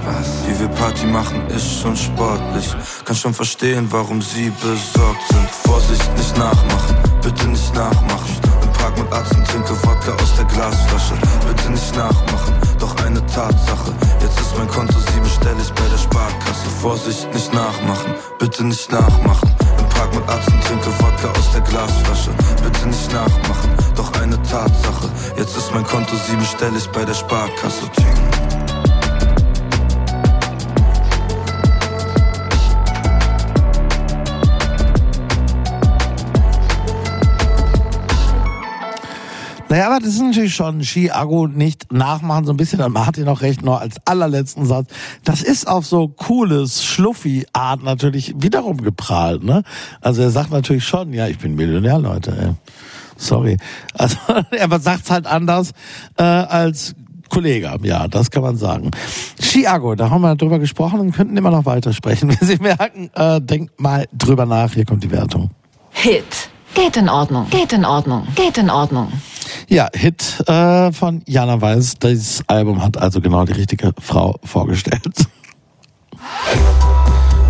Wie 0.49 0.59
wir 0.59 0.69
Party 0.71 1.07
machen, 1.07 1.47
ist 1.51 1.81
schon 1.81 1.97
sportlich. 1.97 2.75
Kann 3.05 3.15
schon 3.15 3.33
verstehen, 3.33 3.87
warum 3.91 4.21
sie 4.21 4.51
besorgt 4.61 5.23
sind. 5.29 5.49
Vorsicht, 5.51 6.17
nicht 6.17 6.37
nachmachen, 6.37 6.97
bitte 7.23 7.47
nicht 7.47 7.73
nachmachen. 7.77 8.52
Tag 8.83 8.99
mit 8.99 9.13
Arzt 9.13 9.33
und 9.37 9.47
trinke 9.47 9.81
Wodka 9.85 10.13
aus 10.21 10.35
der 10.37 10.45
Glasflasche. 10.47 11.15
Bitte 11.47 11.71
nicht 11.71 11.95
nachmachen, 11.95 12.53
doch 12.81 12.97
eine 13.05 13.25
Tatsache. 13.27 13.93
Jetzt 14.21 14.41
ist 14.41 14.59
mein 14.59 14.67
Konto 14.67 14.99
siebenstellig 14.99 15.73
bei 15.75 15.89
der 15.89 15.99
Sparkasse. 15.99 16.69
Vorsicht, 16.81 17.33
nicht 17.33 17.55
nachmachen, 17.55 18.15
bitte 18.41 18.65
nicht 18.65 18.91
nachmachen. 18.91 19.55
Im 19.79 19.89
Park 19.89 20.13
mit 20.17 20.29
Arzt 20.29 20.49
und 20.49 20.65
trinke 20.65 20.91
Wodka 20.99 21.29
aus 21.29 21.53
der 21.53 21.61
Glasflasche. 21.61 22.31
Bitte 22.65 22.89
nicht 22.89 23.13
nachmachen, 23.13 23.71
doch 23.95 24.13
eine 24.21 24.43
Tatsache. 24.43 25.09
Jetzt 25.37 25.57
ist 25.57 25.73
mein 25.73 25.85
Konto 25.85 26.17
siebenstellig 26.17 26.89
bei 26.89 27.05
der 27.05 27.15
Sparkasse. 27.15 27.89
Ching. 27.95 28.62
Naja, 39.73 39.87
aber 39.87 40.01
das 40.01 40.17
ist 40.17 40.21
natürlich 40.21 40.55
schon 40.55 40.85
Ski-Aggo 40.85 41.47
nicht 41.47 41.91
nachmachen, 41.95 42.45
so 42.45 42.53
ein 42.53 42.59
bisschen, 42.59 42.81
dann 42.81 42.93
Martin 42.93 43.25
noch 43.25 43.41
recht, 43.41 43.63
noch 43.63 43.81
als 43.81 43.97
allerletzten 44.05 44.67
Satz. 44.67 44.91
Das 45.25 45.43
ist 45.43 45.67
auf 45.67 45.87
so 45.87 46.09
cooles, 46.09 46.85
schluffi 46.85 47.47
Art 47.55 47.83
natürlich 47.83 48.35
wiederum 48.37 48.83
geprahlt, 48.83 49.43
ne? 49.43 49.63
Also 50.03 50.21
er 50.21 50.31
sagt 50.31 50.51
natürlich 50.51 50.85
schon, 50.85 51.15
ja, 51.15 51.27
ich 51.27 51.39
bin 51.39 51.55
Millionär, 51.55 51.99
Leute, 51.99 52.37
ey. 52.39 52.51
Sorry. 53.17 53.57
Also 53.95 54.19
er 54.51 54.79
sagt's 54.79 55.11
halt 55.11 55.27
anders 55.27 55.71
äh, 56.19 56.23
als 56.23 56.95
Kollege, 57.31 57.75
ja, 57.83 58.09
das 58.09 58.31
kann 58.31 58.43
man 58.43 58.59
sagen. 58.59 58.91
Chiago, 59.41 59.95
da 59.95 60.11
haben 60.11 60.21
wir 60.21 60.37
drüber 60.37 60.59
gesprochen 60.59 61.01
und 61.01 61.13
könnten 61.13 61.35
immer 61.35 61.51
noch 61.51 61.65
weitersprechen. 61.65 62.29
Wie 62.39 62.45
Sie 62.45 62.59
merken, 62.59 63.09
äh, 63.15 63.41
denkt 63.41 63.81
mal 63.81 64.07
drüber 64.13 64.45
nach, 64.45 64.75
hier 64.75 64.85
kommt 64.85 65.03
die 65.03 65.11
Wertung. 65.11 65.51
Hit. 65.93 66.52
Geht 66.75 66.97
in 66.97 67.09
Ordnung, 67.09 67.49
geht 67.51 67.73
in 67.73 67.85
Ordnung, 67.85 68.27
geht 68.35 68.57
in 68.59 68.71
Ordnung. 68.71 69.13
Ja, 69.69 69.89
Hit 69.95 70.43
äh, 70.49 70.93
von 70.93 71.23
Jana 71.27 71.61
Weiß. 71.61 71.95
Dieses 72.03 72.43
Album 72.49 72.83
hat 72.83 72.97
also 72.97 73.21
genau 73.21 73.45
die 73.45 73.53
richtige 73.53 73.93
Frau 74.01 74.37
vorgestellt. 74.45 75.27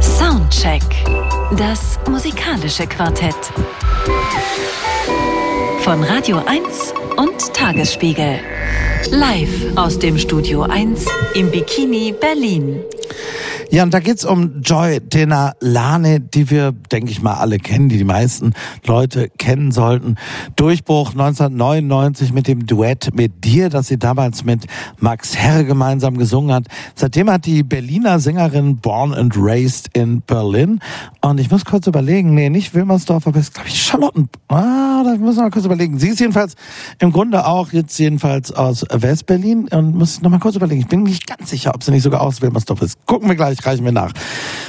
Soundcheck. 0.00 0.82
Das 1.56 1.98
musikalische 2.08 2.86
Quartett. 2.86 3.36
Von 5.80 6.02
Radio 6.04 6.42
1 6.46 6.94
und 7.16 7.52
Tagesspiegel. 7.54 8.38
Live 9.10 9.76
aus 9.76 9.98
dem 9.98 10.18
Studio 10.18 10.62
1 10.62 11.04
im 11.34 11.50
Bikini 11.50 12.14
Berlin. 12.18 12.80
Ja, 13.72 13.84
und 13.84 13.94
da 13.94 14.00
geht's 14.00 14.26
um 14.26 14.60
Joy 14.60 15.00
Lane, 15.60 16.20
die 16.20 16.50
wir, 16.50 16.72
denke 16.72 17.10
ich 17.10 17.22
mal, 17.22 17.36
alle 17.36 17.56
kennen, 17.56 17.88
die 17.88 17.96
die 17.96 18.04
meisten 18.04 18.52
Leute 18.86 19.30
kennen 19.38 19.72
sollten. 19.72 20.16
Durchbruch 20.56 21.12
1999 21.12 22.34
mit 22.34 22.48
dem 22.48 22.66
Duett 22.66 23.14
mit 23.14 23.44
dir, 23.44 23.70
das 23.70 23.86
sie 23.86 23.98
damals 23.98 24.44
mit 24.44 24.66
Max 24.98 25.38
Herr 25.38 25.64
gemeinsam 25.64 26.18
gesungen 26.18 26.54
hat. 26.54 26.66
Seitdem 26.96 27.30
hat 27.30 27.46
die 27.46 27.62
Berliner 27.62 28.20
Sängerin 28.20 28.76
Born 28.76 29.14
and 29.14 29.32
Raised 29.38 29.88
in 29.94 30.20
Berlin. 30.20 30.80
Und 31.22 31.40
ich 31.40 31.50
muss 31.50 31.64
kurz 31.64 31.86
überlegen, 31.86 32.34
nee, 32.34 32.50
nicht 32.50 32.74
Wilmersdorf, 32.74 33.26
aber 33.26 33.38
es 33.38 33.46
ist, 33.46 33.54
glaube 33.54 33.70
ich, 33.70 33.82
Charlotten. 33.82 34.28
Ah, 34.48 35.02
da 35.02 35.18
wir 35.18 35.32
mal 35.32 35.50
kurz 35.50 35.64
überlegen. 35.64 35.98
Sie 35.98 36.08
ist 36.08 36.20
jedenfalls 36.20 36.56
im 37.02 37.10
Grunde 37.10 37.46
auch 37.46 37.72
jetzt 37.72 37.98
jedenfalls 37.98 38.52
aus 38.52 38.86
West-Berlin 38.88 39.66
und 39.72 39.96
muss 39.96 40.22
noch 40.22 40.30
mal 40.30 40.38
kurz 40.38 40.54
überlegen. 40.54 40.82
Ich 40.82 40.86
bin 40.86 41.02
nicht 41.02 41.26
ganz 41.26 41.50
sicher, 41.50 41.74
ob 41.74 41.82
sie 41.82 41.90
nicht 41.90 42.04
sogar 42.04 42.20
aus 42.20 42.40
Wilmersdorf 42.42 42.80
ist. 42.80 43.04
Gucken 43.06 43.28
wir 43.28 43.34
gleich 43.34 43.66
reichen 43.66 43.84
wir 43.84 43.90
nach. 43.90 44.12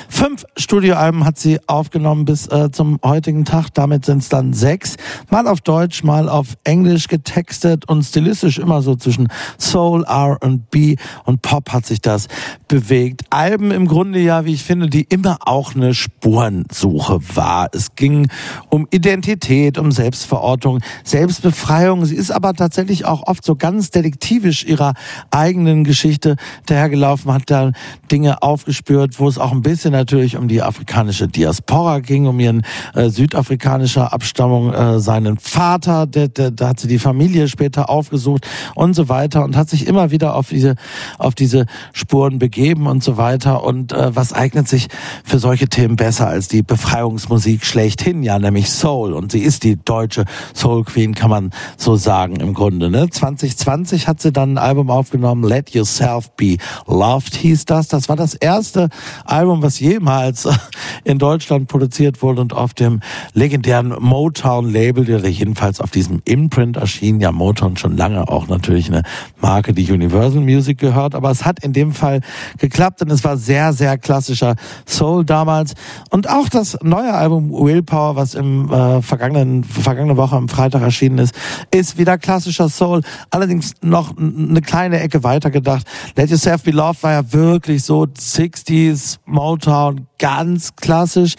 Fünf 0.10 0.44
Studioalben 0.58 1.26
hat 1.26 1.38
sie 1.38 1.60
aufgenommen 1.68 2.26
bis 2.26 2.48
äh, 2.48 2.72
zum 2.72 3.00
heutigen 3.06 3.46
Tag. 3.46 3.70
Damit 3.76 4.06
sind 4.06 4.20
es 4.20 4.30
dann 4.30 4.54
sechs. 4.54 4.96
Mal 5.30 5.48
auf 5.48 5.62
Deutsch, 5.62 6.04
mal 6.04 6.28
auf 6.28 6.58
Englisch 6.64 7.08
getextet 7.08 7.88
und 7.88 8.02
stilistisch 8.02 8.58
immer 8.58 8.82
so 8.82 8.96
zwischen 8.96 9.28
Soul, 9.60 10.04
R&B 10.04 10.96
und 11.26 11.44
Pop 11.44 11.72
hat 11.72 11.86
sich 11.86 12.02
das 12.02 12.28
bewegt. 12.68 13.22
Alben 13.30 13.70
im 13.70 13.88
Grunde 13.88 14.20
ja, 14.20 14.46
wie 14.46 14.54
ich 14.54 14.64
finde, 14.64 14.88
die 14.88 15.04
immer 15.04 15.38
auch 15.46 15.76
eine 15.76 15.94
Spurensuche 15.94 17.20
war. 17.36 17.70
Es 17.74 17.94
ging 17.96 18.28
um 18.70 18.88
Identität, 18.90 19.78
um 19.78 19.92
Selbstverortung, 19.92 20.80
Selbstbefreiung. 21.04 22.06
Sie 22.06 22.23
ist 22.24 22.32
aber 22.32 22.54
tatsächlich 22.54 23.06
auch 23.06 23.28
oft 23.28 23.44
so 23.44 23.56
ganz 23.56 23.92
detektivisch 23.92 24.64
ihrer 24.66 24.94
eigenen 25.30 25.84
Geschichte 25.84 26.36
dahergelaufen, 26.66 27.34
hat 27.34 27.44
da 27.48 27.72
Dinge 28.12 28.42
aufgespielt 28.42 28.94
gespürt, 28.94 29.20
wo 29.20 29.28
es 29.28 29.38
auch 29.38 29.52
ein 29.52 29.62
bisschen 29.62 29.92
natürlich 29.92 30.38
um 30.38 30.48
die 30.48 30.62
afrikanische 30.62 31.28
Diaspora 31.28 32.00
ging, 32.00 32.28
um 32.28 32.40
ihren 32.40 32.64
äh, 32.96 33.10
südafrikanischer 33.10 34.14
Abstammung, 34.14 34.74
äh, 34.74 35.00
seinen 35.00 35.38
Vater, 35.38 36.08
der, 36.08 36.28
der, 36.28 36.52
da 36.52 36.70
hat 36.70 36.80
sie 36.80 36.88
die 36.88 37.00
Familie 37.00 37.48
später 37.48 37.90
aufgesucht 37.90 38.48
und 38.76 38.94
so 38.94 39.10
weiter 39.10 39.44
und 39.44 39.56
hat 39.56 39.70
sich 39.70 39.88
immer 39.88 40.12
wieder 40.12 40.36
auf 40.36 40.50
diese, 40.50 40.76
auf 41.18 41.36
diese 41.36 41.66
Spuren 41.94 42.40
begeben 42.40 42.88
und 42.88 43.04
so 43.04 43.18
weiter. 43.18 43.64
Und 43.64 43.94
äh, 43.94 44.16
was 44.16 44.34
eignet 44.34 44.68
sich 44.68 44.88
für 45.24 45.40
solche 45.40 45.68
Themen 45.68 45.96
besser 45.96 46.28
als 46.28 46.48
die 46.48 46.64
Befreiungsmusik 46.64 47.66
schlechthin, 47.66 48.24
ja, 48.24 48.40
nämlich 48.40 48.70
Soul. 48.70 49.14
Und 49.14 49.32
sie 49.32 49.42
ist 49.42 49.64
die 49.64 49.78
deutsche 49.78 50.26
Soul 50.54 50.84
Queen, 50.84 51.14
kann 51.14 51.30
man 51.30 51.52
so 51.78 51.96
sagen 51.96 52.13
im 52.22 52.54
Grunde. 52.54 52.90
Ne? 52.90 53.10
2020 53.10 54.08
hat 54.08 54.22
sie 54.22 54.32
dann 54.32 54.54
ein 54.54 54.58
Album 54.58 54.90
aufgenommen, 54.90 55.44
Let 55.44 55.72
Yourself 55.72 56.30
Be 56.32 56.58
Loved 56.86 57.36
hieß 57.36 57.66
das. 57.66 57.88
Das 57.88 58.08
war 58.08 58.16
das 58.16 58.36
erste 58.36 58.90
Album, 59.26 59.64
was 59.64 59.80
jemals 59.80 60.48
in 61.04 61.18
Deutschland 61.18 61.68
produziert 61.68 62.22
wurde 62.22 62.42
und 62.42 62.54
auf 62.54 62.74
dem 62.74 63.00
legendären 63.34 63.96
Motown-Label, 64.00 65.06
der 65.06 65.28
jedenfalls 65.28 65.82
auf 65.82 65.90
diesem 65.90 66.22
Imprint 66.26 66.78
erschien. 66.78 67.20
Ja, 67.20 67.32
Motown 67.32 67.78
schon 67.78 67.98
lange 67.98 68.28
auch 68.28 68.48
natürlich 68.48 68.88
eine 68.88 69.04
Marke, 69.42 69.74
die 69.74 69.92
Universal 69.92 70.42
Music 70.42 70.78
gehört, 70.78 71.16
aber 71.16 71.32
es 71.32 71.46
hat 71.46 71.64
in 71.64 71.74
dem 71.74 71.94
Fall 71.94 72.22
geklappt 72.60 73.02
und 73.02 73.12
es 73.12 73.24
war 73.24 73.38
sehr, 73.38 73.74
sehr 73.74 73.98
klassischer 73.98 74.56
Soul 74.86 75.26
damals. 75.26 75.74
Und 76.12 76.30
auch 76.30 76.48
das 76.50 76.78
neue 76.84 77.14
Album 77.14 77.52
Willpower, 77.52 78.16
was 78.16 78.36
im 78.36 78.72
äh, 78.72 79.02
vergangenen, 79.02 79.64
vergangene 79.64 80.16
Woche 80.16 80.36
am 80.36 80.48
Freitag 80.48 80.84
erschienen 80.84 81.18
ist, 81.18 81.34
ist 81.72 82.03
wieder 82.04 82.18
klassischer 82.18 82.68
Soul. 82.68 83.02
Allerdings 83.30 83.74
noch 83.82 84.18
eine 84.18 84.62
kleine 84.62 85.00
Ecke 85.00 85.24
weiter 85.24 85.52
gedacht. 85.52 85.88
Let 86.18 86.30
Yourself 86.30 86.64
Be 86.64 86.72
Loved 86.72 87.02
war 87.02 87.14
ja 87.14 87.32
wirklich 87.32 87.84
so 87.84 88.04
60s, 88.04 89.20
Motown, 89.26 90.08
ganz 90.24 90.78
klassisch. 90.78 91.36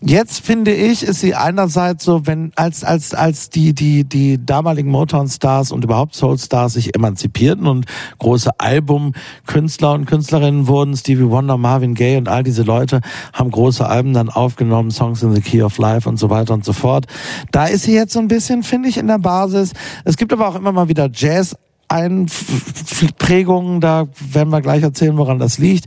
Jetzt 0.00 0.40
finde 0.40 0.72
ich, 0.72 1.02
ist 1.02 1.20
sie 1.20 1.34
einerseits 1.34 2.02
so, 2.02 2.26
wenn 2.26 2.50
als 2.56 2.82
als 2.82 3.12
als 3.12 3.50
die 3.50 3.74
die 3.74 4.04
die 4.04 4.42
damaligen 4.42 4.90
Motown 4.90 5.28
Stars 5.28 5.70
und 5.70 5.84
überhaupt 5.84 6.14
Soul 6.14 6.38
Stars 6.38 6.72
sich 6.72 6.94
emanzipierten 6.94 7.66
und 7.66 7.84
große 8.18 8.52
Albumkünstler 8.56 9.92
und 9.92 10.06
Künstlerinnen 10.06 10.66
wurden, 10.66 10.96
Stevie 10.96 11.28
Wonder, 11.28 11.58
Marvin 11.58 11.92
Gaye 11.94 12.16
und 12.16 12.28
all 12.28 12.42
diese 12.42 12.62
Leute 12.62 13.02
haben 13.34 13.50
große 13.50 13.86
Alben 13.86 14.14
dann 14.14 14.30
aufgenommen, 14.30 14.90
Songs 14.90 15.22
in 15.22 15.34
the 15.34 15.42
Key 15.42 15.62
of 15.62 15.76
Life 15.76 16.08
und 16.08 16.18
so 16.18 16.30
weiter 16.30 16.54
und 16.54 16.64
so 16.64 16.72
fort. 16.72 17.04
Da 17.52 17.66
ist 17.66 17.82
sie 17.82 17.92
jetzt 17.92 18.14
so 18.14 18.18
ein 18.18 18.28
bisschen, 18.28 18.62
finde 18.62 18.88
ich, 18.88 18.96
in 18.96 19.08
der 19.08 19.18
Basis. 19.18 19.72
Es 20.06 20.16
gibt 20.16 20.32
aber 20.32 20.48
auch 20.48 20.54
immer 20.54 20.72
mal 20.72 20.88
wieder 20.88 21.10
Jazz 21.12 21.54
Einprägungen, 21.88 23.80
da 23.80 24.08
werden 24.30 24.50
wir 24.50 24.60
gleich 24.60 24.82
erzählen, 24.82 25.16
woran 25.16 25.38
das 25.38 25.58
liegt, 25.58 25.86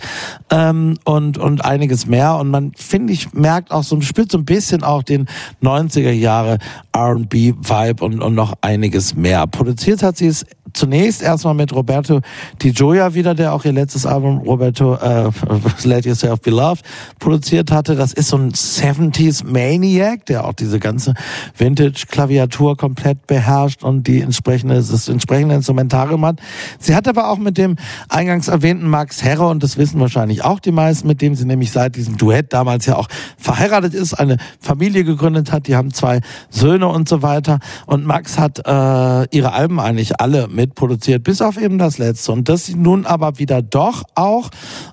ähm, 0.50 0.98
und, 1.04 1.38
und 1.38 1.66
einiges 1.66 2.06
mehr. 2.06 2.36
Und 2.38 2.50
man, 2.50 2.72
finde 2.76 3.14
ich, 3.14 3.34
merkt 3.34 3.72
auch 3.72 3.84
so, 3.84 4.00
spürt 4.02 4.32
so 4.32 4.38
ein 4.38 4.46
bisschen 4.46 4.84
auch 4.84 5.04
den 5.04 5.28
90er 5.62 6.12
Jahre 6.12 6.60
R&B-Vibe 6.94 8.04
und, 8.04 8.22
und 8.22 8.36
noch 8.36 8.54
einiges 8.62 9.16
mehr. 9.16 9.48
Produziert 9.48 10.04
hat 10.04 10.18
sie 10.18 10.28
es 10.28 10.46
zunächst 10.74 11.22
erstmal 11.22 11.54
mit 11.54 11.74
Roberto 11.74 12.22
Di 12.62 12.72
Gioia 12.72 13.14
wieder, 13.14 13.34
der 13.36 13.54
auch 13.54 13.66
ihr 13.66 13.72
letztes 13.72 14.06
Album 14.06 14.40
Roberto 14.40 14.96
äh, 14.96 15.30
Let 15.84 16.06
Yourself 16.06 16.42
Be 16.42 16.52
Loved 16.52 16.84
produziert 17.20 17.72
hatte. 17.72 17.96
Das 17.96 18.14
ist 18.14 18.30
so 18.30 18.38
ein 18.38 18.52
70s 18.52 19.46
Maniac, 19.46 20.26
der 20.26 20.46
auch 20.46 20.54
diese 20.54 20.80
ganze 20.80 21.14
Vintage-Klaviatur 21.58 22.78
komplett 22.78 23.28
beherrscht 23.28 23.84
und 23.84 24.08
die 24.08 24.22
entsprechende, 24.22 24.76
das 24.76 25.08
entsprechende 25.08 25.56
Instrumentarium 25.90 26.26
hat. 26.26 26.40
Sie 26.80 26.96
hat 26.96 27.08
aber 27.08 27.30
auch 27.30 27.38
mit 27.38 27.58
dem 27.58 27.76
eingangs 28.08 28.48
erwähnten 28.48 28.88
Max 28.88 29.24
Herre, 29.24 29.48
und 29.48 29.64
das 29.64 29.78
wissen 29.78 30.00
wahrscheinlich 30.00 30.44
auch 30.44 30.60
die 30.60 30.72
meisten, 30.72 31.08
mit 31.08 31.22
dem 31.22 31.36
sie 31.36 31.46
nämlich 31.46 31.72
seit 31.72 31.96
diesem 31.96 32.18
Duett 32.18 32.54
damals 32.54 32.86
ja 32.86 32.96
auch 32.96 33.08
verheiratet 33.38 33.94
ist, 33.94 34.14
eine 34.14 34.38
Familie 34.60 35.04
gegründet 35.04 35.52
hat. 35.52 35.68
Die 35.68 35.76
haben 35.76 35.94
zwei 35.94 36.22
Söhne 36.50 36.88
und 36.88 37.10
so 37.10 37.22
weiter. 37.22 37.60
Und 37.86 38.06
Max 38.06 38.38
hat 38.38 38.60
äh, 38.60 39.36
ihre 39.36 39.54
Alben 39.54 39.80
eigentlich 39.80 40.20
alle 40.20 40.48
mitproduziert, 40.48 41.24
bis 41.24 41.42
auf 41.42 41.58
eben 41.58 41.78
das 41.78 41.98
letzte. 41.98 42.32
Und 42.32 42.50
das 42.50 42.70
nun 42.70 43.06
aber 43.06 43.40
wieder 43.40 43.62
doch 43.62 44.04
auch 44.16 44.50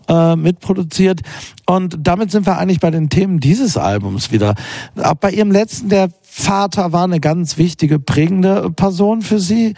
äh, 0.08 0.36
mitproduziert. 0.36 1.20
Und 1.66 1.96
damit 2.00 2.30
sind 2.30 2.46
wir 2.46 2.58
eigentlich 2.58 2.80
bei 2.80 2.90
den 2.90 3.10
Themen 3.10 3.40
dieses 3.40 3.76
Albums 3.76 4.30
wieder. 4.30 4.54
Auch 4.96 5.14
bei 5.14 5.30
ihrem 5.30 5.50
letzten, 5.50 5.88
der 5.88 6.08
Vater 6.38 6.92
war 6.92 7.04
eine 7.04 7.18
ganz 7.18 7.56
wichtige, 7.56 7.98
prägende 7.98 8.70
Person 8.70 9.22
für 9.22 9.40
sie. 9.40 9.74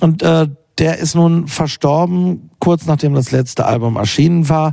Und 0.00 0.22
äh, 0.22 0.46
der 0.78 0.98
ist 0.98 1.16
nun 1.16 1.48
verstorben, 1.48 2.48
kurz 2.60 2.86
nachdem 2.86 3.12
das 3.14 3.32
letzte 3.32 3.66
Album 3.66 3.96
erschienen 3.96 4.48
war. 4.48 4.72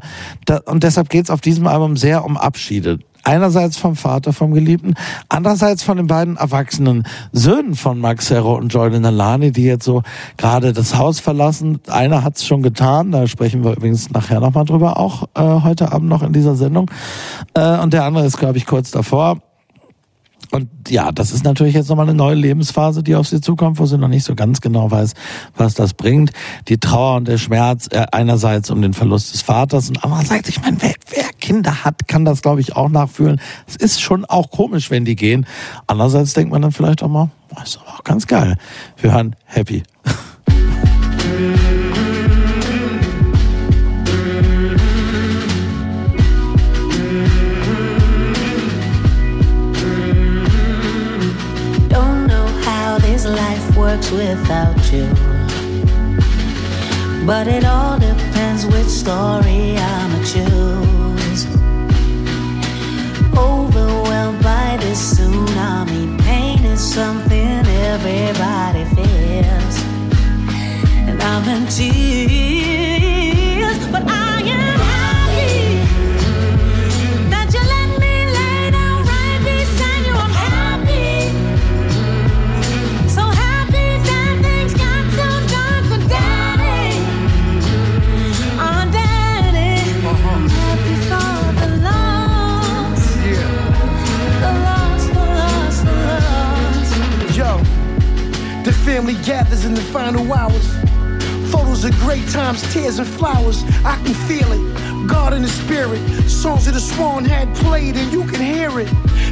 und 0.66 0.84
deshalb 0.84 1.10
geht 1.10 1.26
es 1.26 1.30
auf 1.32 1.42
diesem 1.42 1.66
Album 1.66 1.98
sehr 1.98 2.24
um 2.24 2.38
Abschiede. 2.38 3.00
Einerseits 3.24 3.78
vom 3.78 3.96
Vater, 3.96 4.32
vom 4.32 4.54
Geliebten, 4.54 4.94
andererseits 5.28 5.82
von 5.82 5.98
den 5.98 6.06
beiden 6.06 6.38
erwachsenen 6.38 7.04
Söhnen 7.32 7.74
von 7.74 7.98
Max 8.00 8.28
Serro 8.28 8.56
und 8.56 8.72
Jordan 8.72 9.04
Alani, 9.04 9.52
die 9.52 9.64
jetzt 9.64 9.86
so 9.86 10.04
gerade 10.38 10.72
das 10.72 10.98
Haus 10.98 11.20
verlassen. 11.20 11.80
Einer 11.88 12.24
hat 12.24 12.36
es 12.36 12.46
schon 12.46 12.62
getan, 12.62 13.12
da 13.12 13.26
sprechen 13.26 13.64
wir 13.64 13.76
übrigens 13.76 14.12
nachher 14.12 14.40
nochmal 14.40 14.66
drüber, 14.66 14.98
auch 14.98 15.24
äh, 15.34 15.42
heute 15.42 15.94
Abend 15.94 16.10
noch 16.10 16.22
in 16.22 16.32
dieser 16.32 16.56
Sendung. 16.56 16.92
Äh, 17.56 17.80
und 17.80 17.92
der 17.92 18.04
andere 18.04 18.24
ist, 18.26 18.38
glaube 18.38 18.60
ich, 18.60 18.68
kurz 18.68 18.92
davor. 18.92 19.42
Und 20.54 20.70
ja, 20.88 21.12
das 21.12 21.32
ist 21.32 21.44
natürlich 21.44 21.74
jetzt 21.74 21.90
nochmal 21.90 22.08
eine 22.08 22.16
neue 22.16 22.36
Lebensphase, 22.36 23.02
die 23.02 23.16
auf 23.16 23.28
sie 23.28 23.42
zukommt, 23.42 23.80
wo 23.80 23.88
sie 23.88 23.98
noch 23.98 24.08
nicht 24.08 24.24
so 24.24 24.36
ganz 24.36 24.62
genau 24.62 24.92
weiß, 24.92 25.16
was 25.58 25.74
das 25.74 25.96
bringt. 25.96 26.32
Die 26.68 26.78
Trauer 26.78 27.18
und 27.18 27.28
der 27.28 27.40
Schmerz 27.40 27.88
äh, 27.90 28.06
einerseits 28.12 28.70
um 28.70 28.80
den 28.80 28.94
Verlust 28.94 29.34
des 29.34 29.42
Vaters 29.42 29.90
und 29.90 30.04
andererseits, 30.04 30.50
ich 30.50 30.62
meine, 30.62 30.78
wer, 30.80 30.94
wer 31.10 31.26
Kinder 31.40 31.84
hat, 31.84 32.08
kann 32.08 32.24
das, 32.24 32.44
glaube 32.44 32.62
ich, 32.62 32.76
auch 32.76 32.90
nachfühlen. 32.90 33.42
Es 33.66 33.78
ist 33.78 34.00
schon 34.00 34.26
auch 34.26 34.52
komisch, 34.52 34.92
wenn 34.92 35.06
die 35.06 35.16
gehen. 35.16 35.48
Andererseits 35.88 36.34
denkt 36.34 36.52
man 36.52 36.62
dann 36.62 36.72
vielleicht 36.72 37.02
auch 37.02 37.10
mal, 37.10 37.32
das 37.50 37.70
ist 37.70 37.80
aber 37.80 37.96
auch 37.96 38.04
ganz 38.04 38.28
geil. 38.28 38.56
Wir 38.98 39.12
hören 39.12 39.36
Happy. 39.46 39.82
works 53.94 54.12
without 54.12 54.92
you. 54.92 55.08
But 57.26 57.48
it 57.48 57.64
all 57.64 58.00
depends 58.00 58.66
which 58.66 58.88
story 58.88 59.78
I'ma 59.78 60.20
choose. 60.34 61.46
Overwhelmed 63.38 64.42
by 64.42 64.78
this 64.80 65.14
tsunami, 65.14 66.18
pain 66.24 66.66
is 66.66 66.82
something 66.82 67.66
everybody 67.94 68.86
feels. 68.96 69.76
And 71.08 71.22
I'm 71.22 71.48
in 71.56 71.68
tears, 71.68 73.08
but 73.92 74.04
I 74.08 74.23
family 98.94 99.16
gathers 99.24 99.66
in 99.66 99.74
the 99.74 99.82
final 99.82 100.32
hours. 100.32 100.68
Photos 101.52 101.84
of 101.84 101.92
great 102.02 102.30
times, 102.30 102.62
tears 102.72 103.00
and 103.00 103.08
flowers. 103.08 103.64
I 103.84 103.96
can 104.06 104.14
feel 104.30 104.52
it. 104.52 105.08
God 105.08 105.34
in 105.34 105.42
the 105.42 105.48
spirit. 105.48 106.00
Songs 106.30 106.68
of 106.68 106.76
the 106.76 106.80
Swan 106.80 107.26
had 107.26 107.48
played 107.56 107.96
and 107.96 108.14
you 108.14 108.24
can 108.26 108.40
hear 108.40 108.70
it. 108.80 108.92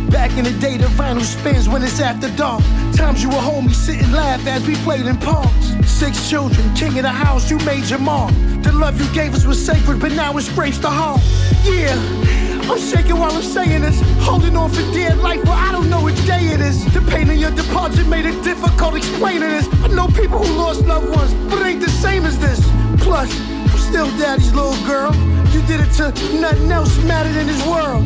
Back 0.10 0.36
in 0.36 0.46
the 0.46 0.58
day, 0.60 0.78
the 0.78 0.88
vinyl 0.98 1.22
spins 1.22 1.70
when 1.70 1.84
it's 1.84 2.00
after 2.00 2.36
dark. 2.36 2.64
Times 2.96 3.22
you 3.22 3.30
would 3.30 3.38
hold 3.38 3.66
me, 3.66 3.74
sit 3.74 4.02
and 4.02 4.12
laugh 4.12 4.48
as 4.48 4.66
we 4.66 4.74
played 4.78 5.06
in 5.06 5.16
parks. 5.18 5.68
Six 5.86 6.28
children, 6.28 6.74
king 6.74 6.98
of 6.98 7.04
the 7.04 7.10
house, 7.10 7.52
you 7.52 7.60
made 7.60 7.88
your 7.88 8.00
mark. 8.00 8.34
The 8.64 8.72
love 8.72 9.00
you 9.00 9.14
gave 9.14 9.36
us 9.36 9.46
was 9.46 9.64
sacred, 9.64 10.00
but 10.00 10.12
now 10.14 10.36
it 10.38 10.42
scrapes 10.42 10.80
the 10.80 10.90
heart. 10.90 11.22
Yeah. 11.66 12.51
I'm 12.72 12.80
shaking 12.80 13.20
while 13.20 13.34
I'm 13.34 13.44
saying 13.44 13.82
this. 13.82 14.00
Holding 14.24 14.56
on 14.56 14.70
for 14.70 14.82
dear 14.94 15.14
life, 15.16 15.44
well, 15.44 15.58
I 15.58 15.74
don't 15.74 15.90
know 15.90 16.00
what 16.00 16.16
day 16.26 16.46
it 16.54 16.62
is. 16.62 16.86
The 16.94 17.02
pain 17.02 17.30
of 17.30 17.36
your 17.36 17.52
departure 17.52 18.06
made 18.06 18.26
it 18.26 18.42
difficult 18.46 18.96
explaining 18.96 19.50
this. 19.50 19.68
I 19.84 19.88
know 19.90 20.08
people 20.08 20.40
who 20.40 20.56
lost 20.56 20.86
loved 20.86 21.10
ones, 21.10 21.34
but 21.50 21.60
it 21.62 21.66
ain't 21.66 21.82
the 21.82 21.90
same 21.90 22.24
as 22.26 22.40
this. 22.40 22.62
Plus, 23.04 23.30
I'm 23.72 23.78
still 23.78 24.08
daddy's 24.18 24.54
little 24.54 24.82
girl. 24.88 25.14
You 25.52 25.62
did 25.64 25.82
it 25.82 25.92
to 26.00 26.12
nothing 26.40 26.72
else 26.72 26.98
mattered 27.04 27.36
in 27.36 27.48
this 27.48 27.62
world. 27.68 28.06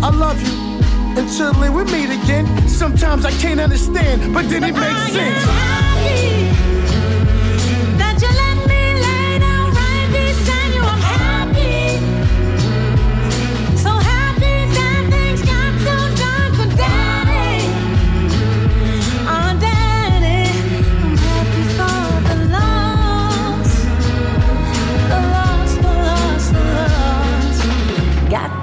I 0.00 0.10
love 0.10 0.40
you. 0.40 0.54
Until 1.20 1.52
we 1.72 1.82
meet 1.84 2.10
again. 2.10 2.46
Sometimes 2.68 3.24
I 3.24 3.32
can't 3.32 3.58
understand, 3.58 4.32
but 4.32 4.48
then 4.48 4.62
it 4.62 4.74
makes 4.74 5.12
sense. 5.12 6.53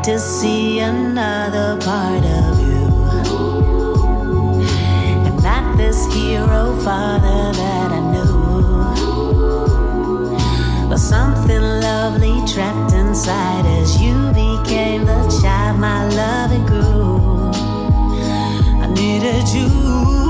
To 0.04 0.18
see 0.18 0.80
another 0.80 1.78
part 1.80 2.24
of 2.24 2.60
you. 2.60 2.88
And 5.26 5.44
not 5.44 5.78
this 5.78 6.12
hero 6.12 6.76
father 6.80 7.54
that 7.54 7.92
I 7.92 8.00
knew. 8.12 8.34
But 10.90 10.98
something 10.98 11.62
lovely 11.62 12.42
trapped 12.52 12.94
inside 12.94 13.66
as 13.68 14.02
you 14.02 14.16
became 14.30 15.06
the 15.06 15.40
child 15.40 15.80
my 15.80 16.08
love 16.08 16.52
it 16.52 16.66
grew. 16.66 17.52
I 18.82 18.88
needed 18.88 19.48
you. 19.50 20.21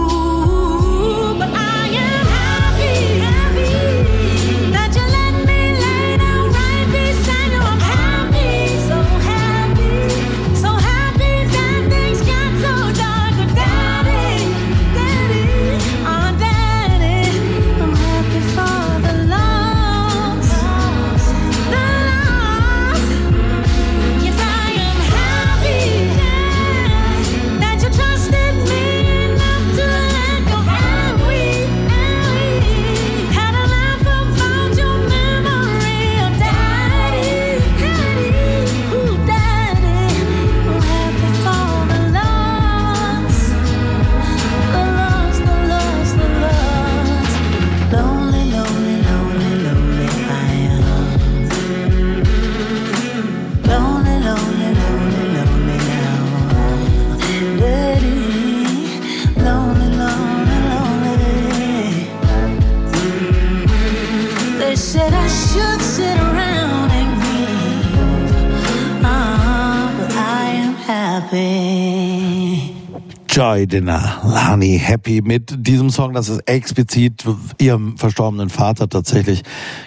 Joy 73.42 73.66
Dinner, 73.66 74.22
Lani 74.24 74.78
Happy 74.78 75.24
mit 75.24 75.66
diesem 75.66 75.90
Song, 75.90 76.14
das 76.14 76.30
ist 76.30 76.48
explizit 76.48 77.26
ihrem 77.58 77.98
verstorbenen 77.98 78.52
Vater 78.52 78.88
tatsächlich 78.88 79.42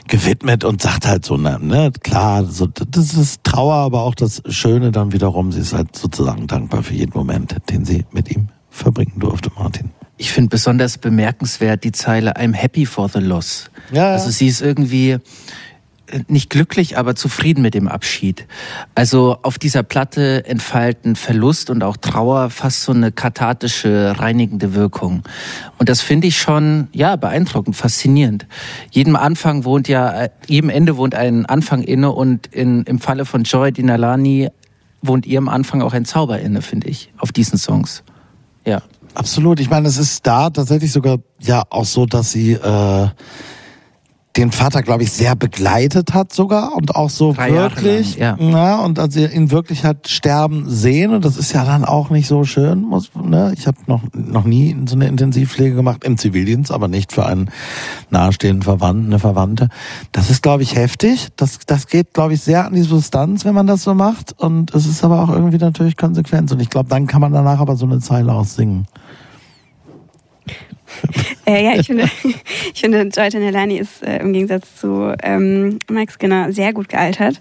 gewidmet 0.09 0.64
und 0.64 0.82
sagt 0.82 1.06
halt 1.06 1.24
so, 1.24 1.36
ne, 1.36 1.93
klar, 2.02 2.44
so, 2.47 2.66
das 2.66 3.14
ist 3.14 3.44
Trauer, 3.44 3.76
aber 3.76 4.02
auch 4.02 4.16
das 4.16 4.43
Schöne 4.48 4.90
dann 4.90 5.12
wiederum, 5.12 5.52
sie 5.52 5.60
ist 5.60 5.72
halt 5.72 5.94
sozusagen 5.94 6.48
dankbar 6.48 6.82
für 6.82 6.94
jeden 6.94 7.12
Moment, 7.14 7.55
den 7.70 7.85
sie 7.85 8.05
mit 8.10 8.28
ihm 8.35 8.48
verbringen 8.70 9.20
durfte, 9.20 9.52
Martin. 9.56 9.90
Ich 10.16 10.32
finde 10.32 10.48
besonders 10.48 10.98
bemerkenswert 10.98 11.85
die 11.85 11.93
Zeile 11.93 12.36
I'm 12.36 12.55
happy 12.55 12.86
for 12.86 13.09
the 13.09 13.20
loss. 13.20 13.70
Ja, 13.93 14.09
ja. 14.09 14.12
Also 14.14 14.31
sie 14.31 14.48
ist 14.48 14.62
irgendwie, 14.62 15.18
nicht 16.28 16.51
glücklich, 16.51 16.98
aber 16.98 17.16
zufrieden 17.16 17.62
mit 17.62 17.74
dem 17.74 17.89
Abschied. 17.89 18.47
Also 18.94 19.39
auf 19.43 19.59
dieser 19.59 19.82
Platte 19.82 20.44
entfalten 20.47 21.16
Verlust 21.16 21.70
und 21.70 21.82
auch 21.82 21.97
Trauer 21.97 22.51
fast 22.51 22.82
so 22.82 22.93
eine 22.93 23.10
kathartische, 23.10 24.14
reinigende 24.18 24.74
Wirkung. 24.74 25.22
Und 25.78 25.89
das 25.89 26.01
finde 26.01 26.26
ich 26.26 26.39
schon, 26.39 26.89
ja, 26.93 27.16
beeindruckend, 27.16 27.76
faszinierend. 27.76 28.47
Jedem 28.90 29.16
Anfang 29.16 29.64
wohnt 29.64 29.89
ja, 29.89 30.28
jedem 30.47 30.70
Ende 30.70 30.97
wohnt 30.97 31.14
ein 31.14 31.47
Anfang 31.47 31.82
inne 31.82 32.12
und 32.12 32.47
in, 32.48 32.82
im 32.82 32.98
Falle 32.98 33.24
von 33.24 33.44
Joy 33.44 33.72
Dinalani 33.72 34.48
wohnt 35.02 35.26
ihrem 35.26 35.48
Anfang 35.48 35.82
auch 35.82 35.93
ein 35.93 36.05
Zauber 36.05 36.39
inne, 36.39 36.62
finde 36.62 36.89
ich, 36.89 37.12
auf 37.18 37.32
diesen 37.32 37.59
Songs. 37.59 38.02
Ja. 38.66 38.82
Absolut. 39.14 39.60
Ich 39.60 39.70
meine, 39.70 39.86
es 39.86 39.97
ist 39.97 40.26
da 40.26 40.51
tatsächlich 40.51 40.90
sogar 40.90 41.18
ja 41.40 41.62
auch 41.70 41.85
so, 41.85 42.05
dass 42.05 42.32
sie, 42.32 42.52
äh, 42.52 43.09
den 44.36 44.51
Vater, 44.51 44.82
glaube 44.82 45.05
ich, 45.05 45.12
sehr 45.12 45.36
begleitet 45.36 46.12
hat 46.12 46.32
sogar 46.32 46.74
und 46.74 46.97
auch 46.97 47.11
so 47.11 47.32
Drei 47.32 47.52
wirklich, 47.52 48.19
lang, 48.19 48.51
ja. 48.51 48.81
und 48.81 48.98
also 48.98 49.20
ihn 49.20 49.51
wirklich 49.52 49.85
hat 49.85 50.09
sterben 50.09 50.69
sehen 50.69 51.15
und 51.15 51.24
das 51.24 51.36
ist 51.36 51.52
ja 51.52 51.65
dann 51.65 51.85
auch 51.85 52.11
nicht 52.11 52.27
so 52.27 52.43
schön. 52.44 52.82
Muss, 52.82 53.11
ne? 53.15 53.52
Ich 53.56 53.66
habe 53.66 53.78
noch 53.86 54.02
noch 54.12 54.44
nie 54.44 54.77
so 54.86 54.97
eine 54.97 55.06
Intensivpflege 55.06 55.77
gemacht 55.77 56.02
im 56.02 56.19
Zivildienst, 56.19 56.73
aber 56.73 56.89
nicht 56.89 57.12
für 57.12 57.27
einen 57.27 57.51
nahestehenden 58.11 58.62
Verwandten, 58.62 59.06
eine 59.06 59.20
Verwandte. 59.20 59.69
Das 60.11 60.31
ist, 60.31 60.43
glaube 60.43 60.65
ich, 60.65 60.74
heftig. 60.74 61.28
Das 61.36 61.61
das 61.66 61.86
geht, 61.86 62.12
glaube 62.12 62.35
ich, 62.35 62.40
sehr 62.40 62.66
an 62.66 62.74
die 62.74 62.82
Substanz, 62.82 63.44
wenn 63.44 63.55
man 63.55 63.69
das 63.69 63.85
so 63.85 63.94
macht 63.94 64.35
und 64.36 64.74
es 64.74 64.86
ist 64.86 65.05
aber 65.05 65.23
auch 65.23 65.31
irgendwie 65.31 65.59
natürlich 65.59 65.97
Konsequenz 65.97 66.51
und 66.51 66.61
ich 66.61 66.70
glaube, 66.70 66.89
dann 66.89 67.06
kann 67.06 67.20
man 67.20 67.32
danach 67.32 67.61
aber 67.61 67.77
so 67.77 67.86
eine 67.86 68.01
Zeile 68.01 68.32
auch 68.32 68.44
singen. 68.44 68.89
Äh, 71.47 71.62
ja, 71.62 71.75
ich 71.79 71.87
finde, 71.87 72.05
ich 72.75 72.81
finde, 72.81 73.03
Joyton 73.03 73.43
Helani 73.43 73.77
ist 73.77 74.03
äh, 74.03 74.19
im 74.21 74.33
Gegensatz 74.33 74.77
zu 74.77 75.15
ähm, 75.23 75.79
Mike 75.91 76.12
Skinner 76.12 76.53
sehr 76.53 76.73
gut 76.73 76.89
gealtert. 76.89 77.39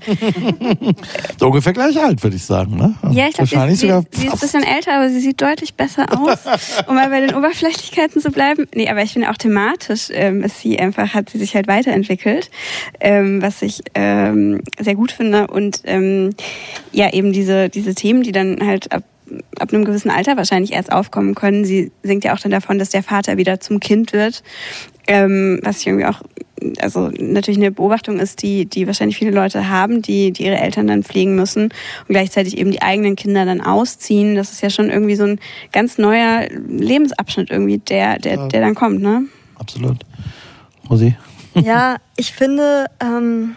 so 1.40 1.48
ungefähr 1.48 1.72
gleich 1.72 1.98
alt, 1.98 2.22
würde 2.22 2.36
ich 2.36 2.44
sagen. 2.44 2.76
Ne? 2.76 2.96
Ja, 3.12 3.28
ich 3.28 3.36
glaube, 3.36 3.48
sie, 3.48 3.76
sie, 3.76 4.02
sie 4.12 4.28
ist 4.28 4.34
ein 4.34 4.40
bisschen 4.40 4.64
älter, 4.64 4.96
aber 4.96 5.10
sie 5.10 5.22
sieht 5.22 5.42
deutlich 5.42 5.76
besser 5.76 6.06
aus. 6.12 6.40
um 6.88 6.96
mal 6.96 7.10
bei 7.10 7.22
den 7.22 7.34
Oberflächlichkeiten 7.34 8.22
zu 8.22 8.32
bleiben. 8.32 8.68
Nee, 8.76 8.90
aber 8.90 9.04
ich 9.04 9.14
finde 9.14 9.30
auch 9.30 9.38
thematisch 9.38 10.10
ähm, 10.12 10.44
ist 10.44 10.60
sie 10.60 10.78
einfach, 10.80 11.14
hat 11.14 11.30
sie 11.30 11.38
sich 11.38 11.56
halt 11.56 11.68
weiterentwickelt, 11.68 12.52
ähm, 13.00 13.42
was 13.42 13.62
ich 13.62 13.84
ähm, 13.96 14.62
sehr 14.80 14.96
gut 14.96 15.14
finde. 15.14 15.48
Und 15.48 15.82
ähm, 15.86 16.32
ja, 16.92 17.14
eben 17.14 17.32
diese, 17.32 17.70
diese 17.70 17.96
Themen, 17.96 18.24
die 18.24 18.34
dann 18.34 18.60
halt 18.66 18.92
ab 18.92 19.04
ab 19.60 19.74
einem 19.74 19.86
gewissen 19.86 20.10
Alter 20.10 20.38
wahrscheinlich 20.38 20.74
erst 20.74 20.92
aufkommen 20.92 21.36
können. 21.36 21.66
Sie 21.66 21.92
singt 22.04 22.24
ja 22.24 22.34
auch 22.34 22.40
dann 22.40 22.52
davon, 22.52 22.80
dass 22.80 22.90
der 22.90 23.04
Vater 23.04 23.38
wieder 23.38 23.60
zum 23.60 23.80
Kind 23.80 24.14
wird, 24.14 24.44
ähm, 25.08 25.60
was 25.64 25.80
ich 25.80 25.88
irgendwie 25.88 26.06
auch, 26.06 26.22
also 26.80 27.10
natürlich 27.20 27.58
eine 27.58 27.72
Beobachtung 27.72 28.20
ist, 28.20 28.42
die, 28.42 28.66
die 28.66 28.88
wahrscheinlich 28.88 29.18
viele 29.18 29.32
Leute 29.32 29.70
haben, 29.70 30.02
die, 30.02 30.32
die 30.32 30.46
ihre 30.46 30.58
Eltern 30.58 30.88
dann 30.88 31.04
pflegen 31.04 31.36
müssen 31.36 31.64
und 31.64 32.10
gleichzeitig 32.10 32.58
eben 32.58 32.72
die 32.72 32.82
eigenen 32.82 33.16
Kinder 33.16 33.46
dann 33.46 33.62
ausziehen. 33.62 34.36
Das 34.36 34.52
ist 34.52 34.62
ja 34.62 34.70
schon 34.70 34.90
irgendwie 34.90 35.16
so 35.16 35.26
ein 35.26 35.40
ganz 35.72 35.98
neuer 35.98 36.48
Lebensabschnitt 36.68 37.50
irgendwie, 37.50 37.80
der, 37.80 38.20
der, 38.20 38.48
der 38.48 38.62
dann 38.62 38.76
kommt, 38.76 39.02
ne? 39.02 39.24
Absolut. 39.56 39.98
Rosi? 40.90 41.16
Ja, 41.56 41.98
ich 42.16 42.34
finde, 42.34 42.88
ähm, 43.00 43.56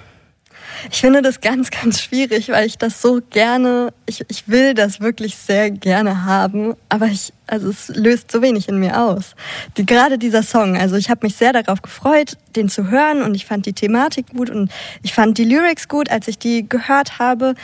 ich 0.91 1.01
finde 1.01 1.23
das 1.23 1.41
ganz, 1.41 1.71
ganz 1.71 2.01
schwierig, 2.01 2.49
weil 2.49 2.67
ich 2.67 2.79
das 2.79 3.01
so 3.03 3.21
gerne, 3.31 3.93
ich, 4.07 4.25
ich 4.29 4.49
will 4.49 4.75
das 4.75 5.01
wirklich 5.01 5.37
sehr 5.37 5.71
gerne 5.71 6.25
haben, 6.25 6.75
aber 6.89 7.07
ich, 7.07 7.33
also 7.47 7.69
es 7.69 7.89
löst 7.89 8.31
so 8.31 8.43
wenig 8.43 8.69
in 8.69 8.79
mir 8.79 9.01
aus. 9.01 9.35
Die, 9.77 9.87
gerade 9.87 10.19
dieser 10.19 10.43
Song, 10.43 10.77
also 10.77 10.97
ich 10.97 11.11
habe 11.11 11.27
mich 11.27 11.37
sehr 11.37 11.53
darauf 11.53 11.83
gefreut, 11.83 12.37
den 12.55 12.69
zu 12.69 12.91
hören 12.91 13.23
und 13.23 13.35
ich 13.35 13.47
fand 13.47 13.67
die 13.67 13.73
Thematik 13.73 14.31
gut 14.35 14.51
und 14.51 14.71
ich 15.03 15.15
fand 15.15 15.39
die 15.39 15.45
Lyrics 15.45 15.89
gut, 15.89 16.11
als 16.11 16.29
ich 16.29 16.39
die 16.39 16.69
gehört 16.69 17.19
habe, 17.19 17.55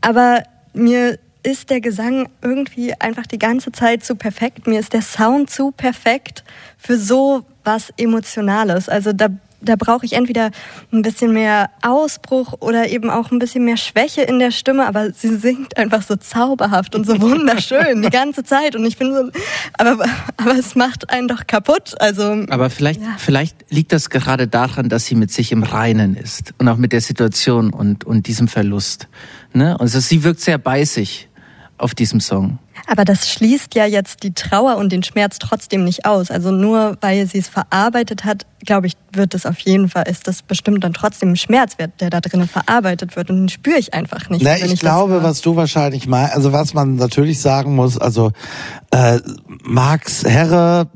aber 0.00 0.42
mir 0.72 1.18
ist 1.44 1.70
der 1.70 1.80
Gesang 1.80 2.28
irgendwie 2.42 2.94
einfach 3.00 3.26
die 3.26 3.38
ganze 3.38 3.70
Zeit 3.70 4.02
zu 4.02 4.16
perfekt. 4.16 4.66
Mir 4.66 4.80
ist 4.80 4.94
der 4.94 5.02
Sound 5.02 5.50
zu 5.50 5.70
perfekt 5.70 6.42
für 6.78 6.96
so 6.96 7.44
was 7.64 7.92
Emotionales. 7.96 8.88
Also 8.88 9.12
da 9.12 9.28
da 9.64 9.76
brauche 9.76 10.06
ich 10.06 10.14
entweder 10.14 10.50
ein 10.92 11.02
bisschen 11.02 11.32
mehr 11.32 11.70
Ausbruch 11.82 12.54
oder 12.60 12.88
eben 12.88 13.10
auch 13.10 13.30
ein 13.30 13.38
bisschen 13.38 13.64
mehr 13.64 13.76
Schwäche 13.76 14.22
in 14.22 14.38
der 14.38 14.50
Stimme, 14.50 14.86
aber 14.86 15.12
sie 15.12 15.36
singt 15.36 15.76
einfach 15.76 16.02
so 16.02 16.16
zauberhaft 16.16 16.94
und 16.94 17.06
so 17.06 17.20
wunderschön 17.20 18.02
die 18.02 18.10
ganze 18.10 18.44
Zeit 18.44 18.76
und 18.76 18.84
ich 18.84 18.96
bin 18.96 19.12
so, 19.12 19.30
aber, 19.78 20.04
aber 20.36 20.56
es 20.58 20.74
macht 20.74 21.10
einen 21.10 21.28
doch 21.28 21.46
kaputt, 21.46 21.94
also. 22.00 22.44
Aber 22.48 22.70
vielleicht, 22.70 23.00
ja. 23.00 23.16
vielleicht 23.18 23.70
liegt 23.70 23.92
das 23.92 24.10
gerade 24.10 24.48
daran, 24.48 24.88
dass 24.88 25.06
sie 25.06 25.14
mit 25.14 25.30
sich 25.30 25.52
im 25.52 25.62
Reinen 25.62 26.16
ist 26.16 26.54
und 26.58 26.68
auch 26.68 26.76
mit 26.76 26.92
der 26.92 27.00
Situation 27.00 27.72
und, 27.72 28.04
und 28.04 28.26
diesem 28.26 28.48
Verlust, 28.48 29.08
ne? 29.52 29.78
Also 29.80 30.00
sie 30.00 30.24
wirkt 30.24 30.40
sehr 30.40 30.58
beißig 30.58 31.28
auf 31.78 31.94
diesem 31.94 32.20
Song. 32.20 32.58
Aber 32.86 33.04
das 33.04 33.28
schließt 33.30 33.74
ja 33.74 33.86
jetzt 33.86 34.22
die 34.22 34.34
Trauer 34.34 34.76
und 34.76 34.90
den 34.90 35.02
Schmerz 35.02 35.38
trotzdem 35.38 35.84
nicht 35.84 36.06
aus. 36.06 36.30
Also 36.30 36.50
nur 36.50 36.96
weil 37.00 37.26
sie 37.26 37.38
es 37.38 37.48
verarbeitet 37.48 38.24
hat, 38.24 38.46
glaube 38.64 38.86
ich, 38.86 38.94
wird 39.12 39.34
es 39.34 39.46
auf 39.46 39.58
jeden 39.60 39.88
Fall, 39.88 40.08
ist 40.08 40.26
das 40.26 40.42
bestimmt 40.42 40.84
dann 40.84 40.92
trotzdem 40.92 41.32
ein 41.32 41.36
Schmerz, 41.36 41.76
der 41.76 42.10
da 42.10 42.20
drinnen 42.20 42.48
verarbeitet 42.48 43.16
wird. 43.16 43.30
Und 43.30 43.36
den 43.36 43.48
spüre 43.48 43.78
ich 43.78 43.94
einfach 43.94 44.28
nicht. 44.30 44.42
Na, 44.44 44.56
ich, 44.56 44.72
ich 44.72 44.80
glaube, 44.80 45.22
was 45.22 45.40
du 45.40 45.56
wahrscheinlich 45.56 46.06
mal, 46.06 46.30
also 46.30 46.52
was 46.52 46.74
man 46.74 46.96
natürlich 46.96 47.40
sagen 47.40 47.74
muss, 47.74 47.98
also 47.98 48.32
äh, 48.90 49.20
Max 49.62 50.24
Herre, 50.24 50.88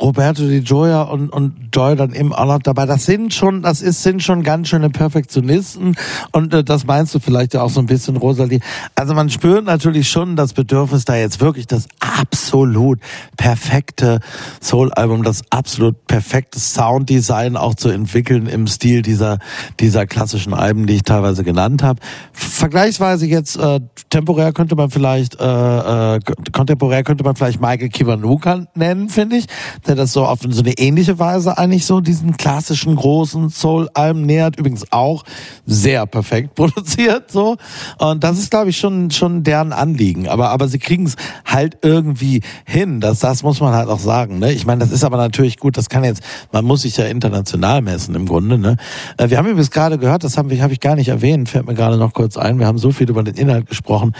Roberto 0.00 0.42
Di 0.46 0.60
Gioia 0.60 1.02
und, 1.02 1.28
und 1.30 1.54
Joy 1.74 1.94
dann 1.94 2.14
eben 2.14 2.32
auch 2.32 2.46
noch 2.46 2.58
dabei. 2.60 2.86
Das 2.86 3.04
sind 3.04 3.34
schon, 3.34 3.62
das 3.62 3.82
ist, 3.82 4.02
sind 4.02 4.22
schon 4.22 4.42
ganz 4.42 4.68
schöne 4.68 4.90
Perfektionisten 4.90 5.96
und 6.32 6.54
äh, 6.54 6.64
das 6.64 6.86
meinst 6.86 7.14
du 7.14 7.18
vielleicht 7.20 7.54
ja 7.54 7.62
auch 7.62 7.70
so 7.70 7.80
ein 7.80 7.86
bisschen, 7.86 8.16
Rosalie. 8.16 8.60
Also 8.94 9.14
man 9.14 9.28
spürt 9.28 9.64
natürlich 9.64 10.08
schon 10.08 10.36
das 10.36 10.54
Bedürfnis, 10.54 11.04
da 11.04 11.16
jetzt 11.16 11.40
wirklich 11.40 11.66
das 11.66 11.86
absolut 12.00 12.98
perfekte 13.36 14.20
Soul-Album, 14.62 15.22
das 15.22 15.42
absolut 15.50 16.06
perfekte 16.06 16.58
Sounddesign 16.58 17.56
auch 17.56 17.74
zu 17.74 17.90
entwickeln 17.90 18.46
im 18.46 18.66
Stil 18.66 19.02
dieser, 19.02 19.38
dieser 19.80 20.06
klassischen 20.06 20.54
Alben, 20.54 20.86
die 20.86 20.94
ich 20.94 21.02
teilweise 21.02 21.44
genannt 21.44 21.82
habe. 21.82 22.00
Vergleichsweise 22.32 23.26
jetzt 23.26 23.56
äh, 23.56 23.80
temporär 24.08 24.52
könnte 24.52 24.76
man 24.76 24.90
vielleicht, 24.90 25.38
äh, 25.40 26.16
äh, 26.16 26.20
kontemporär 26.52 27.04
könnte 27.04 27.24
man 27.24 27.36
vielleicht 27.36 27.60
Michael 27.60 27.90
Kiwanuka 27.90 28.66
nennen, 28.74 29.08
finde 29.08 29.36
ich 29.36 29.46
der 29.90 29.96
das 29.96 30.12
so 30.12 30.24
auf 30.24 30.38
so 30.48 30.62
eine 30.62 30.78
ähnliche 30.78 31.18
Weise 31.18 31.58
eigentlich 31.58 31.84
so 31.84 32.00
diesen 32.00 32.36
klassischen 32.36 32.94
großen 32.94 33.50
Soul-Alben 33.50 34.22
nähert. 34.22 34.56
Übrigens 34.56 34.84
auch 34.92 35.24
sehr 35.66 36.06
perfekt 36.06 36.54
produziert, 36.54 37.32
so. 37.32 37.56
Und 37.98 38.22
das 38.22 38.38
ist, 38.38 38.52
glaube 38.52 38.70
ich, 38.70 38.78
schon, 38.78 39.10
schon 39.10 39.42
deren 39.42 39.72
Anliegen. 39.72 40.28
Aber, 40.28 40.50
aber 40.50 40.68
sie 40.68 40.78
kriegen 40.78 41.06
es 41.06 41.16
halt 41.44 41.78
irgendwie 41.82 42.42
hin. 42.64 43.00
Das, 43.00 43.18
das 43.18 43.42
muss 43.42 43.60
man 43.60 43.74
halt 43.74 43.88
auch 43.88 43.98
sagen, 43.98 44.38
ne? 44.38 44.52
Ich 44.52 44.64
meine, 44.64 44.78
das 44.78 44.92
ist 44.92 45.02
aber 45.02 45.16
natürlich 45.16 45.58
gut. 45.58 45.76
Das 45.76 45.88
kann 45.88 46.04
jetzt, 46.04 46.22
man 46.52 46.64
muss 46.64 46.82
sich 46.82 46.96
ja 46.96 47.06
international 47.06 47.82
messen 47.82 48.14
im 48.14 48.26
Grunde, 48.26 48.58
ne? 48.58 48.76
Äh, 49.16 49.30
wir 49.30 49.38
haben 49.38 49.46
übrigens 49.46 49.72
gerade 49.72 49.98
gehört, 49.98 50.22
das 50.22 50.38
habe 50.38 50.54
ich, 50.54 50.62
hab 50.62 50.70
ich 50.70 50.78
gar 50.78 50.94
nicht 50.94 51.08
erwähnt, 51.08 51.48
fällt 51.48 51.66
mir 51.66 51.74
gerade 51.74 51.96
noch 51.96 52.14
kurz 52.14 52.36
ein. 52.36 52.60
Wir 52.60 52.68
haben 52.68 52.78
so 52.78 52.92
viel 52.92 53.10
über 53.10 53.24
den 53.24 53.34
Inhalt 53.34 53.66
gesprochen. 53.66 54.14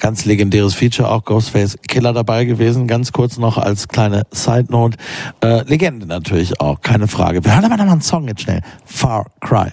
Ganz 0.00 0.24
legendäres 0.24 0.74
Feature, 0.74 1.08
auch 1.08 1.24
Ghostface 1.24 1.78
Killer 1.86 2.12
dabei 2.12 2.44
gewesen. 2.44 2.88
Ganz 2.88 3.12
kurz 3.12 3.38
noch 3.38 3.56
als 3.56 3.86
kleine 3.86 4.24
Side 4.32 4.66
Note. 4.70 4.98
Äh, 5.42 5.62
Legende 5.64 6.06
natürlich 6.06 6.60
auch, 6.60 6.80
keine 6.80 7.08
Frage. 7.08 7.44
Wir 7.44 7.54
hören 7.54 7.64
aber 7.64 7.76
nochmal 7.76 7.92
einen 7.92 8.02
Song 8.02 8.28
jetzt 8.28 8.42
schnell. 8.42 8.62
Far 8.84 9.26
Cry. 9.40 9.72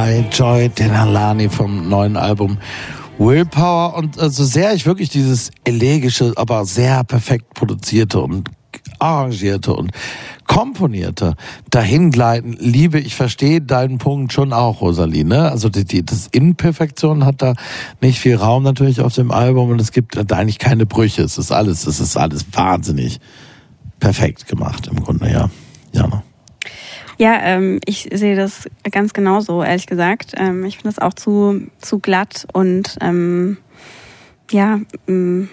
Cry, 0.00 0.24
Joy 0.32 0.70
Denalani 0.70 1.50
vom 1.50 1.90
neuen 1.90 2.16
Album 2.16 2.56
Willpower. 3.18 3.96
Und 3.96 4.16
äh, 4.16 4.30
so 4.30 4.44
sehr 4.44 4.72
ich 4.72 4.86
wirklich 4.86 5.10
dieses 5.10 5.50
elegische, 5.64 6.32
aber 6.36 6.64
sehr 6.64 7.04
perfekt 7.04 7.52
produzierte 7.52 8.20
und 8.20 8.48
arrangierte 8.98 9.74
und 9.74 9.90
komponierte 10.46 11.34
Dahingleiten 11.68 12.56
liebe. 12.58 12.98
Ich 12.98 13.14
verstehe 13.14 13.60
deinen 13.60 13.98
Punkt 13.98 14.32
schon 14.32 14.54
auch, 14.54 14.80
Rosalie. 14.80 15.26
Ne? 15.26 15.50
Also 15.50 15.68
die, 15.68 15.84
die, 15.84 16.02
das 16.02 16.28
Imperfektion 16.28 17.26
hat 17.26 17.42
da 17.42 17.52
nicht 18.00 18.20
viel 18.20 18.36
Raum 18.36 18.62
natürlich 18.62 19.02
auf 19.02 19.14
dem 19.14 19.30
Album 19.30 19.68
und 19.68 19.82
es 19.82 19.92
gibt 19.92 20.16
da 20.16 20.36
eigentlich 20.36 20.58
keine 20.58 20.86
Brüche. 20.86 21.22
Es 21.22 21.36
ist 21.36 21.52
alles, 21.52 21.86
es 21.86 22.00
ist 22.00 22.16
alles 22.16 22.46
wahnsinnig 22.52 23.20
perfekt 23.98 24.48
gemacht 24.48 24.86
im 24.86 25.04
Grunde, 25.04 25.30
ja. 25.30 25.50
Jana. 25.92 26.22
Ja, 27.20 27.38
ähm, 27.42 27.80
ich 27.84 28.08
sehe 28.10 28.34
das 28.34 28.66
ganz 28.90 29.12
genauso, 29.12 29.62
ehrlich 29.62 29.86
gesagt. 29.86 30.32
Ähm, 30.38 30.64
ich 30.64 30.78
finde 30.78 30.94
das 30.94 30.98
auch 31.00 31.12
zu, 31.12 31.68
zu 31.76 31.98
glatt 31.98 32.46
und 32.54 32.96
ähm, 33.02 33.58
ja, 34.50 34.80
ähm, 35.06 35.50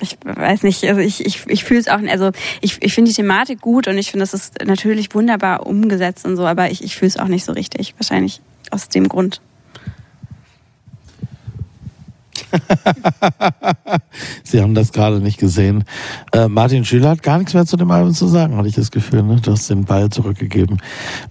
ich 0.00 0.16
weiß 0.24 0.62
nicht, 0.62 0.84
also 0.84 1.00
ich, 1.00 1.26
ich, 1.26 1.48
ich 1.48 1.64
fühle 1.64 1.80
es 1.80 1.88
auch, 1.88 1.98
also 2.08 2.30
ich, 2.60 2.80
ich 2.80 2.94
finde 2.94 3.08
die 3.08 3.16
Thematik 3.16 3.60
gut 3.60 3.88
und 3.88 3.98
ich 3.98 4.12
finde, 4.12 4.22
das 4.22 4.34
ist 4.34 4.64
natürlich 4.64 5.12
wunderbar 5.16 5.66
umgesetzt 5.66 6.24
und 6.26 6.36
so, 6.36 6.46
aber 6.46 6.70
ich, 6.70 6.84
ich 6.84 6.94
fühle 6.94 7.08
es 7.08 7.16
auch 7.16 7.26
nicht 7.26 7.44
so 7.44 7.50
richtig. 7.50 7.96
Wahrscheinlich 7.98 8.40
aus 8.70 8.88
dem 8.88 9.08
Grund. 9.08 9.40
Sie 14.44 14.60
haben 14.60 14.74
das 14.74 14.92
gerade 14.92 15.20
nicht 15.20 15.38
gesehen. 15.38 15.84
Äh, 16.32 16.48
Martin 16.48 16.84
Schüler 16.84 17.10
hat 17.10 17.22
gar 17.22 17.38
nichts 17.38 17.54
mehr 17.54 17.66
zu 17.66 17.76
dem 17.76 17.90
Album 17.90 18.14
zu 18.14 18.26
sagen, 18.26 18.56
hatte 18.56 18.68
ich 18.68 18.74
das 18.74 18.90
Gefühl. 18.90 19.22
Ne? 19.22 19.40
Du 19.42 19.52
hast 19.52 19.68
den 19.70 19.84
Ball 19.84 20.10
zurückgegeben. 20.10 20.78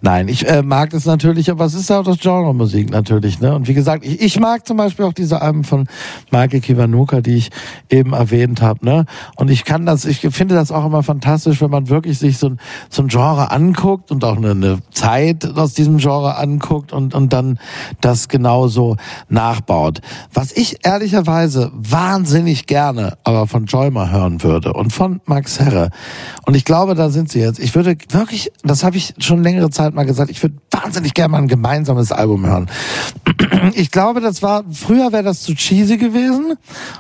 Nein, 0.02 0.28
ich 0.28 0.48
äh, 0.48 0.62
mag 0.62 0.90
das 0.91 1.06
natürlich, 1.06 1.50
aber 1.50 1.66
es 1.66 1.74
ist 1.74 1.90
ja 1.90 2.00
auch 2.00 2.04
das 2.04 2.20
Genre 2.20 2.54
Musik 2.54 2.90
natürlich. 2.90 3.40
Ne? 3.40 3.54
Und 3.56 3.68
wie 3.68 3.74
gesagt, 3.74 4.06
ich, 4.06 4.22
ich 4.22 4.40
mag 4.40 4.68
zum 4.68 4.78
Beispiel 4.78 5.06
auch 5.06 5.14
diese 5.14 5.41
Alben 5.41 5.64
von 5.64 5.88
Michael 6.32 6.62
Kiwanuka, 6.62 7.22
die 7.22 7.36
ich 7.36 7.50
eben 7.90 8.14
erwähnt 8.14 8.62
habe. 8.62 8.86
Ne? 8.86 9.06
Und 9.36 9.50
ich 9.50 9.66
kann 9.66 9.86
das, 9.86 10.06
ich 10.06 10.20
finde 10.20 10.56
das 10.56 10.72
auch 10.72 10.86
immer 10.86 11.04
fantastisch, 11.04 11.62
wenn 11.62 11.72
man 11.72 11.90
wirklich 11.90 12.20
sich 12.20 12.38
so 12.38 12.48
ein, 12.48 12.60
so 12.90 13.02
ein 13.02 13.08
Genre 13.08 13.52
anguckt 13.52 14.12
und 14.12 14.24
auch 14.24 14.38
eine, 14.38 14.52
eine 14.52 14.80
Zeit 14.91 15.45
aus 15.58 15.74
diesem 15.74 15.98
Genre 15.98 16.38
anguckt 16.38 16.94
und, 16.94 17.14
und 17.14 17.34
dann 17.34 17.60
das 18.02 18.28
genauso 18.28 18.98
nachbaut. 19.30 20.02
Was 20.34 20.52
ich 20.52 20.86
ehrlich 20.86 21.12
ehrlicherweise 21.14 21.72
wahnsinnig 21.73 22.65
gerne 22.65 23.18
aber 23.23 23.45
von 23.45 23.65
Joymer 23.65 24.10
hören 24.10 24.41
würde 24.41 24.73
und 24.73 24.91
von 24.91 25.22
Max 25.26 25.60
Herre. 25.60 25.91
Und 26.48 26.56
ich 26.56 26.65
glaube, 26.65 26.95
da 26.95 27.11
sind 27.11 27.31
sie 27.31 27.40
jetzt. 27.40 27.60
Ich 27.60 27.76
würde 27.76 27.95
wirklich, 28.10 28.52
das 28.64 28.84
habe 28.84 28.98
ich 28.98 29.14
schon 29.19 29.44
längere 29.44 29.69
Zeit 29.69 29.94
mal 29.94 30.06
gesagt, 30.06 30.31
ich 30.31 30.41
würde 30.41 30.56
wahnsinnig 30.72 31.14
gerne 31.14 31.34
mal 31.34 31.38
ein 31.38 31.48
gemeinsames 31.48 32.11
Album 32.11 32.45
hören. 32.45 32.69
Ich 33.76 33.91
glaube, 33.91 34.19
das 34.19 34.41
war, 34.41 34.64
früher 34.72 35.14
wäre 35.14 35.23
das 35.23 35.41
zu 35.41 35.53
cheesy 35.53 35.98
gewesen 35.98 36.56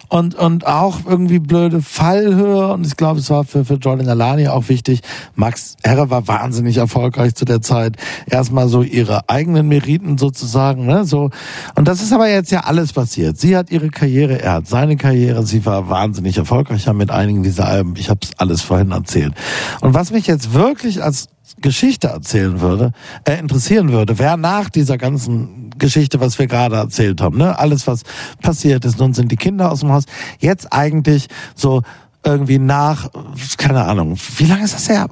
und, 0.07 0.35
und 0.35 0.65
auch 0.65 0.99
irgendwie 1.05 1.39
blöde 1.39 1.81
Fallhöhe. 1.81 2.71
Und 2.71 2.87
ich 2.87 2.95
glaube, 2.95 3.19
es 3.19 3.29
war 3.29 3.43
für, 3.43 3.65
für 3.65 3.75
Jordan 3.75 4.07
Alani 4.07 4.47
auch 4.47 4.69
wichtig. 4.69 5.01
Max 5.35 5.75
Herre 5.83 6.09
war 6.09 6.27
wahnsinnig 6.27 6.77
erfolgreich 6.77 7.35
zu 7.35 7.43
der 7.43 7.61
Zeit. 7.61 7.97
Erstmal 8.29 8.69
so 8.69 8.81
ihre 8.81 9.29
eigenen 9.29 9.67
Meriten 9.67 10.17
sozusagen, 10.17 10.85
ne, 10.85 11.03
so. 11.05 11.31
Und 11.75 11.87
das 11.87 12.01
ist 12.01 12.13
aber 12.13 12.29
jetzt 12.29 12.51
ja 12.51 12.61
alles 12.61 12.93
passiert. 12.93 13.37
Sie 13.37 13.57
hat 13.57 13.69
ihre 13.71 13.89
Karriere, 14.03 14.41
er 14.41 14.51
hat 14.51 14.67
seine 14.67 14.97
Karriere, 14.97 15.45
sie 15.45 15.65
war 15.65 15.87
wahnsinnig 15.87 16.37
erfolgreich 16.37 16.91
mit 16.91 17.09
einigen 17.09 17.41
dieser 17.41 17.69
Alben. 17.69 17.93
Ich 17.95 18.09
habe 18.09 18.19
es 18.21 18.31
alles 18.37 18.61
vorhin 18.61 18.91
erzählt. 18.91 19.33
Und 19.79 19.93
was 19.93 20.11
mich 20.11 20.27
jetzt 20.27 20.53
wirklich 20.53 21.01
als 21.01 21.29
Geschichte 21.61 22.09
erzählen 22.09 22.59
würde, 22.59 22.91
äh, 23.23 23.39
interessieren 23.39 23.93
würde, 23.93 24.19
wäre 24.19 24.37
nach 24.37 24.69
dieser 24.69 24.97
ganzen 24.97 25.69
Geschichte, 25.77 26.19
was 26.19 26.37
wir 26.37 26.47
gerade 26.47 26.75
erzählt 26.75 27.21
haben, 27.21 27.37
ne, 27.37 27.57
alles 27.57 27.87
was 27.87 28.01
passiert 28.41 28.83
ist, 28.83 28.99
nun 28.99 29.13
sind 29.13 29.31
die 29.31 29.37
Kinder 29.37 29.71
aus 29.71 29.79
dem 29.79 29.93
Haus, 29.93 30.03
jetzt 30.39 30.73
eigentlich 30.73 31.27
so 31.55 31.81
irgendwie 32.25 32.59
nach, 32.59 33.09
keine 33.55 33.85
Ahnung, 33.85 34.17
wie 34.35 34.45
lange 34.45 34.65
ist 34.65 34.75
das 34.75 34.89
her? 34.89 35.07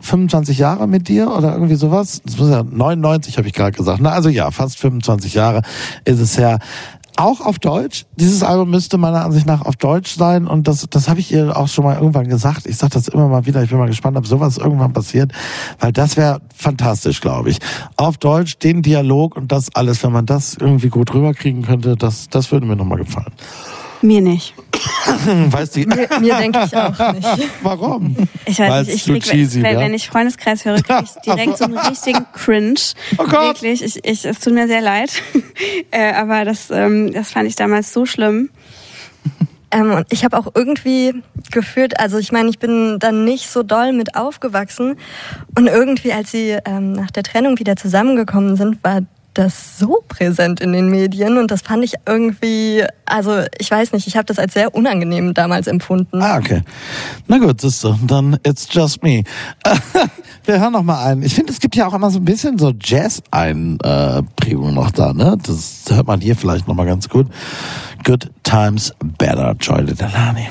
25 0.00 0.58
Jahre 0.58 0.88
mit 0.88 1.06
dir 1.06 1.30
oder 1.30 1.52
irgendwie 1.52 1.76
sowas? 1.76 2.22
Das 2.24 2.36
muss 2.38 2.50
ja 2.50 2.64
99 2.64 3.38
habe 3.38 3.46
ich 3.46 3.54
gerade 3.54 3.70
gesagt. 3.70 4.00
Na, 4.02 4.10
also 4.10 4.28
ja, 4.28 4.50
fast 4.50 4.80
25 4.80 5.34
Jahre 5.34 5.62
ist 6.04 6.18
es 6.18 6.36
her 6.36 6.58
auch 7.16 7.40
auf 7.40 7.58
Deutsch. 7.58 8.06
Dieses 8.16 8.42
Album 8.42 8.70
müsste 8.70 8.98
meiner 8.98 9.24
Ansicht 9.24 9.46
nach 9.46 9.62
auf 9.62 9.76
Deutsch 9.76 10.16
sein 10.16 10.46
und 10.46 10.68
das, 10.68 10.86
das 10.90 11.08
habe 11.08 11.20
ich 11.20 11.32
ihr 11.32 11.56
auch 11.56 11.68
schon 11.68 11.84
mal 11.84 11.96
irgendwann 11.96 12.28
gesagt. 12.28 12.66
Ich 12.66 12.76
sage 12.76 12.94
das 12.94 13.08
immer 13.08 13.28
mal 13.28 13.46
wieder. 13.46 13.62
Ich 13.62 13.70
bin 13.70 13.78
mal 13.78 13.86
gespannt, 13.86 14.16
ob 14.16 14.26
sowas 14.26 14.58
irgendwann 14.58 14.92
passiert, 14.92 15.32
weil 15.78 15.92
das 15.92 16.16
wäre 16.16 16.40
fantastisch, 16.54 17.20
glaube 17.20 17.50
ich. 17.50 17.58
Auf 17.96 18.18
Deutsch 18.18 18.58
den 18.58 18.82
Dialog 18.82 19.36
und 19.36 19.52
das 19.52 19.74
alles, 19.74 20.02
wenn 20.02 20.12
man 20.12 20.26
das 20.26 20.54
irgendwie 20.54 20.88
gut 20.88 21.12
rüberkriegen 21.12 21.62
könnte, 21.62 21.96
das, 21.96 22.28
das 22.28 22.50
würde 22.52 22.66
mir 22.66 22.76
nochmal 22.76 22.98
gefallen. 22.98 23.32
Mir 24.02 24.20
nicht. 24.20 24.54
weißt 25.26 25.76
du? 25.76 25.80
Mir, 25.80 26.08
mir 26.20 26.34
denke 26.36 26.64
ich 26.66 26.76
auch 26.76 27.12
nicht. 27.14 27.48
Warum? 27.62 28.16
Ich 28.44 28.58
weiß 28.58 28.86
nicht, 28.86 28.96
ich 28.96 29.04
krieg, 29.04 29.22
cheesy, 29.22 29.60
ja? 29.60 29.78
wenn 29.78 29.94
ich 29.94 30.08
Freundeskreis 30.08 30.64
höre, 30.64 30.82
kriege 30.82 31.04
ich 31.04 31.10
direkt 31.24 31.58
so 31.58 31.64
einen 31.64 31.78
richtigen 31.78 32.26
Cringe. 32.32 32.80
Oh 33.18 33.24
Gott. 33.24 33.62
Wirklich, 33.62 33.82
ich, 33.82 34.04
ich, 34.04 34.24
es 34.24 34.40
tut 34.40 34.54
mir 34.54 34.66
sehr 34.66 34.80
leid. 34.80 35.12
äh, 35.90 36.12
aber 36.12 36.44
das, 36.44 36.70
ähm, 36.70 37.12
das 37.12 37.30
fand 37.30 37.48
ich 37.48 37.56
damals 37.56 37.92
so 37.92 38.06
schlimm. 38.06 38.50
Ähm, 39.70 39.92
und 39.92 40.06
ich 40.10 40.24
habe 40.24 40.36
auch 40.36 40.48
irgendwie 40.54 41.14
gefühlt, 41.50 41.98
also 41.98 42.18
ich 42.18 42.32
meine, 42.32 42.50
ich 42.50 42.58
bin 42.58 42.98
dann 42.98 43.24
nicht 43.24 43.48
so 43.48 43.62
doll 43.62 43.92
mit 43.92 44.16
aufgewachsen. 44.16 44.96
Und 45.56 45.66
irgendwie, 45.66 46.12
als 46.12 46.30
sie 46.32 46.58
ähm, 46.64 46.92
nach 46.92 47.10
der 47.10 47.22
Trennung 47.22 47.58
wieder 47.58 47.76
zusammengekommen 47.76 48.56
sind, 48.56 48.82
war 48.82 49.02
das 49.34 49.78
so 49.78 50.02
präsent 50.08 50.60
in 50.60 50.72
den 50.72 50.88
Medien 50.90 51.38
und 51.38 51.50
das 51.50 51.62
fand 51.62 51.84
ich 51.84 51.94
irgendwie, 52.06 52.84
also 53.06 53.42
ich 53.58 53.70
weiß 53.70 53.92
nicht, 53.92 54.06
ich 54.06 54.16
habe 54.16 54.26
das 54.26 54.38
als 54.38 54.54
sehr 54.54 54.74
unangenehm 54.74 55.34
damals 55.34 55.66
empfunden. 55.66 56.20
Ah, 56.22 56.38
okay. 56.38 56.62
Na 57.28 57.38
gut, 57.38 57.60
siehst 57.60 57.84
du, 57.84 57.96
dann 58.06 58.38
it's 58.46 58.66
just 58.70 59.02
me. 59.02 59.22
Wir 60.44 60.60
hören 60.60 60.72
noch 60.72 60.82
mal 60.82 61.04
ein. 61.04 61.22
Ich 61.22 61.34
finde, 61.34 61.52
es 61.52 61.60
gibt 61.60 61.76
ja 61.76 61.86
auch 61.86 61.94
immer 61.94 62.10
so 62.10 62.18
ein 62.18 62.24
bisschen 62.24 62.58
so 62.58 62.72
Jazz-Einprägung 62.78 64.74
noch 64.74 64.90
da, 64.90 65.12
ne? 65.12 65.38
Das 65.42 65.84
hört 65.88 66.08
man 66.08 66.20
hier 66.20 66.34
vielleicht 66.34 66.66
noch 66.66 66.74
mal 66.74 66.86
ganz 66.86 67.08
gut. 67.08 67.28
Good 68.04 68.30
Times 68.42 68.92
Better, 69.18 69.54
Joy 69.60 69.84
Delani. 69.84 70.48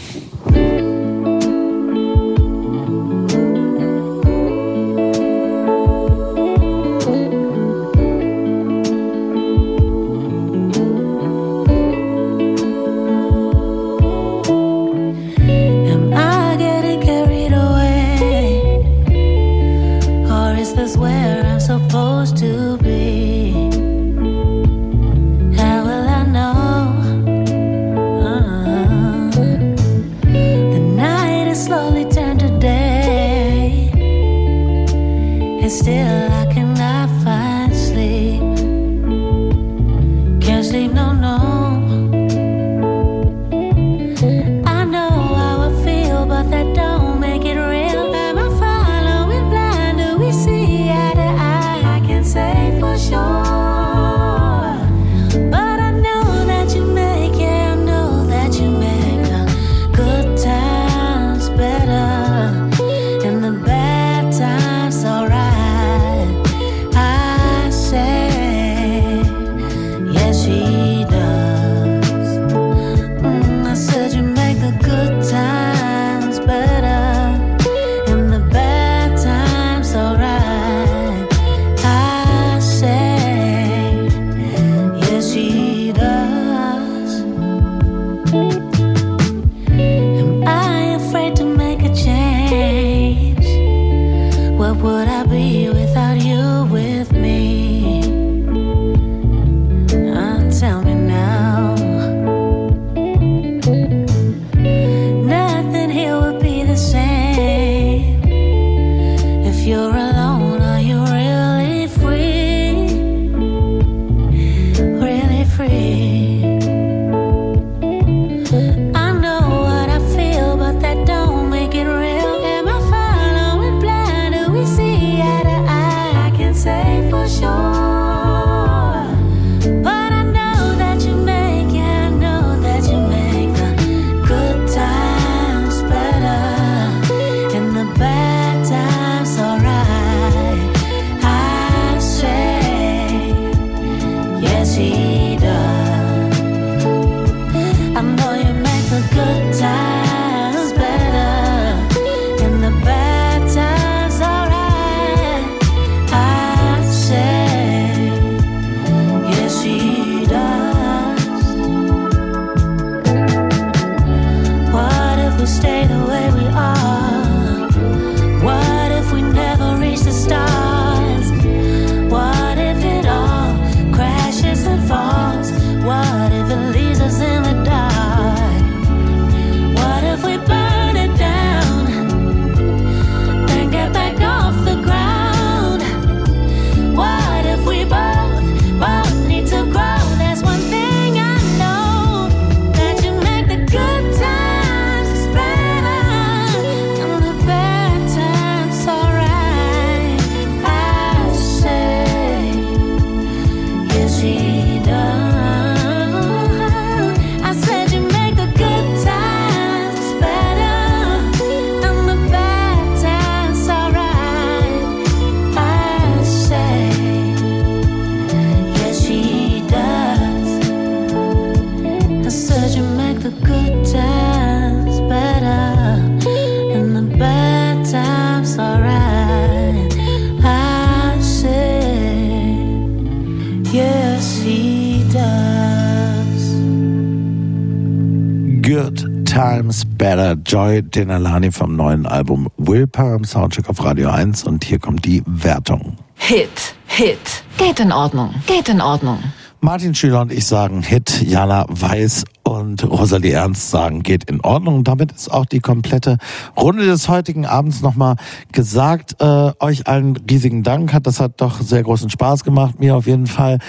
Better 240.71 240.75
Joy 240.75 240.81
Denalani 240.83 241.51
vom 241.51 241.75
neuen 241.75 242.05
Album 242.05 242.49
Wilper 242.57 243.15
im 243.15 243.25
Soundcheck 243.25 243.67
auf 243.67 243.83
Radio 243.83 244.09
1 244.09 244.45
und 244.45 244.63
hier 244.63 244.79
kommt 244.79 245.03
die 245.05 245.21
Wertung. 245.25 245.97
Hit, 246.15 246.75
Hit. 246.87 247.43
Geht 247.57 247.79
in 247.81 247.91
Ordnung, 247.91 248.33
geht 248.47 248.69
in 248.69 248.79
Ordnung. 248.79 249.19
Martin 249.59 249.93
Schüler 249.93 250.21
und 250.21 250.31
ich 250.31 250.47
sagen 250.47 250.81
Hit, 250.81 251.21
Jana 251.21 251.65
Weiß 251.69 252.23
und 252.41 252.83
Rosalie 252.83 253.33
Ernst 253.33 253.69
sagen, 253.69 254.01
geht 254.01 254.23
in 254.23 254.41
Ordnung. 254.41 254.77
Und 254.77 254.87
damit 254.87 255.11
ist 255.11 255.31
auch 255.31 255.45
die 255.45 255.59
komplette 255.59 256.17
Runde 256.57 256.85
des 256.85 257.07
heutigen 257.07 257.45
Abends 257.45 257.81
nochmal 257.81 258.15
gesagt. 258.51 259.17
Äh, 259.21 259.51
euch 259.59 259.87
allen 259.87 260.17
riesigen 260.29 260.63
Dank. 260.63 260.93
Hat, 260.93 261.05
das 261.05 261.19
hat 261.19 261.39
doch 261.41 261.61
sehr 261.61 261.83
großen 261.83 262.09
Spaß 262.09 262.43
gemacht. 262.43 262.79
Mir 262.79 262.95
auf 262.95 263.05
jeden 263.05 263.27
Fall. 263.27 263.59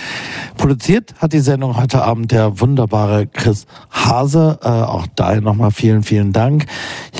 Produziert 0.57 1.15
hat 1.19 1.35
die 1.35 1.41
Sendung 1.41 1.77
heute 1.77 2.03
Abend 2.03 2.33
der 2.33 2.59
wunderbare 2.61 3.27
Chris 3.27 3.66
Hase. 3.91 4.59
Äh, 4.62 4.69
auch 4.69 5.07
da 5.15 5.39
nochmal 5.41 5.73
vielen, 5.73 6.03
vielen 6.03 6.33
Dank. 6.33 6.65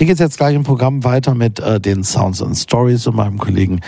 Hier 0.03 0.09
geht's 0.09 0.19
jetzt 0.19 0.39
gleich 0.39 0.57
im 0.57 0.65
Programm 0.65 1.05
weiter 1.05 1.33
mit 1.33 1.61
äh, 1.61 1.79
den 1.79 2.03
Sounds 2.03 2.43
and 2.43 2.57
Stories 2.57 3.07
und 3.07 3.15
meinem 3.15 3.39
Kollegen 3.39 3.83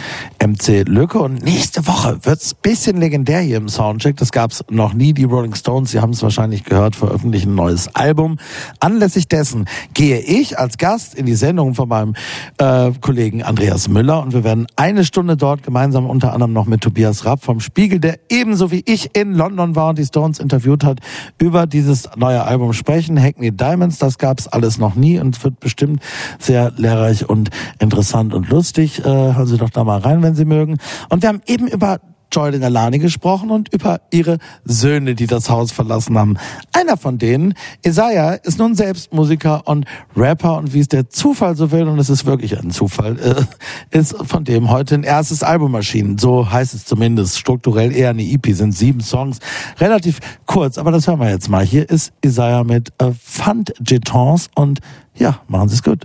MC 0.46 0.86
Lücke. 0.86 1.18
Und 1.18 1.42
nächste 1.42 1.86
Woche 1.86 2.18
wird's 2.22 2.54
bisschen 2.54 2.98
legendär 2.98 3.40
hier 3.40 3.56
im 3.56 3.68
Soundcheck. 3.68 4.16
Das 4.16 4.32
gab's 4.32 4.64
noch 4.70 4.92
nie. 4.92 5.12
Die 5.12 5.24
Rolling 5.24 5.54
Stones, 5.54 5.90
Sie 5.90 6.00
haben 6.00 6.10
es 6.10 6.22
wahrscheinlich 6.22 6.64
gehört, 6.64 6.96
veröffentlichen 6.96 7.54
neues 7.54 7.94
Album. 7.94 8.38
Anlässlich 8.80 9.28
dessen 9.28 9.66
gehe 9.94 10.18
ich 10.20 10.58
als 10.58 10.78
Gast 10.78 11.14
in 11.14 11.26
die 11.26 11.34
Sendung 11.34 11.74
von 11.74 11.88
meinem 11.88 12.14
äh, 12.58 12.92
Kollegen 13.00 13.42
Andreas 13.42 13.88
Müller 13.88 14.22
und 14.22 14.32
wir 14.32 14.44
werden 14.44 14.66
eine 14.76 15.04
Stunde 15.04 15.36
dort 15.36 15.62
gemeinsam 15.62 16.08
unter 16.08 16.32
anderem 16.32 16.52
noch 16.52 16.66
mit 16.66 16.82
Tobias 16.82 17.24
Rapp 17.24 17.42
vom 17.42 17.60
Spiegel, 17.60 17.98
der 17.98 18.18
ebenso 18.28 18.70
wie 18.70 18.82
ich 18.86 19.16
in 19.16 19.32
London 19.32 19.76
war 19.76 19.90
und 19.90 19.98
die 19.98 20.04
Stones 20.04 20.38
interviewt 20.38 20.84
hat, 20.84 21.00
über 21.38 21.66
dieses 21.66 22.08
neue 22.16 22.44
Album 22.44 22.72
sprechen. 22.72 23.20
Hackney 23.20 23.50
Diamonds, 23.50 23.98
das 23.98 24.18
gab's 24.18 24.46
alles 24.48 24.78
noch 24.78 24.94
nie 24.94 25.18
und 25.18 25.42
wird 25.42 25.60
bestimmt 25.60 26.02
sehr 26.38 26.72
lehrreich 26.76 27.28
und 27.28 27.50
interessant 27.78 28.34
und 28.34 28.48
lustig. 28.50 29.00
Äh, 29.00 29.04
hören 29.04 29.46
Sie 29.46 29.56
doch 29.56 29.70
da 29.70 29.84
mal 29.84 30.00
rein, 30.00 30.22
wenn 30.22 30.33
Sie 30.34 30.44
mögen. 30.44 30.78
Und 31.08 31.22
wir 31.22 31.28
haben 31.28 31.42
eben 31.46 31.66
über 31.66 32.00
Joy 32.34 32.50
Denalani 32.50 32.98
gesprochen 32.98 33.50
und 33.50 33.72
über 33.72 34.00
ihre 34.10 34.38
Söhne, 34.64 35.14
die 35.14 35.28
das 35.28 35.50
Haus 35.50 35.70
verlassen 35.70 36.18
haben. 36.18 36.36
Einer 36.72 36.96
von 36.96 37.18
denen, 37.18 37.54
Isaiah, 37.86 38.34
ist 38.34 38.58
nun 38.58 38.74
selbst 38.74 39.12
Musiker 39.12 39.62
und 39.68 39.84
Rapper 40.16 40.58
und 40.58 40.74
wie 40.74 40.80
es 40.80 40.88
der 40.88 41.08
Zufall 41.08 41.56
so 41.56 41.70
will, 41.70 41.86
und 41.86 41.98
es 42.00 42.10
ist 42.10 42.26
wirklich 42.26 42.58
ein 42.58 42.72
Zufall, 42.72 43.18
äh, 43.92 43.96
ist 43.96 44.16
von 44.26 44.44
dem 44.44 44.70
heute 44.70 44.96
ein 44.96 45.04
erstes 45.04 45.44
Album 45.44 45.74
erschienen. 45.74 46.18
So 46.18 46.50
heißt 46.50 46.74
es 46.74 46.84
zumindest. 46.84 47.38
Strukturell 47.38 47.92
eher 47.92 48.10
eine 48.10 48.24
EP, 48.24 48.52
sind 48.52 48.72
sieben 48.72 49.00
Songs. 49.00 49.38
Relativ 49.78 50.18
kurz, 50.44 50.76
aber 50.76 50.90
das 50.90 51.06
hören 51.06 51.20
wir 51.20 51.30
jetzt 51.30 51.48
mal. 51.48 51.64
Hier 51.64 51.88
ist 51.88 52.12
Isaiah 52.24 52.64
mit 52.64 52.92
äh, 52.98 53.12
Fund 53.22 53.72
Jetons 53.86 54.50
und 54.56 54.80
ja, 55.14 55.40
machen 55.46 55.68
Sie 55.68 55.76
es 55.76 55.82
gut. 55.84 56.04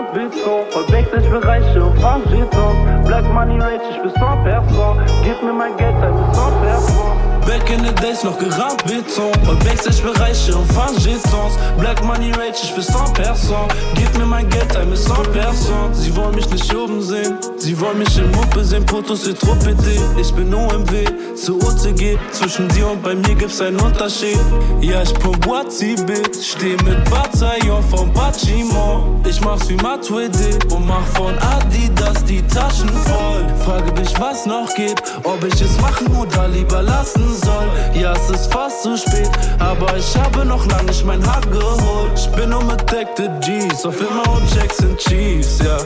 Noch 0.00 0.12
gerannt 0.12 0.34
wie 0.34 0.38
Zoo 0.38 0.64
Voll 0.70 0.84
Backstage-Bereiche 0.90 1.84
und 1.84 1.98
fahren 2.00 2.22
Jetons 2.30 3.06
Black 3.06 3.24
Money 3.32 3.58
Rage, 3.58 3.82
ich 3.90 4.02
bin 4.02 4.14
100 4.14 4.44
Person 4.44 4.98
Gib 5.22 5.42
mir 5.42 5.52
mein 5.52 5.76
Geld, 5.76 5.94
ein 5.96 6.14
bis 6.14 6.38
100 6.38 6.62
Person 6.62 7.09
Back 7.46 7.70
in 7.70 7.84
the 7.84 7.92
days 7.94 8.22
noch 8.22 8.38
gerannt 8.38 8.82
wie 8.86 9.02
Zoo 9.08 9.32
Voll 9.44 9.56
Backstage-Bereiche 9.56 10.56
und 10.56 10.70
fahren 10.72 10.96
Jetons 10.98 11.54
Black 11.78 12.04
Money 12.04 12.30
Rage, 12.32 12.60
ich 12.62 12.74
bin 12.74 12.84
100 12.84 13.14
Person 13.14 13.68
Gib 13.94 14.18
mir 14.18 14.26
mein 14.26 14.48
Geld, 14.48 14.76
ein 14.76 14.90
bis 14.90 15.10
100 15.10 15.32
Person 15.32 15.94
Sie 15.94 16.14
wollen 16.16 16.34
mich 16.34 16.48
nicht 16.50 16.74
oben 16.74 17.02
sehen. 17.02 17.38
Sie 17.56 17.78
wollen 17.80 17.98
mich 17.98 18.16
in 18.16 18.30
Muppe 18.30 18.64
sehen, 18.64 18.86
Fotos 18.86 19.26
wie 19.26 19.34
Truppe 19.34 19.74
Ich 20.20 20.32
bin 20.34 20.52
OMW, 20.52 21.04
zu 21.34 21.56
OTG 21.56 22.18
Zwischen 22.32 22.68
dir 22.68 22.88
und 22.88 23.02
bei 23.02 23.14
mir 23.14 23.34
gibt's 23.34 23.60
einen 23.60 23.80
Unterschied. 23.80 24.38
Ja, 24.80 25.02
ich 25.02 25.14
pump 25.14 25.46
Wazi-Bit 25.46 26.36
Steh 26.36 26.76
mit 26.84 27.10
Bataillon 27.10 27.82
vom 27.84 28.12
Bachimon 28.12 29.22
Ich 29.26 29.40
mach's 29.40 29.68
wie 29.68 29.76
Matuede 29.76 30.58
Und 30.70 30.86
mach 30.86 31.06
von 31.14 31.36
Adidas 31.38 32.24
die 32.24 32.42
Taschen 32.46 32.88
voll. 32.88 33.46
Frage 33.64 33.92
mich, 33.92 34.12
was 34.20 34.46
noch 34.46 34.72
geht. 34.74 35.02
Ob 35.24 35.42
ich 35.44 35.60
es 35.60 35.78
machen 35.80 36.06
oder 36.16 36.48
lieber 36.48 36.82
lassen 36.82 37.29
soll. 37.34 37.68
Ja, 37.94 38.12
es 38.12 38.30
ist 38.30 38.52
fast 38.52 38.82
zu 38.82 38.96
spät 38.96 39.30
Aber 39.58 39.96
ich 39.96 40.16
habe 40.16 40.44
noch 40.44 40.64
lange 40.66 40.84
nicht 40.84 41.04
mein 41.04 41.24
Haar 41.26 41.40
geholt. 41.42 42.12
Ich 42.14 42.28
bin 42.30 42.50
nur 42.50 42.64
mit 42.64 42.80
Deckte 42.90 43.30
G's. 43.40 43.84
Auf 43.84 44.00
immer 44.00 44.28
und 44.36 44.50
Checks 44.54 44.80
and 44.80 44.98
Chiefs, 44.98 45.58
ja. 45.58 45.76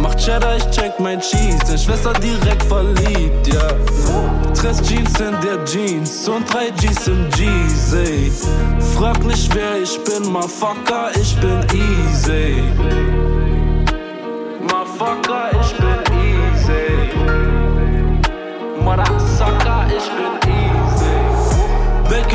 Macht 0.00 0.18
Cheddar, 0.18 0.56
ich 0.56 0.70
check 0.70 0.98
mein 0.98 1.20
Cheese. 1.20 1.58
Deine 1.66 1.78
Schwester 1.78 2.12
direkt 2.14 2.62
verliebt, 2.64 3.46
ja. 3.46 3.68
Dress 4.54 4.80
Jeans 4.82 5.20
in 5.20 5.36
der 5.42 5.64
Jeans 5.64 6.28
Und 6.28 6.52
drei 6.52 6.70
G's 6.70 7.06
im 7.06 7.28
G's, 7.30 7.92
ey. 7.92 8.32
Frag 8.96 9.22
nicht 9.24 9.54
wer 9.54 9.82
ich 9.82 9.98
bin, 10.04 10.32
Motherfucker, 10.32 11.10
ich 11.20 11.36
bin 11.40 11.60
easy. 11.72 12.62
Motherfucker, 14.62 15.50
ich 15.60 15.76
bin 15.76 15.98
easy. 16.18 16.84
Motherfucker, 18.82 19.63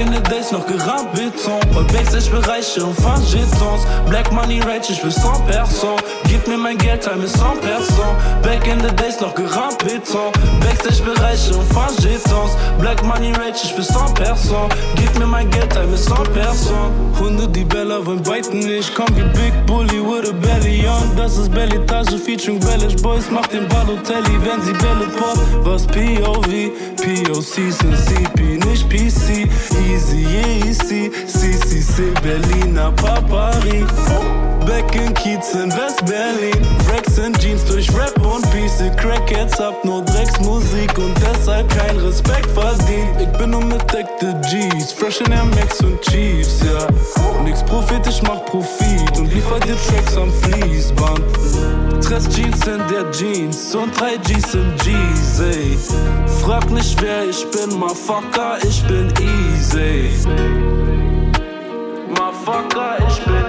days 0.06 0.52
noch 0.52 0.66
gerannt 0.66 1.12
Beton 1.14 1.60
Voll 1.74 1.84
Backstage-Bereiche 1.86 2.86
und 2.86 2.96
fahren 3.00 3.24
Jetons 3.26 3.86
Black 4.08 4.32
Money 4.32 4.60
Rage, 4.60 4.92
ich 4.92 5.04
will 5.04 5.14
100 5.14 5.48
Person 5.48 6.00
Gib 6.26 6.48
mir 6.48 6.58
mein 6.58 6.78
Geld, 6.78 7.04
teil 7.04 7.18
mit 7.18 7.34
100 7.34 7.62
Person 7.62 8.16
Back 8.42 8.66
in 8.68 8.80
the 8.80 8.96
days 8.96 9.20
noch 9.20 9.36
gerannt 9.36 9.78
Beton 9.80 10.32
Backstage-Bereiche 10.62 11.56
und 11.56 11.74
fahren 11.74 11.96
Jetons 12.00 12.56
Black 12.80 13.04
Money 13.04 13.32
Rage, 13.34 13.60
ich 13.64 13.78
will 13.78 13.86
100 13.88 14.14
Person 14.16 14.70
Gib 14.96 15.20
mir 15.20 15.26
mein 15.26 15.50
Geld, 15.52 15.72
teil 15.72 15.88
mit 15.88 16.00
100 16.00 16.34
Person 16.34 17.10
Hunde, 17.20 17.48
die 17.50 17.66
Bella 17.66 18.06
wollen 18.06 18.24
biten. 18.24 18.60
Nicht 18.60 18.96
Komm 18.96 19.08
wie 19.16 19.24
Big 19.38 19.54
Bully 19.66 20.00
with 20.02 20.30
a 20.30 20.34
belly 20.34 20.88
on 20.88 21.16
Das 21.18 21.38
ist 21.38 21.52
Belly 21.52 21.86
Tasche 21.86 22.18
featuring 22.18 22.60
Bellish 22.62 22.96
Boys. 23.02 23.30
Macht 23.30 23.52
den 23.52 23.68
Balotelli, 23.68 24.40
wenn 24.44 24.62
sie 24.62 24.72
Bälle 24.74 25.08
pop. 25.18 25.38
Was 25.66 25.86
POV, 25.86 26.72
POC 26.96 27.44
sind 27.44 27.98
CP, 27.98 28.58
nicht 28.66 28.90
PC 28.90 29.50
Easy, 29.90 30.22
easy, 30.68 31.10
CCC, 31.10 32.14
Berliner 32.22 32.92
Papari 32.92 33.82
Back 34.70 34.96
in 34.96 35.12
Kiez 35.16 35.56
in 35.56 35.72
West-Berlin 35.72 36.54
Rex 36.94 37.18
in 37.18 37.34
Jeans 37.40 37.66
durch 37.66 37.90
Rap 37.90 38.14
und 38.24 38.48
Peace 38.52 38.84
Crackheads 38.98 39.60
hab 39.60 39.84
nur 39.84 40.04
Drecksmusik 40.04 40.96
und 41.00 41.16
deshalb 41.18 41.68
kein 41.76 41.98
Respekt 41.98 42.46
verdient. 42.52 43.20
Ich 43.20 43.38
bin 43.40 43.50
nur 43.50 43.66
mit 43.66 43.82
deckte 43.92 44.40
G's, 44.44 44.92
fresh 44.92 45.22
in 45.22 45.32
Air 45.32 45.46
Max 45.46 45.82
und 45.82 46.00
Chiefs, 46.02 46.62
ja. 46.62 46.88
Nix 47.44 47.64
Profit, 47.64 48.06
ich 48.08 48.22
mach 48.22 48.46
Profit 48.46 49.18
und 49.18 49.34
liefer 49.34 49.60
dir 49.60 49.76
Tracks 49.88 50.16
am 50.16 50.32
Fließband. 50.32 51.24
Dress 52.06 52.30
Jeans 52.30 52.68
in 52.68 52.82
der 52.90 53.12
Jeans 53.12 53.74
und 53.74 54.00
drei 54.00 54.18
G's 54.18 54.54
im 54.54 54.76
G's, 54.78 55.40
ey. 55.40 55.80
Frag 56.44 56.70
nicht 56.70 57.02
wer 57.02 57.28
ich 57.28 57.44
bin, 57.50 57.76
Motherfucker, 57.76 58.60
ich 58.62 58.84
bin 58.84 59.12
easy. 59.20 60.12
Motherfucker, 62.10 62.98
ich 63.10 63.20
bin 63.26 63.49